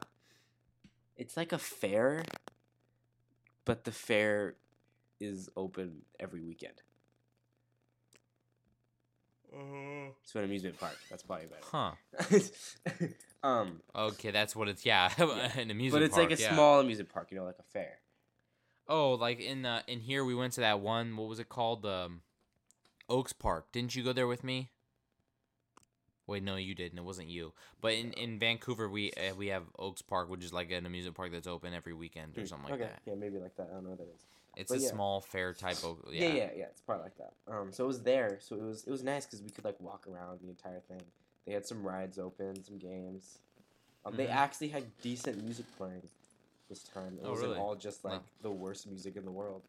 it's 1.15 1.37
like 1.37 1.51
a 1.51 1.57
fair, 1.57 2.23
but 3.65 3.83
the 3.83 3.91
fair 3.91 4.55
is 5.19 5.49
open 5.55 6.01
every 6.19 6.41
weekend. 6.41 6.81
It's 10.23 10.35
an 10.35 10.43
amusement 10.43 10.79
park. 10.79 10.97
That's 11.09 11.23
probably 11.23 11.47
Huh. 11.71 11.91
better. 12.19 12.45
um, 13.43 13.81
Okay, 13.95 14.31
that's 14.31 14.55
what 14.55 14.67
it's. 14.67 14.85
Yeah, 14.85 15.09
an 15.55 15.71
amusement 15.71 15.91
but 15.91 16.01
it's 16.03 16.15
park, 16.15 16.29
like 16.29 16.39
a 16.39 16.41
yeah. 16.41 16.53
small 16.53 16.79
amusement 16.79 17.09
park. 17.09 17.27
You 17.31 17.37
know, 17.37 17.45
like 17.45 17.59
a 17.59 17.63
fair. 17.63 17.99
Oh, 18.87 19.13
like 19.13 19.39
in 19.39 19.65
uh, 19.65 19.81
in 19.87 19.99
here 20.01 20.23
we 20.23 20.35
went 20.35 20.53
to 20.53 20.61
that 20.61 20.79
one. 20.79 21.15
What 21.17 21.27
was 21.27 21.39
it 21.39 21.49
called? 21.49 21.85
Um, 21.85 22.21
Oaks 23.09 23.33
Park. 23.33 23.71
Didn't 23.71 23.95
you 23.95 24.03
go 24.03 24.13
there 24.13 24.27
with 24.27 24.43
me? 24.43 24.69
Wait, 26.25 26.43
no, 26.43 26.57
you 26.57 26.75
didn't. 26.75 26.97
It 26.97 27.05
wasn't 27.05 27.29
you. 27.29 27.53
But 27.79 27.93
in, 27.93 28.11
in 28.13 28.37
Vancouver, 28.37 28.89
we 28.89 29.11
uh, 29.13 29.33
we 29.35 29.47
have 29.47 29.63
Oaks 29.79 30.01
Park, 30.01 30.29
which 30.29 30.43
is 30.43 30.51
like 30.51 30.71
an 30.71 30.85
amusement 30.85 31.15
park 31.15 31.31
that's 31.31 31.47
open 31.47 31.73
every 31.73 31.93
weekend 31.93 32.37
or 32.37 32.41
Hmm, 32.41 32.47
something 32.47 32.69
like 32.69 32.81
okay. 32.81 32.89
that. 32.91 32.99
Yeah, 33.05 33.15
maybe 33.15 33.37
like 33.39 33.55
that. 33.55 33.69
I 33.71 33.75
don't 33.75 33.85
know 33.85 33.91
what 33.91 33.99
that 33.99 34.09
is. 34.13 34.21
It's 34.57 34.71
But 34.71 34.79
a 34.79 34.81
yeah. 34.81 34.89
small 34.89 35.21
fair 35.21 35.53
type 35.53 35.83
of 35.83 35.97
Yeah. 36.11 36.27
yeah. 36.27 36.33
yeah, 36.33 36.49
yeah, 36.57 36.65
It's 36.65 36.81
probably 36.81 37.03
like 37.03 37.17
that. 37.17 37.33
Um, 37.47 37.71
so 37.71 37.83
it 37.83 37.87
was 37.87 38.01
there. 38.01 38.39
So 38.41 38.55
it 38.55 38.61
was 38.63 38.83
it 38.85 38.91
was 38.91 39.03
nice 39.03 39.25
because 39.25 39.41
we 39.41 39.49
could 39.49 39.63
like 39.63 39.79
walk 39.79 40.07
around 40.07 40.39
the 40.41 40.49
entire 40.49 40.79
thing. 40.81 41.01
They 41.45 41.53
had 41.53 41.65
some 41.65 41.83
rides 41.83 42.17
open, 42.17 42.63
some 42.63 42.77
games. 42.77 43.37
Um, 44.05 44.15
they 44.15 44.25
Mhm. 44.27 44.35
actually 44.35 44.69
had 44.69 44.85
decent 45.01 45.43
music 45.43 45.65
playing 45.77 46.09
this 46.69 46.83
time. 46.83 47.19
It 47.21 47.25
Oh, 47.25 47.31
wasn't 47.31 47.49
really? 47.49 47.59
all 47.59 47.75
just 47.75 48.03
like 48.03 48.21
the 48.41 48.51
worst 48.51 48.87
music 48.87 49.15
in 49.15 49.25
the 49.25 49.31
world. 49.31 49.61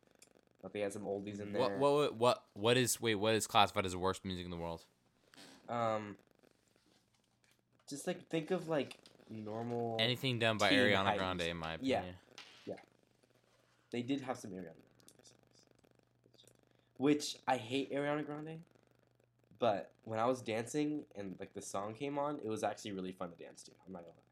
But 0.63 0.73
they 0.73 0.81
had 0.81 0.93
some 0.93 1.03
oldies 1.03 1.41
in 1.41 1.53
there. 1.53 1.61
What 1.63 1.77
what 1.79 2.15
what 2.15 2.45
what 2.55 2.77
is 2.77 3.01
wait 3.01 3.15
what 3.17 3.35
is 3.35 3.47
classified 3.47 3.85
as 3.87 3.93
the 3.93 3.99
worst 3.99 4.25
music 4.25 4.45
in 4.45 4.51
the 4.51 4.57
world? 4.57 4.85
Um, 5.69 6.17
just 7.89 8.07
like 8.07 8.27
think 8.29 8.51
of 8.51 8.69
like 8.69 8.97
normal. 9.31 9.99
Anything 10.01 10.39
done 10.39 10.57
by 10.59 10.73
Ariana. 10.73 11.17
Grande, 11.17 11.43
in 11.43 11.57
my 11.57 11.77
Yeah. 11.81 12.03
They 13.91 14.03
did 14.03 14.21
have 14.23 14.37
some 14.39 14.51
Ariana 14.51 14.63
Grande 14.63 15.23
songs, 15.23 15.63
which 16.99 17.37
I 17.47 17.57
hate 17.57 17.93
Ariana 17.93 18.25
Grande. 18.25 18.61
But 19.59 19.91
when 20.05 20.19
I 20.21 20.27
was 20.27 20.41
dancing 20.41 21.05
and 21.17 21.35
like 21.41 21.53
the 21.55 21.63
song 21.63 21.95
came 21.95 22.19
on, 22.19 22.39
it 22.45 22.49
was 22.49 22.63
actually 22.63 22.93
really 22.93 23.13
fun 23.13 23.31
to 23.31 23.37
dance 23.37 23.63
to. 23.65 23.73
I'm 23.87 23.93
not 23.93 24.03
gonna 24.03 24.13
lie. 24.13 24.23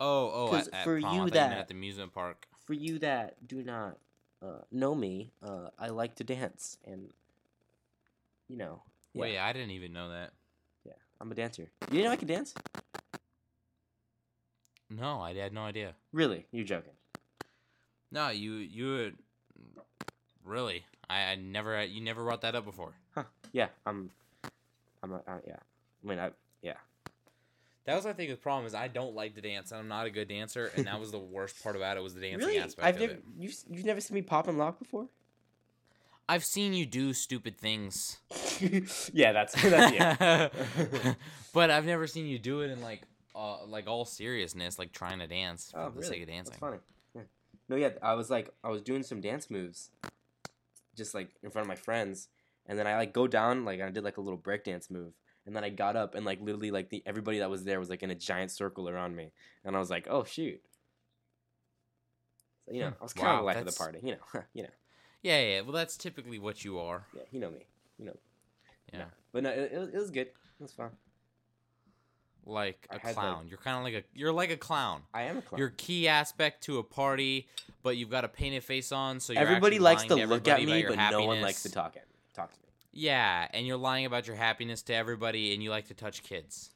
Oh 0.00 0.48
oh, 0.50 0.56
at, 0.56 0.68
at 0.72 0.84
for 0.84 1.00
prom. 1.00 1.14
you 1.14 1.30
that- 1.30 1.52
at 1.58 1.68
the 1.68 1.74
amusement 1.74 2.12
park. 2.14 2.46
For 2.64 2.72
you 2.72 2.98
that 3.00 3.46
do 3.46 3.62
not 3.62 3.98
uh, 4.42 4.62
know 4.72 4.94
me, 4.94 5.30
uh, 5.42 5.68
I 5.78 5.88
like 5.88 6.14
to 6.16 6.24
dance, 6.24 6.78
and 6.86 7.10
you 8.48 8.56
know, 8.56 8.82
yeah, 9.12 9.20
Wait, 9.20 9.38
I 9.38 9.52
didn't 9.52 9.72
even 9.72 9.92
know 9.92 10.08
that. 10.10 10.32
yeah, 10.86 10.94
I'm 11.20 11.30
a 11.30 11.34
dancer. 11.34 11.68
You 11.90 11.98
didn't 11.98 12.04
know 12.04 12.10
I 12.12 12.16
could 12.16 12.28
dance? 12.28 12.54
No, 14.88 15.20
I 15.20 15.34
had 15.34 15.52
no 15.52 15.62
idea. 15.62 15.94
Really? 16.12 16.46
You're 16.52 16.64
joking? 16.64 16.92
No, 18.14 18.28
you 18.30 18.52
you 18.54 19.12
really. 20.44 20.84
I, 21.10 21.32
I 21.32 21.34
never 21.34 21.82
you 21.84 22.00
never 22.00 22.22
brought 22.22 22.40
that 22.42 22.54
up 22.54 22.64
before. 22.64 22.94
Yeah, 23.52 23.68
I'm. 23.84 24.10
I'm 25.02 25.12
a, 25.12 25.16
uh, 25.16 25.38
yeah. 25.46 25.56
I 26.04 26.08
mean, 26.08 26.18
I 26.18 26.30
yeah. 26.62 26.74
That 27.86 27.96
was 27.96 28.04
my 28.06 28.12
thing 28.14 28.30
the 28.30 28.36
problem 28.36 28.66
is 28.66 28.74
I 28.74 28.88
don't 28.88 29.14
like 29.14 29.34
to 29.34 29.42
dance 29.42 29.70
and 29.72 29.80
I'm 29.80 29.88
not 29.88 30.06
a 30.06 30.10
good 30.10 30.28
dancer 30.28 30.70
and 30.74 30.86
that 30.86 30.98
was 30.98 31.10
the 31.10 31.18
worst 31.18 31.62
part 31.62 31.76
about 31.76 31.98
it 31.98 32.02
was 32.02 32.14
the 32.14 32.20
dancing 32.22 32.38
really? 32.46 32.58
aspect 32.58 32.86
I've 32.86 32.94
of 32.94 33.00
never 33.02 33.12
it. 33.12 33.22
you 33.36 33.50
you've 33.70 33.84
never 33.84 34.00
seen 34.00 34.14
me 34.14 34.22
pop 34.22 34.48
and 34.48 34.56
lock 34.56 34.78
before? 34.78 35.08
I've 36.26 36.44
seen 36.44 36.72
you 36.72 36.86
do 36.86 37.12
stupid 37.12 37.58
things. 37.58 38.18
yeah, 39.12 39.32
that's 39.32 39.60
that's 39.60 39.92
yeah. 39.92 40.48
but 41.52 41.70
I've 41.70 41.84
never 41.84 42.06
seen 42.06 42.26
you 42.26 42.38
do 42.38 42.62
it 42.62 42.70
in 42.70 42.80
like 42.80 43.02
uh 43.34 43.66
like 43.66 43.86
all 43.86 44.06
seriousness, 44.06 44.78
like 44.78 44.92
trying 44.92 45.18
to 45.18 45.26
dance 45.26 45.70
for 45.72 45.80
Oh, 45.80 45.90
the 45.90 45.96
really? 45.96 46.06
sake 46.08 46.22
of 46.22 46.28
dancing. 46.28 46.52
That's 46.52 46.60
funny. 46.60 46.78
No, 47.68 47.76
yeah, 47.76 47.90
I 48.02 48.14
was 48.14 48.30
like, 48.30 48.50
I 48.62 48.68
was 48.68 48.82
doing 48.82 49.02
some 49.02 49.20
dance 49.20 49.50
moves, 49.50 49.90
just 50.96 51.14
like 51.14 51.30
in 51.42 51.50
front 51.50 51.64
of 51.64 51.68
my 51.68 51.76
friends, 51.76 52.28
and 52.66 52.78
then 52.78 52.86
I 52.86 52.96
like 52.96 53.12
go 53.12 53.26
down, 53.26 53.64
like 53.64 53.80
I 53.80 53.90
did 53.90 54.04
like 54.04 54.16
a 54.18 54.20
little 54.20 54.36
break 54.38 54.64
dance 54.64 54.90
move, 54.90 55.12
and 55.46 55.56
then 55.56 55.64
I 55.64 55.70
got 55.70 55.96
up 55.96 56.14
and 56.14 56.26
like 56.26 56.40
literally 56.40 56.70
like 56.70 56.90
the 56.90 57.02
everybody 57.06 57.38
that 57.38 57.48
was 57.50 57.64
there 57.64 57.78
was 57.80 57.88
like 57.90 58.02
in 58.02 58.10
a 58.10 58.14
giant 58.14 58.50
circle 58.50 58.88
around 58.88 59.16
me, 59.16 59.32
and 59.64 59.74
I 59.74 59.78
was 59.78 59.90
like, 59.90 60.06
oh 60.10 60.24
shoot. 60.24 60.60
So, 62.66 62.72
you 62.72 62.80
know, 62.80 62.88
Hmm. 62.90 62.94
I 63.00 63.02
was 63.02 63.12
kind 63.12 63.28
of 63.28 63.38
the 63.40 63.44
life 63.44 63.56
of 63.58 63.66
the 63.66 63.72
party, 63.72 63.98
you 64.02 64.12
know, 64.12 64.40
you 64.54 64.62
know, 64.64 64.68
Yeah, 65.22 65.40
yeah. 65.40 65.60
Well, 65.62 65.72
that's 65.72 65.96
typically 65.96 66.38
what 66.38 66.64
you 66.64 66.78
are. 66.78 67.06
yeah, 67.14 67.22
you 67.30 67.40
know 67.40 67.50
me, 67.50 67.66
you 67.98 68.06
know. 68.06 68.16
Yeah. 68.92 68.98
No. 69.00 69.04
But 69.32 69.42
no, 69.42 69.50
it, 69.50 69.70
it, 69.72 69.78
was, 69.78 69.88
it 69.88 69.96
was 69.96 70.10
good. 70.10 70.26
It 70.28 70.60
was 70.60 70.72
fun. 70.72 70.90
Like 72.46 72.86
a 72.90 72.98
clown. 72.98 73.46
you're 73.48 73.58
kind 73.58 73.78
of 73.78 73.84
like 73.84 73.94
a 73.94 74.18
you're 74.18 74.32
like 74.32 74.50
a 74.50 74.56
clown. 74.56 75.02
I 75.14 75.22
am 75.22 75.38
a 75.38 75.42
clown. 75.42 75.58
You're 75.58 75.70
key 75.70 76.08
aspect 76.08 76.64
to 76.64 76.78
a 76.78 76.82
party, 76.82 77.48
but 77.82 77.96
you've 77.96 78.10
got 78.10 78.24
a 78.24 78.28
painted 78.28 78.62
face 78.64 78.92
on, 78.92 79.20
so 79.20 79.32
you're 79.32 79.40
everybody 79.40 79.78
likes 79.78 80.08
lying 80.08 80.20
to 80.20 80.26
look 80.26 80.46
at 80.46 80.62
me, 80.62 80.80
your 80.80 80.90
but 80.90 81.10
no 81.10 81.24
one 81.24 81.40
likes 81.40 81.62
to 81.62 81.72
talk 81.72 81.96
at 81.96 82.06
me. 82.06 82.14
Talk 82.34 82.52
to 82.52 82.58
me. 82.58 82.68
Yeah, 82.92 83.48
and 83.52 83.66
you're 83.66 83.78
lying 83.78 84.04
about 84.04 84.26
your 84.26 84.36
happiness 84.36 84.82
to 84.82 84.94
everybody, 84.94 85.54
and 85.54 85.62
you 85.62 85.70
like 85.70 85.88
to 85.88 85.94
touch 85.94 86.22
kids. 86.22 86.70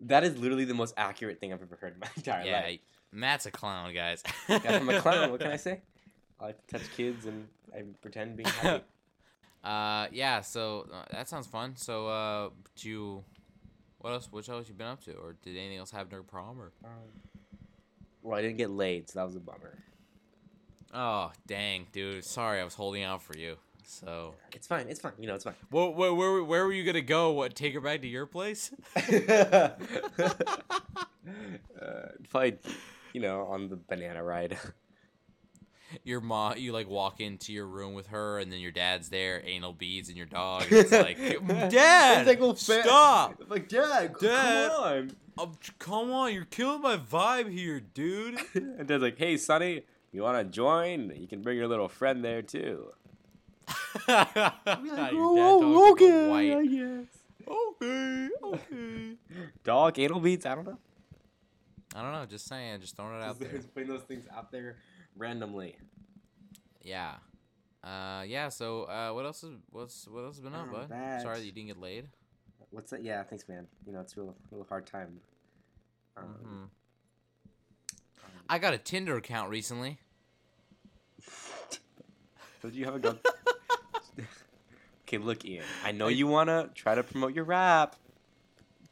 That 0.00 0.24
is 0.24 0.36
literally 0.36 0.64
the 0.64 0.74
most 0.74 0.94
accurate 0.96 1.38
thing 1.38 1.52
I've 1.52 1.62
ever 1.62 1.78
heard 1.80 1.94
in 1.94 2.00
my 2.00 2.08
entire 2.16 2.44
yeah, 2.44 2.60
life. 2.62 2.80
Matt's 3.12 3.46
a 3.46 3.50
clown, 3.50 3.94
guys. 3.94 4.22
Yeah, 4.48 4.58
I'm 4.64 4.88
a 4.88 5.00
clown. 5.00 5.30
What 5.30 5.40
can 5.40 5.52
I 5.52 5.56
say? 5.68 5.80
I 6.40 6.46
like 6.46 6.66
to 6.66 6.78
touch 6.78 6.90
kids 6.96 7.26
and 7.26 7.46
I 7.72 7.82
pretend 8.00 8.36
being 8.36 8.48
happy. 8.48 8.84
Uh, 9.62 10.08
yeah. 10.10 10.40
So 10.40 10.88
uh, 10.92 11.04
that 11.12 11.28
sounds 11.28 11.46
fun. 11.46 11.76
So, 11.76 12.08
uh, 12.08 12.48
do 12.74 12.88
you? 12.88 13.24
What 14.02 14.12
else? 14.12 14.28
What 14.30 14.48
else 14.48 14.68
you 14.68 14.74
been 14.74 14.88
up 14.88 15.02
to, 15.04 15.12
or 15.14 15.36
did 15.44 15.56
anything 15.56 15.78
else 15.78 15.90
happen 15.92 16.08
during 16.10 16.24
prom? 16.26 16.60
Or 16.60 16.72
Um, 16.84 16.90
well, 18.22 18.36
I 18.38 18.42
didn't 18.42 18.58
get 18.58 18.70
laid, 18.70 19.08
so 19.08 19.18
that 19.20 19.24
was 19.24 19.36
a 19.36 19.40
bummer. 19.40 19.78
oh, 20.92 21.30
dang, 21.46 21.86
dude. 21.92 22.24
Sorry, 22.24 22.60
I 22.60 22.64
was 22.64 22.74
holding 22.74 23.04
out 23.04 23.22
for 23.22 23.36
you. 23.36 23.56
So, 23.84 24.34
It's 24.52 24.66
fine. 24.66 24.88
It's 24.88 25.00
fine. 25.00 25.12
You 25.18 25.26
know, 25.28 25.34
it's 25.34 25.44
fine. 25.44 25.54
where 25.70 25.90
where 25.90 26.12
where, 26.14 26.42
where 26.42 26.64
were 26.66 26.72
you 26.72 26.84
gonna 26.84 27.00
go? 27.00 27.30
What? 27.32 27.54
Take 27.54 27.74
her 27.74 27.80
back 27.80 28.00
to 28.02 28.08
your 28.08 28.26
place? 28.26 28.72
uh, 28.96 29.70
probably, 32.30 32.58
you 33.12 33.20
know, 33.20 33.42
on 33.42 33.68
the 33.68 33.76
banana 33.76 34.22
ride. 34.22 34.58
Your 36.04 36.20
mom, 36.20 36.54
you 36.58 36.72
like 36.72 36.88
walk 36.88 37.20
into 37.20 37.52
your 37.52 37.66
room 37.66 37.94
with 37.94 38.08
her, 38.08 38.38
and 38.38 38.52
then 38.52 38.60
your 38.60 38.70
dad's 38.72 39.08
there, 39.08 39.42
anal 39.44 39.72
beads, 39.72 40.08
and 40.08 40.16
your 40.16 40.26
dog. 40.26 40.62
And 40.64 40.72
it's 40.72 40.92
like, 40.92 41.18
Dad, 41.70 42.20
It's 42.20 42.28
like, 42.28 42.40
well, 42.40 42.56
stop! 42.56 43.42
like, 43.48 43.68
Dad, 43.68 44.14
Dad. 44.20 44.70
come 44.70 44.82
on. 44.84 45.10
Um, 45.38 45.52
come 45.78 46.10
on, 46.12 46.32
you're 46.34 46.44
killing 46.44 46.82
my 46.82 46.96
vibe 46.98 47.50
here, 47.50 47.80
dude. 47.80 48.38
and 48.54 48.86
Dad's 48.86 49.02
like, 49.02 49.18
hey, 49.18 49.36
Sonny, 49.36 49.82
you 50.12 50.22
want 50.22 50.38
to 50.38 50.44
join? 50.44 51.12
You 51.16 51.26
can 51.26 51.40
bring 51.42 51.56
your 51.56 51.68
little 51.68 51.88
friend 51.88 52.24
there, 52.24 52.42
too. 52.42 52.88
Like, 54.08 54.28
"Oh, 55.14 55.92
okay, 55.92 56.28
white. 56.28 56.52
I 56.56 56.66
guess. 56.66 57.06
Okay, 57.46 58.28
okay. 58.42 59.12
Dog, 59.64 59.98
anal 59.98 60.20
beads, 60.20 60.46
I 60.46 60.54
don't 60.54 60.66
know. 60.66 60.78
I 61.94 62.02
don't 62.02 62.12
know, 62.12 62.24
just 62.26 62.46
saying, 62.48 62.80
just 62.80 62.96
throwing 62.96 63.20
it 63.20 63.22
out 63.22 63.38
there. 63.38 63.52
Just 63.52 63.72
putting 63.74 63.88
those 63.88 64.02
things 64.02 64.24
out 64.34 64.50
there 64.50 64.76
randomly. 65.16 65.76
Yeah. 66.82 67.14
Uh, 67.84 68.22
yeah. 68.26 68.48
So, 68.48 68.84
uh, 68.84 69.10
what 69.12 69.24
else 69.24 69.42
is 69.44 69.50
what's 69.70 70.06
what 70.08 70.24
else 70.24 70.36
has 70.36 70.44
been 70.44 70.54
up, 70.54 70.68
Oh, 70.70 70.72
bud? 70.72 70.88
that. 70.90 71.22
Sorry 71.22 71.38
that 71.38 71.44
you 71.44 71.52
didn't 71.52 71.68
get 71.68 71.78
laid. 71.80 72.08
What's 72.70 72.90
that? 72.90 73.02
Yeah, 73.02 73.22
thanks, 73.24 73.48
man. 73.48 73.66
You 73.86 73.92
know, 73.92 74.00
it's 74.00 74.16
a 74.16 74.20
real, 74.20 74.34
real 74.50 74.66
hard 74.68 74.86
time. 74.86 75.20
Um, 76.16 76.24
Mhm. 76.24 76.46
um, 78.24 78.30
I 78.48 78.58
got 78.58 78.72
a 78.74 78.78
Tinder 78.78 79.16
account 79.16 79.50
recently. 79.50 79.98
Don't 82.62 82.74
you 82.74 82.84
have 82.84 82.94
a 82.94 82.98
gun? 82.98 83.18
okay, 85.06 85.18
look, 85.18 85.44
Ian. 85.44 85.64
I 85.84 85.92
know 85.92 86.08
you 86.08 86.26
wanna 86.26 86.70
try 86.74 86.94
to 86.94 87.02
promote 87.02 87.34
your 87.34 87.44
rap, 87.44 87.96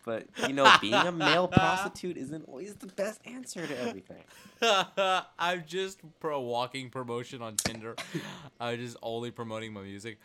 but 0.04 0.26
you 0.46 0.52
know, 0.54 0.70
being 0.80 0.94
a 0.94 1.12
male 1.12 1.48
prostitute 1.52 2.16
isn't 2.16 2.44
always 2.48 2.74
the 2.74 2.86
best 2.86 3.20
answer 3.24 3.66
to 3.66 3.80
everything. 3.80 4.22
I'm 5.38 5.64
just 5.66 6.00
pro 6.20 6.40
walking 6.40 6.90
promotion 6.90 7.42
on 7.42 7.56
Tinder. 7.56 7.96
I'm 8.60 8.78
just 8.78 8.96
only 9.02 9.30
promoting 9.30 9.72
my 9.72 9.82
music. 9.82 10.18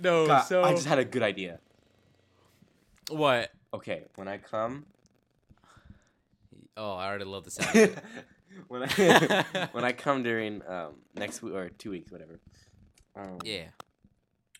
No, 0.00 0.26
God, 0.26 0.40
so 0.42 0.62
I 0.62 0.72
just 0.72 0.86
had 0.86 0.98
a 0.98 1.04
good 1.04 1.22
idea. 1.22 1.58
what? 3.10 3.50
Okay, 3.72 4.04
when 4.14 4.28
I 4.28 4.38
come, 4.38 4.86
Oh, 6.76 6.94
I 6.94 7.06
already 7.08 7.24
love 7.24 7.44
the 7.44 7.50
sound. 7.52 8.00
when 8.68 8.82
I 8.82 9.44
when 9.72 9.84
I 9.84 9.92
come 9.92 10.22
during 10.22 10.60
um, 10.66 10.94
next 11.14 11.42
week 11.42 11.54
or 11.54 11.68
two 11.68 11.90
weeks, 11.90 12.10
whatever. 12.10 12.40
Um, 13.16 13.38
yeah, 13.44 13.66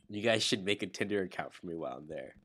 You 0.08 0.20
guys 0.22 0.42
should 0.42 0.64
make 0.64 0.82
a 0.82 0.86
Tinder 0.86 1.22
account 1.22 1.52
for 1.52 1.66
me 1.66 1.74
while 1.74 1.96
I'm 1.96 2.06
there. 2.06 2.36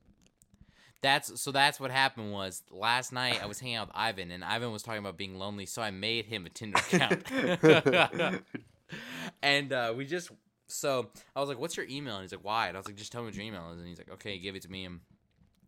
That's 1.01 1.39
so. 1.41 1.51
That's 1.51 1.79
what 1.79 1.91
happened. 1.91 2.31
Was 2.31 2.63
last 2.71 3.13
night 3.13 3.41
I 3.41 3.45
was 3.45 3.59
hanging 3.59 3.75
out 3.75 3.87
with 3.87 3.95
Ivan, 3.95 4.31
and 4.31 4.43
Ivan 4.43 4.71
was 4.71 4.83
talking 4.83 4.99
about 4.99 5.17
being 5.17 5.37
lonely, 5.37 5.65
so 5.65 5.81
I 5.81 5.91
made 5.91 6.25
him 6.25 6.45
a 6.45 6.49
Tinder 6.49 6.77
account. 6.77 8.43
and 9.41 9.71
uh, 9.71 9.93
we 9.95 10.05
just 10.05 10.31
so 10.67 11.09
I 11.35 11.39
was 11.39 11.49
like, 11.49 11.59
"What's 11.59 11.77
your 11.77 11.85
email?" 11.89 12.15
And 12.15 12.23
he's 12.23 12.31
like, 12.31 12.43
"Why?" 12.43 12.67
And 12.67 12.77
I 12.77 12.79
was 12.79 12.87
like, 12.87 12.95
"Just 12.95 13.11
tell 13.11 13.21
me 13.21 13.27
what 13.27 13.35
your 13.35 13.45
email 13.45 13.71
is." 13.71 13.79
And 13.79 13.87
he's 13.87 13.97
like, 13.97 14.11
"Okay, 14.11 14.37
give 14.37 14.55
it 14.55 14.61
to 14.63 14.71
me." 14.71 14.85
And 14.85 14.99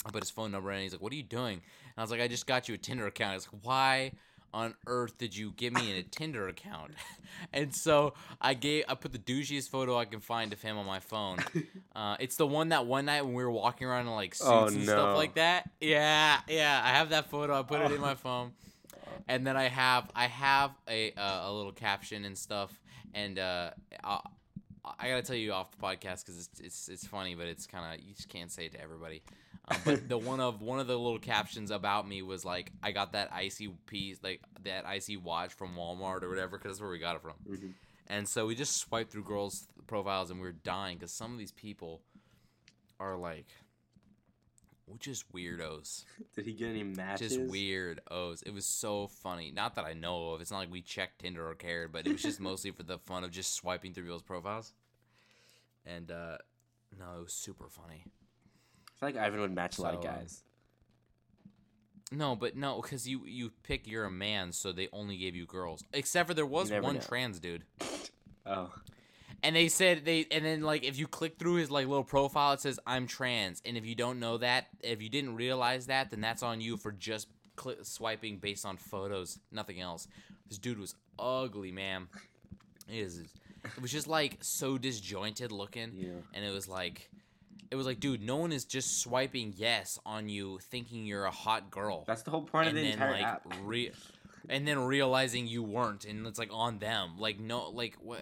I 0.06 0.12
put 0.12 0.24
his 0.24 0.32
phone 0.32 0.52
number 0.52 0.70
in. 0.72 0.76
And 0.76 0.84
he's 0.84 0.94
like, 0.94 1.02
"What 1.02 1.14
are 1.14 1.18
you 1.18 1.24
doing?" 1.24 1.56
And 1.56 1.98
I 1.98 2.02
was 2.02 2.12
like, 2.12 2.22
"I 2.22 2.28
just 2.28 2.48
got 2.48 2.68
you 2.68 2.76
a 2.76 2.78
Tinder 2.78 3.08
account." 3.08 3.34
He's 3.34 3.48
like, 3.52 3.66
"Why 3.66 4.12
on 4.54 4.76
earth 4.88 5.18
did 5.18 5.36
you 5.36 5.54
give 5.56 5.74
me 5.74 5.98
a 5.98 6.04
Tinder 6.04 6.48
account?" 6.48 6.92
and 7.54 7.74
so 7.76 8.14
I 8.40 8.54
gave 8.54 8.86
I 8.88 8.96
put 8.96 9.12
the 9.12 9.20
douchiest 9.20 9.70
photo 9.70 9.98
I 9.98 10.06
can 10.06 10.20
find 10.20 10.52
of 10.54 10.62
him 10.62 10.78
on 10.78 10.86
my 10.86 11.00
phone. 11.00 11.40
Uh, 11.94 12.16
it's 12.22 12.38
the 12.38 12.48
one 12.48 12.70
that 12.70 12.86
one 12.86 13.06
night 13.06 13.22
when 13.22 13.34
we 13.34 13.44
were 13.44 13.52
walking 13.52 13.86
around 13.86 14.08
in 14.08 14.14
like 14.14 14.34
suits 14.34 14.50
Oh, 14.50 14.68
and 14.68 14.78
no. 14.78 14.84
stuff 14.94 15.18
like 15.18 15.36
that. 15.36 15.70
Yeah, 15.82 16.40
yeah. 16.48 16.82
I 16.82 16.90
have 16.92 17.10
that 17.10 17.30
photo. 17.30 17.60
I 17.60 17.64
put 17.64 17.82
it 17.82 17.92
in 17.92 18.00
my 18.00 18.16
phone 18.16 18.54
and 19.28 19.46
then 19.46 19.58
I 19.58 19.68
have 19.68 20.10
I 20.16 20.28
have 20.28 20.72
a 20.88 21.12
uh, 21.12 21.50
a 21.50 21.52
little 21.52 21.74
caption 21.74 22.24
and 22.26 22.38
stuff, 22.38 22.72
and 23.14 23.38
uh, 23.40 23.72
I, 24.04 24.20
I 25.00 25.10
gotta 25.10 25.22
tell 25.22 25.36
you 25.36 25.52
off 25.54 25.72
the 25.72 25.78
podcast 25.82 26.26
because 26.26 26.48
it's, 26.50 26.60
it's 26.60 26.88
it's 26.90 27.06
funny, 27.08 27.36
but 27.36 27.48
it's 27.48 27.68
kind 27.68 27.94
of 27.94 28.06
you 28.06 28.14
just 28.14 28.30
can't 28.30 28.52
say 28.52 28.66
it 28.68 28.74
to 28.74 28.82
everybody. 28.82 29.22
But 29.86 30.08
the 30.10 30.18
one 30.18 30.40
of 30.40 30.62
one 30.62 30.80
of 30.80 30.88
the 30.88 30.98
little 30.98 31.20
captions 31.20 31.72
about 31.72 32.08
me 32.08 32.22
was 32.22 32.44
like 32.46 32.72
I 32.84 32.92
got 32.92 33.14
that 33.14 33.32
icy 33.34 33.70
piece 33.88 34.18
like 34.24 34.42
that 34.64 34.86
icy 34.86 35.18
watch 35.18 35.54
from 35.54 35.76
Walmart 35.76 36.24
or 36.24 36.30
whatever 36.30 36.58
because 36.58 36.74
that's 36.74 36.82
where 36.82 36.90
we 36.90 37.00
got 37.00 37.16
it 37.16 37.22
from. 37.22 37.34
Mhm. 37.50 37.74
And 38.08 38.28
so 38.28 38.46
we 38.48 38.56
just 38.56 38.78
swiped 38.78 39.12
through 39.12 39.24
girls' 39.24 39.68
profiles 39.88 40.32
and 40.32 40.40
we 40.40 40.46
were 40.46 40.52
dying 40.52 40.98
because 40.98 41.12
some 41.14 41.32
of 41.32 41.38
these 41.40 41.52
people 41.54 42.02
are 43.00 43.16
like, 43.16 43.46
we're 44.88 44.98
just 44.98 45.32
weirdos 45.32 46.04
Did 46.36 46.46
he 46.46 46.54
get 46.54 46.70
any 46.70 46.84
matches? 46.84 47.36
just 47.38 47.50
weird 47.50 48.02
O's. 48.12 48.42
It 48.42 48.54
was 48.54 48.66
so 48.66 49.08
funny. 49.08 49.52
Not 49.52 49.76
that 49.76 49.86
I 49.86 49.94
know 49.94 50.32
of. 50.32 50.42
It's 50.42 50.52
not 50.52 50.58
like 50.60 50.72
we 50.72 50.82
checked 50.82 51.20
Tinder 51.22 51.48
or 51.50 51.56
cared, 51.56 51.92
but 51.94 52.06
it 52.06 52.12
was 52.12 52.22
just 52.22 52.40
mostly 52.50 52.72
for 52.72 52.84
the 52.84 52.98
fun 52.98 53.24
of 53.24 53.32
just 53.32 53.54
swiping 53.54 53.94
through 53.94 54.04
people's 54.04 54.24
profiles. 54.24 54.74
And 55.86 56.12
uh 56.12 56.38
no, 57.00 57.06
it 57.20 57.24
was 57.24 57.34
super 57.34 57.70
funny. 57.70 58.04
I 59.02 59.06
feel 59.06 59.16
like 59.16 59.28
Ivan 59.28 59.42
would 59.42 59.56
match 59.56 59.78
a 59.78 59.82
lot 59.82 59.96
of 59.96 60.04
So, 60.04 60.10
um, 60.10 60.16
guys. 60.16 60.44
No, 62.12 62.36
but 62.36 62.56
no, 62.58 62.82
because 62.82 63.08
you 63.08 63.26
you 63.26 63.52
pick 63.64 63.88
you're 63.88 64.04
a 64.06 64.12
man, 64.12 64.52
so 64.52 64.72
they 64.72 64.90
only 64.92 65.18
gave 65.18 65.36
you 65.36 65.46
girls. 65.46 65.84
Except 65.94 66.28
for 66.28 66.34
there 66.34 66.46
was 66.46 66.70
one 66.72 66.96
know. 66.96 67.02
trans 67.02 67.40
dude, 67.40 67.64
Oh, 68.46 68.70
and 69.42 69.56
they 69.56 69.70
said 69.70 70.04
they 70.04 70.26
and 70.30 70.44
then 70.44 70.62
like 70.62 70.84
if 70.84 71.00
you 71.00 71.08
click 71.08 71.40
through 71.40 71.56
his 71.56 71.72
like 71.72 71.88
little 71.88 72.04
profile, 72.04 72.52
it 72.52 72.60
says 72.60 72.80
I'm 72.86 73.08
trans, 73.08 73.62
and 73.66 73.78
if 73.78 73.86
you 73.86 73.96
don't 73.96 74.20
know 74.20 74.38
that, 74.40 74.68
if 74.82 75.02
you 75.02 75.10
didn't 75.10 75.36
realize 75.36 75.88
that, 75.88 76.12
then 76.12 76.20
that's 76.20 76.44
on 76.44 76.60
you 76.60 76.76
for 76.76 76.92
just 76.92 77.28
cli 77.56 77.76
swiping 77.84 78.38
based 78.38 78.66
on 78.66 78.76
photos, 78.76 79.40
nothing 79.52 79.80
else. 79.80 80.08
This 80.50 80.58
dude 80.58 80.80
was 80.80 80.96
ugly, 81.18 81.72
man. 81.72 82.08
It 82.90 82.98
is. 82.98 83.20
It 83.20 83.82
was 83.82 83.92
just 83.92 84.08
like 84.08 84.38
so 84.42 84.78
disjointed 84.78 85.54
looking, 85.54 85.94
yeah. 85.96 86.10
and 86.34 86.44
it 86.44 86.52
was 86.52 86.68
like. 86.68 87.10
It 87.72 87.76
was 87.76 87.86
like, 87.86 88.00
dude, 88.02 88.22
no 88.22 88.36
one 88.36 88.52
is 88.52 88.66
just 88.66 89.02
swiping 89.02 89.54
yes 89.56 89.98
on 90.06 90.28
you, 90.28 90.60
thinking 90.60 91.06
you're 91.06 91.24
a 91.26 91.32
hot 91.32 91.72
girl. 91.72 92.04
That's 92.06 92.22
the 92.22 92.32
whole 92.32 92.44
point 92.44 92.68
and 92.68 92.78
of 92.78 92.84
the 92.84 92.90
then 92.90 92.94
entire 92.94 93.12
like 93.14 93.24
app. 93.24 93.48
re- 93.64 93.92
and 94.50 94.68
then 94.68 94.80
realizing 94.80 95.48
you 95.48 95.64
weren't 95.64 96.04
and 96.04 96.28
it's 96.28 96.38
like 96.38 96.50
on 96.52 96.80
them. 96.80 97.12
Like 97.18 97.40
no 97.40 97.70
like 97.70 97.96
what 98.02 98.20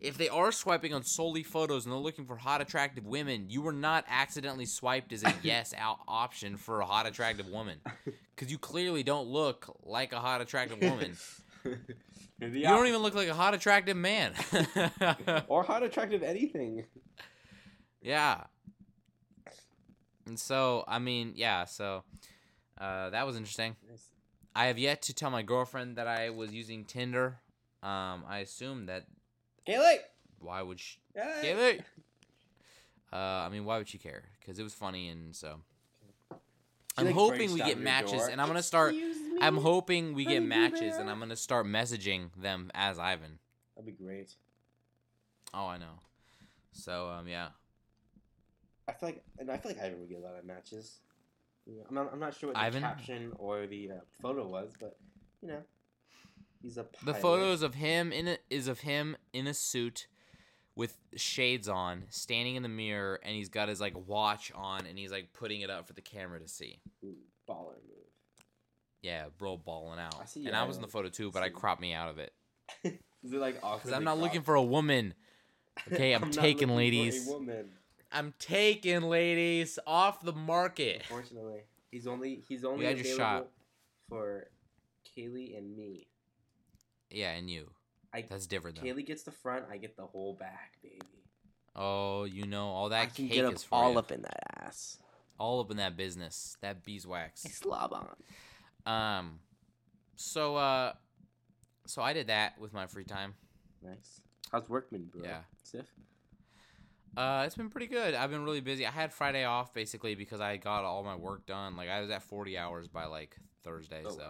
if 0.00 0.16
they 0.16 0.28
are 0.28 0.52
swiping 0.52 0.94
on 0.94 1.02
solely 1.02 1.42
photos 1.42 1.84
and 1.84 1.92
they're 1.92 1.98
looking 2.00 2.24
for 2.24 2.36
hot 2.36 2.60
attractive 2.60 3.04
women 3.04 3.46
you 3.50 3.60
were 3.60 3.72
not 3.72 4.04
accidentally 4.08 4.64
swiped 4.66 5.12
as 5.12 5.24
a 5.24 5.34
yes 5.42 5.74
out 5.76 5.98
option 6.06 6.56
for 6.56 6.80
a 6.80 6.86
hot 6.86 7.06
attractive 7.06 7.48
woman. 7.48 7.78
Because 8.36 8.52
you 8.52 8.58
clearly 8.58 9.02
don't 9.02 9.26
look 9.26 9.66
like 9.82 10.12
a 10.12 10.20
hot 10.20 10.40
attractive 10.40 10.80
woman. 10.80 11.16
Maybe 12.38 12.60
you 12.60 12.66
don't 12.66 12.86
even 12.86 13.00
look 13.02 13.16
like 13.16 13.26
a 13.26 13.34
hot 13.34 13.52
attractive 13.52 13.96
man. 13.96 14.32
Or 15.48 15.64
hot 15.64 15.82
attractive 15.82 16.22
anything. 16.22 16.84
yeah 18.00 18.44
and 20.28 20.38
so 20.38 20.84
i 20.86 20.98
mean 20.98 21.32
yeah 21.34 21.64
so 21.64 22.04
uh, 22.80 23.10
that 23.10 23.26
was 23.26 23.36
interesting 23.36 23.74
Nice. 23.90 24.06
I 24.54 24.66
have 24.66 24.78
yet 24.78 25.02
to 25.02 25.14
tell 25.14 25.30
my 25.30 25.42
girlfriend 25.42 25.96
that 25.96 26.08
I 26.08 26.30
was 26.30 26.52
using 26.52 26.84
Tinder. 26.84 27.36
Um, 27.80 28.24
I 28.28 28.38
assume 28.38 28.86
that 28.86 29.04
Kaylee. 29.68 29.98
why 30.40 30.62
would 30.62 30.80
she? 30.80 30.98
Kaylee. 31.16 31.44
Kaylee! 31.44 31.80
Uh, 33.12 33.16
I 33.16 33.48
mean, 33.50 33.64
why 33.64 33.78
would 33.78 33.88
she 33.88 33.98
care? 33.98 34.24
Because 34.40 34.58
it 34.58 34.64
was 34.64 34.74
funny, 34.74 35.08
and 35.10 35.36
so 35.36 35.60
She, 36.30 36.36
I'm 36.96 37.06
like, 37.06 37.14
hoping 37.14 37.52
we 37.52 37.60
get 37.60 37.78
matches, 37.78 38.12
door. 38.12 38.28
and 38.30 38.40
I'm 38.40 38.48
gonna 38.48 38.62
start. 38.62 38.96
I'm 39.40 39.58
hoping 39.58 40.14
we 40.14 40.24
get 40.24 40.42
matches, 40.42 40.96
and. 40.96 41.08
I'm 41.08 41.20
gonna 41.20 41.36
start 41.36 41.64
messaging 41.66 42.30
them 42.36 42.70
as 42.74 42.98
Ivan. 42.98 43.38
That'd 43.76 43.86
be 43.86 44.04
great. 44.04 44.34
Oh, 45.54 45.66
I 45.66 45.78
know. 45.78 46.00
So 46.72 47.10
um, 47.10 47.28
yeah. 47.28 47.48
I 48.88 48.92
feel 48.92 49.08
like, 49.10 49.22
and 49.38 49.50
I 49.50 49.56
feel 49.58 49.72
like 49.72 49.80
Ivan 49.80 50.00
would 50.00 50.08
get 50.08 50.18
a 50.18 50.22
lot 50.22 50.38
of 50.38 50.44
matches. 50.44 51.00
I'm 51.88 51.94
not, 51.94 52.10
I'm 52.12 52.18
not 52.18 52.34
sure 52.34 52.48
what 52.48 52.56
Ivan? 52.56 52.80
the 52.80 52.88
caption 52.88 53.32
or 53.38 53.66
the 53.66 53.90
uh, 53.90 53.94
photo 54.22 54.46
was, 54.46 54.72
but 54.80 54.96
you 55.42 55.48
know, 55.48 55.60
he's 56.62 56.78
a. 56.78 56.86
The 57.04 57.14
photos 57.14 57.62
of 57.62 57.74
him 57.74 58.10
in 58.10 58.28
a, 58.28 58.38
is 58.48 58.68
of 58.68 58.80
him 58.80 59.16
in 59.34 59.46
a 59.46 59.52
suit 59.52 60.06
with 60.74 60.96
shades 61.14 61.68
on, 61.68 62.04
standing 62.08 62.56
in 62.56 62.62
the 62.62 62.70
mirror, 62.70 63.20
and 63.22 63.36
he's 63.36 63.50
got 63.50 63.68
his 63.68 63.80
like 63.82 63.94
watch 64.08 64.50
on, 64.54 64.86
and 64.86 64.98
he's 64.98 65.10
like 65.10 65.34
putting 65.34 65.60
it 65.60 65.68
up 65.68 65.86
for 65.86 65.92
the 65.92 66.00
camera 66.00 66.40
to 66.40 66.48
see. 66.48 66.80
Ooh, 67.04 67.16
baller 67.46 67.74
move. 67.86 68.06
Yeah, 69.02 69.26
bro, 69.36 69.58
balling 69.58 70.00
out. 70.00 70.16
I 70.20 70.24
see 70.24 70.46
and 70.46 70.56
I 70.56 70.64
was 70.64 70.76
in 70.76 70.82
the 70.82 70.88
photo 70.88 71.10
too, 71.10 71.30
but 71.30 71.42
I 71.42 71.50
cropped 71.50 71.82
me 71.82 71.92
out 71.92 72.08
of 72.08 72.18
it 72.18 72.32
Is 72.84 73.32
it 73.32 73.40
like 73.40 73.56
awkward? 73.62 73.82
because 73.82 73.92
I'm 73.92 74.04
not 74.04 74.18
looking 74.18 74.42
for 74.42 74.54
a 74.54 74.62
woman. 74.62 75.14
Okay, 75.92 76.12
I'm, 76.14 76.22
not 76.22 76.32
taking 76.32 76.44
looking 76.44 76.68
for 76.68 76.72
a 76.72 76.76
ladies. 76.76 77.26
woman. 77.26 77.70
I'm 78.10 78.34
taking 78.38 79.02
ladies 79.02 79.78
off 79.86 80.22
the 80.22 80.32
market. 80.32 81.02
Unfortunately, 81.02 81.60
he's 81.90 82.06
only 82.06 82.42
he's 82.48 82.64
only 82.64 82.84
your 82.84 82.94
available 82.94 83.48
for 84.08 84.48
Kaylee 85.04 85.56
and 85.56 85.76
me. 85.76 86.06
Yeah, 87.10 87.32
and 87.32 87.50
you. 87.50 87.70
I 88.12 88.22
That's 88.22 88.46
different 88.46 88.76
though. 88.76 88.86
Kaylee 88.86 89.06
gets 89.06 89.22
the 89.22 89.30
front, 89.30 89.66
I 89.70 89.76
get 89.76 89.96
the 89.96 90.06
whole 90.06 90.34
back, 90.34 90.78
baby. 90.82 90.98
Oh, 91.76 92.24
you 92.24 92.46
know 92.46 92.68
all 92.68 92.88
that 92.88 93.02
I 93.02 93.06
can 93.06 93.28
get 93.28 93.44
up 93.44 93.54
all 93.70 93.92
you. 93.92 93.98
up 93.98 94.10
in 94.10 94.22
that 94.22 94.64
ass. 94.64 94.98
all 95.38 95.60
up 95.60 95.70
in 95.70 95.76
that 95.76 95.96
business, 95.96 96.56
that 96.60 96.84
beeswax. 96.84 97.44
I 97.44 97.50
slob 97.50 97.92
on. 97.92 98.92
Um, 98.92 99.40
so 100.16 100.56
uh, 100.56 100.92
so 101.86 102.02
I 102.02 102.14
did 102.14 102.28
that 102.28 102.58
with 102.58 102.72
my 102.72 102.86
free 102.86 103.04
time. 103.04 103.34
Nice. 103.82 104.20
How's 104.50 104.68
workman, 104.68 105.08
bro? 105.12 105.22
Yeah. 105.24 105.40
Sif? 105.62 105.86
Uh, 107.16 107.42
it's 107.46 107.54
been 107.56 107.68
pretty 107.70 107.86
good. 107.88 108.14
I've 108.14 108.30
been 108.30 108.44
really 108.44 108.60
busy. 108.60 108.86
I 108.86 108.90
had 108.90 109.12
Friday 109.12 109.44
off 109.44 109.72
basically 109.74 110.14
because 110.14 110.40
I 110.40 110.56
got 110.56 110.84
all 110.84 111.02
my 111.02 111.16
work 111.16 111.46
done. 111.46 111.76
Like 111.76 111.88
I 111.88 112.00
was 112.00 112.10
at 112.10 112.22
40 112.22 112.56
hours 112.56 112.86
by 112.88 113.06
like 113.06 113.36
Thursday, 113.64 114.02
Oh, 114.06 114.10
so 114.10 114.22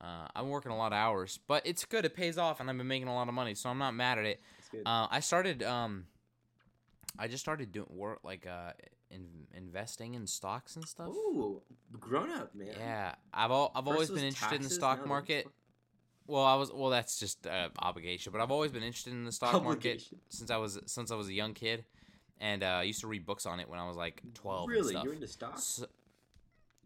wow. 0.00 0.24
uh, 0.24 0.28
I'm 0.34 0.48
working 0.48 0.72
a 0.72 0.76
lot 0.76 0.92
of 0.92 0.96
hours, 0.98 1.38
but 1.46 1.66
it's 1.66 1.84
good. 1.84 2.04
It 2.04 2.14
pays 2.14 2.38
off, 2.38 2.60
and 2.60 2.70
I've 2.70 2.76
been 2.78 2.88
making 2.88 3.08
a 3.08 3.14
lot 3.14 3.28
of 3.28 3.34
money, 3.34 3.54
so 3.54 3.68
I'm 3.68 3.78
not 3.78 3.94
mad 3.94 4.18
at 4.18 4.24
it. 4.24 4.40
Uh, 4.84 5.06
I 5.10 5.20
started 5.20 5.62
um, 5.62 6.06
I 7.18 7.28
just 7.28 7.42
started 7.42 7.72
doing 7.72 7.86
work 7.90 8.20
like 8.24 8.46
uh, 8.46 8.72
in, 9.10 9.26
investing 9.54 10.14
in 10.14 10.26
stocks 10.26 10.76
and 10.76 10.86
stuff. 10.86 11.08
Ooh, 11.08 11.62
grown 12.00 12.30
up, 12.30 12.54
man. 12.54 12.68
Yeah, 12.78 13.14
I've 13.32 13.50
al- 13.50 13.72
I've 13.74 13.84
First 13.84 13.92
always 13.92 14.10
been 14.10 14.24
interested 14.24 14.56
in 14.56 14.62
the 14.62 14.70
stock 14.70 15.06
market. 15.06 15.46
well, 16.26 16.44
I 16.44 16.54
was 16.56 16.72
well. 16.72 16.90
That's 16.90 17.18
just 17.18 17.46
uh, 17.46 17.68
obligation, 17.78 18.32
but 18.32 18.40
I've 18.40 18.50
always 18.50 18.72
been 18.72 18.82
interested 18.82 19.12
in 19.12 19.24
the 19.24 19.32
stock 19.32 19.62
market 19.64 20.02
since 20.28 20.50
I 20.50 20.56
was 20.56 20.78
since 20.86 21.10
I 21.10 21.14
was 21.14 21.28
a 21.28 21.32
young 21.34 21.54
kid, 21.54 21.84
and 22.40 22.62
uh, 22.62 22.66
I 22.66 22.82
used 22.82 23.00
to 23.00 23.06
read 23.06 23.24
books 23.26 23.46
on 23.46 23.60
it 23.60 23.68
when 23.68 23.78
I 23.78 23.86
was 23.86 23.96
like 23.96 24.22
twelve. 24.34 24.68
and 24.68 24.72
Really, 24.78 24.94
you're 25.02 25.12
into 25.14 25.26
stocks? 25.28 25.62
So- 25.62 25.86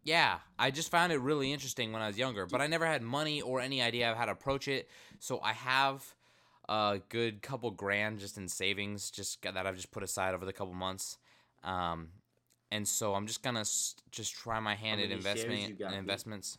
yeah, 0.03 0.39
I 0.59 0.71
just 0.71 0.91
found 0.91 1.13
it 1.13 1.21
really 1.21 1.53
interesting 1.53 1.93
when 1.93 2.01
I 2.01 2.07
was 2.07 2.17
younger, 2.19 2.47
but 2.47 2.63
I 2.63 2.67
never 2.67 2.87
had 2.87 3.03
money 3.03 3.43
or 3.43 3.61
any 3.61 3.83
idea 3.83 4.11
of 4.11 4.17
how 4.17 4.25
to 4.25 4.33
approach 4.33 4.67
it. 4.67 4.89
So 5.19 5.41
I 5.43 5.53
have 5.53 6.15
a 6.71 7.01
good 7.11 7.43
couple 7.43 7.71
grand 7.71 8.19
just 8.19 8.39
in 8.39 8.49
savings, 8.49 9.11
just 9.11 9.43
that 9.43 9.57
I've 9.67 9.77
just 9.77 9.91
put 9.91 10.03
aside 10.03 10.33
over 10.35 10.47
the 10.47 10.55
couple 10.55 10.73
months. 10.73 11.19
Um, 11.63 12.09
and 12.71 12.89
so 12.89 13.15
I'm 13.15 13.27
just 13.27 13.43
gonna 13.43 13.61
s- 13.61 13.95
just 14.11 14.33
try 14.35 14.59
my 14.61 14.75
hand 14.75 15.03
at 15.03 15.11
investment 15.11 15.69
you 15.69 15.75
got, 15.75 15.87
in 15.89 15.91
dude? 15.93 15.99
investments. 15.99 16.57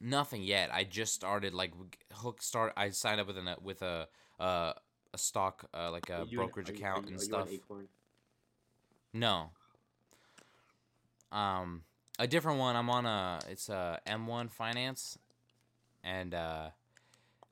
Nothing 0.00 0.42
yet. 0.42 0.70
I 0.72 0.84
just 0.84 1.14
started 1.14 1.52
like 1.52 1.72
hook 2.12 2.42
start. 2.42 2.72
I 2.76 2.90
signed 2.90 3.20
up 3.20 3.26
with 3.26 3.38
an 3.38 3.48
with 3.60 3.82
a 3.82 4.06
uh, 4.38 4.72
a 5.12 5.18
stock 5.18 5.68
uh, 5.74 5.90
like 5.90 6.08
a 6.10 6.24
brokerage 6.32 6.68
you- 6.68 6.74
account 6.76 7.08
you- 7.08 7.14
and 7.14 7.20
are 7.20 7.24
you 7.24 7.34
on 7.34 7.46
stuff. 7.46 7.52
Acorn? 7.52 7.88
No. 9.12 9.50
Um, 11.32 11.82
a 12.18 12.26
different 12.26 12.58
one. 12.58 12.76
I'm 12.76 12.90
on 12.90 13.06
a. 13.06 13.40
It's 13.48 13.68
a 13.68 14.00
M1 14.06 14.50
Finance, 14.50 15.18
and 16.04 16.34
uh, 16.34 16.70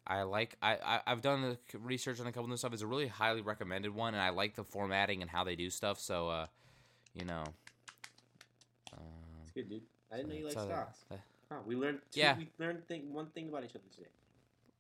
I 0.06 0.22
like. 0.22 0.56
I, 0.62 0.76
I 0.76 1.00
I've 1.06 1.20
done 1.22 1.42
the 1.72 1.78
research 1.78 2.20
on 2.20 2.26
a 2.26 2.32
couple 2.32 2.44
of 2.44 2.50
this 2.50 2.61
stuff. 2.61 2.72
It's 2.72 2.82
a 2.82 2.86
really 2.86 3.06
highly 3.06 3.40
recommended 3.40 3.94
one, 3.94 4.14
and 4.14 4.22
I 4.22 4.30
like 4.30 4.56
the 4.56 4.64
formatting 4.64 5.22
and 5.22 5.30
how 5.30 5.44
they 5.44 5.56
do 5.56 5.70
stuff. 5.70 6.00
So, 6.00 6.28
uh, 6.28 6.46
you 7.14 7.24
know. 7.24 7.44
It's 9.42 9.52
good, 9.54 9.68
dude. 9.68 9.82
I 10.12 10.16
didn't 10.16 10.28
know 10.30 10.34
you 10.36 10.44
like 10.44 10.52
so, 10.54 10.61
uh, 10.61 10.64
stocks. 10.64 10.98
uh, 11.11 11.16
Huh, 11.50 11.56
we 11.66 11.74
learned. 11.76 12.00
Two, 12.12 12.20
Yeah. 12.20 12.36
We 12.36 12.48
learned 12.59 12.86
thing, 12.86 13.12
one 13.12 13.26
thing 13.28 13.48
about 13.48 13.64
each 13.64 13.70
other 13.70 13.84
today. 13.94 14.09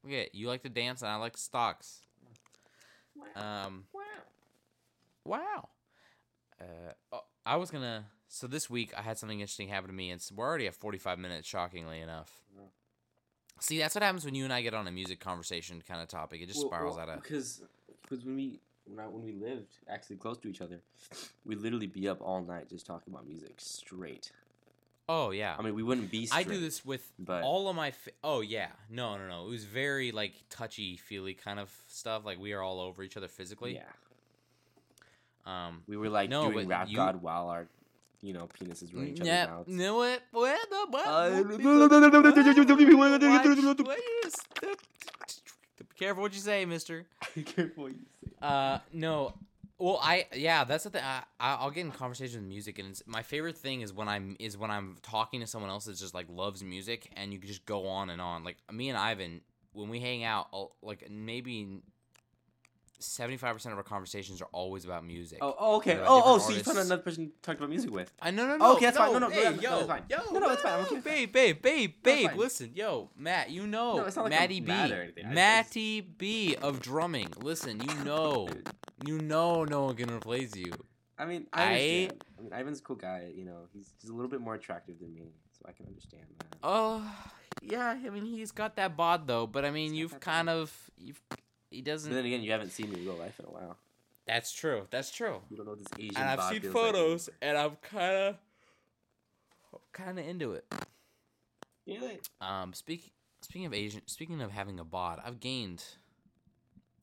yeah, 0.06 0.24
you 0.32 0.48
like 0.48 0.62
to 0.64 0.68
dance, 0.68 1.00
and 1.02 1.10
I 1.10 1.16
like 1.16 1.36
stocks. 1.38 2.02
Wow. 3.18 3.66
Um, 3.66 3.84
wow. 3.92 4.02
Wow. 5.24 5.68
Uh, 6.60 6.92
oh, 7.12 7.20
I 7.44 7.56
was 7.56 7.70
gonna. 7.70 8.06
So 8.28 8.46
this 8.46 8.68
week 8.68 8.92
I 8.96 9.02
had 9.02 9.18
something 9.18 9.40
interesting 9.40 9.68
happen 9.68 9.88
to 9.88 9.94
me, 9.94 10.10
and 10.10 10.22
we're 10.34 10.46
already 10.46 10.66
at 10.66 10.74
forty-five 10.74 11.18
minutes. 11.18 11.48
Shockingly 11.48 12.00
enough. 12.00 12.42
Wow. 12.56 12.64
See, 13.60 13.78
that's 13.78 13.94
what 13.94 14.02
happens 14.04 14.24
when 14.24 14.34
you 14.34 14.44
and 14.44 14.52
I 14.52 14.62
get 14.62 14.74
on 14.74 14.86
a 14.86 14.92
music 14.92 15.20
conversation 15.20 15.82
kind 15.86 16.00
of 16.00 16.08
topic. 16.08 16.40
It 16.42 16.48
just 16.48 16.60
spirals 16.60 16.98
out 16.98 17.08
of. 17.08 17.22
because 17.22 17.62
because 18.02 18.24
when 18.24 18.36
we 18.36 18.60
when, 18.86 19.04
I, 19.04 19.08
when 19.08 19.24
we 19.24 19.32
lived 19.32 19.76
actually 19.88 20.16
close 20.16 20.38
to 20.38 20.48
each 20.48 20.60
other, 20.60 20.80
we'd 21.44 21.58
literally 21.60 21.86
be 21.86 22.08
up 22.08 22.18
all 22.20 22.42
night 22.42 22.68
just 22.68 22.86
talking 22.86 23.12
about 23.12 23.26
music 23.26 23.54
straight. 23.58 24.32
Oh 25.10 25.30
yeah. 25.30 25.54
I 25.58 25.62
mean, 25.62 25.74
we 25.74 25.82
wouldn't 25.82 26.10
be. 26.10 26.28
I 26.32 26.42
do 26.42 26.58
this 26.60 26.84
with 26.84 27.10
but 27.18 27.42
all 27.42 27.68
of 27.68 27.76
my. 27.76 27.92
Fa- 27.92 28.10
oh 28.22 28.40
yeah. 28.42 28.68
No, 28.90 29.16
no, 29.16 29.26
no. 29.26 29.46
It 29.46 29.50
was 29.50 29.64
very 29.64 30.12
like 30.12 30.34
touchy 30.50 30.96
feely 30.96 31.32
kind 31.34 31.58
of 31.58 31.70
stuff. 31.86 32.24
Like 32.26 32.38
we 32.38 32.52
are 32.52 32.62
all 32.62 32.80
over 32.80 33.02
each 33.02 33.16
other 33.16 33.28
physically. 33.28 33.74
Yeah, 33.76 33.82
Um. 35.46 35.82
we 35.86 35.96
were 35.96 36.10
like 36.10 36.28
No, 36.28 36.50
doing 36.50 36.68
rap 36.68 36.88
you- 36.90 36.96
god 36.96 37.22
while 37.22 37.48
our 37.48 37.66
you 38.20 38.32
know 38.34 38.48
penises 38.60 38.92
were 38.92 39.00
in 39.02 39.08
each 39.08 39.20
other's 39.20 39.26
Yeah. 39.28 39.46
mouths. 39.46 39.68
No 39.68 39.96
what? 39.96 40.22
What 40.32 40.70
the 40.70 40.86
what? 40.90 41.06
Uh, 41.06 41.30
What? 41.30 41.88
What? 41.88 43.86
What 43.86 43.98
is- 44.26 44.34
Be 45.78 45.84
careful 45.98 46.22
what 46.22 46.34
you 46.34 46.40
say, 46.40 46.64
Mister. 46.64 47.06
Be 47.34 47.42
careful 47.44 47.84
what 47.84 47.92
you 47.92 47.98
say. 48.24 48.30
Uh, 48.42 48.78
no. 48.92 49.32
Well, 49.78 50.00
I 50.02 50.26
yeah, 50.34 50.64
that's 50.64 50.84
the 50.84 50.90
thing. 50.90 51.04
I, 51.04 51.22
I'll 51.38 51.70
get 51.70 51.82
in 51.84 51.92
conversation 51.92 52.40
with 52.40 52.48
music, 52.48 52.80
and 52.80 53.00
my 53.06 53.22
favorite 53.22 53.56
thing 53.56 53.82
is 53.82 53.92
when 53.92 54.08
I'm 54.08 54.36
is 54.40 54.56
when 54.56 54.72
I'm 54.72 54.96
talking 55.02 55.38
to 55.40 55.46
someone 55.46 55.70
else 55.70 55.84
that 55.84 55.96
just 55.96 56.14
like 56.14 56.26
loves 56.28 56.64
music, 56.64 57.10
and 57.16 57.32
you 57.32 57.38
can 57.38 57.46
just 57.48 57.64
go 57.64 57.86
on 57.86 58.10
and 58.10 58.20
on. 58.20 58.42
Like 58.42 58.56
me 58.72 58.88
and 58.88 58.98
Ivan, 58.98 59.40
when 59.72 59.88
we 59.88 60.00
hang 60.00 60.24
out, 60.24 60.48
I'll- 60.52 60.74
like 60.82 61.08
maybe 61.10 61.80
seventy 62.98 63.36
five 63.36 63.54
percent 63.54 63.72
of 63.72 63.78
our 63.78 63.82
conversations 63.84 64.40
are 64.42 64.48
always 64.52 64.84
about 64.84 65.04
music. 65.04 65.38
Oh, 65.40 65.54
oh, 65.58 65.76
okay. 65.76 65.98
Oh, 66.00 66.22
oh, 66.24 66.38
so 66.38 66.50
you 66.50 66.56
found 66.56 66.78
artists. 66.78 66.86
another 66.90 67.02
person 67.02 67.32
talked 67.42 67.58
about 67.58 67.70
music 67.70 67.90
with. 67.90 68.12
I 68.20 68.30
no 68.30 68.46
no 68.46 68.54
oh, 68.54 68.56
no. 68.56 68.72
Okay, 68.76 68.86
that's 68.86 68.96
fine. 68.98 69.12
No, 69.12 69.18
no, 69.18 69.30
hey, 69.30 69.44
no, 69.44 69.50
no, 69.50 69.60
yo, 69.60 69.70
that's 69.70 69.86
fine. 69.86 70.02
yo, 70.08 70.16
No, 70.32 70.38
no, 70.40 70.52
it's 70.52 70.62
fine. 70.62 70.72
I'm 70.74 70.80
okay 70.80 70.94
that. 70.96 71.04
babe, 71.04 71.32
babe, 71.32 71.62
babe, 71.62 71.94
No, 72.04 72.28
babe. 72.28 72.38
Listen, 72.38 72.70
yo, 72.74 73.10
Matt, 73.16 73.50
you 73.50 73.66
know, 73.66 73.96
No, 73.98 74.04
it's 74.06 74.16
not 74.16 74.24
like 74.24 74.32
Matty 74.32 74.60
B, 74.60 74.66
mad 74.66 74.90
or 74.90 75.02
anything. 75.02 75.26
I- 75.26 75.30
I 75.30 75.34
Matty 75.34 76.00
B 76.00 76.56
of 76.60 76.80
drumming. 76.80 77.28
Listen, 77.40 77.80
you 77.80 77.94
know, 78.04 78.48
you 79.06 79.18
know, 79.18 79.64
no 79.64 79.84
one 79.84 79.96
can 79.96 80.10
replace 80.10 80.54
you. 80.56 80.72
I 81.18 81.24
mean, 81.24 81.46
I 81.52 81.62
I-. 81.62 82.10
I 82.38 82.42
mean, 82.42 82.52
Ivan's 82.52 82.78
a 82.78 82.82
cool 82.82 82.96
guy. 82.96 83.32
You 83.34 83.44
know, 83.44 83.66
he's 83.72 83.92
he's 84.00 84.10
a 84.10 84.14
little 84.14 84.30
bit 84.30 84.40
more 84.40 84.54
attractive 84.54 85.00
than 85.00 85.12
me, 85.14 85.32
so 85.52 85.64
I 85.68 85.72
can 85.72 85.86
understand 85.86 86.22
that. 86.38 86.58
Oh, 86.62 87.02
yeah. 87.62 87.96
I 88.04 88.10
mean, 88.10 88.24
he's 88.24 88.52
got 88.52 88.76
that 88.76 88.96
bod 88.96 89.26
though, 89.26 89.46
but 89.46 89.64
I 89.64 89.70
mean, 89.70 89.90
He's 89.92 90.00
you've 90.00 90.20
kind 90.20 90.46
bod. 90.46 90.56
of, 90.56 90.90
you've, 90.96 91.20
he 91.70 91.82
doesn't. 91.82 92.12
then 92.12 92.24
again, 92.24 92.42
you 92.42 92.52
haven't 92.52 92.70
seen 92.70 92.90
me 92.90 93.00
in 93.00 93.06
real 93.06 93.16
life 93.16 93.38
in 93.38 93.46
a 93.46 93.50
while. 93.50 93.76
That's 94.26 94.52
true. 94.52 94.86
That's 94.90 95.10
true. 95.10 95.40
You 95.50 95.56
don't 95.56 95.66
know 95.66 95.74
this 95.74 95.86
Asian. 95.98 96.16
And 96.16 96.28
I've 96.28 96.50
seen 96.50 96.60
feels 96.60 96.74
like 96.74 96.84
photos, 96.84 97.30
and 97.40 97.56
I'm 97.56 97.76
kind 97.76 98.14
of, 98.14 98.36
kind 99.92 100.18
of 100.18 100.28
into 100.28 100.52
it. 100.52 100.66
Really? 101.86 102.18
Um, 102.42 102.74
speak, 102.74 103.12
speaking 103.40 103.64
of 103.64 103.72
Asian, 103.72 104.02
speaking 104.06 104.42
of 104.42 104.50
having 104.50 104.78
a 104.78 104.84
bod, 104.84 105.20
I've 105.24 105.40
gained 105.40 105.82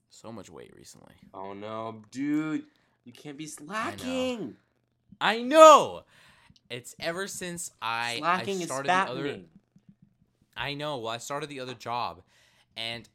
so 0.10 0.32
much 0.32 0.52
weight 0.52 0.72
recently. 0.78 1.16
Oh 1.34 1.54
no, 1.54 2.04
dude! 2.12 2.64
You 3.04 3.12
can't 3.12 3.38
be 3.38 3.48
slacking. 3.48 4.56
I 5.20 5.42
know. 5.42 6.04
It's 6.70 6.96
ever 7.00 7.28
since 7.28 7.72
I, 7.82 8.18
slacking 8.20 8.58
I 8.58 8.62
is 8.62 8.66
started 8.66 8.90
the 8.90 8.94
other. 8.94 9.40
I 10.56 10.74
know. 10.74 10.98
Well, 10.98 11.10
I 11.10 11.18
started 11.18 11.50
the 11.50 11.60
other 11.60 11.74
job, 11.74 12.22
and 12.78 13.10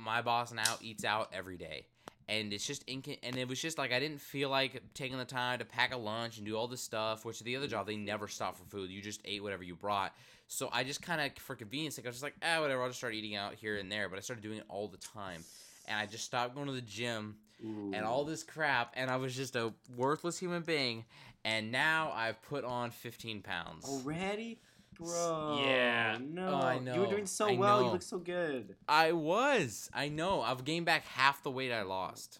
my 0.00 0.22
boss 0.22 0.52
now 0.52 0.76
eats 0.80 1.04
out 1.04 1.28
every 1.32 1.56
day, 1.56 1.86
and 2.28 2.52
it's 2.52 2.66
just 2.66 2.86
inc- 2.86 3.18
and 3.22 3.36
it 3.36 3.48
was 3.48 3.60
just 3.60 3.78
like 3.78 3.92
I 3.92 4.00
didn't 4.00 4.20
feel 4.20 4.48
like 4.48 4.82
taking 4.94 5.18
the 5.18 5.24
time 5.24 5.58
to 5.58 5.64
pack 5.64 5.92
a 5.92 5.96
lunch 5.96 6.38
and 6.38 6.46
do 6.46 6.56
all 6.56 6.66
this 6.66 6.80
stuff. 6.80 7.24
Which 7.24 7.40
the 7.40 7.56
other 7.56 7.66
job 7.66 7.86
they 7.86 7.96
never 7.96 8.28
stopped 8.28 8.58
for 8.58 8.64
food. 8.64 8.90
You 8.90 9.02
just 9.02 9.20
ate 9.24 9.42
whatever 9.42 9.62
you 9.62 9.74
brought. 9.74 10.12
So 10.46 10.68
I 10.72 10.82
just 10.82 11.02
kind 11.02 11.20
of 11.20 11.40
for 11.42 11.54
convenience 11.54 11.94
sake, 11.96 12.06
I 12.06 12.08
was 12.08 12.16
just 12.16 12.24
like, 12.24 12.34
ah, 12.42 12.60
whatever. 12.60 12.82
I'll 12.82 12.88
just 12.88 12.98
start 12.98 13.14
eating 13.14 13.36
out 13.36 13.54
here 13.54 13.76
and 13.76 13.90
there. 13.90 14.08
But 14.08 14.18
I 14.18 14.20
started 14.20 14.42
doing 14.42 14.58
it 14.58 14.64
all 14.68 14.88
the 14.88 14.98
time, 14.98 15.44
and 15.86 15.98
I 15.98 16.06
just 16.06 16.24
stopped 16.24 16.54
going 16.54 16.66
to 16.66 16.72
the 16.72 16.80
gym 16.80 17.36
Ooh. 17.64 17.92
and 17.94 18.04
all 18.04 18.24
this 18.24 18.42
crap, 18.42 18.92
and 18.96 19.10
I 19.10 19.16
was 19.16 19.36
just 19.36 19.54
a 19.54 19.72
worthless 19.96 20.38
human 20.38 20.62
being. 20.62 21.04
And 21.44 21.72
now 21.72 22.12
I've 22.14 22.40
put 22.42 22.64
on 22.64 22.90
15 22.90 23.40
pounds. 23.40 23.86
already, 23.86 24.58
bro. 25.00 25.60
Yeah. 25.64 26.18
No, 26.20 26.48
Oh, 26.48 26.54
I 26.66 26.74
You 26.78 27.00
were 27.00 27.06
doing 27.06 27.26
so 27.26 27.48
I 27.48 27.54
well. 27.54 27.82
You 27.84 27.90
look 27.90 28.02
so 28.02 28.18
good. 28.18 28.76
I 28.88 29.12
was. 29.12 29.90
I 29.92 30.08
know. 30.08 30.42
I've 30.42 30.64
gained 30.64 30.86
back 30.86 31.04
half 31.04 31.42
the 31.42 31.50
weight 31.50 31.72
I 31.72 31.82
lost. 31.82 32.38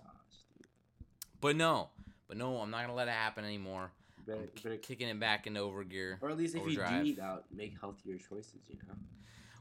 But 1.40 1.56
no. 1.56 1.88
But 2.28 2.36
no, 2.36 2.58
I'm 2.58 2.70
not 2.70 2.82
gonna 2.82 2.94
let 2.94 3.08
it 3.08 3.12
happen 3.12 3.44
anymore. 3.44 3.90
You 4.18 4.24
better, 4.34 4.42
you 4.42 4.62
better, 4.62 4.76
kicking 4.76 5.08
it 5.08 5.18
back 5.18 5.46
into 5.46 5.61
overgear. 5.61 6.18
or 6.20 6.30
at 6.30 6.36
least 6.36 6.54
if 6.54 6.61
you 6.62 6.80
overdrive. 6.80 7.04
do 7.04 7.11
eat 7.11 7.18
out, 7.18 7.44
make 7.52 7.74
healthier 7.80 8.18
choices. 8.18 8.61
You 8.68 8.76
know. 8.86 8.94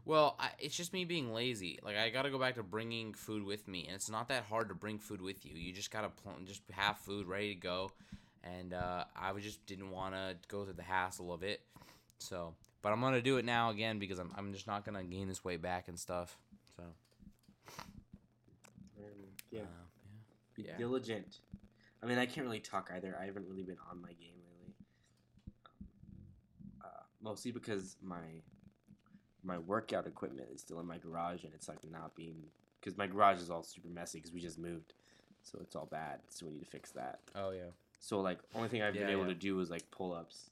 Well, 0.05 0.35
I, 0.39 0.49
it's 0.59 0.75
just 0.75 0.91
me 0.93 1.05
being 1.05 1.33
lazy. 1.33 1.79
Like 1.83 1.97
I 1.97 2.09
gotta 2.09 2.29
go 2.29 2.37
back 2.39 2.55
to 2.55 2.63
bringing 2.63 3.13
food 3.13 3.43
with 3.43 3.67
me, 3.67 3.85
and 3.85 3.95
it's 3.95 4.09
not 4.09 4.27
that 4.29 4.43
hard 4.43 4.69
to 4.69 4.75
bring 4.75 4.99
food 4.99 5.21
with 5.21 5.45
you. 5.45 5.53
You 5.55 5.71
just 5.73 5.91
gotta 5.91 6.09
pl- 6.09 6.33
just 6.45 6.61
have 6.71 6.97
food 6.97 7.27
ready 7.27 7.53
to 7.55 7.59
go, 7.59 7.91
and 8.43 8.73
uh, 8.73 9.05
I 9.15 9.31
was 9.31 9.43
just 9.43 9.65
didn't 9.65 9.89
want 9.91 10.13
to 10.15 10.35
go 10.47 10.63
through 10.63 10.73
the 10.73 10.83
hassle 10.83 11.33
of 11.33 11.43
it. 11.43 11.61
So, 12.19 12.53
but 12.82 12.91
I'm 12.91 13.01
gonna 13.01 13.21
do 13.21 13.38
it 13.38 13.45
now 13.45 13.69
again 13.69 13.99
because 13.99 14.19
I'm 14.19 14.32
I'm 14.38 14.53
just 14.53 14.67
not 14.67 14.86
gonna 14.86 15.03
gain 15.03 15.27
this 15.27 15.43
weight 15.43 15.61
back 15.61 15.88
and 15.88 15.99
stuff. 15.99 16.38
So, 16.75 16.84
Um, 18.97 19.03
yeah. 19.51 19.61
uh, 19.61 19.65
Be 20.55 20.63
yeah. 20.63 20.77
diligent. 20.77 21.39
I 22.01 22.05
mean, 22.05 22.17
I 22.17 22.25
can't 22.25 22.45
really 22.45 22.59
talk 22.61 22.89
either. 22.95 23.17
I 23.21 23.25
haven't 23.25 23.47
really 23.49 23.63
been 23.63 23.77
on 23.91 24.01
my 24.01 24.13
game 24.13 24.36
lately. 24.47 24.75
Um, 25.82 26.82
uh, 26.84 27.03
mostly 27.21 27.51
because 27.51 27.97
my 28.01 28.41
my 29.43 29.57
workout 29.57 30.05
equipment 30.07 30.49
is 30.53 30.61
still 30.61 30.80
in 30.80 30.86
my 30.86 30.97
garage 30.97 31.43
and 31.43 31.53
it's 31.53 31.67
like 31.67 31.80
not 31.89 32.15
being 32.15 32.43
because 32.80 32.97
my 32.97 33.07
garage 33.07 33.39
is 33.41 33.49
all 33.49 33.63
super 33.63 33.88
messy 33.89 34.19
because 34.19 34.32
we 34.34 34.39
just 34.39 34.57
moved, 34.59 34.93
so 35.43 35.59
it's 35.61 35.75
all 35.75 35.86
bad. 35.86 36.19
So 36.30 36.45
we 36.45 36.53
need 36.53 36.59
to 36.63 36.69
fix 36.69 36.91
that. 36.91 37.19
oh 37.36 37.51
yeah. 37.51 37.71
So 38.01 38.21
like, 38.21 38.39
only 38.55 38.69
thing 38.69 38.82
I've 38.82 38.93
been 38.93 39.09
able 39.09 39.23
yeah. 39.23 39.30
to 39.30 39.36
do 39.36 39.59
is 39.59 39.69
like 39.69 39.89
pull 39.91 40.13
ups. 40.13 40.49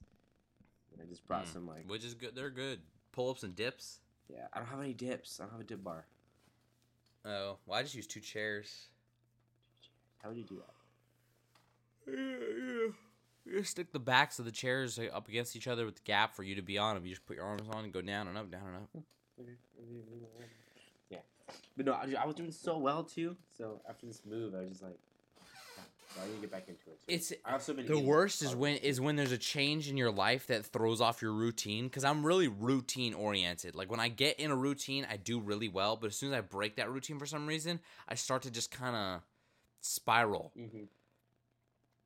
And 0.99 1.01
I 1.01 1.09
just 1.09 1.25
brought 1.27 1.45
Mm. 1.45 1.53
some 1.53 1.67
like 1.67 1.87
Which 1.89 2.03
is 2.03 2.13
good. 2.13 2.35
They're 2.35 2.49
good. 2.49 2.79
Pull 3.11 3.29
ups 3.29 3.43
and 3.43 3.55
dips. 3.55 3.99
yeah. 4.29 4.47
I 4.53 4.59
don't 4.59 4.67
have 4.67 4.79
any 4.79 4.93
dips. 4.93 5.39
I 5.39 5.43
don't 5.43 5.51
have 5.51 5.61
a 5.61 5.65
dip 5.65 5.83
bar. 5.83 6.05
Oh, 7.25 7.57
well, 7.65 7.77
I 7.79 7.83
just 7.83 7.95
use 7.95 8.07
two 8.07 8.19
chairs. 8.21 8.87
How 10.23 10.29
would 10.29 10.37
you 10.37 10.43
do 10.43 10.55
that? 10.55 10.73
You 13.45 13.59
just 13.59 13.71
stick 13.71 13.91
the 13.91 13.99
backs 13.99 14.39
of 14.39 14.45
the 14.45 14.51
chairs 14.51 14.97
uh, 14.99 15.03
up 15.13 15.27
against 15.29 15.55
each 15.55 15.67
other 15.67 15.85
with 15.85 15.95
the 15.95 16.01
gap 16.03 16.33
for 16.35 16.43
you 16.43 16.55
to 16.55 16.61
be 16.61 16.77
on 16.77 16.95
them. 16.95 17.05
You 17.05 17.11
just 17.11 17.25
put 17.25 17.37
your 17.37 17.45
arms 17.45 17.63
on 17.71 17.83
and 17.85 17.93
go 17.93 18.01
down 18.01 18.27
and 18.27 18.37
up, 18.37 18.51
down 18.51 18.67
and 18.67 18.75
up. 18.77 18.89
Yeah, 21.09 21.19
but 21.77 21.85
no, 21.85 21.93
I, 21.93 22.13
I 22.21 22.25
was 22.25 22.35
doing 22.35 22.51
so 22.51 22.77
well 22.77 23.03
too. 23.03 23.37
So 23.57 23.81
after 23.87 24.05
this 24.05 24.21
move, 24.25 24.53
I 24.55 24.61
was 24.61 24.69
just 24.71 24.83
like, 24.83 24.97
So 26.17 26.23
I 26.23 26.27
need 26.27 26.35
to 26.35 26.41
get 26.41 26.51
back 26.51 26.67
into 26.67 26.89
it. 26.89 26.99
Too. 27.07 27.13
It's 27.13 27.33
I 27.45 27.53
also 27.53 27.73
been 27.73 27.85
the 27.85 27.99
worst 27.99 28.41
is 28.41 28.55
when 28.55 28.77
is 28.77 28.99
when 28.99 29.15
there's 29.15 29.31
a 29.31 29.37
change 29.37 29.89
in 29.89 29.97
your 29.97 30.11
life 30.11 30.47
that 30.47 30.65
throws 30.65 30.99
off 30.99 31.21
your 31.21 31.31
routine 31.31 31.85
because 31.85 32.03
i'm 32.03 32.25
really 32.25 32.47
routine 32.47 33.13
oriented 33.13 33.75
like 33.75 33.89
when 33.89 33.99
i 33.99 34.09
get 34.09 34.39
in 34.39 34.51
a 34.51 34.55
routine 34.55 35.07
i 35.09 35.15
do 35.15 35.39
really 35.39 35.69
well 35.69 35.95
but 35.95 36.07
as 36.07 36.15
soon 36.17 36.33
as 36.33 36.37
i 36.37 36.41
break 36.41 36.75
that 36.75 36.91
routine 36.91 37.17
for 37.17 37.25
some 37.25 37.47
reason 37.47 37.79
i 38.09 38.15
start 38.15 38.41
to 38.41 38.51
just 38.51 38.71
kind 38.71 38.95
of 38.95 39.21
spiral 39.81 40.51
Mhm. 40.57 40.87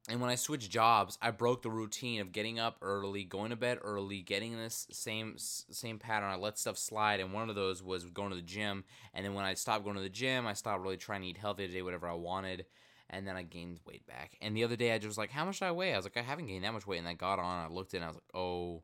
and 0.09 0.19
when 0.19 0.29
i 0.29 0.35
switched 0.35 0.69
jobs 0.71 1.17
i 1.21 1.31
broke 1.31 1.61
the 1.61 1.69
routine 1.69 2.21
of 2.21 2.31
getting 2.31 2.59
up 2.59 2.77
early 2.81 3.23
going 3.23 3.49
to 3.51 3.55
bed 3.55 3.79
early 3.81 4.21
getting 4.21 4.57
this 4.57 4.87
same 4.91 5.35
same 5.37 5.99
pattern 5.99 6.29
i 6.29 6.35
let 6.35 6.57
stuff 6.57 6.77
slide 6.77 7.19
and 7.19 7.33
one 7.33 7.49
of 7.49 7.55
those 7.55 7.81
was 7.83 8.03
going 8.05 8.29
to 8.29 8.35
the 8.35 8.41
gym 8.41 8.83
and 9.13 9.25
then 9.25 9.33
when 9.33 9.45
i 9.45 9.53
stopped 9.53 9.83
going 9.83 9.95
to 9.95 10.01
the 10.01 10.09
gym 10.09 10.45
i 10.47 10.53
stopped 10.53 10.81
really 10.81 10.97
trying 10.97 11.21
to 11.21 11.27
eat 11.27 11.37
healthy 11.37 11.67
to 11.67 11.73
do 11.73 11.85
whatever 11.85 12.07
i 12.07 12.13
wanted 12.13 12.65
and 13.11 13.27
then 13.27 13.35
I 13.35 13.43
gained 13.43 13.79
weight 13.85 14.07
back. 14.07 14.37
And 14.41 14.55
the 14.55 14.63
other 14.63 14.75
day 14.75 14.93
I 14.93 14.97
just 14.97 15.07
was 15.07 15.17
like, 15.17 15.29
how 15.29 15.45
much 15.45 15.59
did 15.59 15.65
I 15.65 15.71
weigh? 15.71 15.93
I 15.93 15.97
was 15.97 16.05
like, 16.05 16.17
I 16.17 16.21
haven't 16.21 16.47
gained 16.47 16.63
that 16.63 16.73
much 16.73 16.87
weight. 16.87 16.97
And 16.97 17.07
I 17.07 17.13
got 17.13 17.37
on, 17.37 17.65
I 17.65 17.67
looked 17.67 17.93
in, 17.93 18.01
I 18.01 18.07
was 18.07 18.15
like, 18.15 18.23
oh, 18.33 18.81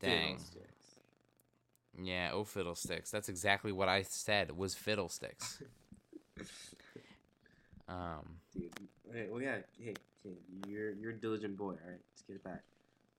dang. 0.00 0.36
Fiddlesticks. 0.36 0.66
Yeah, 2.02 2.30
oh 2.32 2.44
fiddlesticks. 2.44 3.10
That's 3.10 3.28
exactly 3.28 3.72
what 3.72 3.88
I 3.88 4.02
said 4.02 4.56
was 4.56 4.74
fiddlesticks. 4.74 5.62
um, 7.88 8.38
Dude, 8.54 8.70
hey, 9.12 9.26
well, 9.30 9.42
yeah, 9.42 9.56
hey, 9.78 9.94
hey, 10.22 10.38
you're 10.68 10.92
you're 10.92 11.10
a 11.10 11.14
diligent 11.14 11.56
boy. 11.56 11.72
All 11.72 11.88
right, 11.88 12.00
let's 12.12 12.22
get 12.26 12.36
it 12.36 12.44
back. 12.44 12.62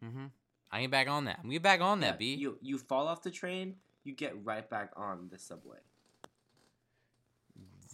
Mm-hmm. 0.03 0.25
I 0.71 0.81
get 0.81 0.91
back 0.91 1.09
on 1.09 1.25
that. 1.25 1.39
I'm 1.43 1.49
get 1.49 1.61
back 1.61 1.81
on 1.81 1.99
that, 1.99 2.13
Yeah, 2.13 2.17
B. 2.17 2.35
You 2.35 2.57
you 2.61 2.77
fall 2.77 3.07
off 3.07 3.21
the 3.21 3.29
train, 3.31 3.75
you 4.03 4.13
get 4.13 4.33
right 4.43 4.67
back 4.67 4.91
on 4.95 5.27
the 5.31 5.37
subway. 5.37 5.79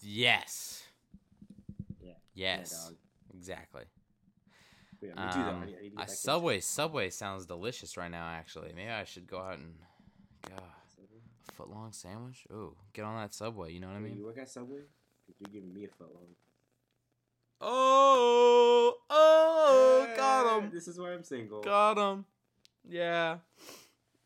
yes. 0.01 0.86
Yeah. 2.37 2.57
Yes. 2.57 2.91
Yeah, 2.91 3.37
exactly. 3.37 3.83
Yeah. 5.01 5.11
Um, 5.17 5.17
I 5.17 5.23
I 5.23 5.65
need 5.65 5.71
to 5.71 5.71
get 5.71 5.95
back 5.95 6.07
into 6.07 6.15
Subway, 6.15 6.59
Subway 6.59 7.09
sounds 7.09 7.45
delicious 7.47 7.97
right 7.97 8.11
now. 8.11 8.27
Actually, 8.27 8.71
maybe 8.75 8.89
I 8.91 9.03
should 9.05 9.27
go 9.27 9.39
out 9.39 9.57
and, 9.57 9.73
Subway. 10.45 11.19
a 11.49 11.51
foot 11.53 11.69
long 11.69 11.91
sandwich. 11.91 12.45
Ooh, 12.51 12.75
get 12.93 13.05
on 13.05 13.19
that 13.19 13.33
Subway. 13.33 13.73
You 13.73 13.79
know 13.79 13.87
what 13.87 13.95
I 13.95 13.99
mean? 13.99 14.17
You 14.17 14.25
work 14.25 14.37
at 14.37 14.49
Subway? 14.49 14.81
You're 15.39 15.51
giving 15.51 15.73
me 15.73 15.85
a 15.85 15.87
foot 15.87 16.13
long. 16.13 16.27
Oh, 17.59 18.93
oh, 19.09 20.05
Yeah, 20.09 20.15
got 20.15 20.59
him, 20.59 20.69
This 20.71 20.87
is 20.87 20.99
why 20.99 21.13
I'm 21.13 21.23
single. 21.23 21.61
got 21.61 21.97
him. 21.97 22.25
Yeah. 22.87 23.37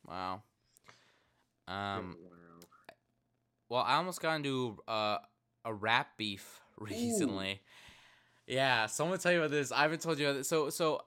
Wow. 0.06 0.44
Um. 1.68 2.18
Well, 3.70 3.84
I 3.84 3.96
almost 3.96 4.22
got 4.22 4.36
into 4.36 4.78
uh, 4.86 5.20
a 5.64 5.74
rap 5.74 6.18
beef 6.18 6.60
recently. 6.78 7.62
Yeah, 8.52 8.88
so 8.88 9.06
I'm 9.06 9.10
gonna 9.10 9.22
tell 9.22 9.32
you 9.32 9.38
about 9.38 9.52
this. 9.52 9.72
I 9.72 9.84
haven't 9.84 10.02
told 10.02 10.20
you 10.20 10.28
about 10.28 10.40
this. 10.40 10.50
So, 10.50 10.70
so 10.70 11.04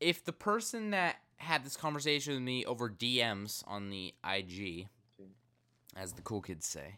if 0.00 0.24
the 0.24 0.32
person 0.32 0.90
that 0.90 1.16
had 1.36 1.64
this 1.64 1.76
conversation 1.76 2.34
with 2.34 2.42
me 2.42 2.64
over 2.64 2.90
DMs 2.90 3.62
on 3.68 3.88
the 3.88 4.12
IG, 4.28 4.88
as 5.96 6.14
the 6.14 6.22
cool 6.22 6.40
kids 6.40 6.66
say, 6.66 6.96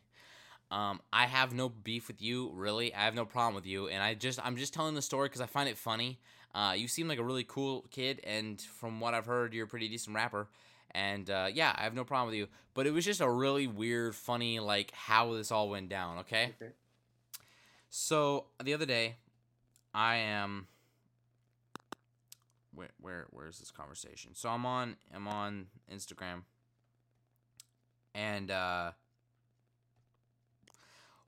um, 0.71 1.01
I 1.13 1.27
have 1.27 1.53
no 1.53 1.69
beef 1.69 2.09
with 2.09 2.23
you. 2.23 2.51
Really, 2.55 2.95
I 2.95 3.05
have 3.05 3.15
no 3.15 3.27
problem 3.27 3.55
with 3.55 3.67
you, 3.67 3.89
and 3.89 4.03
I 4.03 4.15
just 4.15 4.41
I'm 4.43 4.57
just 4.57 4.73
telling 4.73 4.95
the 4.95 5.03
story 5.03 5.29
because 5.29 5.43
I 5.43 5.47
find 5.47 5.69
it 5.69 5.77
funny. 5.77 6.19
Uh, 6.55 6.73
you 6.75 6.89
seem 6.89 7.07
like 7.07 7.19
a 7.19 7.25
really 7.25 7.45
cool 7.45 7.85
kid, 7.91 8.23
and 8.25 8.59
from 8.63 9.01
what 9.01 9.13
I've 9.13 9.27
heard, 9.27 9.53
you're 9.53 9.67
a 9.67 9.69
pretty 9.69 9.89
decent 9.89 10.17
rapper. 10.17 10.49
And 10.93 11.29
uh, 11.29 11.49
yeah, 11.53 11.75
I 11.77 11.83
have 11.83 11.93
no 11.93 12.05
problem 12.05 12.29
with 12.29 12.37
you. 12.39 12.47
But 12.73 12.87
it 12.87 12.93
was 12.93 13.05
just 13.05 13.21
a 13.21 13.29
really 13.29 13.67
weird, 13.67 14.15
funny, 14.15 14.61
like 14.61 14.93
how 14.93 15.35
this 15.35 15.51
all 15.51 15.69
went 15.69 15.91
down. 15.91 16.19
Okay. 16.21 16.55
Okay. 16.63 16.73
So 17.91 18.47
the 18.63 18.73
other 18.73 18.87
day, 18.87 19.17
I 19.95 20.17
am. 20.17 20.67
Where 22.75 22.91
where 23.01 23.27
where's 23.31 23.59
this 23.61 23.71
conversation? 23.71 24.35
So 24.35 24.49
I'm 24.49 24.67
on 24.67 24.97
I'm 25.15 25.29
on 25.29 25.67
Instagram, 25.93 26.43
and 28.15 28.51
uh, 28.51 28.91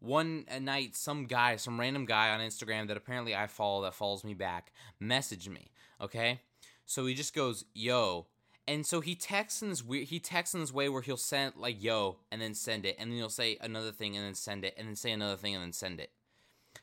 one 0.01 0.45
night 0.61 0.97
some 0.97 1.27
guy 1.27 1.55
some 1.55 1.79
random 1.79 2.05
guy 2.05 2.31
on 2.31 2.41
Instagram 2.41 2.89
that 2.89 2.97
apparently 2.97 3.35
I 3.37 3.47
follow 3.47 3.83
that 3.83 3.95
follows 3.95 4.25
me 4.25 4.35
back 4.35 4.73
messaged 5.01 5.49
me. 5.49 5.71
Okay, 6.01 6.41
so 6.85 7.07
he 7.07 7.15
just 7.15 7.35
goes 7.35 7.65
yo. 7.75 8.27
And 8.69 8.85
so 8.85 9.01
he 9.01 9.15
texts 9.15 9.63
in 9.63 9.69
this 9.69 9.85
weird. 9.85 10.09
He 10.09 10.19
texts 10.19 10.53
in 10.53 10.61
this 10.61 10.73
way 10.73 10.89
where 10.89 11.01
he'll 11.01 11.17
send 11.17 11.55
like 11.57 11.81
"yo" 11.81 12.17
and 12.33 12.43
then 12.43 12.53
send 12.53 12.85
it, 12.85 12.97
and 12.99 13.13
then 13.13 13.17
he'll 13.17 13.29
say 13.29 13.57
another 13.61 13.93
thing 13.93 14.17
and 14.17 14.27
then 14.27 14.35
send 14.35 14.65
it, 14.65 14.75
and 14.77 14.89
then 14.89 14.97
say 14.97 15.13
another 15.13 15.37
thing 15.37 15.55
and 15.55 15.63
then 15.63 15.73
send 15.73 16.01
it. 16.01 16.11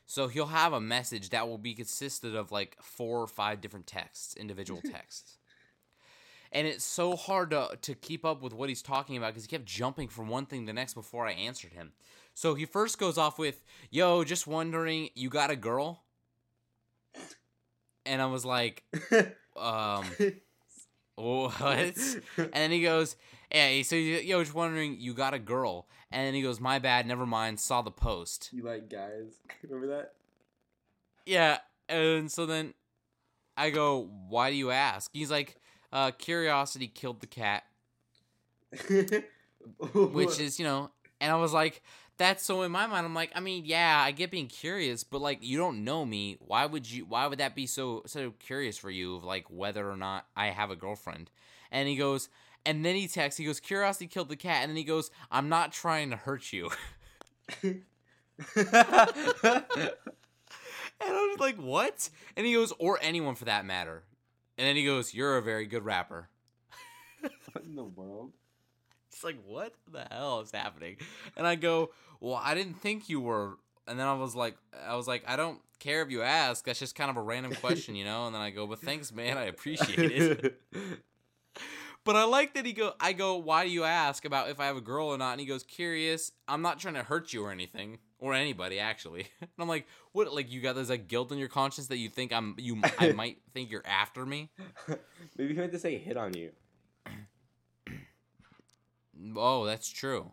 So 0.06 0.28
he'll 0.28 0.46
have 0.46 0.72
a 0.72 0.80
message 0.80 1.30
that 1.30 1.48
will 1.48 1.58
be 1.58 1.74
consisted 1.74 2.34
of 2.34 2.52
like 2.52 2.76
four 2.82 3.20
or 3.20 3.26
five 3.26 3.60
different 3.60 3.86
texts, 3.86 4.34
individual 4.36 4.80
texts. 4.90 5.38
And 6.52 6.68
it's 6.68 6.84
so 6.84 7.16
hard 7.16 7.50
to, 7.50 7.76
to 7.82 7.94
keep 7.94 8.24
up 8.24 8.40
with 8.40 8.52
what 8.52 8.68
he's 8.68 8.82
talking 8.82 9.16
about 9.16 9.28
because 9.34 9.42
he 9.42 9.48
kept 9.48 9.66
jumping 9.66 10.06
from 10.08 10.28
one 10.28 10.46
thing 10.46 10.60
to 10.62 10.66
the 10.66 10.72
next 10.72 10.94
before 10.94 11.26
I 11.26 11.32
answered 11.32 11.72
him. 11.72 11.92
So 12.32 12.54
he 12.54 12.64
first 12.64 12.98
goes 12.98 13.18
off 13.18 13.38
with, 13.38 13.64
Yo, 13.90 14.22
just 14.22 14.46
wondering, 14.46 15.08
you 15.14 15.30
got 15.30 15.50
a 15.50 15.56
girl? 15.56 16.04
And 18.06 18.22
I 18.22 18.26
was 18.26 18.44
like, 18.44 18.84
um, 19.56 20.04
what? 21.16 21.96
And 22.36 22.52
then 22.52 22.70
he 22.70 22.82
goes, 22.82 23.16
Yeah, 23.54 23.82
so 23.82 23.94
you- 23.96 24.18
yo, 24.18 24.42
just 24.42 24.54
wondering, 24.54 24.98
you 25.00 25.14
got 25.14 25.32
a 25.32 25.38
girl? 25.38 25.86
And 26.10 26.26
then 26.26 26.34
he 26.34 26.42
goes, 26.42 26.60
My 26.60 26.78
bad, 26.78 27.06
never 27.06 27.24
mind, 27.24 27.60
saw 27.60 27.82
the 27.82 27.90
post. 27.90 28.50
you 28.52 28.62
like 28.62 28.90
guys? 28.90 29.34
Remember 29.62 29.86
that? 29.96 30.12
Yeah, 31.24 31.58
and 31.88 32.30
so 32.30 32.44
then 32.46 32.74
I 33.56 33.70
go, 33.70 34.10
"Why 34.28 34.50
do 34.50 34.56
you 34.56 34.70
ask?" 34.70 35.10
He's 35.14 35.30
like, 35.30 35.56
uh, 35.92 36.10
"Curiosity 36.10 36.86
killed 36.86 37.20
the 37.20 37.26
cat," 37.26 37.64
which 39.94 40.38
is 40.40 40.58
you 40.58 40.64
know, 40.66 40.90
and 41.20 41.32
I 41.32 41.36
was 41.36 41.52
like, 41.52 41.82
"That's 42.18 42.44
so." 42.44 42.62
In 42.62 42.72
my 42.72 42.86
mind, 42.86 43.06
I'm 43.06 43.14
like, 43.14 43.32
I 43.34 43.40
mean, 43.40 43.64
yeah, 43.64 44.02
I 44.04 44.10
get 44.10 44.30
being 44.30 44.48
curious, 44.48 45.02
but 45.04 45.20
like, 45.22 45.38
you 45.42 45.56
don't 45.56 45.84
know 45.84 46.04
me. 46.04 46.36
Why 46.40 46.66
would 46.66 46.90
you? 46.90 47.06
Why 47.06 47.26
would 47.26 47.38
that 47.38 47.54
be 47.54 47.66
so 47.66 48.02
so 48.06 48.32
curious 48.38 48.76
for 48.76 48.90
you? 48.90 49.16
Of 49.16 49.24
like 49.24 49.46
whether 49.50 49.88
or 49.90 49.96
not 49.96 50.26
I 50.36 50.48
have 50.48 50.70
a 50.70 50.76
girlfriend? 50.76 51.30
And 51.70 51.88
he 51.88 51.96
goes, 51.96 52.28
and 52.66 52.84
then 52.84 52.94
he 52.94 53.08
texts. 53.08 53.38
He 53.38 53.44
goes, 53.44 53.60
"Curiosity 53.60 54.06
killed 54.06 54.28
the 54.28 54.36
cat," 54.36 54.62
and 54.62 54.70
then 54.70 54.76
he 54.76 54.84
goes, 54.84 55.10
"I'm 55.30 55.48
not 55.48 55.72
trying 55.72 56.10
to 56.10 56.16
hurt 56.16 56.52
you." 56.52 56.70
And 61.00 61.10
I 61.10 61.26
was 61.26 61.38
like, 61.40 61.56
what? 61.56 62.08
And 62.36 62.46
he 62.46 62.54
goes, 62.54 62.72
or 62.78 62.98
anyone 63.02 63.34
for 63.34 63.46
that 63.46 63.64
matter. 63.64 64.04
And 64.56 64.66
then 64.66 64.76
he 64.76 64.84
goes, 64.84 65.12
you're 65.12 65.36
a 65.36 65.42
very 65.42 65.66
good 65.66 65.84
rapper. 65.84 66.28
what 67.52 67.64
in 67.64 67.74
the 67.74 67.84
world? 67.84 68.32
It's 69.12 69.24
like, 69.24 69.38
what 69.46 69.74
the 69.90 70.06
hell 70.10 70.40
is 70.40 70.50
happening? 70.50 70.96
And 71.36 71.46
I 71.46 71.54
go, 71.56 71.90
well, 72.20 72.40
I 72.42 72.54
didn't 72.54 72.74
think 72.74 73.08
you 73.08 73.20
were. 73.20 73.58
And 73.86 73.98
then 73.98 74.06
I 74.06 74.14
was 74.14 74.34
like, 74.34 74.56
I 74.86 74.96
was 74.96 75.06
like, 75.06 75.24
I 75.26 75.36
don't 75.36 75.60
care 75.78 76.02
if 76.02 76.10
you 76.10 76.22
ask. 76.22 76.64
That's 76.64 76.78
just 76.78 76.94
kind 76.94 77.10
of 77.10 77.16
a 77.16 77.22
random 77.22 77.54
question, 77.54 77.94
you 77.94 78.04
know. 78.04 78.26
And 78.26 78.34
then 78.34 78.42
I 78.42 78.50
go, 78.50 78.66
but 78.66 78.80
thanks, 78.80 79.12
man. 79.12 79.36
I 79.36 79.44
appreciate 79.44 79.98
it. 80.10 80.60
But 82.04 82.16
I 82.16 82.24
like 82.24 82.52
that 82.54 82.66
he 82.66 82.74
go. 82.74 82.92
I 83.00 83.14
go, 83.14 83.36
why 83.36 83.64
do 83.64 83.70
you 83.70 83.84
ask 83.84 84.26
about 84.26 84.50
if 84.50 84.60
I 84.60 84.66
have 84.66 84.76
a 84.76 84.82
girl 84.82 85.08
or 85.08 85.16
not? 85.16 85.32
And 85.32 85.40
he 85.40 85.46
goes, 85.46 85.62
curious. 85.62 86.32
I'm 86.46 86.60
not 86.60 86.78
trying 86.78 86.94
to 86.94 87.02
hurt 87.02 87.32
you 87.32 87.42
or 87.44 87.50
anything, 87.50 87.98
or 88.18 88.34
anybody 88.34 88.78
actually. 88.78 89.28
And 89.40 89.50
I'm 89.58 89.68
like, 89.68 89.86
what? 90.12 90.32
Like 90.34 90.52
you 90.52 90.60
got 90.60 90.74
this 90.74 90.90
like 90.90 91.08
guilt 91.08 91.32
in 91.32 91.38
your 91.38 91.48
conscience 91.48 91.86
that 91.88 91.96
you 91.96 92.10
think 92.10 92.32
I'm 92.32 92.54
you? 92.58 92.80
I 92.98 93.12
might 93.16 93.38
think 93.54 93.70
you're 93.70 93.86
after 93.86 94.26
me. 94.26 94.50
Maybe 95.38 95.54
he 95.54 95.58
meant 95.58 95.72
to 95.72 95.78
say 95.78 95.96
hit 95.96 96.16
on 96.16 96.34
you. 96.34 96.50
Oh, 99.36 99.64
that's 99.64 99.88
true. 99.88 100.32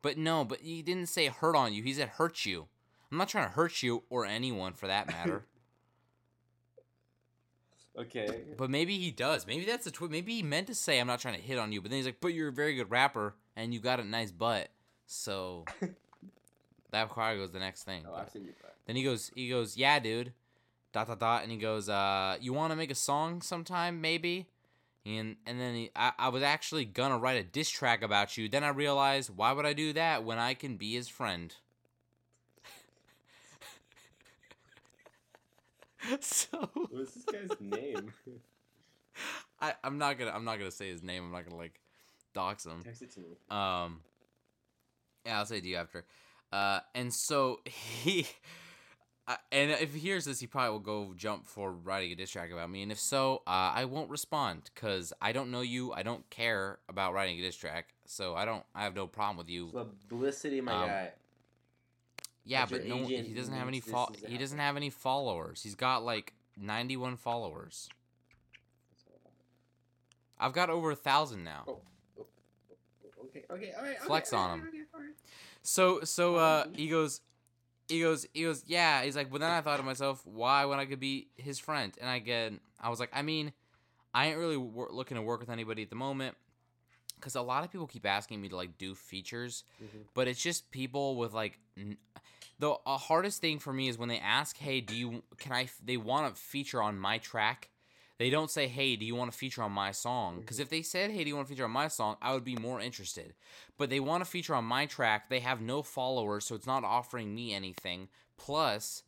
But 0.00 0.16
no, 0.16 0.44
but 0.44 0.60
he 0.60 0.80
didn't 0.80 1.08
say 1.08 1.26
hurt 1.26 1.56
on 1.56 1.74
you. 1.74 1.82
He 1.82 1.92
said 1.92 2.10
hurt 2.10 2.46
you. 2.46 2.68
I'm 3.10 3.18
not 3.18 3.28
trying 3.28 3.46
to 3.48 3.52
hurt 3.52 3.82
you 3.82 4.04
or 4.08 4.24
anyone 4.24 4.72
for 4.74 4.86
that 4.86 5.08
matter. 5.08 5.44
Okay. 7.98 8.44
but 8.56 8.70
maybe 8.70 8.98
he 8.98 9.10
does. 9.10 9.46
Maybe 9.46 9.64
that's 9.64 9.86
a 9.86 9.90
twi- 9.90 10.08
maybe 10.08 10.34
he 10.34 10.42
meant 10.42 10.68
to 10.68 10.74
say 10.74 11.00
I'm 11.00 11.06
not 11.06 11.20
trying 11.20 11.34
to 11.34 11.40
hit 11.40 11.58
on 11.58 11.72
you, 11.72 11.80
but 11.80 11.90
then 11.90 11.98
he's 11.98 12.06
like, 12.06 12.20
"But 12.20 12.28
you're 12.34 12.48
a 12.48 12.52
very 12.52 12.74
good 12.74 12.90
rapper 12.90 13.34
and 13.56 13.74
you 13.74 13.80
got 13.80 13.98
a 14.00 14.04
nice 14.04 14.30
butt." 14.30 14.68
So 15.06 15.64
that 16.90 17.10
probably 17.10 17.38
goes 17.38 17.52
the 17.52 17.58
next 17.58 17.84
thing. 17.84 18.04
Oh, 18.08 18.14
I've 18.14 18.30
seen 18.30 18.44
your 18.44 18.54
butt. 18.62 18.76
Then 18.86 18.96
he 18.96 19.02
goes, 19.02 19.30
he 19.34 19.48
goes, 19.48 19.76
yeah, 19.76 19.98
dude, 19.98 20.32
dot 20.92 21.08
dot 21.08 21.20
dot, 21.20 21.42
and 21.42 21.52
he 21.52 21.58
goes, 21.58 21.88
uh, 21.88 22.36
you 22.40 22.52
want 22.52 22.72
to 22.72 22.76
make 22.76 22.90
a 22.90 22.94
song 22.94 23.42
sometime, 23.42 24.00
maybe? 24.00 24.46
And 25.04 25.36
and 25.46 25.60
then 25.60 25.74
he, 25.74 25.90
I, 25.96 26.12
I 26.18 26.28
was 26.28 26.42
actually 26.42 26.84
gonna 26.84 27.18
write 27.18 27.38
a 27.38 27.42
diss 27.44 27.70
track 27.70 28.02
about 28.02 28.36
you. 28.36 28.48
Then 28.48 28.64
I 28.64 28.68
realized, 28.68 29.30
why 29.34 29.52
would 29.52 29.66
I 29.66 29.72
do 29.72 29.92
that 29.94 30.24
when 30.24 30.38
I 30.38 30.54
can 30.54 30.76
be 30.76 30.94
his 30.94 31.08
friend? 31.08 31.54
so 36.20 36.70
What's 36.90 37.12
this 37.14 37.24
guy's 37.24 37.60
name? 37.60 38.12
I 39.60 39.74
I'm 39.82 39.98
not 39.98 40.18
gonna 40.18 40.30
I'm 40.30 40.44
not 40.44 40.58
gonna 40.58 40.70
say 40.70 40.88
his 40.88 41.02
name. 41.02 41.24
I'm 41.24 41.32
not 41.32 41.44
gonna 41.44 41.56
like 41.56 41.80
dox 42.34 42.64
him. 42.66 42.82
Text 42.84 43.02
it 43.02 43.10
to 43.14 43.20
me. 43.20 43.26
Um, 43.50 44.00
yeah, 45.26 45.38
I'll 45.38 45.46
say 45.46 45.58
it 45.58 45.62
to 45.62 45.68
you 45.68 45.76
after. 45.76 46.04
Uh, 46.52 46.80
and 46.94 47.12
so 47.12 47.60
he, 47.64 48.26
uh, 49.28 49.36
and 49.52 49.70
if 49.72 49.92
he 49.92 49.98
hears 50.00 50.24
this, 50.24 50.40
he 50.40 50.46
probably 50.46 50.70
will 50.70 50.78
go 50.78 51.12
jump 51.16 51.46
for 51.46 51.72
writing 51.72 52.12
a 52.12 52.14
diss 52.14 52.30
track 52.30 52.50
about 52.52 52.70
me. 52.70 52.82
And 52.82 52.90
if 52.92 52.98
so, 52.98 53.42
uh, 53.46 53.72
I 53.74 53.84
won't 53.84 54.08
respond 54.08 54.70
because 54.72 55.12
I 55.20 55.32
don't 55.32 55.50
know 55.50 55.60
you. 55.60 55.92
I 55.92 56.02
don't 56.02 56.28
care 56.30 56.78
about 56.88 57.12
writing 57.12 57.38
a 57.38 57.42
diss 57.42 57.56
track, 57.56 57.88
so 58.06 58.34
I 58.34 58.44
don't. 58.44 58.62
I 58.74 58.84
have 58.84 58.94
no 58.94 59.06
problem 59.06 59.36
with 59.36 59.50
you. 59.50 59.66
Publicity, 60.08 60.60
my 60.60 60.72
Um, 60.72 60.86
guy. 60.88 61.12
Yeah, 62.48 62.64
but 62.64 62.86
no, 62.86 62.96
he 63.06 63.34
doesn't 63.34 63.54
have 63.54 63.68
any. 63.68 63.80
Fo- 63.80 64.12
he 64.26 64.38
doesn't 64.38 64.58
have 64.58 64.76
any 64.76 64.88
followers. 64.90 65.62
He's 65.62 65.74
got 65.74 66.02
like 66.02 66.32
ninety-one 66.56 67.16
followers. 67.16 67.88
I've 70.38 70.52
got 70.52 70.70
over 70.70 70.90
a 70.92 70.96
thousand 70.96 71.44
now. 71.44 71.64
Oh. 71.68 71.80
Okay, 73.24 73.44
okay, 73.50 73.72
all 73.76 73.84
right. 73.84 73.98
Flex 74.00 74.32
okay, 74.32 74.40
on 74.42 74.60
him. 74.60 74.66
okay, 74.68 74.78
all 74.94 75.00
right. 75.00 75.10
So 75.62 76.00
so 76.04 76.36
uh 76.36 76.64
he 76.74 76.88
goes 76.88 77.20
he 77.88 78.00
goes 78.00 78.26
he 78.32 78.44
goes 78.44 78.62
yeah 78.66 79.02
he's 79.02 79.16
like 79.16 79.30
but 79.30 79.40
then 79.40 79.50
I 79.50 79.60
thought 79.60 79.76
to 79.78 79.82
myself 79.82 80.22
why 80.24 80.64
when 80.64 80.78
I 80.78 80.86
could 80.86 81.00
be 81.00 81.28
his 81.36 81.58
friend 81.58 81.92
and 82.00 82.08
I 82.08 82.20
get 82.20 82.52
I 82.80 82.88
was 82.88 83.00
like 83.00 83.10
I 83.12 83.20
mean 83.22 83.52
I 84.14 84.28
ain't 84.28 84.38
really 84.38 84.56
wor- 84.56 84.88
looking 84.92 85.16
to 85.16 85.22
work 85.22 85.40
with 85.40 85.50
anybody 85.50 85.82
at 85.82 85.90
the 85.90 85.96
moment 85.96 86.36
because 87.16 87.34
a 87.34 87.42
lot 87.42 87.64
of 87.64 87.70
people 87.72 87.86
keep 87.86 88.06
asking 88.06 88.40
me 88.40 88.48
to 88.48 88.56
like 88.56 88.78
do 88.78 88.94
features 88.94 89.64
Mhm. 89.82 90.04
but 90.14 90.28
it's 90.28 90.40
just 90.42 90.70
people 90.70 91.16
with 91.16 91.34
like 91.34 91.58
n- 91.76 91.98
the 92.58 92.76
uh, 92.86 92.96
hardest 92.98 93.40
thing 93.40 93.58
for 93.58 93.72
me 93.72 93.88
is 93.88 93.98
when 93.98 94.08
they 94.08 94.18
ask 94.18 94.56
hey 94.58 94.80
do 94.80 94.94
you 94.94 95.22
can 95.38 95.52
I 95.52 95.68
they 95.84 95.96
want 95.96 96.34
to 96.34 96.40
feature 96.40 96.82
on 96.82 96.98
my 96.98 97.18
track 97.18 97.70
they 98.18 98.30
don't 98.30 98.50
say 98.50 98.66
hey 98.66 98.96
do 98.96 99.04
you 99.04 99.14
want 99.14 99.30
to 99.30 99.38
feature 99.38 99.62
on 99.62 99.72
my 99.72 99.92
song 99.92 100.40
because 100.40 100.58
if 100.58 100.68
they 100.68 100.82
said 100.82 101.10
hey 101.10 101.22
do 101.22 101.28
you 101.28 101.36
want 101.36 101.46
to 101.48 101.52
feature 101.52 101.64
on 101.64 101.70
my 101.70 101.88
song 101.88 102.16
I 102.20 102.34
would 102.34 102.44
be 102.44 102.56
more 102.56 102.80
interested 102.80 103.34
but 103.78 103.90
they 103.90 104.00
want 104.00 104.24
to 104.24 104.30
feature 104.30 104.54
on 104.54 104.64
my 104.64 104.86
track. 104.86 105.30
They 105.30 105.40
have 105.40 105.60
no 105.60 105.82
followers, 105.82 106.44
so 106.44 106.54
it's 106.54 106.66
not 106.66 106.84
offering 106.84 107.34
me 107.34 107.54
anything. 107.54 108.08
Plus, 108.36 109.04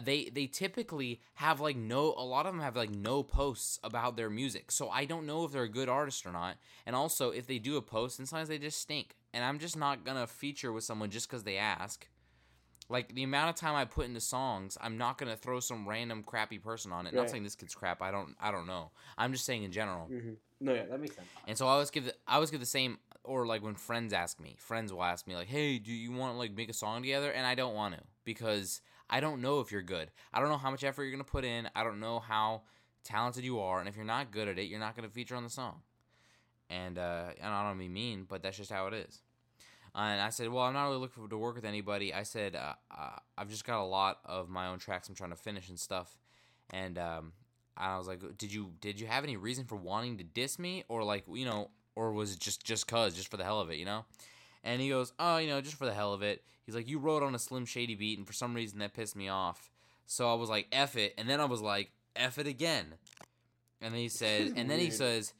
they 0.00 0.24
they 0.26 0.46
typically 0.46 1.20
have 1.34 1.60
like 1.60 1.76
no 1.76 2.12
a 2.16 2.24
lot 2.24 2.46
of 2.46 2.52
them 2.52 2.62
have 2.62 2.76
like 2.76 2.90
no 2.90 3.22
posts 3.22 3.78
about 3.82 4.16
their 4.16 4.28
music. 4.28 4.70
So 4.72 4.90
I 4.90 5.04
don't 5.04 5.26
know 5.26 5.44
if 5.44 5.52
they're 5.52 5.62
a 5.62 5.68
good 5.68 5.88
artist 5.88 6.26
or 6.26 6.32
not. 6.32 6.56
And 6.84 6.94
also, 6.96 7.30
if 7.30 7.46
they 7.46 7.58
do 7.58 7.76
a 7.76 7.82
post, 7.82 8.18
and 8.18 8.28
sometimes 8.28 8.48
they 8.48 8.58
just 8.58 8.80
stink. 8.80 9.14
And 9.32 9.44
I'm 9.44 9.58
just 9.58 9.76
not 9.76 10.04
gonna 10.04 10.26
feature 10.26 10.72
with 10.72 10.84
someone 10.84 11.10
just 11.10 11.28
because 11.28 11.44
they 11.44 11.56
ask. 11.56 12.08
Like 12.90 13.14
the 13.14 13.22
amount 13.22 13.50
of 13.50 13.56
time 13.56 13.74
I 13.74 13.84
put 13.84 14.06
into 14.06 14.20
songs, 14.20 14.78
I'm 14.80 14.96
not 14.96 15.18
gonna 15.18 15.36
throw 15.36 15.60
some 15.60 15.86
random 15.88 16.22
crappy 16.22 16.58
person 16.58 16.90
on 16.92 17.06
it. 17.06 17.12
Not 17.14 17.28
saying 17.30 17.42
this 17.42 17.54
kid's 17.54 17.74
crap. 17.74 18.00
I 18.00 18.10
don't 18.10 18.34
I 18.40 18.50
don't 18.50 18.66
know. 18.66 18.90
I'm 19.18 19.32
just 19.32 19.44
saying 19.44 19.62
in 19.62 19.72
general. 19.72 20.08
Mhm. 20.10 20.36
No, 20.60 20.74
yeah, 20.74 20.86
that 20.86 20.98
makes 21.00 21.14
sense. 21.14 21.28
And 21.46 21.56
so 21.56 21.66
I 21.66 21.72
always 21.72 21.90
give 21.90 22.04
the 22.06 22.14
I 22.26 22.34
always 22.36 22.50
give 22.50 22.60
the 22.60 22.66
same 22.66 22.98
or 23.24 23.46
like 23.46 23.62
when 23.62 23.74
friends 23.74 24.12
ask 24.12 24.40
me, 24.40 24.56
friends 24.58 24.92
will 24.92 25.04
ask 25.04 25.26
me 25.26 25.36
like, 25.36 25.48
"Hey, 25.48 25.78
do 25.78 25.92
you 25.92 26.12
want 26.12 26.32
to 26.34 26.38
like 26.38 26.52
make 26.52 26.70
a 26.70 26.72
song 26.74 27.02
together?" 27.02 27.30
And 27.30 27.46
I 27.46 27.54
don't 27.54 27.74
want 27.74 27.94
to 27.94 28.00
because 28.24 28.80
I 29.10 29.20
don't 29.20 29.42
know 29.42 29.60
if 29.60 29.70
you're 29.70 29.82
good. 29.82 30.10
I 30.32 30.40
don't 30.40 30.48
know 30.48 30.56
how 30.56 30.70
much 30.70 30.82
effort 30.82 31.02
you're 31.04 31.12
going 31.12 31.24
to 31.24 31.30
put 31.30 31.44
in. 31.44 31.68
I 31.74 31.84
don't 31.84 32.00
know 32.00 32.20
how 32.20 32.62
talented 33.04 33.44
you 33.44 33.60
are, 33.60 33.80
and 33.80 33.88
if 33.88 33.96
you're 33.96 34.04
not 34.04 34.30
good 34.32 34.48
at 34.48 34.58
it, 34.58 34.64
you're 34.64 34.80
not 34.80 34.94
going 34.96 35.08
to 35.08 35.14
feature 35.14 35.36
on 35.36 35.44
the 35.44 35.50
song. 35.50 35.82
And 36.70 36.98
uh 36.98 37.30
and 37.40 37.52
I 37.52 37.66
don't 37.68 37.78
mean 37.78 37.92
mean, 37.92 38.24
but 38.28 38.42
that's 38.42 38.56
just 38.56 38.70
how 38.72 38.86
it 38.88 38.94
is. 38.94 39.22
And 39.98 40.20
I 40.20 40.30
said, 40.30 40.48
"Well, 40.48 40.64
I'm 40.64 40.74
not 40.74 40.86
really 40.86 40.98
looking 40.98 41.22
for, 41.22 41.28
to 41.28 41.36
work 41.36 41.56
with 41.56 41.64
anybody." 41.64 42.14
I 42.14 42.22
said, 42.22 42.54
uh, 42.54 42.74
uh, 42.90 43.16
"I've 43.36 43.50
just 43.50 43.64
got 43.64 43.82
a 43.82 43.84
lot 43.84 44.20
of 44.24 44.48
my 44.48 44.68
own 44.68 44.78
tracks 44.78 45.08
I'm 45.08 45.14
trying 45.14 45.30
to 45.30 45.36
finish 45.36 45.68
and 45.68 45.78
stuff." 45.78 46.16
And 46.70 46.98
um 46.98 47.32
I 47.76 47.96
was 47.98 48.06
like, 48.06 48.20
"Did 48.36 48.52
you 48.52 48.72
did 48.80 49.00
you 49.00 49.06
have 49.06 49.24
any 49.24 49.36
reason 49.36 49.64
for 49.64 49.76
wanting 49.76 50.18
to 50.18 50.24
diss 50.24 50.58
me, 50.58 50.84
or 50.88 51.02
like 51.04 51.24
you 51.32 51.44
know, 51.44 51.70
or 51.96 52.12
was 52.12 52.32
it 52.32 52.40
just 52.40 52.64
just 52.64 52.86
cause, 52.86 53.14
just 53.14 53.28
for 53.28 53.36
the 53.36 53.44
hell 53.44 53.60
of 53.60 53.70
it, 53.70 53.76
you 53.78 53.84
know?" 53.84 54.04
And 54.64 54.80
he 54.80 54.88
goes, 54.88 55.12
"Oh, 55.18 55.38
you 55.38 55.48
know, 55.48 55.60
just 55.60 55.76
for 55.76 55.86
the 55.86 55.94
hell 55.94 56.12
of 56.12 56.22
it." 56.22 56.44
He's 56.64 56.74
like, 56.74 56.88
"You 56.88 56.98
wrote 56.98 57.22
on 57.22 57.34
a 57.34 57.38
Slim 57.38 57.64
Shady 57.64 57.94
beat, 57.94 58.18
and 58.18 58.26
for 58.26 58.32
some 58.32 58.54
reason 58.54 58.78
that 58.80 58.94
pissed 58.94 59.16
me 59.16 59.28
off." 59.28 59.70
So 60.06 60.30
I 60.30 60.34
was 60.34 60.48
like, 60.50 60.66
"F 60.72 60.96
it," 60.96 61.14
and 61.18 61.28
then 61.28 61.40
I 61.40 61.44
was 61.44 61.60
like, 61.60 61.90
"F 62.14 62.38
it 62.38 62.46
again." 62.46 62.94
And 63.80 63.94
then 63.94 64.00
he 64.00 64.08
says, 64.08 64.52
and 64.56 64.68
then 64.68 64.80
he 64.80 64.90
says, 65.02 65.32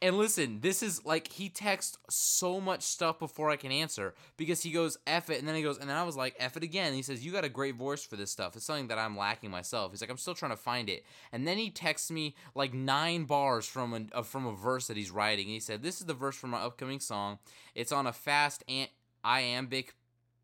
and 0.00 0.16
listen, 0.16 0.60
this 0.60 0.82
is 0.82 1.04
like 1.04 1.28
he 1.28 1.48
texts 1.48 1.98
so 2.08 2.60
much 2.60 2.82
stuff 2.82 3.18
before 3.18 3.50
I 3.50 3.56
can 3.56 3.72
answer 3.72 4.14
because 4.36 4.62
he 4.62 4.70
goes 4.70 4.96
F 5.06 5.28
it, 5.30 5.38
and 5.38 5.48
then 5.48 5.54
he 5.56 5.62
goes, 5.62 5.78
and 5.78 5.88
then 5.90 5.96
I 5.96 6.04
was 6.04 6.16
like 6.16 6.34
F 6.38 6.56
it 6.56 6.62
again. 6.62 6.86
And 6.88 6.94
he 6.96 7.02
says, 7.02 7.24
"You 7.24 7.32
got 7.32 7.44
a 7.44 7.48
great 7.48 7.74
voice 7.74 8.04
for 8.04 8.16
this 8.16 8.30
stuff. 8.30 8.54
It's 8.56 8.64
something 8.64 8.88
that 8.88 8.98
I'm 8.98 9.16
lacking 9.16 9.50
myself." 9.50 9.90
He's 9.90 10.00
like, 10.00 10.10
"I'm 10.10 10.16
still 10.16 10.34
trying 10.34 10.52
to 10.52 10.56
find 10.56 10.88
it." 10.88 11.04
And 11.32 11.46
then 11.46 11.58
he 11.58 11.70
texts 11.70 12.10
me 12.10 12.34
like 12.54 12.72
nine 12.74 13.24
bars 13.24 13.66
from 13.66 13.92
a 13.94 14.18
uh, 14.18 14.22
from 14.22 14.46
a 14.46 14.54
verse 14.54 14.86
that 14.86 14.96
he's 14.96 15.10
writing. 15.10 15.46
And 15.46 15.54
he 15.54 15.60
said, 15.60 15.82
"This 15.82 16.00
is 16.00 16.06
the 16.06 16.14
verse 16.14 16.36
for 16.36 16.46
my 16.46 16.58
upcoming 16.58 17.00
song. 17.00 17.38
It's 17.74 17.92
on 17.92 18.06
a 18.06 18.12
fast 18.12 18.62
an- 18.68 18.88
iambic 19.24 19.94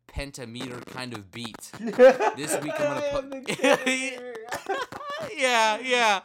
pentameter 0.07 0.81
kind 0.81 1.13
of 1.13 1.31
beat." 1.31 1.71
This 2.35 2.61
week 2.61 2.73
I'm 2.79 3.21
gonna 3.21 3.41
put- 3.41 4.35
yeah, 5.37 5.77
yeah. 5.79 6.21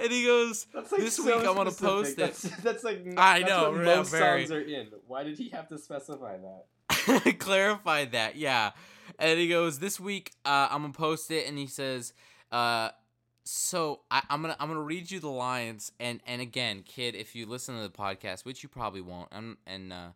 And 0.00 0.10
he 0.12 0.24
goes, 0.24 0.66
like 0.74 0.88
This 0.88 1.16
so 1.16 1.24
week 1.24 1.34
I'm 1.48 1.54
gonna 1.54 1.70
specific. 1.70 1.94
post 1.94 2.10
it. 2.12 2.16
That's, 2.16 2.42
that's 2.62 2.84
like 2.84 3.04
I 3.16 3.40
that's 3.40 3.50
know, 3.50 3.72
most 3.72 4.10
very. 4.10 4.46
songs 4.46 4.52
are 4.52 4.60
in. 4.60 4.88
Why 5.06 5.24
did 5.24 5.38
he 5.38 5.48
have 5.50 5.68
to 5.68 5.78
specify 5.78 6.36
that? 6.38 7.38
Clarify 7.38 8.04
that 8.06 8.36
yeah 8.36 8.72
and 9.18 9.38
he 9.38 9.48
goes 9.48 9.78
this 9.78 9.98
week 9.98 10.32
uh, 10.44 10.68
i'm 10.70 10.82
gonna 10.82 10.92
post 10.92 11.30
it 11.30 11.48
and 11.48 11.56
he 11.58 11.66
says 11.66 12.12
uh, 12.52 12.90
so 13.44 14.00
I, 14.10 14.22
i'm 14.28 14.42
gonna 14.42 14.56
i'm 14.60 14.68
gonna 14.68 14.82
read 14.82 15.10
you 15.10 15.18
the 15.18 15.28
lines 15.30 15.92
and 15.98 16.20
and 16.26 16.40
again 16.42 16.82
kid 16.86 17.14
if 17.14 17.34
you 17.34 17.46
listen 17.46 17.74
to 17.76 17.82
the 17.82 17.88
podcast 17.88 18.44
which 18.44 18.62
you 18.62 18.68
probably 18.68 19.00
won't 19.00 19.28
I'm, 19.32 19.56
and 19.66 19.92
uh, 19.92 20.08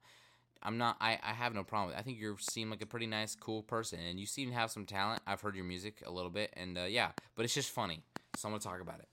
i'm 0.62 0.78
not 0.78 0.96
I, 1.00 1.18
I 1.22 1.32
have 1.32 1.54
no 1.54 1.64
problem 1.64 1.88
with 1.88 1.96
it. 1.96 2.00
i 2.00 2.02
think 2.02 2.18
you 2.18 2.36
seem 2.38 2.70
like 2.70 2.82
a 2.82 2.86
pretty 2.86 3.06
nice 3.06 3.34
cool 3.34 3.62
person 3.62 3.98
and 4.00 4.20
you 4.20 4.26
seem 4.26 4.50
to 4.50 4.54
have 4.54 4.70
some 4.70 4.84
talent 4.86 5.22
i've 5.26 5.40
heard 5.40 5.56
your 5.56 5.64
music 5.64 6.02
a 6.06 6.10
little 6.10 6.30
bit 6.30 6.52
and 6.56 6.76
uh, 6.78 6.82
yeah 6.84 7.10
but 7.34 7.44
it's 7.44 7.54
just 7.54 7.70
funny 7.70 8.02
so 8.36 8.48
i'm 8.48 8.52
gonna 8.52 8.62
talk 8.62 8.80
about 8.80 8.98
it 9.00 9.08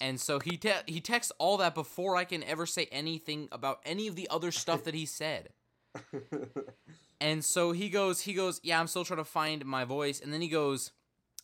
and 0.00 0.20
so 0.20 0.38
he 0.38 0.56
te- 0.56 0.72
he 0.86 1.00
texts 1.00 1.32
all 1.38 1.56
that 1.56 1.74
before 1.74 2.16
i 2.16 2.24
can 2.24 2.42
ever 2.44 2.66
say 2.66 2.86
anything 2.92 3.48
about 3.52 3.80
any 3.84 4.06
of 4.06 4.16
the 4.16 4.28
other 4.30 4.50
stuff 4.50 4.84
that 4.84 4.94
he 4.94 5.06
said 5.06 5.50
and 7.20 7.44
so 7.44 7.72
he 7.72 7.88
goes, 7.88 8.22
he 8.22 8.32
goes, 8.32 8.60
yeah, 8.62 8.80
I'm 8.80 8.86
still 8.86 9.04
trying 9.04 9.18
to 9.18 9.24
find 9.24 9.64
my 9.64 9.84
voice. 9.84 10.20
And 10.20 10.32
then 10.32 10.40
he 10.40 10.48
goes, 10.48 10.92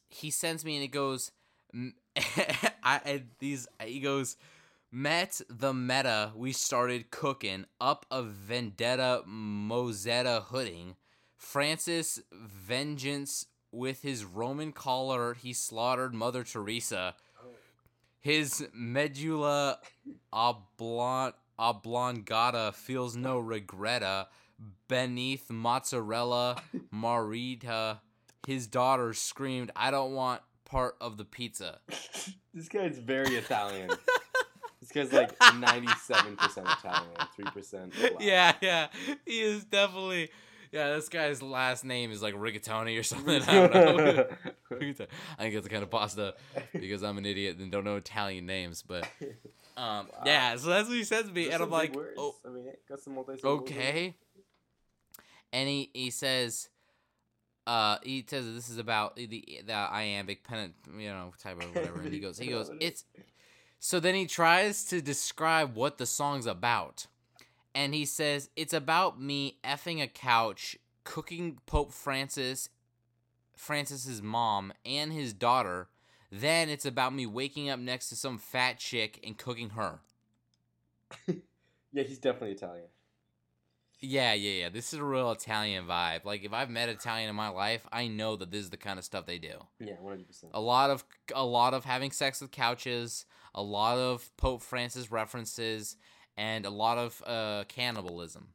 he 0.08 0.30
sends 0.30 0.64
me 0.64 0.76
and 0.76 0.84
it 0.84 0.88
goes, 0.88 1.32
I, 2.84 3.00
and 3.04 3.28
these, 3.38 3.66
he 3.84 4.00
goes, 4.00 4.36
met 4.90 5.40
the 5.48 5.74
meta, 5.74 6.32
we 6.36 6.52
started 6.52 7.10
cooking 7.10 7.64
up 7.80 8.06
a 8.10 8.22
vendetta 8.22 9.22
mozetta 9.28 10.44
hooding. 10.44 10.96
Francis 11.36 12.20
vengeance 12.32 13.46
with 13.72 14.02
his 14.02 14.24
Roman 14.24 14.72
collar, 14.72 15.34
he 15.34 15.52
slaughtered 15.52 16.14
Mother 16.14 16.44
Teresa. 16.44 17.16
His 18.24 18.66
medulla 18.72 19.80
oblong, 20.32 21.34
oblongata 21.58 22.72
feels 22.74 23.14
no 23.14 23.38
regretta 23.38 24.28
beneath 24.88 25.50
mozzarella 25.50 26.56
marita 26.92 28.00
his 28.46 28.66
daughter 28.66 29.12
screamed 29.12 29.70
i 29.76 29.90
don't 29.90 30.14
want 30.14 30.40
part 30.64 30.96
of 31.00 31.16
the 31.18 31.24
pizza 31.24 31.78
this 32.54 32.68
guy's 32.68 32.98
very 32.98 33.34
Italian. 33.44 33.90
this 34.80 34.90
guy's 34.92 35.12
like 35.12 35.36
97% 35.38 35.98
Italian, 36.32 37.10
3% 37.38 37.98
black. 37.98 38.12
yeah 38.20 38.54
yeah 38.60 38.86
he 39.26 39.40
is 39.40 39.64
definitely 39.64 40.30
yeah 40.74 40.90
this 40.94 41.08
guy's 41.08 41.40
last 41.40 41.84
name 41.84 42.10
is 42.10 42.20
like 42.20 42.34
rigatoni 42.34 42.98
or 42.98 43.02
something 43.02 43.40
i 43.42 43.54
don't 43.54 43.72
know 43.74 44.26
i 44.72 44.74
think 44.74 45.54
it's 45.54 45.68
kind 45.68 45.82
of 45.82 45.90
pasta 45.90 46.34
because 46.72 47.02
i'm 47.02 47.16
an 47.16 47.24
idiot 47.24 47.56
and 47.58 47.70
don't 47.70 47.84
know 47.84 47.96
italian 47.96 48.44
names 48.44 48.82
but 48.82 49.04
um 49.76 50.08
Wow. 50.12 50.22
yeah 50.26 50.56
so 50.56 50.68
that's 50.68 50.88
what 50.88 50.96
he 50.96 51.04
says 51.04 51.26
to 51.26 51.32
me 51.32 51.44
Those 51.44 51.54
and 51.54 51.62
i'm 51.62 51.70
like 51.70 51.94
words. 51.94 52.14
oh 52.18 52.34
I 52.44 52.48
mean, 52.50 52.66
got 52.88 53.00
some 53.00 53.14
multi-syllables 53.14 53.70
in 53.70 53.76
it. 53.76 53.80
okay 53.80 54.14
and 55.52 55.68
he, 55.68 55.90
he 55.94 56.10
says 56.10 56.68
uh 57.66 57.96
he 58.02 58.24
says 58.26 58.52
this 58.52 58.68
is 58.68 58.78
about 58.78 59.16
the 59.16 59.26
the 59.66 59.72
iambic 59.72 60.42
pennant 60.44 60.74
you 60.98 61.08
know 61.08 61.32
type 61.42 61.62
of 61.62 61.74
whatever 61.74 62.00
and 62.00 62.12
he 62.12 62.18
goes 62.26 62.36
he 62.38 62.48
goes 62.48 62.70
it's 62.80 63.04
so 63.78 64.00
then 64.00 64.14
he 64.14 64.26
tries 64.26 64.84
to 64.84 65.00
describe 65.00 65.74
what 65.76 65.98
the 65.98 66.06
song's 66.06 66.46
about 66.46 67.06
and 67.74 67.94
he 67.94 68.04
says 68.04 68.50
it's 68.56 68.72
about 68.72 69.20
me 69.20 69.58
effing 69.64 70.02
a 70.02 70.06
couch 70.06 70.76
cooking 71.04 71.58
pope 71.66 71.92
francis 71.92 72.68
francis's 73.56 74.22
mom 74.22 74.72
and 74.84 75.12
his 75.12 75.32
daughter 75.32 75.88
then 76.30 76.68
it's 76.68 76.86
about 76.86 77.14
me 77.14 77.26
waking 77.26 77.68
up 77.68 77.78
next 77.78 78.08
to 78.08 78.16
some 78.16 78.38
fat 78.38 78.78
chick 78.78 79.20
and 79.24 79.38
cooking 79.38 79.70
her 79.70 80.00
Yeah, 81.94 82.02
he's 82.02 82.18
definitely 82.18 82.50
Italian. 82.50 82.86
Yeah, 84.00 84.34
yeah, 84.34 84.62
yeah. 84.62 84.68
This 84.68 84.92
is 84.92 84.98
a 84.98 85.04
real 85.04 85.30
Italian 85.30 85.86
vibe. 85.86 86.24
Like 86.24 86.44
if 86.44 86.52
I've 86.52 86.68
met 86.68 86.88
Italian 86.88 87.30
in 87.30 87.36
my 87.36 87.48
life, 87.48 87.86
I 87.92 88.08
know 88.08 88.34
that 88.36 88.50
this 88.50 88.64
is 88.64 88.70
the 88.70 88.76
kind 88.76 88.98
of 88.98 89.04
stuff 89.04 89.26
they 89.26 89.38
do. 89.38 89.54
Yeah, 89.78 89.94
100%. 90.04 90.24
A 90.52 90.60
lot 90.60 90.90
of 90.90 91.04
a 91.34 91.44
lot 91.44 91.72
of 91.72 91.84
having 91.84 92.10
sex 92.10 92.40
with 92.40 92.50
couches, 92.50 93.24
a 93.54 93.62
lot 93.62 93.96
of 93.96 94.36
Pope 94.36 94.60
Francis 94.60 95.12
references, 95.12 95.96
and 96.36 96.66
a 96.66 96.70
lot 96.70 96.98
of 96.98 97.22
uh, 97.26 97.64
cannibalism. 97.68 98.48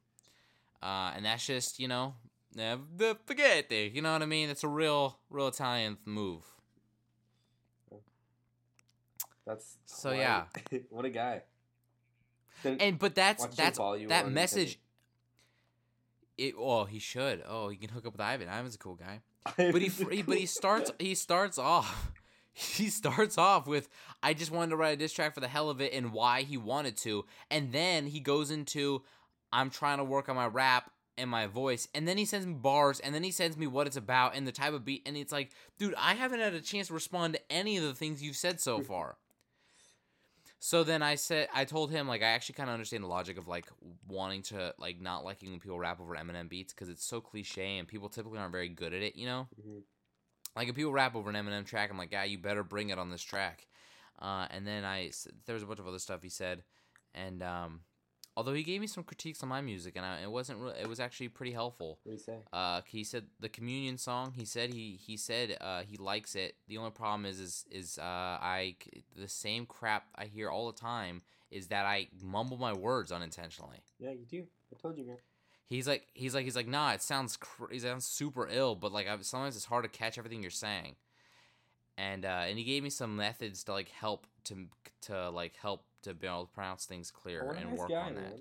Uh, 0.82 1.12
and 1.14 1.24
that's 1.24 1.46
just 1.46 1.78
you 1.78 1.88
know 1.88 2.14
the 2.54 3.16
spaghetti. 3.24 3.90
You 3.94 4.02
know 4.02 4.12
what 4.12 4.22
I 4.22 4.26
mean? 4.26 4.48
It's 4.50 4.64
a 4.64 4.68
real, 4.68 5.18
real 5.30 5.48
Italian 5.48 5.98
move. 6.04 6.42
That's 9.46 9.76
So, 9.86 10.10
why- 10.10 10.16
yeah. 10.18 10.44
what 10.90 11.04
a 11.04 11.10
guy. 11.10 11.42
Then- 12.62 12.76
And 12.80 12.98
but 12.98 13.14
that's 13.14 13.46
that's 13.56 13.78
that 14.08 14.30
message. 14.30 14.78
It 16.36 16.54
oh 16.58 16.84
he 16.84 16.98
should 16.98 17.42
oh 17.46 17.68
he 17.68 17.76
can 17.76 17.90
hook 17.90 18.06
up 18.06 18.12
with 18.12 18.20
Ivan. 18.20 18.48
Ivan's 18.48 18.74
a 18.74 18.78
cool 18.78 18.94
guy. 18.96 19.20
But 19.56 19.80
he, 19.82 19.88
he 19.88 20.22
but 20.22 20.36
he 20.38 20.46
starts 20.46 20.90
he 20.98 21.14
starts 21.14 21.58
off 21.58 22.12
he 22.52 22.88
starts 22.90 23.38
off 23.38 23.66
with 23.66 23.88
I 24.22 24.34
just 24.34 24.50
wanted 24.50 24.70
to 24.70 24.76
write 24.76 24.94
a 24.94 24.96
diss 24.96 25.12
track 25.12 25.34
for 25.34 25.40
the 25.40 25.48
hell 25.48 25.70
of 25.70 25.80
it 25.80 25.92
and 25.92 26.12
why 26.12 26.42
he 26.42 26.56
wanted 26.56 26.96
to, 26.98 27.24
and 27.50 27.72
then 27.72 28.06
he 28.06 28.20
goes 28.20 28.50
into 28.50 29.02
I'm 29.52 29.70
trying 29.70 29.98
to 29.98 30.04
work 30.04 30.28
on 30.28 30.36
my 30.36 30.46
rap 30.46 30.90
and 31.18 31.28
my 31.28 31.46
voice, 31.46 31.88
and 31.94 32.06
then 32.06 32.16
he 32.16 32.24
sends 32.24 32.46
me 32.46 32.54
bars, 32.54 33.00
and 33.00 33.14
then 33.14 33.22
he 33.22 33.30
sends 33.30 33.56
me 33.56 33.66
what 33.66 33.86
it's 33.86 33.96
about 33.96 34.34
and 34.34 34.46
the 34.46 34.52
type 34.52 34.72
of 34.72 34.84
beat, 34.84 35.02
and 35.06 35.16
it's 35.16 35.32
like, 35.32 35.50
dude, 35.78 35.94
I 35.98 36.14
haven't 36.14 36.40
had 36.40 36.54
a 36.54 36.60
chance 36.60 36.86
to 36.88 36.94
respond 36.94 37.34
to 37.34 37.52
any 37.52 37.76
of 37.76 37.82
the 37.82 37.94
things 37.94 38.22
you've 38.22 38.36
said 38.36 38.60
so 38.60 38.80
far. 38.80 39.16
So 40.62 40.84
then 40.84 41.02
I 41.02 41.14
said, 41.14 41.48
I 41.54 41.64
told 41.64 41.90
him 41.90 42.06
like 42.06 42.22
I 42.22 42.26
actually 42.26 42.54
kind 42.54 42.68
of 42.68 42.74
understand 42.74 43.02
the 43.02 43.08
logic 43.08 43.38
of 43.38 43.48
like 43.48 43.66
wanting 44.06 44.42
to 44.44 44.74
like 44.78 45.00
not 45.00 45.24
liking 45.24 45.50
when 45.50 45.58
people 45.58 45.78
rap 45.78 46.00
over 46.00 46.14
Eminem 46.14 46.48
beats 46.50 46.74
because 46.74 46.90
it's 46.90 47.04
so 47.04 47.20
cliche 47.20 47.78
and 47.78 47.88
people 47.88 48.10
typically 48.10 48.38
aren't 48.38 48.52
very 48.52 48.68
good 48.68 48.92
at 48.92 49.00
it, 49.02 49.16
you 49.16 49.26
know. 49.26 49.48
Mhm. 49.58 49.82
Like 50.56 50.68
if 50.68 50.74
people 50.74 50.92
rap 50.92 51.14
over 51.14 51.30
an 51.30 51.36
Eminem 51.36 51.64
track, 51.64 51.90
I'm 51.90 51.98
like, 51.98 52.12
yeah, 52.12 52.24
you 52.24 52.38
better 52.38 52.64
bring 52.64 52.90
it 52.90 52.98
on 52.98 53.10
this 53.10 53.22
track. 53.22 53.66
Uh, 54.18 54.46
and 54.50 54.66
then 54.66 54.84
I 54.84 55.10
there 55.46 55.54
was 55.54 55.62
a 55.62 55.66
bunch 55.66 55.78
of 55.78 55.88
other 55.88 55.98
stuff 55.98 56.22
he 56.22 56.28
said, 56.28 56.62
and 57.14 57.42
um, 57.42 57.80
although 58.36 58.52
he 58.52 58.62
gave 58.62 58.80
me 58.80 58.86
some 58.86 59.02
critiques 59.02 59.42
on 59.42 59.48
my 59.48 59.60
music, 59.60 59.96
and 59.96 60.04
I, 60.04 60.20
it 60.20 60.30
wasn't 60.30 60.60
re- 60.60 60.74
it 60.80 60.88
was 60.88 61.00
actually 61.00 61.28
pretty 61.28 61.52
helpful. 61.52 62.00
What 62.02 62.10
do 62.10 62.16
you 62.16 62.18
say? 62.18 62.38
Uh, 62.52 62.82
he 62.86 63.02
said 63.02 63.26
the 63.38 63.48
communion 63.48 63.96
song. 63.96 64.32
He 64.36 64.44
said 64.44 64.74
he 64.74 64.98
he 65.00 65.16
said 65.16 65.56
uh, 65.60 65.82
he 65.88 65.96
likes 65.96 66.34
it. 66.34 66.56
The 66.68 66.76
only 66.76 66.90
problem 66.90 67.24
is 67.24 67.40
is 67.40 67.64
is 67.70 67.98
uh, 67.98 68.02
I 68.02 68.76
the 69.16 69.28
same 69.28 69.64
crap 69.64 70.08
I 70.14 70.26
hear 70.26 70.50
all 70.50 70.70
the 70.70 70.78
time 70.78 71.22
is 71.50 71.68
that 71.68 71.86
I 71.86 72.08
mumble 72.22 72.58
my 72.58 72.72
words 72.72 73.10
unintentionally. 73.10 73.82
Yeah, 73.98 74.10
you 74.10 74.26
do. 74.26 74.44
I 74.72 74.80
told 74.80 74.98
you, 74.98 75.06
man. 75.06 75.16
He's 75.70 75.86
like 75.86 76.08
he's 76.14 76.34
like 76.34 76.44
he's 76.44 76.56
like 76.56 76.66
nah. 76.66 76.90
It 76.90 77.00
sounds 77.00 77.36
cr- 77.36 77.72
it 77.72 77.80
sounds 77.82 78.04
super 78.04 78.48
ill, 78.50 78.74
but 78.74 78.90
like 78.92 79.06
I, 79.08 79.16
sometimes 79.22 79.54
it's 79.54 79.64
hard 79.66 79.84
to 79.84 79.88
catch 79.88 80.18
everything 80.18 80.42
you're 80.42 80.50
saying. 80.50 80.96
And 81.96 82.24
uh, 82.24 82.44
and 82.48 82.58
he 82.58 82.64
gave 82.64 82.82
me 82.82 82.90
some 82.90 83.14
methods 83.14 83.62
to 83.64 83.72
like 83.72 83.88
help 83.88 84.26
to 84.44 84.66
to 85.02 85.30
like 85.30 85.54
help 85.56 85.84
to 86.02 86.12
be 86.12 86.26
able 86.26 86.46
to 86.46 86.52
pronounce 86.52 86.86
things 86.86 87.10
clear 87.12 87.46
Oh, 87.46 87.56
and 87.56 87.70
nice 87.70 87.78
work 87.78 87.90
guy, 87.90 88.00
on 88.08 88.14
that. 88.16 88.20
man. 88.20 88.40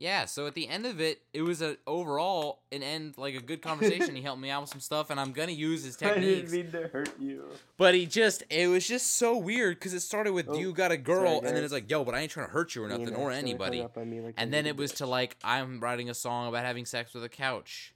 Yeah, 0.00 0.24
so 0.24 0.46
at 0.46 0.54
the 0.54 0.66
end 0.66 0.86
of 0.86 0.98
it, 0.98 1.20
it 1.34 1.42
was 1.42 1.60
a 1.60 1.76
overall 1.86 2.62
an 2.72 2.82
end 2.82 3.18
like 3.18 3.34
a 3.34 3.40
good 3.40 3.60
conversation. 3.60 4.16
he 4.16 4.22
helped 4.28 4.40
me 4.40 4.48
out 4.48 4.62
with 4.62 4.70
some 4.70 4.80
stuff, 4.80 5.10
and 5.10 5.20
I'm 5.20 5.32
gonna 5.32 5.52
use 5.52 5.84
his 5.84 5.94
techniques. 5.94 6.50
I 6.50 6.56
didn't 6.56 6.72
mean 6.72 6.82
to 6.82 6.88
hurt 6.88 7.10
you. 7.20 7.44
But 7.76 7.94
he 7.94 8.06
just 8.06 8.42
it 8.48 8.66
was 8.68 8.88
just 8.88 9.16
so 9.18 9.36
weird 9.36 9.78
because 9.78 9.92
it 9.92 10.00
started 10.00 10.32
with 10.32 10.46
Oh, 10.48 10.56
you 10.56 10.72
got 10.72 10.90
a 10.90 10.96
girl, 10.96 11.36
sorry, 11.40 11.48
and 11.48 11.54
then 11.54 11.64
it's 11.64 11.72
like 11.72 11.90
yo, 11.90 12.02
but 12.02 12.14
I 12.14 12.20
ain't 12.20 12.30
trying 12.32 12.46
to 12.46 12.52
hurt 12.52 12.74
you 12.74 12.82
or 12.84 12.88
nothing 12.88 13.14
or 13.14 13.30
accidentally 13.30 13.34
hung 13.82 13.82
anybody. 13.84 14.22
like 14.22 14.34
And 14.38 14.50
then 14.54 14.64
it 14.64 14.78
was 14.78 14.92
to 14.92 15.06
like 15.06 15.36
I'm 15.44 15.80
writing 15.80 16.08
a 16.08 16.14
song 16.14 16.48
about 16.48 16.64
having 16.64 16.86
sex 16.86 17.12
with 17.12 17.22
a 17.22 17.28
couch. 17.28 17.94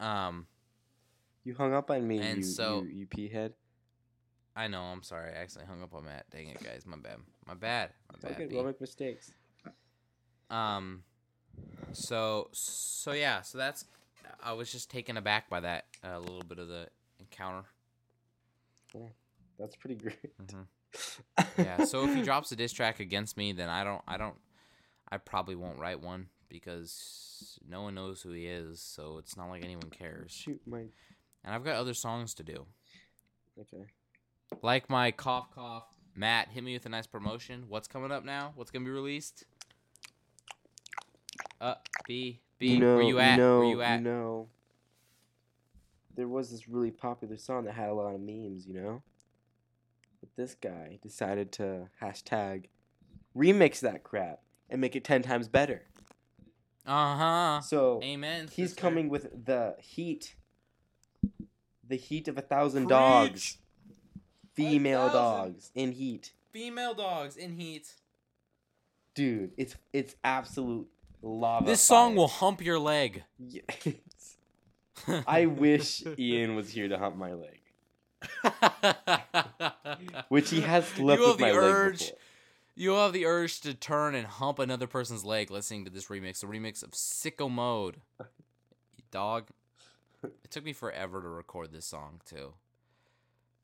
Um, 0.00 0.46
You 1.44 1.54
hung 1.54 1.74
up 1.74 1.90
on 1.90 2.08
me, 2.08 2.18
And 2.18 2.38
you, 2.38 2.44
so- 2.44 2.82
you, 2.84 3.00
you 3.00 3.06
pea 3.06 3.28
head. 3.28 3.52
I 4.56 4.68
know 4.68 4.80
I'm 4.82 5.02
sorry, 5.02 5.32
I 5.32 5.42
accidentally 5.42 5.74
hung 5.74 5.82
up 5.82 5.94
on 5.94 6.04
Matt. 6.06 6.24
Dang 6.30 6.48
it, 6.48 6.62
guys, 6.62 6.84
my 6.86 6.96
bad, 6.96 7.18
my 7.46 7.54
bad, 7.54 7.90
my 8.10 8.18
bad. 8.20 8.40
Okay, 8.40 8.46
we'll 8.50 8.64
make 8.64 8.80
mistakes. 8.80 9.32
Um, 10.50 11.04
so 11.92 12.48
so 12.52 13.12
yeah, 13.12 13.42
so 13.42 13.58
that's 13.58 13.84
I 14.42 14.52
was 14.52 14.70
just 14.72 14.90
taken 14.90 15.16
aback 15.16 15.48
by 15.48 15.60
that 15.60 15.86
a 16.02 16.18
little 16.18 16.42
bit 16.46 16.58
of 16.58 16.68
the 16.68 16.88
encounter. 17.18 17.64
Yeah, 18.94 19.06
That's 19.58 19.76
pretty 19.76 19.96
great. 19.96 20.36
Mhm. 20.38 20.66
Yeah. 21.56 21.84
So 21.84 22.04
if 22.04 22.14
he 22.14 22.22
drops 22.22 22.50
a 22.52 22.56
diss 22.56 22.72
track 22.72 22.98
against 23.00 23.36
me, 23.36 23.52
then 23.52 23.68
I 23.68 23.84
don't 23.84 24.02
I 24.08 24.16
don't 24.16 24.36
I 25.08 25.18
probably 25.18 25.54
won't 25.54 25.78
write 25.78 26.00
one 26.00 26.28
because 26.48 27.58
no 27.68 27.82
one 27.82 27.94
knows 27.94 28.22
who 28.22 28.32
he 28.32 28.46
is, 28.46 28.80
so 28.80 29.18
it's 29.18 29.36
not 29.36 29.48
like 29.50 29.62
anyone 29.64 29.90
cares. 29.90 30.32
Shoot, 30.32 30.60
my. 30.66 30.80
And 31.44 31.54
I've 31.54 31.64
got 31.64 31.76
other 31.76 31.94
songs 31.94 32.34
to 32.34 32.42
do, 32.42 32.66
Okay. 33.58 33.84
like 34.62 34.90
my 34.90 35.10
cough 35.12 35.50
cough. 35.54 35.84
Matt, 36.16 36.48
hit 36.48 36.64
me 36.64 36.74
with 36.74 36.86
a 36.86 36.88
nice 36.88 37.06
promotion. 37.06 37.64
What's 37.68 37.86
coming 37.88 38.10
up 38.10 38.24
now? 38.24 38.52
What's 38.56 38.70
gonna 38.72 38.84
be 38.84 38.90
released? 38.90 39.44
Uh, 41.60 41.74
B 42.06 42.40
B. 42.58 42.78
know, 42.78 42.96
where 42.96 43.04
you 43.04 43.18
at? 43.18 43.36
know, 43.36 43.58
where 43.60 43.68
you 43.68 43.82
at? 43.82 44.02
No. 44.02 44.48
there 46.14 46.28
was 46.28 46.50
this 46.50 46.68
really 46.68 46.90
popular 46.90 47.36
song 47.36 47.64
that 47.64 47.74
had 47.74 47.88
a 47.88 47.94
lot 47.94 48.14
of 48.14 48.20
memes, 48.20 48.66
you 48.66 48.74
know? 48.74 49.02
But 50.20 50.30
this 50.36 50.54
guy 50.54 50.98
decided 51.02 51.52
to 51.52 51.88
hashtag 52.02 52.66
remix 53.36 53.80
that 53.80 54.02
crap 54.04 54.40
and 54.68 54.80
make 54.80 54.94
it 54.96 55.04
10 55.04 55.22
times 55.22 55.48
better. 55.48 55.82
Uh 56.86 57.16
huh. 57.16 57.60
So 57.60 58.00
Amen. 58.02 58.48
he's 58.50 58.70
sister. 58.70 58.80
coming 58.80 59.08
with 59.08 59.44
the 59.46 59.76
heat. 59.80 60.34
The 61.86 61.96
heat 61.96 62.28
of 62.28 62.38
a 62.38 62.42
thousand 62.42 62.88
dogs. 62.88 63.58
Female 64.54 65.08
thousand. 65.08 65.52
dogs 65.52 65.70
in 65.74 65.92
heat. 65.92 66.32
Female 66.52 66.94
dogs 66.94 67.36
in 67.36 67.52
heat. 67.52 67.94
Dude, 69.14 69.52
it's 69.56 69.76
it's 69.92 70.14
absolute 70.24 70.88
lava. 71.22 71.66
This 71.66 71.80
song 71.80 72.10
fire. 72.10 72.16
will 72.16 72.28
hump 72.28 72.62
your 72.64 72.78
leg. 72.78 73.24
Yes. 73.38 74.36
I 75.26 75.46
wish 75.46 76.02
Ian 76.18 76.56
was 76.56 76.70
here 76.70 76.88
to 76.88 76.98
hump 76.98 77.16
my 77.16 77.32
leg. 77.32 77.60
Which 80.28 80.50
he 80.50 80.60
has 80.60 80.86
slept 80.88 81.20
have 81.20 81.30
with 81.30 81.40
my 81.40 81.52
the 81.52 81.54
leg 81.54 81.64
urge. 81.64 81.98
before. 81.98 82.18
You 82.76 82.92
have 82.92 83.12
the 83.12 83.26
urge 83.26 83.60
to 83.62 83.74
turn 83.74 84.14
and 84.14 84.26
hump 84.26 84.58
another 84.58 84.86
person's 84.86 85.24
leg 85.24 85.50
listening 85.50 85.84
to 85.84 85.90
this 85.90 86.06
remix, 86.06 86.42
a 86.42 86.46
remix 86.46 86.82
of 86.82 86.92
Sicko 86.92 87.50
Mode. 87.50 87.98
Dog. 89.10 89.48
It 90.22 90.50
took 90.50 90.64
me 90.64 90.72
forever 90.72 91.20
to 91.22 91.28
record 91.28 91.72
this 91.72 91.86
song 91.86 92.20
too. 92.28 92.54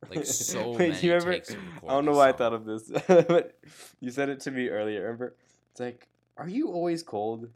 Like 0.09 0.24
so 0.24 0.70
Wait, 0.72 0.90
many 0.90 1.00
you 1.00 1.14
remember? 1.14 1.42
I 1.84 1.88
don't 1.88 2.04
know 2.04 2.12
why 2.12 2.28
I 2.28 2.32
thought 2.32 2.52
of 2.52 2.64
this, 2.64 2.90
but 3.07 3.59
you 4.00 4.11
said 4.11 4.28
it 4.28 4.40
to 4.40 4.50
me 4.50 4.68
earlier. 4.68 5.02
Remember? 5.02 5.34
It's 5.70 5.80
like, 5.80 6.09
are 6.37 6.49
you 6.49 6.68
always 6.68 7.03
cold? 7.03 7.49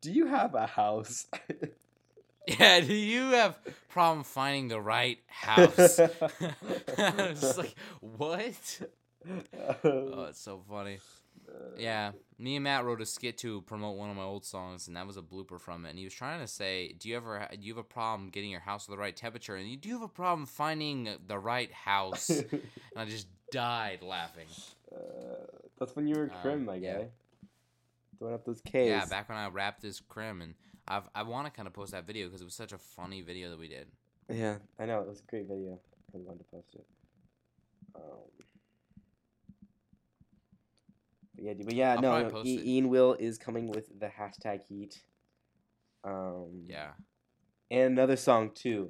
Do 0.00 0.12
you 0.12 0.26
have 0.26 0.54
a 0.54 0.66
house? 0.66 1.26
Yeah, 2.46 2.80
do 2.80 2.92
you 2.92 3.22
have 3.30 3.56
problem 3.88 4.24
finding 4.24 4.68
the 4.68 4.80
right 4.80 5.18
house? 5.28 6.00
it's 6.98 7.56
like 7.56 7.74
what? 8.00 8.80
Oh, 9.84 10.24
it's 10.24 10.40
so 10.40 10.60
funny. 10.68 10.98
Yeah, 11.76 12.12
me 12.38 12.56
and 12.56 12.64
Matt 12.64 12.84
wrote 12.84 13.00
a 13.00 13.06
skit 13.06 13.38
to 13.38 13.62
promote 13.62 13.96
one 13.96 14.10
of 14.10 14.16
my 14.16 14.22
old 14.24 14.44
songs, 14.44 14.88
and 14.88 14.96
that 14.96 15.06
was 15.06 15.16
a 15.16 15.22
blooper 15.22 15.60
from 15.60 15.86
it. 15.86 15.90
And 15.90 15.98
he 15.98 16.04
was 16.04 16.14
trying 16.14 16.40
to 16.40 16.48
say, 16.48 16.92
"Do 16.98 17.08
you 17.08 17.16
ever 17.16 17.46
do 17.52 17.58
you 17.60 17.74
have 17.74 17.84
a 17.84 17.84
problem 17.84 18.28
getting 18.30 18.50
your 18.50 18.60
house 18.60 18.86
to 18.86 18.90
the 18.90 18.98
right 18.98 19.16
temperature? 19.16 19.54
And 19.56 19.68
you 19.68 19.76
do 19.76 19.90
have 19.92 20.02
a 20.02 20.08
problem 20.08 20.46
finding 20.46 21.08
the 21.26 21.38
right 21.38 21.72
house?" 21.72 22.28
and 22.30 22.60
I 22.96 23.04
just 23.04 23.28
died 23.50 24.02
laughing. 24.02 24.48
Uh, 24.94 24.98
that's 25.78 25.94
when 25.96 26.06
you 26.06 26.16
were 26.16 26.24
Um, 26.24 26.30
crim, 26.42 26.64
my 26.64 26.78
guy. 26.78 27.06
Throwing 28.18 28.34
up 28.34 28.44
those 28.44 28.60
K's. 28.60 28.88
Yeah, 28.88 29.04
back 29.06 29.28
when 29.28 29.38
I 29.38 29.48
wrapped 29.48 29.82
this 29.82 30.00
crim, 30.00 30.42
and 30.42 30.54
I've, 30.86 31.04
I 31.14 31.22
want 31.22 31.46
to 31.46 31.52
kind 31.52 31.66
of 31.66 31.74
post 31.74 31.92
that 31.92 32.06
video 32.06 32.26
because 32.26 32.40
it 32.40 32.44
was 32.44 32.54
such 32.54 32.72
a 32.72 32.78
funny 32.78 33.22
video 33.22 33.50
that 33.50 33.58
we 33.58 33.68
did. 33.68 33.88
Yeah, 34.28 34.56
I 34.78 34.86
know. 34.86 35.00
It 35.00 35.08
was 35.08 35.20
a 35.20 35.30
great 35.30 35.46
video. 35.48 35.78
I 36.14 36.18
wanted 36.18 36.38
to 36.38 36.44
post 36.44 36.68
it. 36.74 36.86
Um, 37.96 38.02
but 41.34 41.44
yeah, 41.44 41.52
but 41.64 41.74
yeah, 41.74 41.94
I'll 41.94 42.02
no, 42.02 42.28
no 42.28 42.40
it. 42.40 42.46
Ian 42.46 42.88
Will 42.88 43.14
is 43.18 43.38
coming 43.38 43.68
with 43.68 43.98
the 43.98 44.06
hashtag 44.06 44.62
heat. 44.68 45.02
Um, 46.04 46.64
Yeah. 46.66 46.90
and 47.70 47.92
another 47.92 48.16
song 48.16 48.50
too. 48.54 48.88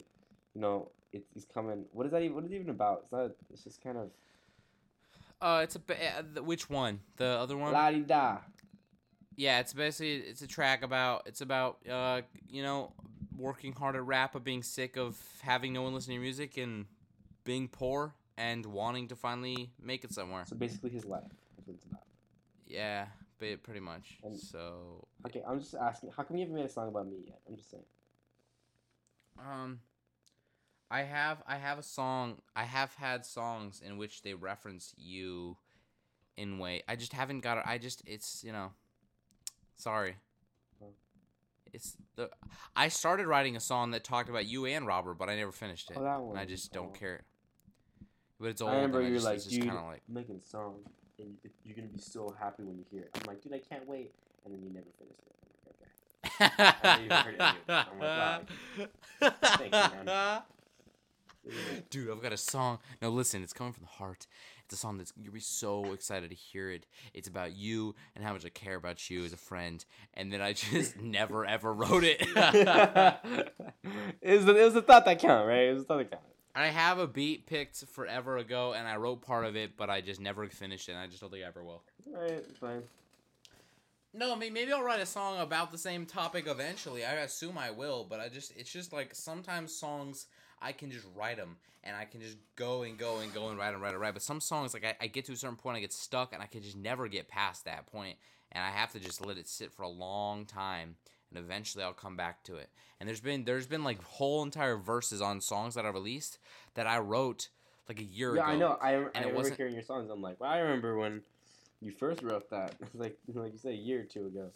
You 0.55 0.61
know, 0.61 0.91
it's 1.13 1.29
he's 1.33 1.45
coming. 1.47 1.85
What 1.93 2.07
is 2.07 2.13
that? 2.13 2.23
Even, 2.23 2.35
what 2.35 2.45
is 2.45 2.51
it 2.53 2.57
even 2.57 2.71
about? 2.71 3.01
It's 3.05 3.13
not. 3.13 3.31
It's 3.51 3.65
just 3.65 3.83
kind 3.83 3.99
of 3.99 4.11
Uh, 5.41 5.61
it's 5.63 5.77
a 5.77 5.81
uh, 6.19 6.43
which 6.43 6.69
one? 6.71 7.01
The 7.17 7.27
other 7.27 7.57
one? 7.57 7.73
la 7.73 7.91
di 7.91 8.01
da. 8.01 8.39
Yeah, 9.37 9.61
it's 9.61 9.73
basically 9.73 10.17
it's 10.17 10.43
a 10.43 10.47
track 10.47 10.83
about 10.83 11.23
it's 11.27 11.41
about 11.41 11.79
uh 11.89 12.23
you 12.49 12.63
know 12.63 12.93
working 13.37 13.73
hard 13.73 13.97
at 13.97 14.05
rap, 14.05 14.33
but 14.35 14.45
being 14.45 14.63
sick 14.63 14.97
of 14.97 15.17
having 15.43 15.73
no 15.73 15.83
one 15.83 15.95
listen 15.95 16.09
to 16.09 16.15
your 16.15 16.23
music 16.23 16.57
and 16.59 16.87
being 17.45 17.67
poor 17.69 18.15
and 18.37 18.65
wanting 18.67 19.09
to 19.09 19.17
finally 19.17 19.71
make 19.83 20.05
it 20.05 20.13
somewhere. 20.13 20.45
So 20.47 20.57
basically, 20.57 20.91
his 20.91 21.05
life. 21.05 21.25
It's 21.69 21.85
about. 21.85 22.03
Yeah, 22.67 23.07
ba- 23.39 23.57
pretty 23.63 23.81
much. 23.81 24.19
And- 24.23 24.39
So 24.39 25.07
Okay, 25.27 25.43
I'm 25.47 25.59
just 25.61 25.75
asking. 25.75 26.11
How 26.17 26.23
come 26.25 26.37
you 26.37 26.43
haven't 26.43 26.57
made 26.57 26.65
a 26.67 26.69
song 26.69 26.89
about 26.89 27.07
me 27.07 27.19
yet? 27.27 27.41
I'm 27.49 27.57
just 27.57 27.71
saying. 27.71 27.85
um, 29.39 29.81
I 30.91 31.03
have 31.03 31.43
I 31.47 31.57
have 31.57 31.79
a 31.79 31.83
song. 31.83 32.43
I 32.55 32.65
have 32.65 32.95
had 32.95 33.25
songs 33.25 33.81
in 33.85 33.97
which 33.97 34.23
they 34.23 34.35
reference 34.35 34.95
you 34.99 35.57
in 36.37 36.59
way. 36.59 36.83
I 36.89 36.97
just 36.97 37.13
haven't 37.15 37.41
got 37.41 37.59
it. 37.59 37.65
I 37.67 37.79
just 37.79 38.03
it's 38.07 38.45
you 38.45 38.53
know, 38.53 38.73
sorry. 39.83 40.17
Oh. 40.83 40.87
It's 41.73 41.97
the 42.17 42.31
I 42.77 42.89
started 42.89 43.27
writing 43.27 43.57
a 43.57 43.61
song 43.61 43.91
that 43.93 44.05
talked 44.05 44.29
about 44.29 44.47
you 44.47 44.65
and 44.67 44.87
Robert, 44.87 45.15
but 45.15 45.29
I 45.29 45.37
never 45.37 45.53
finished 45.53 45.91
it. 45.91 45.97
Oh, 45.99 46.31
and 46.31 46.39
I 46.39 46.45
just 46.45 46.73
don't 46.73 46.91
Oh. 46.95 46.99
care. 46.99 47.25
But 48.41 48.49
it's 48.51 48.61
old. 48.61 48.71
I 48.73 48.75
remember 48.77 49.01
you 49.03 49.09
were 49.09 49.15
just, 49.15 49.27
like, 49.27 49.43
dude, 49.45 49.67
kind 49.67 49.79
of 49.79 49.85
like 49.85 50.03
making 50.09 50.37
a 50.37 50.43
song, 50.49 50.81
and 51.19 51.37
you- 51.43 51.51
you're 51.65 51.77
gonna 51.77 51.89
be 51.89 51.99
so 51.99 52.35
happy 52.39 52.63
when 52.65 52.77
you 52.79 52.85
hear 52.91 53.03
it. 53.03 53.11
I'm 53.15 53.23
like, 53.27 53.41
dude, 53.43 53.53
I 53.55 53.59
can't 53.61 53.87
wait, 53.87 54.13
and 54.45 54.55
then 54.55 54.63
you 54.63 54.71
never 54.71 54.87
finished 54.99 55.21
it. 55.27 55.37
I'm 56.41 56.51
like, 56.61 56.73
okay. 56.73 56.89
I 56.89 57.05
even 57.05 57.11
heard 57.11 57.35
it 57.35 57.41
anyway. 57.41 57.85
Oh 58.01 58.07
I'm 59.21 59.31
Thank 59.59 59.75
you, 59.99 60.05
man. 60.05 60.43
Dude, 61.91 62.09
I've 62.09 62.23
got 62.23 62.33
a 62.33 62.37
song. 62.37 62.79
No, 63.01 63.11
listen, 63.11 63.43
it's 63.43 63.53
coming 63.53 63.73
from 63.73 63.83
the 63.83 63.89
heart. 63.91 64.29
A 64.73 64.77
song 64.77 64.99
that's 64.99 65.13
you'll 65.21 65.33
be 65.33 65.41
so 65.41 65.93
excited 65.93 66.31
to 66.31 66.37
hear 66.37 66.71
it. 66.71 66.87
It's 67.15 67.29
about 67.29 67.55
you 67.55 67.95
and 68.15 68.25
how 68.25 68.33
much 68.33 68.45
I 68.45 68.49
care 68.49 68.77
about 68.77 69.11
you 69.11 69.25
as 69.25 69.33
a 69.33 69.37
friend. 69.37 69.85
And 70.15 70.33
then 70.33 70.41
I 70.41 70.53
just 70.53 70.97
never 71.01 71.45
ever 71.45 71.73
wrote 71.73 72.05
it. 72.05 72.19
it 72.21 74.37
was 74.37 74.45
the, 74.45 74.57
it 74.57 74.65
was 74.65 74.75
the 74.75 74.83
thought 74.83 75.05
that 75.05 75.19
count, 75.19 75.47
right? 75.47 75.69
It 75.69 75.75
was 75.75 75.83
the 75.83 75.89
thought 75.89 75.99
that 75.99 76.11
count. 76.11 76.23
I 76.55 76.67
have 76.67 76.99
a 76.99 77.07
beat 77.07 77.47
picked 77.47 77.83
forever 77.87 78.37
ago, 78.37 78.75
and 78.75 78.87
I 78.87 78.97
wrote 78.97 79.23
part 79.23 79.47
of 79.47 79.57
it, 79.57 79.79
but 79.79 79.89
I 79.89 80.03
just 80.03 80.21
never 80.21 80.47
finished 80.49 80.89
it. 80.89 80.93
And 80.93 81.01
I 81.01 81.07
just 81.07 81.23
don't 81.23 81.31
think 81.31 81.45
I 81.45 81.49
ever 81.49 81.65
will. 81.65 81.83
All 82.15 82.21
right, 82.21 82.45
fine. 82.61 82.83
No, 84.15 84.35
I 84.35 84.39
mean 84.39 84.53
maybe 84.53 84.73
I'll 84.73 84.83
write 84.83 85.01
a 85.01 85.07
song 85.07 85.41
about 85.41 85.73
the 85.73 85.79
same 85.79 86.05
topic 86.05 86.47
eventually. 86.47 87.03
I 87.03 87.13
assume 87.13 87.57
I 87.57 87.71
will, 87.71 88.05
but 88.05 88.21
I 88.21 88.29
just 88.29 88.53
it's 88.57 88.71
just 88.71 88.93
like 88.93 89.15
sometimes 89.15 89.75
songs 89.75 90.27
I 90.63 90.73
can 90.73 90.91
just 90.91 91.07
write 91.17 91.37
them 91.37 91.57
and 91.85 91.97
I 91.97 92.05
can 92.05 92.21
just 92.21 92.37
go 92.57 92.83
and 92.83 92.97
go 92.97 93.19
and 93.19 93.33
go 93.35 93.49
and 93.49 93.59
write 93.59 93.73
and 93.75 93.83
write 93.83 93.93
and 93.93 94.01
write. 94.01 94.15
But 94.15 94.23
some 94.23 94.41
songs 94.41 94.75
like 94.75 94.85
I, 94.85 94.95
I 95.01 95.07
get 95.09 95.25
to 95.27 95.33
a 95.33 95.37
certain 95.37 95.57
point, 95.57 95.77
I 95.77 95.81
get 95.81 95.93
stuck, 95.93 96.33
and 96.33 96.43
I 96.43 96.47
can 96.47 96.63
just 96.63 96.77
never 96.77 97.09
get 97.09 97.29
past 97.29 97.65
that 97.65 97.87
point, 97.87 98.17
and 98.53 98.63
I 98.65 98.71
have 98.71 98.93
to 98.93 99.01
just 99.01 99.25
let 99.25 99.39
it 99.39 99.49
sit 99.49 99.73
for 99.73 99.83
a 99.83 99.89
long 99.89 100.47
time, 100.47 100.97
and 101.31 101.39
eventually 101.39 101.83
I'll 101.83 101.93
come 101.93 102.17
back 102.17 102.45
to 102.45 102.57
it. 102.57 102.71
And 103.01 103.09
there's 103.09 103.21
been 103.21 103.45
there's 103.45 103.67
been 103.67 103.83
like 103.83 104.03
whole 104.03 104.43
entire 104.43 104.77
verses 104.77 105.21
on 105.21 105.41
songs 105.41 105.75
that 105.75 105.85
I 105.85 105.89
released 105.89 106.39
that 106.75 106.87
I 106.87 106.99
wrote 106.99 107.49
like 107.89 107.99
a 107.99 108.05
year 108.05 108.37
Yeah, 108.37 108.43
ago. 108.43 108.51
Yeah, 108.51 108.57
I 108.57 108.59
know. 108.59 108.79
I, 108.81 108.91
I 108.91 109.25
it 109.25 109.27
remember 109.27 109.55
hearing 109.55 109.75
your 109.75 109.83
songs. 109.83 110.09
I'm 110.11 110.23
like, 110.23 110.41
well, 110.41 110.51
I 110.51 110.59
remember 110.59 110.97
when 110.97 111.23
you 111.81 111.91
first 111.91 112.23
wrote 112.23 112.49
that. 112.51 112.75
It's 112.81 112.95
like, 112.95 113.19
like 113.35 113.53
you 113.53 113.59
said, 113.59 113.73
a 113.73 113.77
year 113.77 114.03
or 114.03 114.05
two 114.05 114.27
ago. 114.27 114.51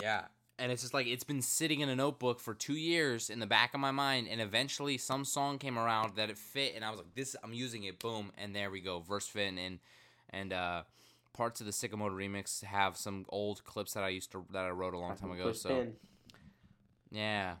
Yeah. 0.00 0.24
And 0.60 0.70
it's 0.70 0.82
just 0.82 0.92
like 0.92 1.06
it's 1.06 1.24
been 1.24 1.40
sitting 1.40 1.80
in 1.80 1.88
a 1.88 1.96
notebook 1.96 2.38
for 2.38 2.52
two 2.52 2.74
years 2.74 3.30
in 3.30 3.38
the 3.40 3.46
back 3.46 3.72
of 3.72 3.80
my 3.80 3.90
mind, 3.92 4.28
and 4.30 4.40
eventually 4.42 4.98
some 4.98 5.24
song 5.24 5.58
came 5.58 5.78
around 5.78 6.16
that 6.16 6.28
it 6.28 6.36
fit, 6.36 6.74
and 6.76 6.84
I 6.84 6.90
was 6.90 6.98
like, 6.98 7.14
"This, 7.14 7.34
I'm 7.42 7.54
using 7.54 7.84
it." 7.84 7.98
Boom, 7.98 8.30
and 8.36 8.54
there 8.54 8.70
we 8.70 8.80
go, 8.82 9.00
verse 9.00 9.26
fit, 9.26 9.54
and 9.56 9.78
and 10.28 10.52
uh, 10.52 10.82
parts 11.32 11.60
of 11.60 11.66
the 11.66 11.72
Sicko 11.72 11.96
Mode 11.96 12.12
remix 12.12 12.62
have 12.62 12.96
some 12.98 13.24
old 13.30 13.64
clips 13.64 13.94
that 13.94 14.04
I 14.04 14.10
used 14.10 14.30
to 14.32 14.44
that 14.52 14.66
I 14.66 14.70
wrote 14.70 14.92
a 14.92 14.98
long 14.98 15.16
time 15.16 15.30
ago. 15.30 15.52
So 15.52 15.86
yeah, 17.10 17.54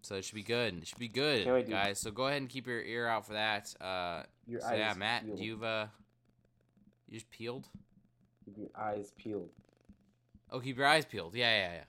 so 0.00 0.14
it 0.14 0.24
should 0.24 0.34
be 0.34 0.42
good. 0.42 0.78
It 0.78 0.86
should 0.86 0.98
be 0.98 1.08
good, 1.08 1.44
Can't 1.44 1.54
wait, 1.54 1.66
dude. 1.66 1.74
guys. 1.74 1.98
So 1.98 2.10
go 2.10 2.28
ahead 2.28 2.40
and 2.40 2.48
keep 2.48 2.66
your 2.66 2.80
ear 2.80 3.06
out 3.06 3.26
for 3.26 3.34
that. 3.34 3.74
Uh, 3.80 4.22
your 4.46 4.62
so 4.62 4.68
eyes 4.68 4.78
yeah, 4.78 4.94
Matt, 4.96 5.26
peeled. 5.26 5.38
you've 5.38 5.62
uh, 5.62 5.86
you 7.08 7.18
just 7.18 7.30
peeled. 7.30 7.66
Keep 8.46 8.56
your 8.56 8.70
eyes 8.74 9.12
peeled. 9.18 9.50
Oh, 10.50 10.60
keep 10.60 10.78
your 10.78 10.86
eyes 10.86 11.04
peeled. 11.04 11.34
Yeah, 11.34 11.54
yeah, 11.54 11.72
yeah. 11.74 11.84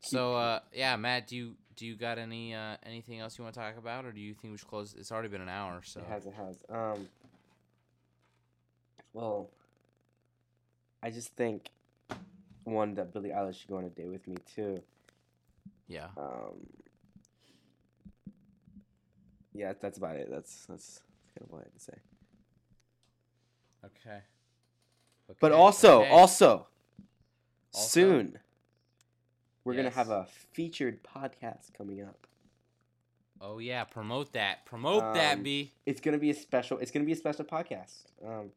So 0.00 0.34
uh 0.34 0.60
yeah, 0.72 0.96
Matt, 0.96 1.26
do 1.28 1.36
you 1.36 1.54
do 1.76 1.86
you 1.86 1.96
got 1.96 2.18
any 2.18 2.54
uh 2.54 2.76
anything 2.84 3.20
else 3.20 3.38
you 3.38 3.44
want 3.44 3.54
to 3.54 3.60
talk 3.60 3.76
about 3.78 4.04
or 4.04 4.12
do 4.12 4.20
you 4.20 4.34
think 4.34 4.52
we 4.52 4.58
should 4.58 4.68
close 4.68 4.94
it's 4.98 5.12
already 5.12 5.28
been 5.28 5.40
an 5.42 5.48
hour, 5.48 5.80
so 5.84 6.00
It 6.00 6.06
has, 6.06 6.26
it 6.26 6.34
has. 6.34 6.56
Um, 6.68 7.08
well, 9.12 9.50
I 11.02 11.10
just 11.10 11.34
think 11.36 11.70
one 12.64 12.94
that 12.94 13.12
Billie 13.12 13.30
Eilish 13.30 13.60
should 13.60 13.68
go 13.68 13.76
on 13.76 13.84
a 13.84 13.90
date 13.90 14.08
with 14.08 14.26
me 14.28 14.36
too. 14.54 14.82
yeah. 15.88 16.08
Um, 16.16 16.66
yeah, 19.52 19.72
that's 19.80 19.98
about 19.98 20.16
it. 20.16 20.28
That's 20.30 20.66
that's 20.66 21.00
kind 21.34 21.46
of 21.46 21.50
what 21.50 21.60
I 21.62 21.64
had 21.64 21.74
to 21.74 21.80
say. 21.80 21.98
Okay. 23.84 24.20
But 25.40 25.52
also, 25.52 26.02
okay. 26.02 26.10
also, 26.10 26.66
Also? 27.72 27.88
soon 27.88 28.38
we're 29.64 29.74
gonna 29.74 29.90
have 29.90 30.10
a 30.10 30.26
featured 30.52 31.02
podcast 31.02 31.72
coming 31.76 32.02
up. 32.02 32.26
Oh 33.40 33.58
yeah, 33.58 33.84
promote 33.84 34.32
that. 34.34 34.64
Promote 34.66 35.02
Um, 35.02 35.14
that, 35.14 35.42
B. 35.42 35.72
It's 35.86 36.00
gonna 36.00 36.18
be 36.18 36.30
a 36.30 36.34
special. 36.34 36.78
It's 36.78 36.90
gonna 36.90 37.04
be 37.06 37.12
a 37.12 37.16
special 37.16 37.44
podcast. 37.44 38.04
Um, 38.24 38.50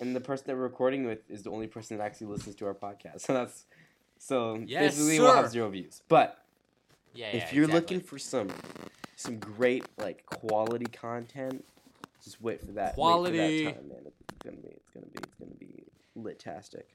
and 0.00 0.14
the 0.16 0.20
person 0.20 0.44
that 0.48 0.56
we're 0.56 0.62
recording 0.62 1.04
with 1.06 1.30
is 1.30 1.42
the 1.42 1.50
only 1.50 1.66
person 1.66 1.96
that 1.98 2.04
actually 2.04 2.28
listens 2.28 2.56
to 2.56 2.66
our 2.66 2.74
podcast. 2.74 3.20
So 3.26 3.34
that's 3.34 3.64
so 4.18 4.56
Yes, 4.66 4.94
basically 4.96 5.20
we'll 5.20 5.34
have 5.34 5.50
zero 5.50 5.68
views. 5.70 6.02
But 6.08 6.42
Yeah, 7.14 7.28
if 7.28 7.34
yeah, 7.34 7.54
you're 7.54 7.64
exactly. 7.64 7.96
looking 7.96 8.00
for 8.00 8.18
some 8.18 8.48
some 9.16 9.38
great 9.38 9.84
like 9.98 10.24
quality 10.26 10.86
content, 10.86 11.64
just 12.22 12.40
wait 12.40 12.60
for 12.60 12.72
that. 12.72 12.94
Quality. 12.94 13.64
For 13.66 13.72
that 13.72 13.76
time, 13.80 13.88
man. 13.88 13.98
It's 14.06 14.42
gonna 14.44 14.56
be. 14.56 14.68
It's 14.68 14.90
gonna 14.90 15.06
be. 15.06 15.18
It's 15.22 15.34
gonna 15.38 15.54
be 15.58 15.84
lit-tastic. 16.16 16.88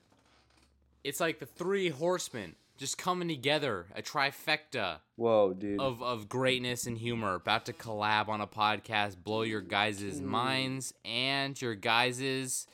it's 1.04 1.20
like 1.20 1.40
the 1.40 1.46
three 1.46 1.90
horsemen 1.90 2.56
just 2.78 2.98
coming 2.98 3.28
together, 3.28 3.86
a 3.96 4.02
trifecta 4.02 4.98
Whoa, 5.16 5.54
dude. 5.54 5.80
of 5.80 6.02
of 6.04 6.28
greatness 6.30 6.86
and 6.86 6.98
humor, 6.98 7.36
about 7.36 7.66
to 7.68 7.74
collab 7.74 8.28
on 8.28 8.42
a 8.42 8.48
podcast, 8.48 9.16
blow 9.24 9.44
your 9.44 9.62
guys' 9.62 10.02
Mm. 10.20 10.24
minds 10.24 10.94
and 11.06 11.62
your 11.62 11.76
guys' 11.76 12.68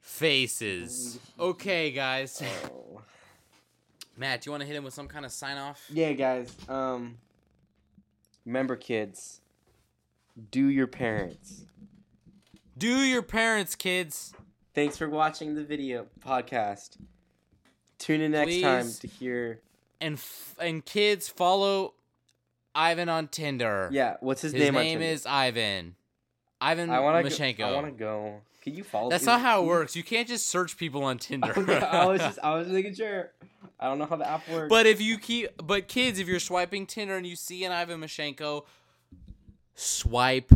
faces. 0.00 1.18
Okay, 1.38 1.90
guys. 1.90 2.42
Oh. 2.66 3.00
Matt, 4.16 4.40
do 4.42 4.48
you 4.48 4.52
want 4.52 4.62
to 4.62 4.66
hit 4.66 4.74
him 4.76 4.84
with 4.84 4.94
some 4.94 5.06
kind 5.06 5.24
of 5.24 5.30
sign 5.30 5.56
off? 5.58 5.84
Yeah, 5.92 6.12
guys. 6.12 6.52
Um, 6.68 7.18
remember, 8.44 8.74
kids, 8.74 9.40
do 10.50 10.66
your 10.68 10.88
parents. 10.88 11.64
Do 12.76 13.00
your 13.02 13.22
parents, 13.22 13.74
kids. 13.76 14.32
Thanks 14.74 14.96
for 14.96 15.08
watching 15.08 15.54
the 15.54 15.62
video 15.64 16.06
podcast. 16.24 16.96
Tune 17.98 18.20
in 18.20 18.32
next 18.32 18.60
time 18.60 18.92
to 19.00 19.06
hear. 19.06 19.60
And 20.00 20.14
f- 20.14 20.54
and 20.60 20.84
kids 20.84 21.28
follow 21.28 21.94
Ivan 22.74 23.08
on 23.08 23.28
Tinder. 23.28 23.88
Yeah, 23.92 24.16
what's 24.20 24.42
his, 24.42 24.52
His 24.52 24.62
name? 24.62 24.74
His 24.74 24.82
name, 24.84 25.02
is 25.02 25.26
Ivan. 25.26 25.96
Ivan 26.60 26.90
I 26.90 27.00
want 27.00 27.26
to. 27.26 27.32
Mashenko. 27.32 27.60
I 27.62 27.72
want 27.72 27.86
to 27.86 27.92
go. 27.92 28.40
Can 28.62 28.74
you 28.74 28.84
follow? 28.84 29.10
That's 29.10 29.24
not 29.26 29.40
how 29.40 29.62
it 29.62 29.66
works. 29.66 29.96
You 29.96 30.02
can't 30.02 30.28
just 30.28 30.48
search 30.48 30.76
people 30.76 31.02
on 31.04 31.18
Tinder. 31.18 31.52
Okay, 31.56 31.78
I 31.78 32.06
was 32.06 32.20
just. 32.20 32.38
I 32.42 32.54
was 32.56 32.68
making 32.68 32.94
sure. 32.94 33.30
I 33.80 33.86
don't 33.86 33.98
know 33.98 34.06
how 34.06 34.16
the 34.16 34.28
app 34.28 34.48
works. 34.48 34.68
but 34.68 34.86
if 34.86 35.00
you 35.00 35.18
keep, 35.18 35.48
but 35.64 35.86
kids, 35.88 36.18
if 36.18 36.26
you're 36.26 36.40
swiping 36.40 36.86
Tinder 36.86 37.16
and 37.16 37.26
you 37.26 37.36
see 37.36 37.64
an 37.64 37.70
Ivan 37.72 38.00
Mashenko, 38.00 38.64
swipe 39.74 40.52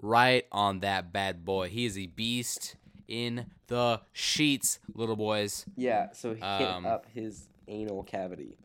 right 0.00 0.44
on 0.52 0.80
that 0.80 1.12
bad 1.12 1.44
boy. 1.44 1.68
He 1.68 1.84
is 1.86 1.96
a 1.96 2.06
beast 2.06 2.76
in 3.08 3.46
the 3.68 4.00
sheets, 4.12 4.78
little 4.94 5.16
boys. 5.16 5.64
yeah, 5.76 6.12
so 6.12 6.34
hit 6.34 6.42
Um, 6.42 6.86
up 6.86 7.06
his 7.14 7.48
anal 7.68 8.02
cavity. 8.02 8.56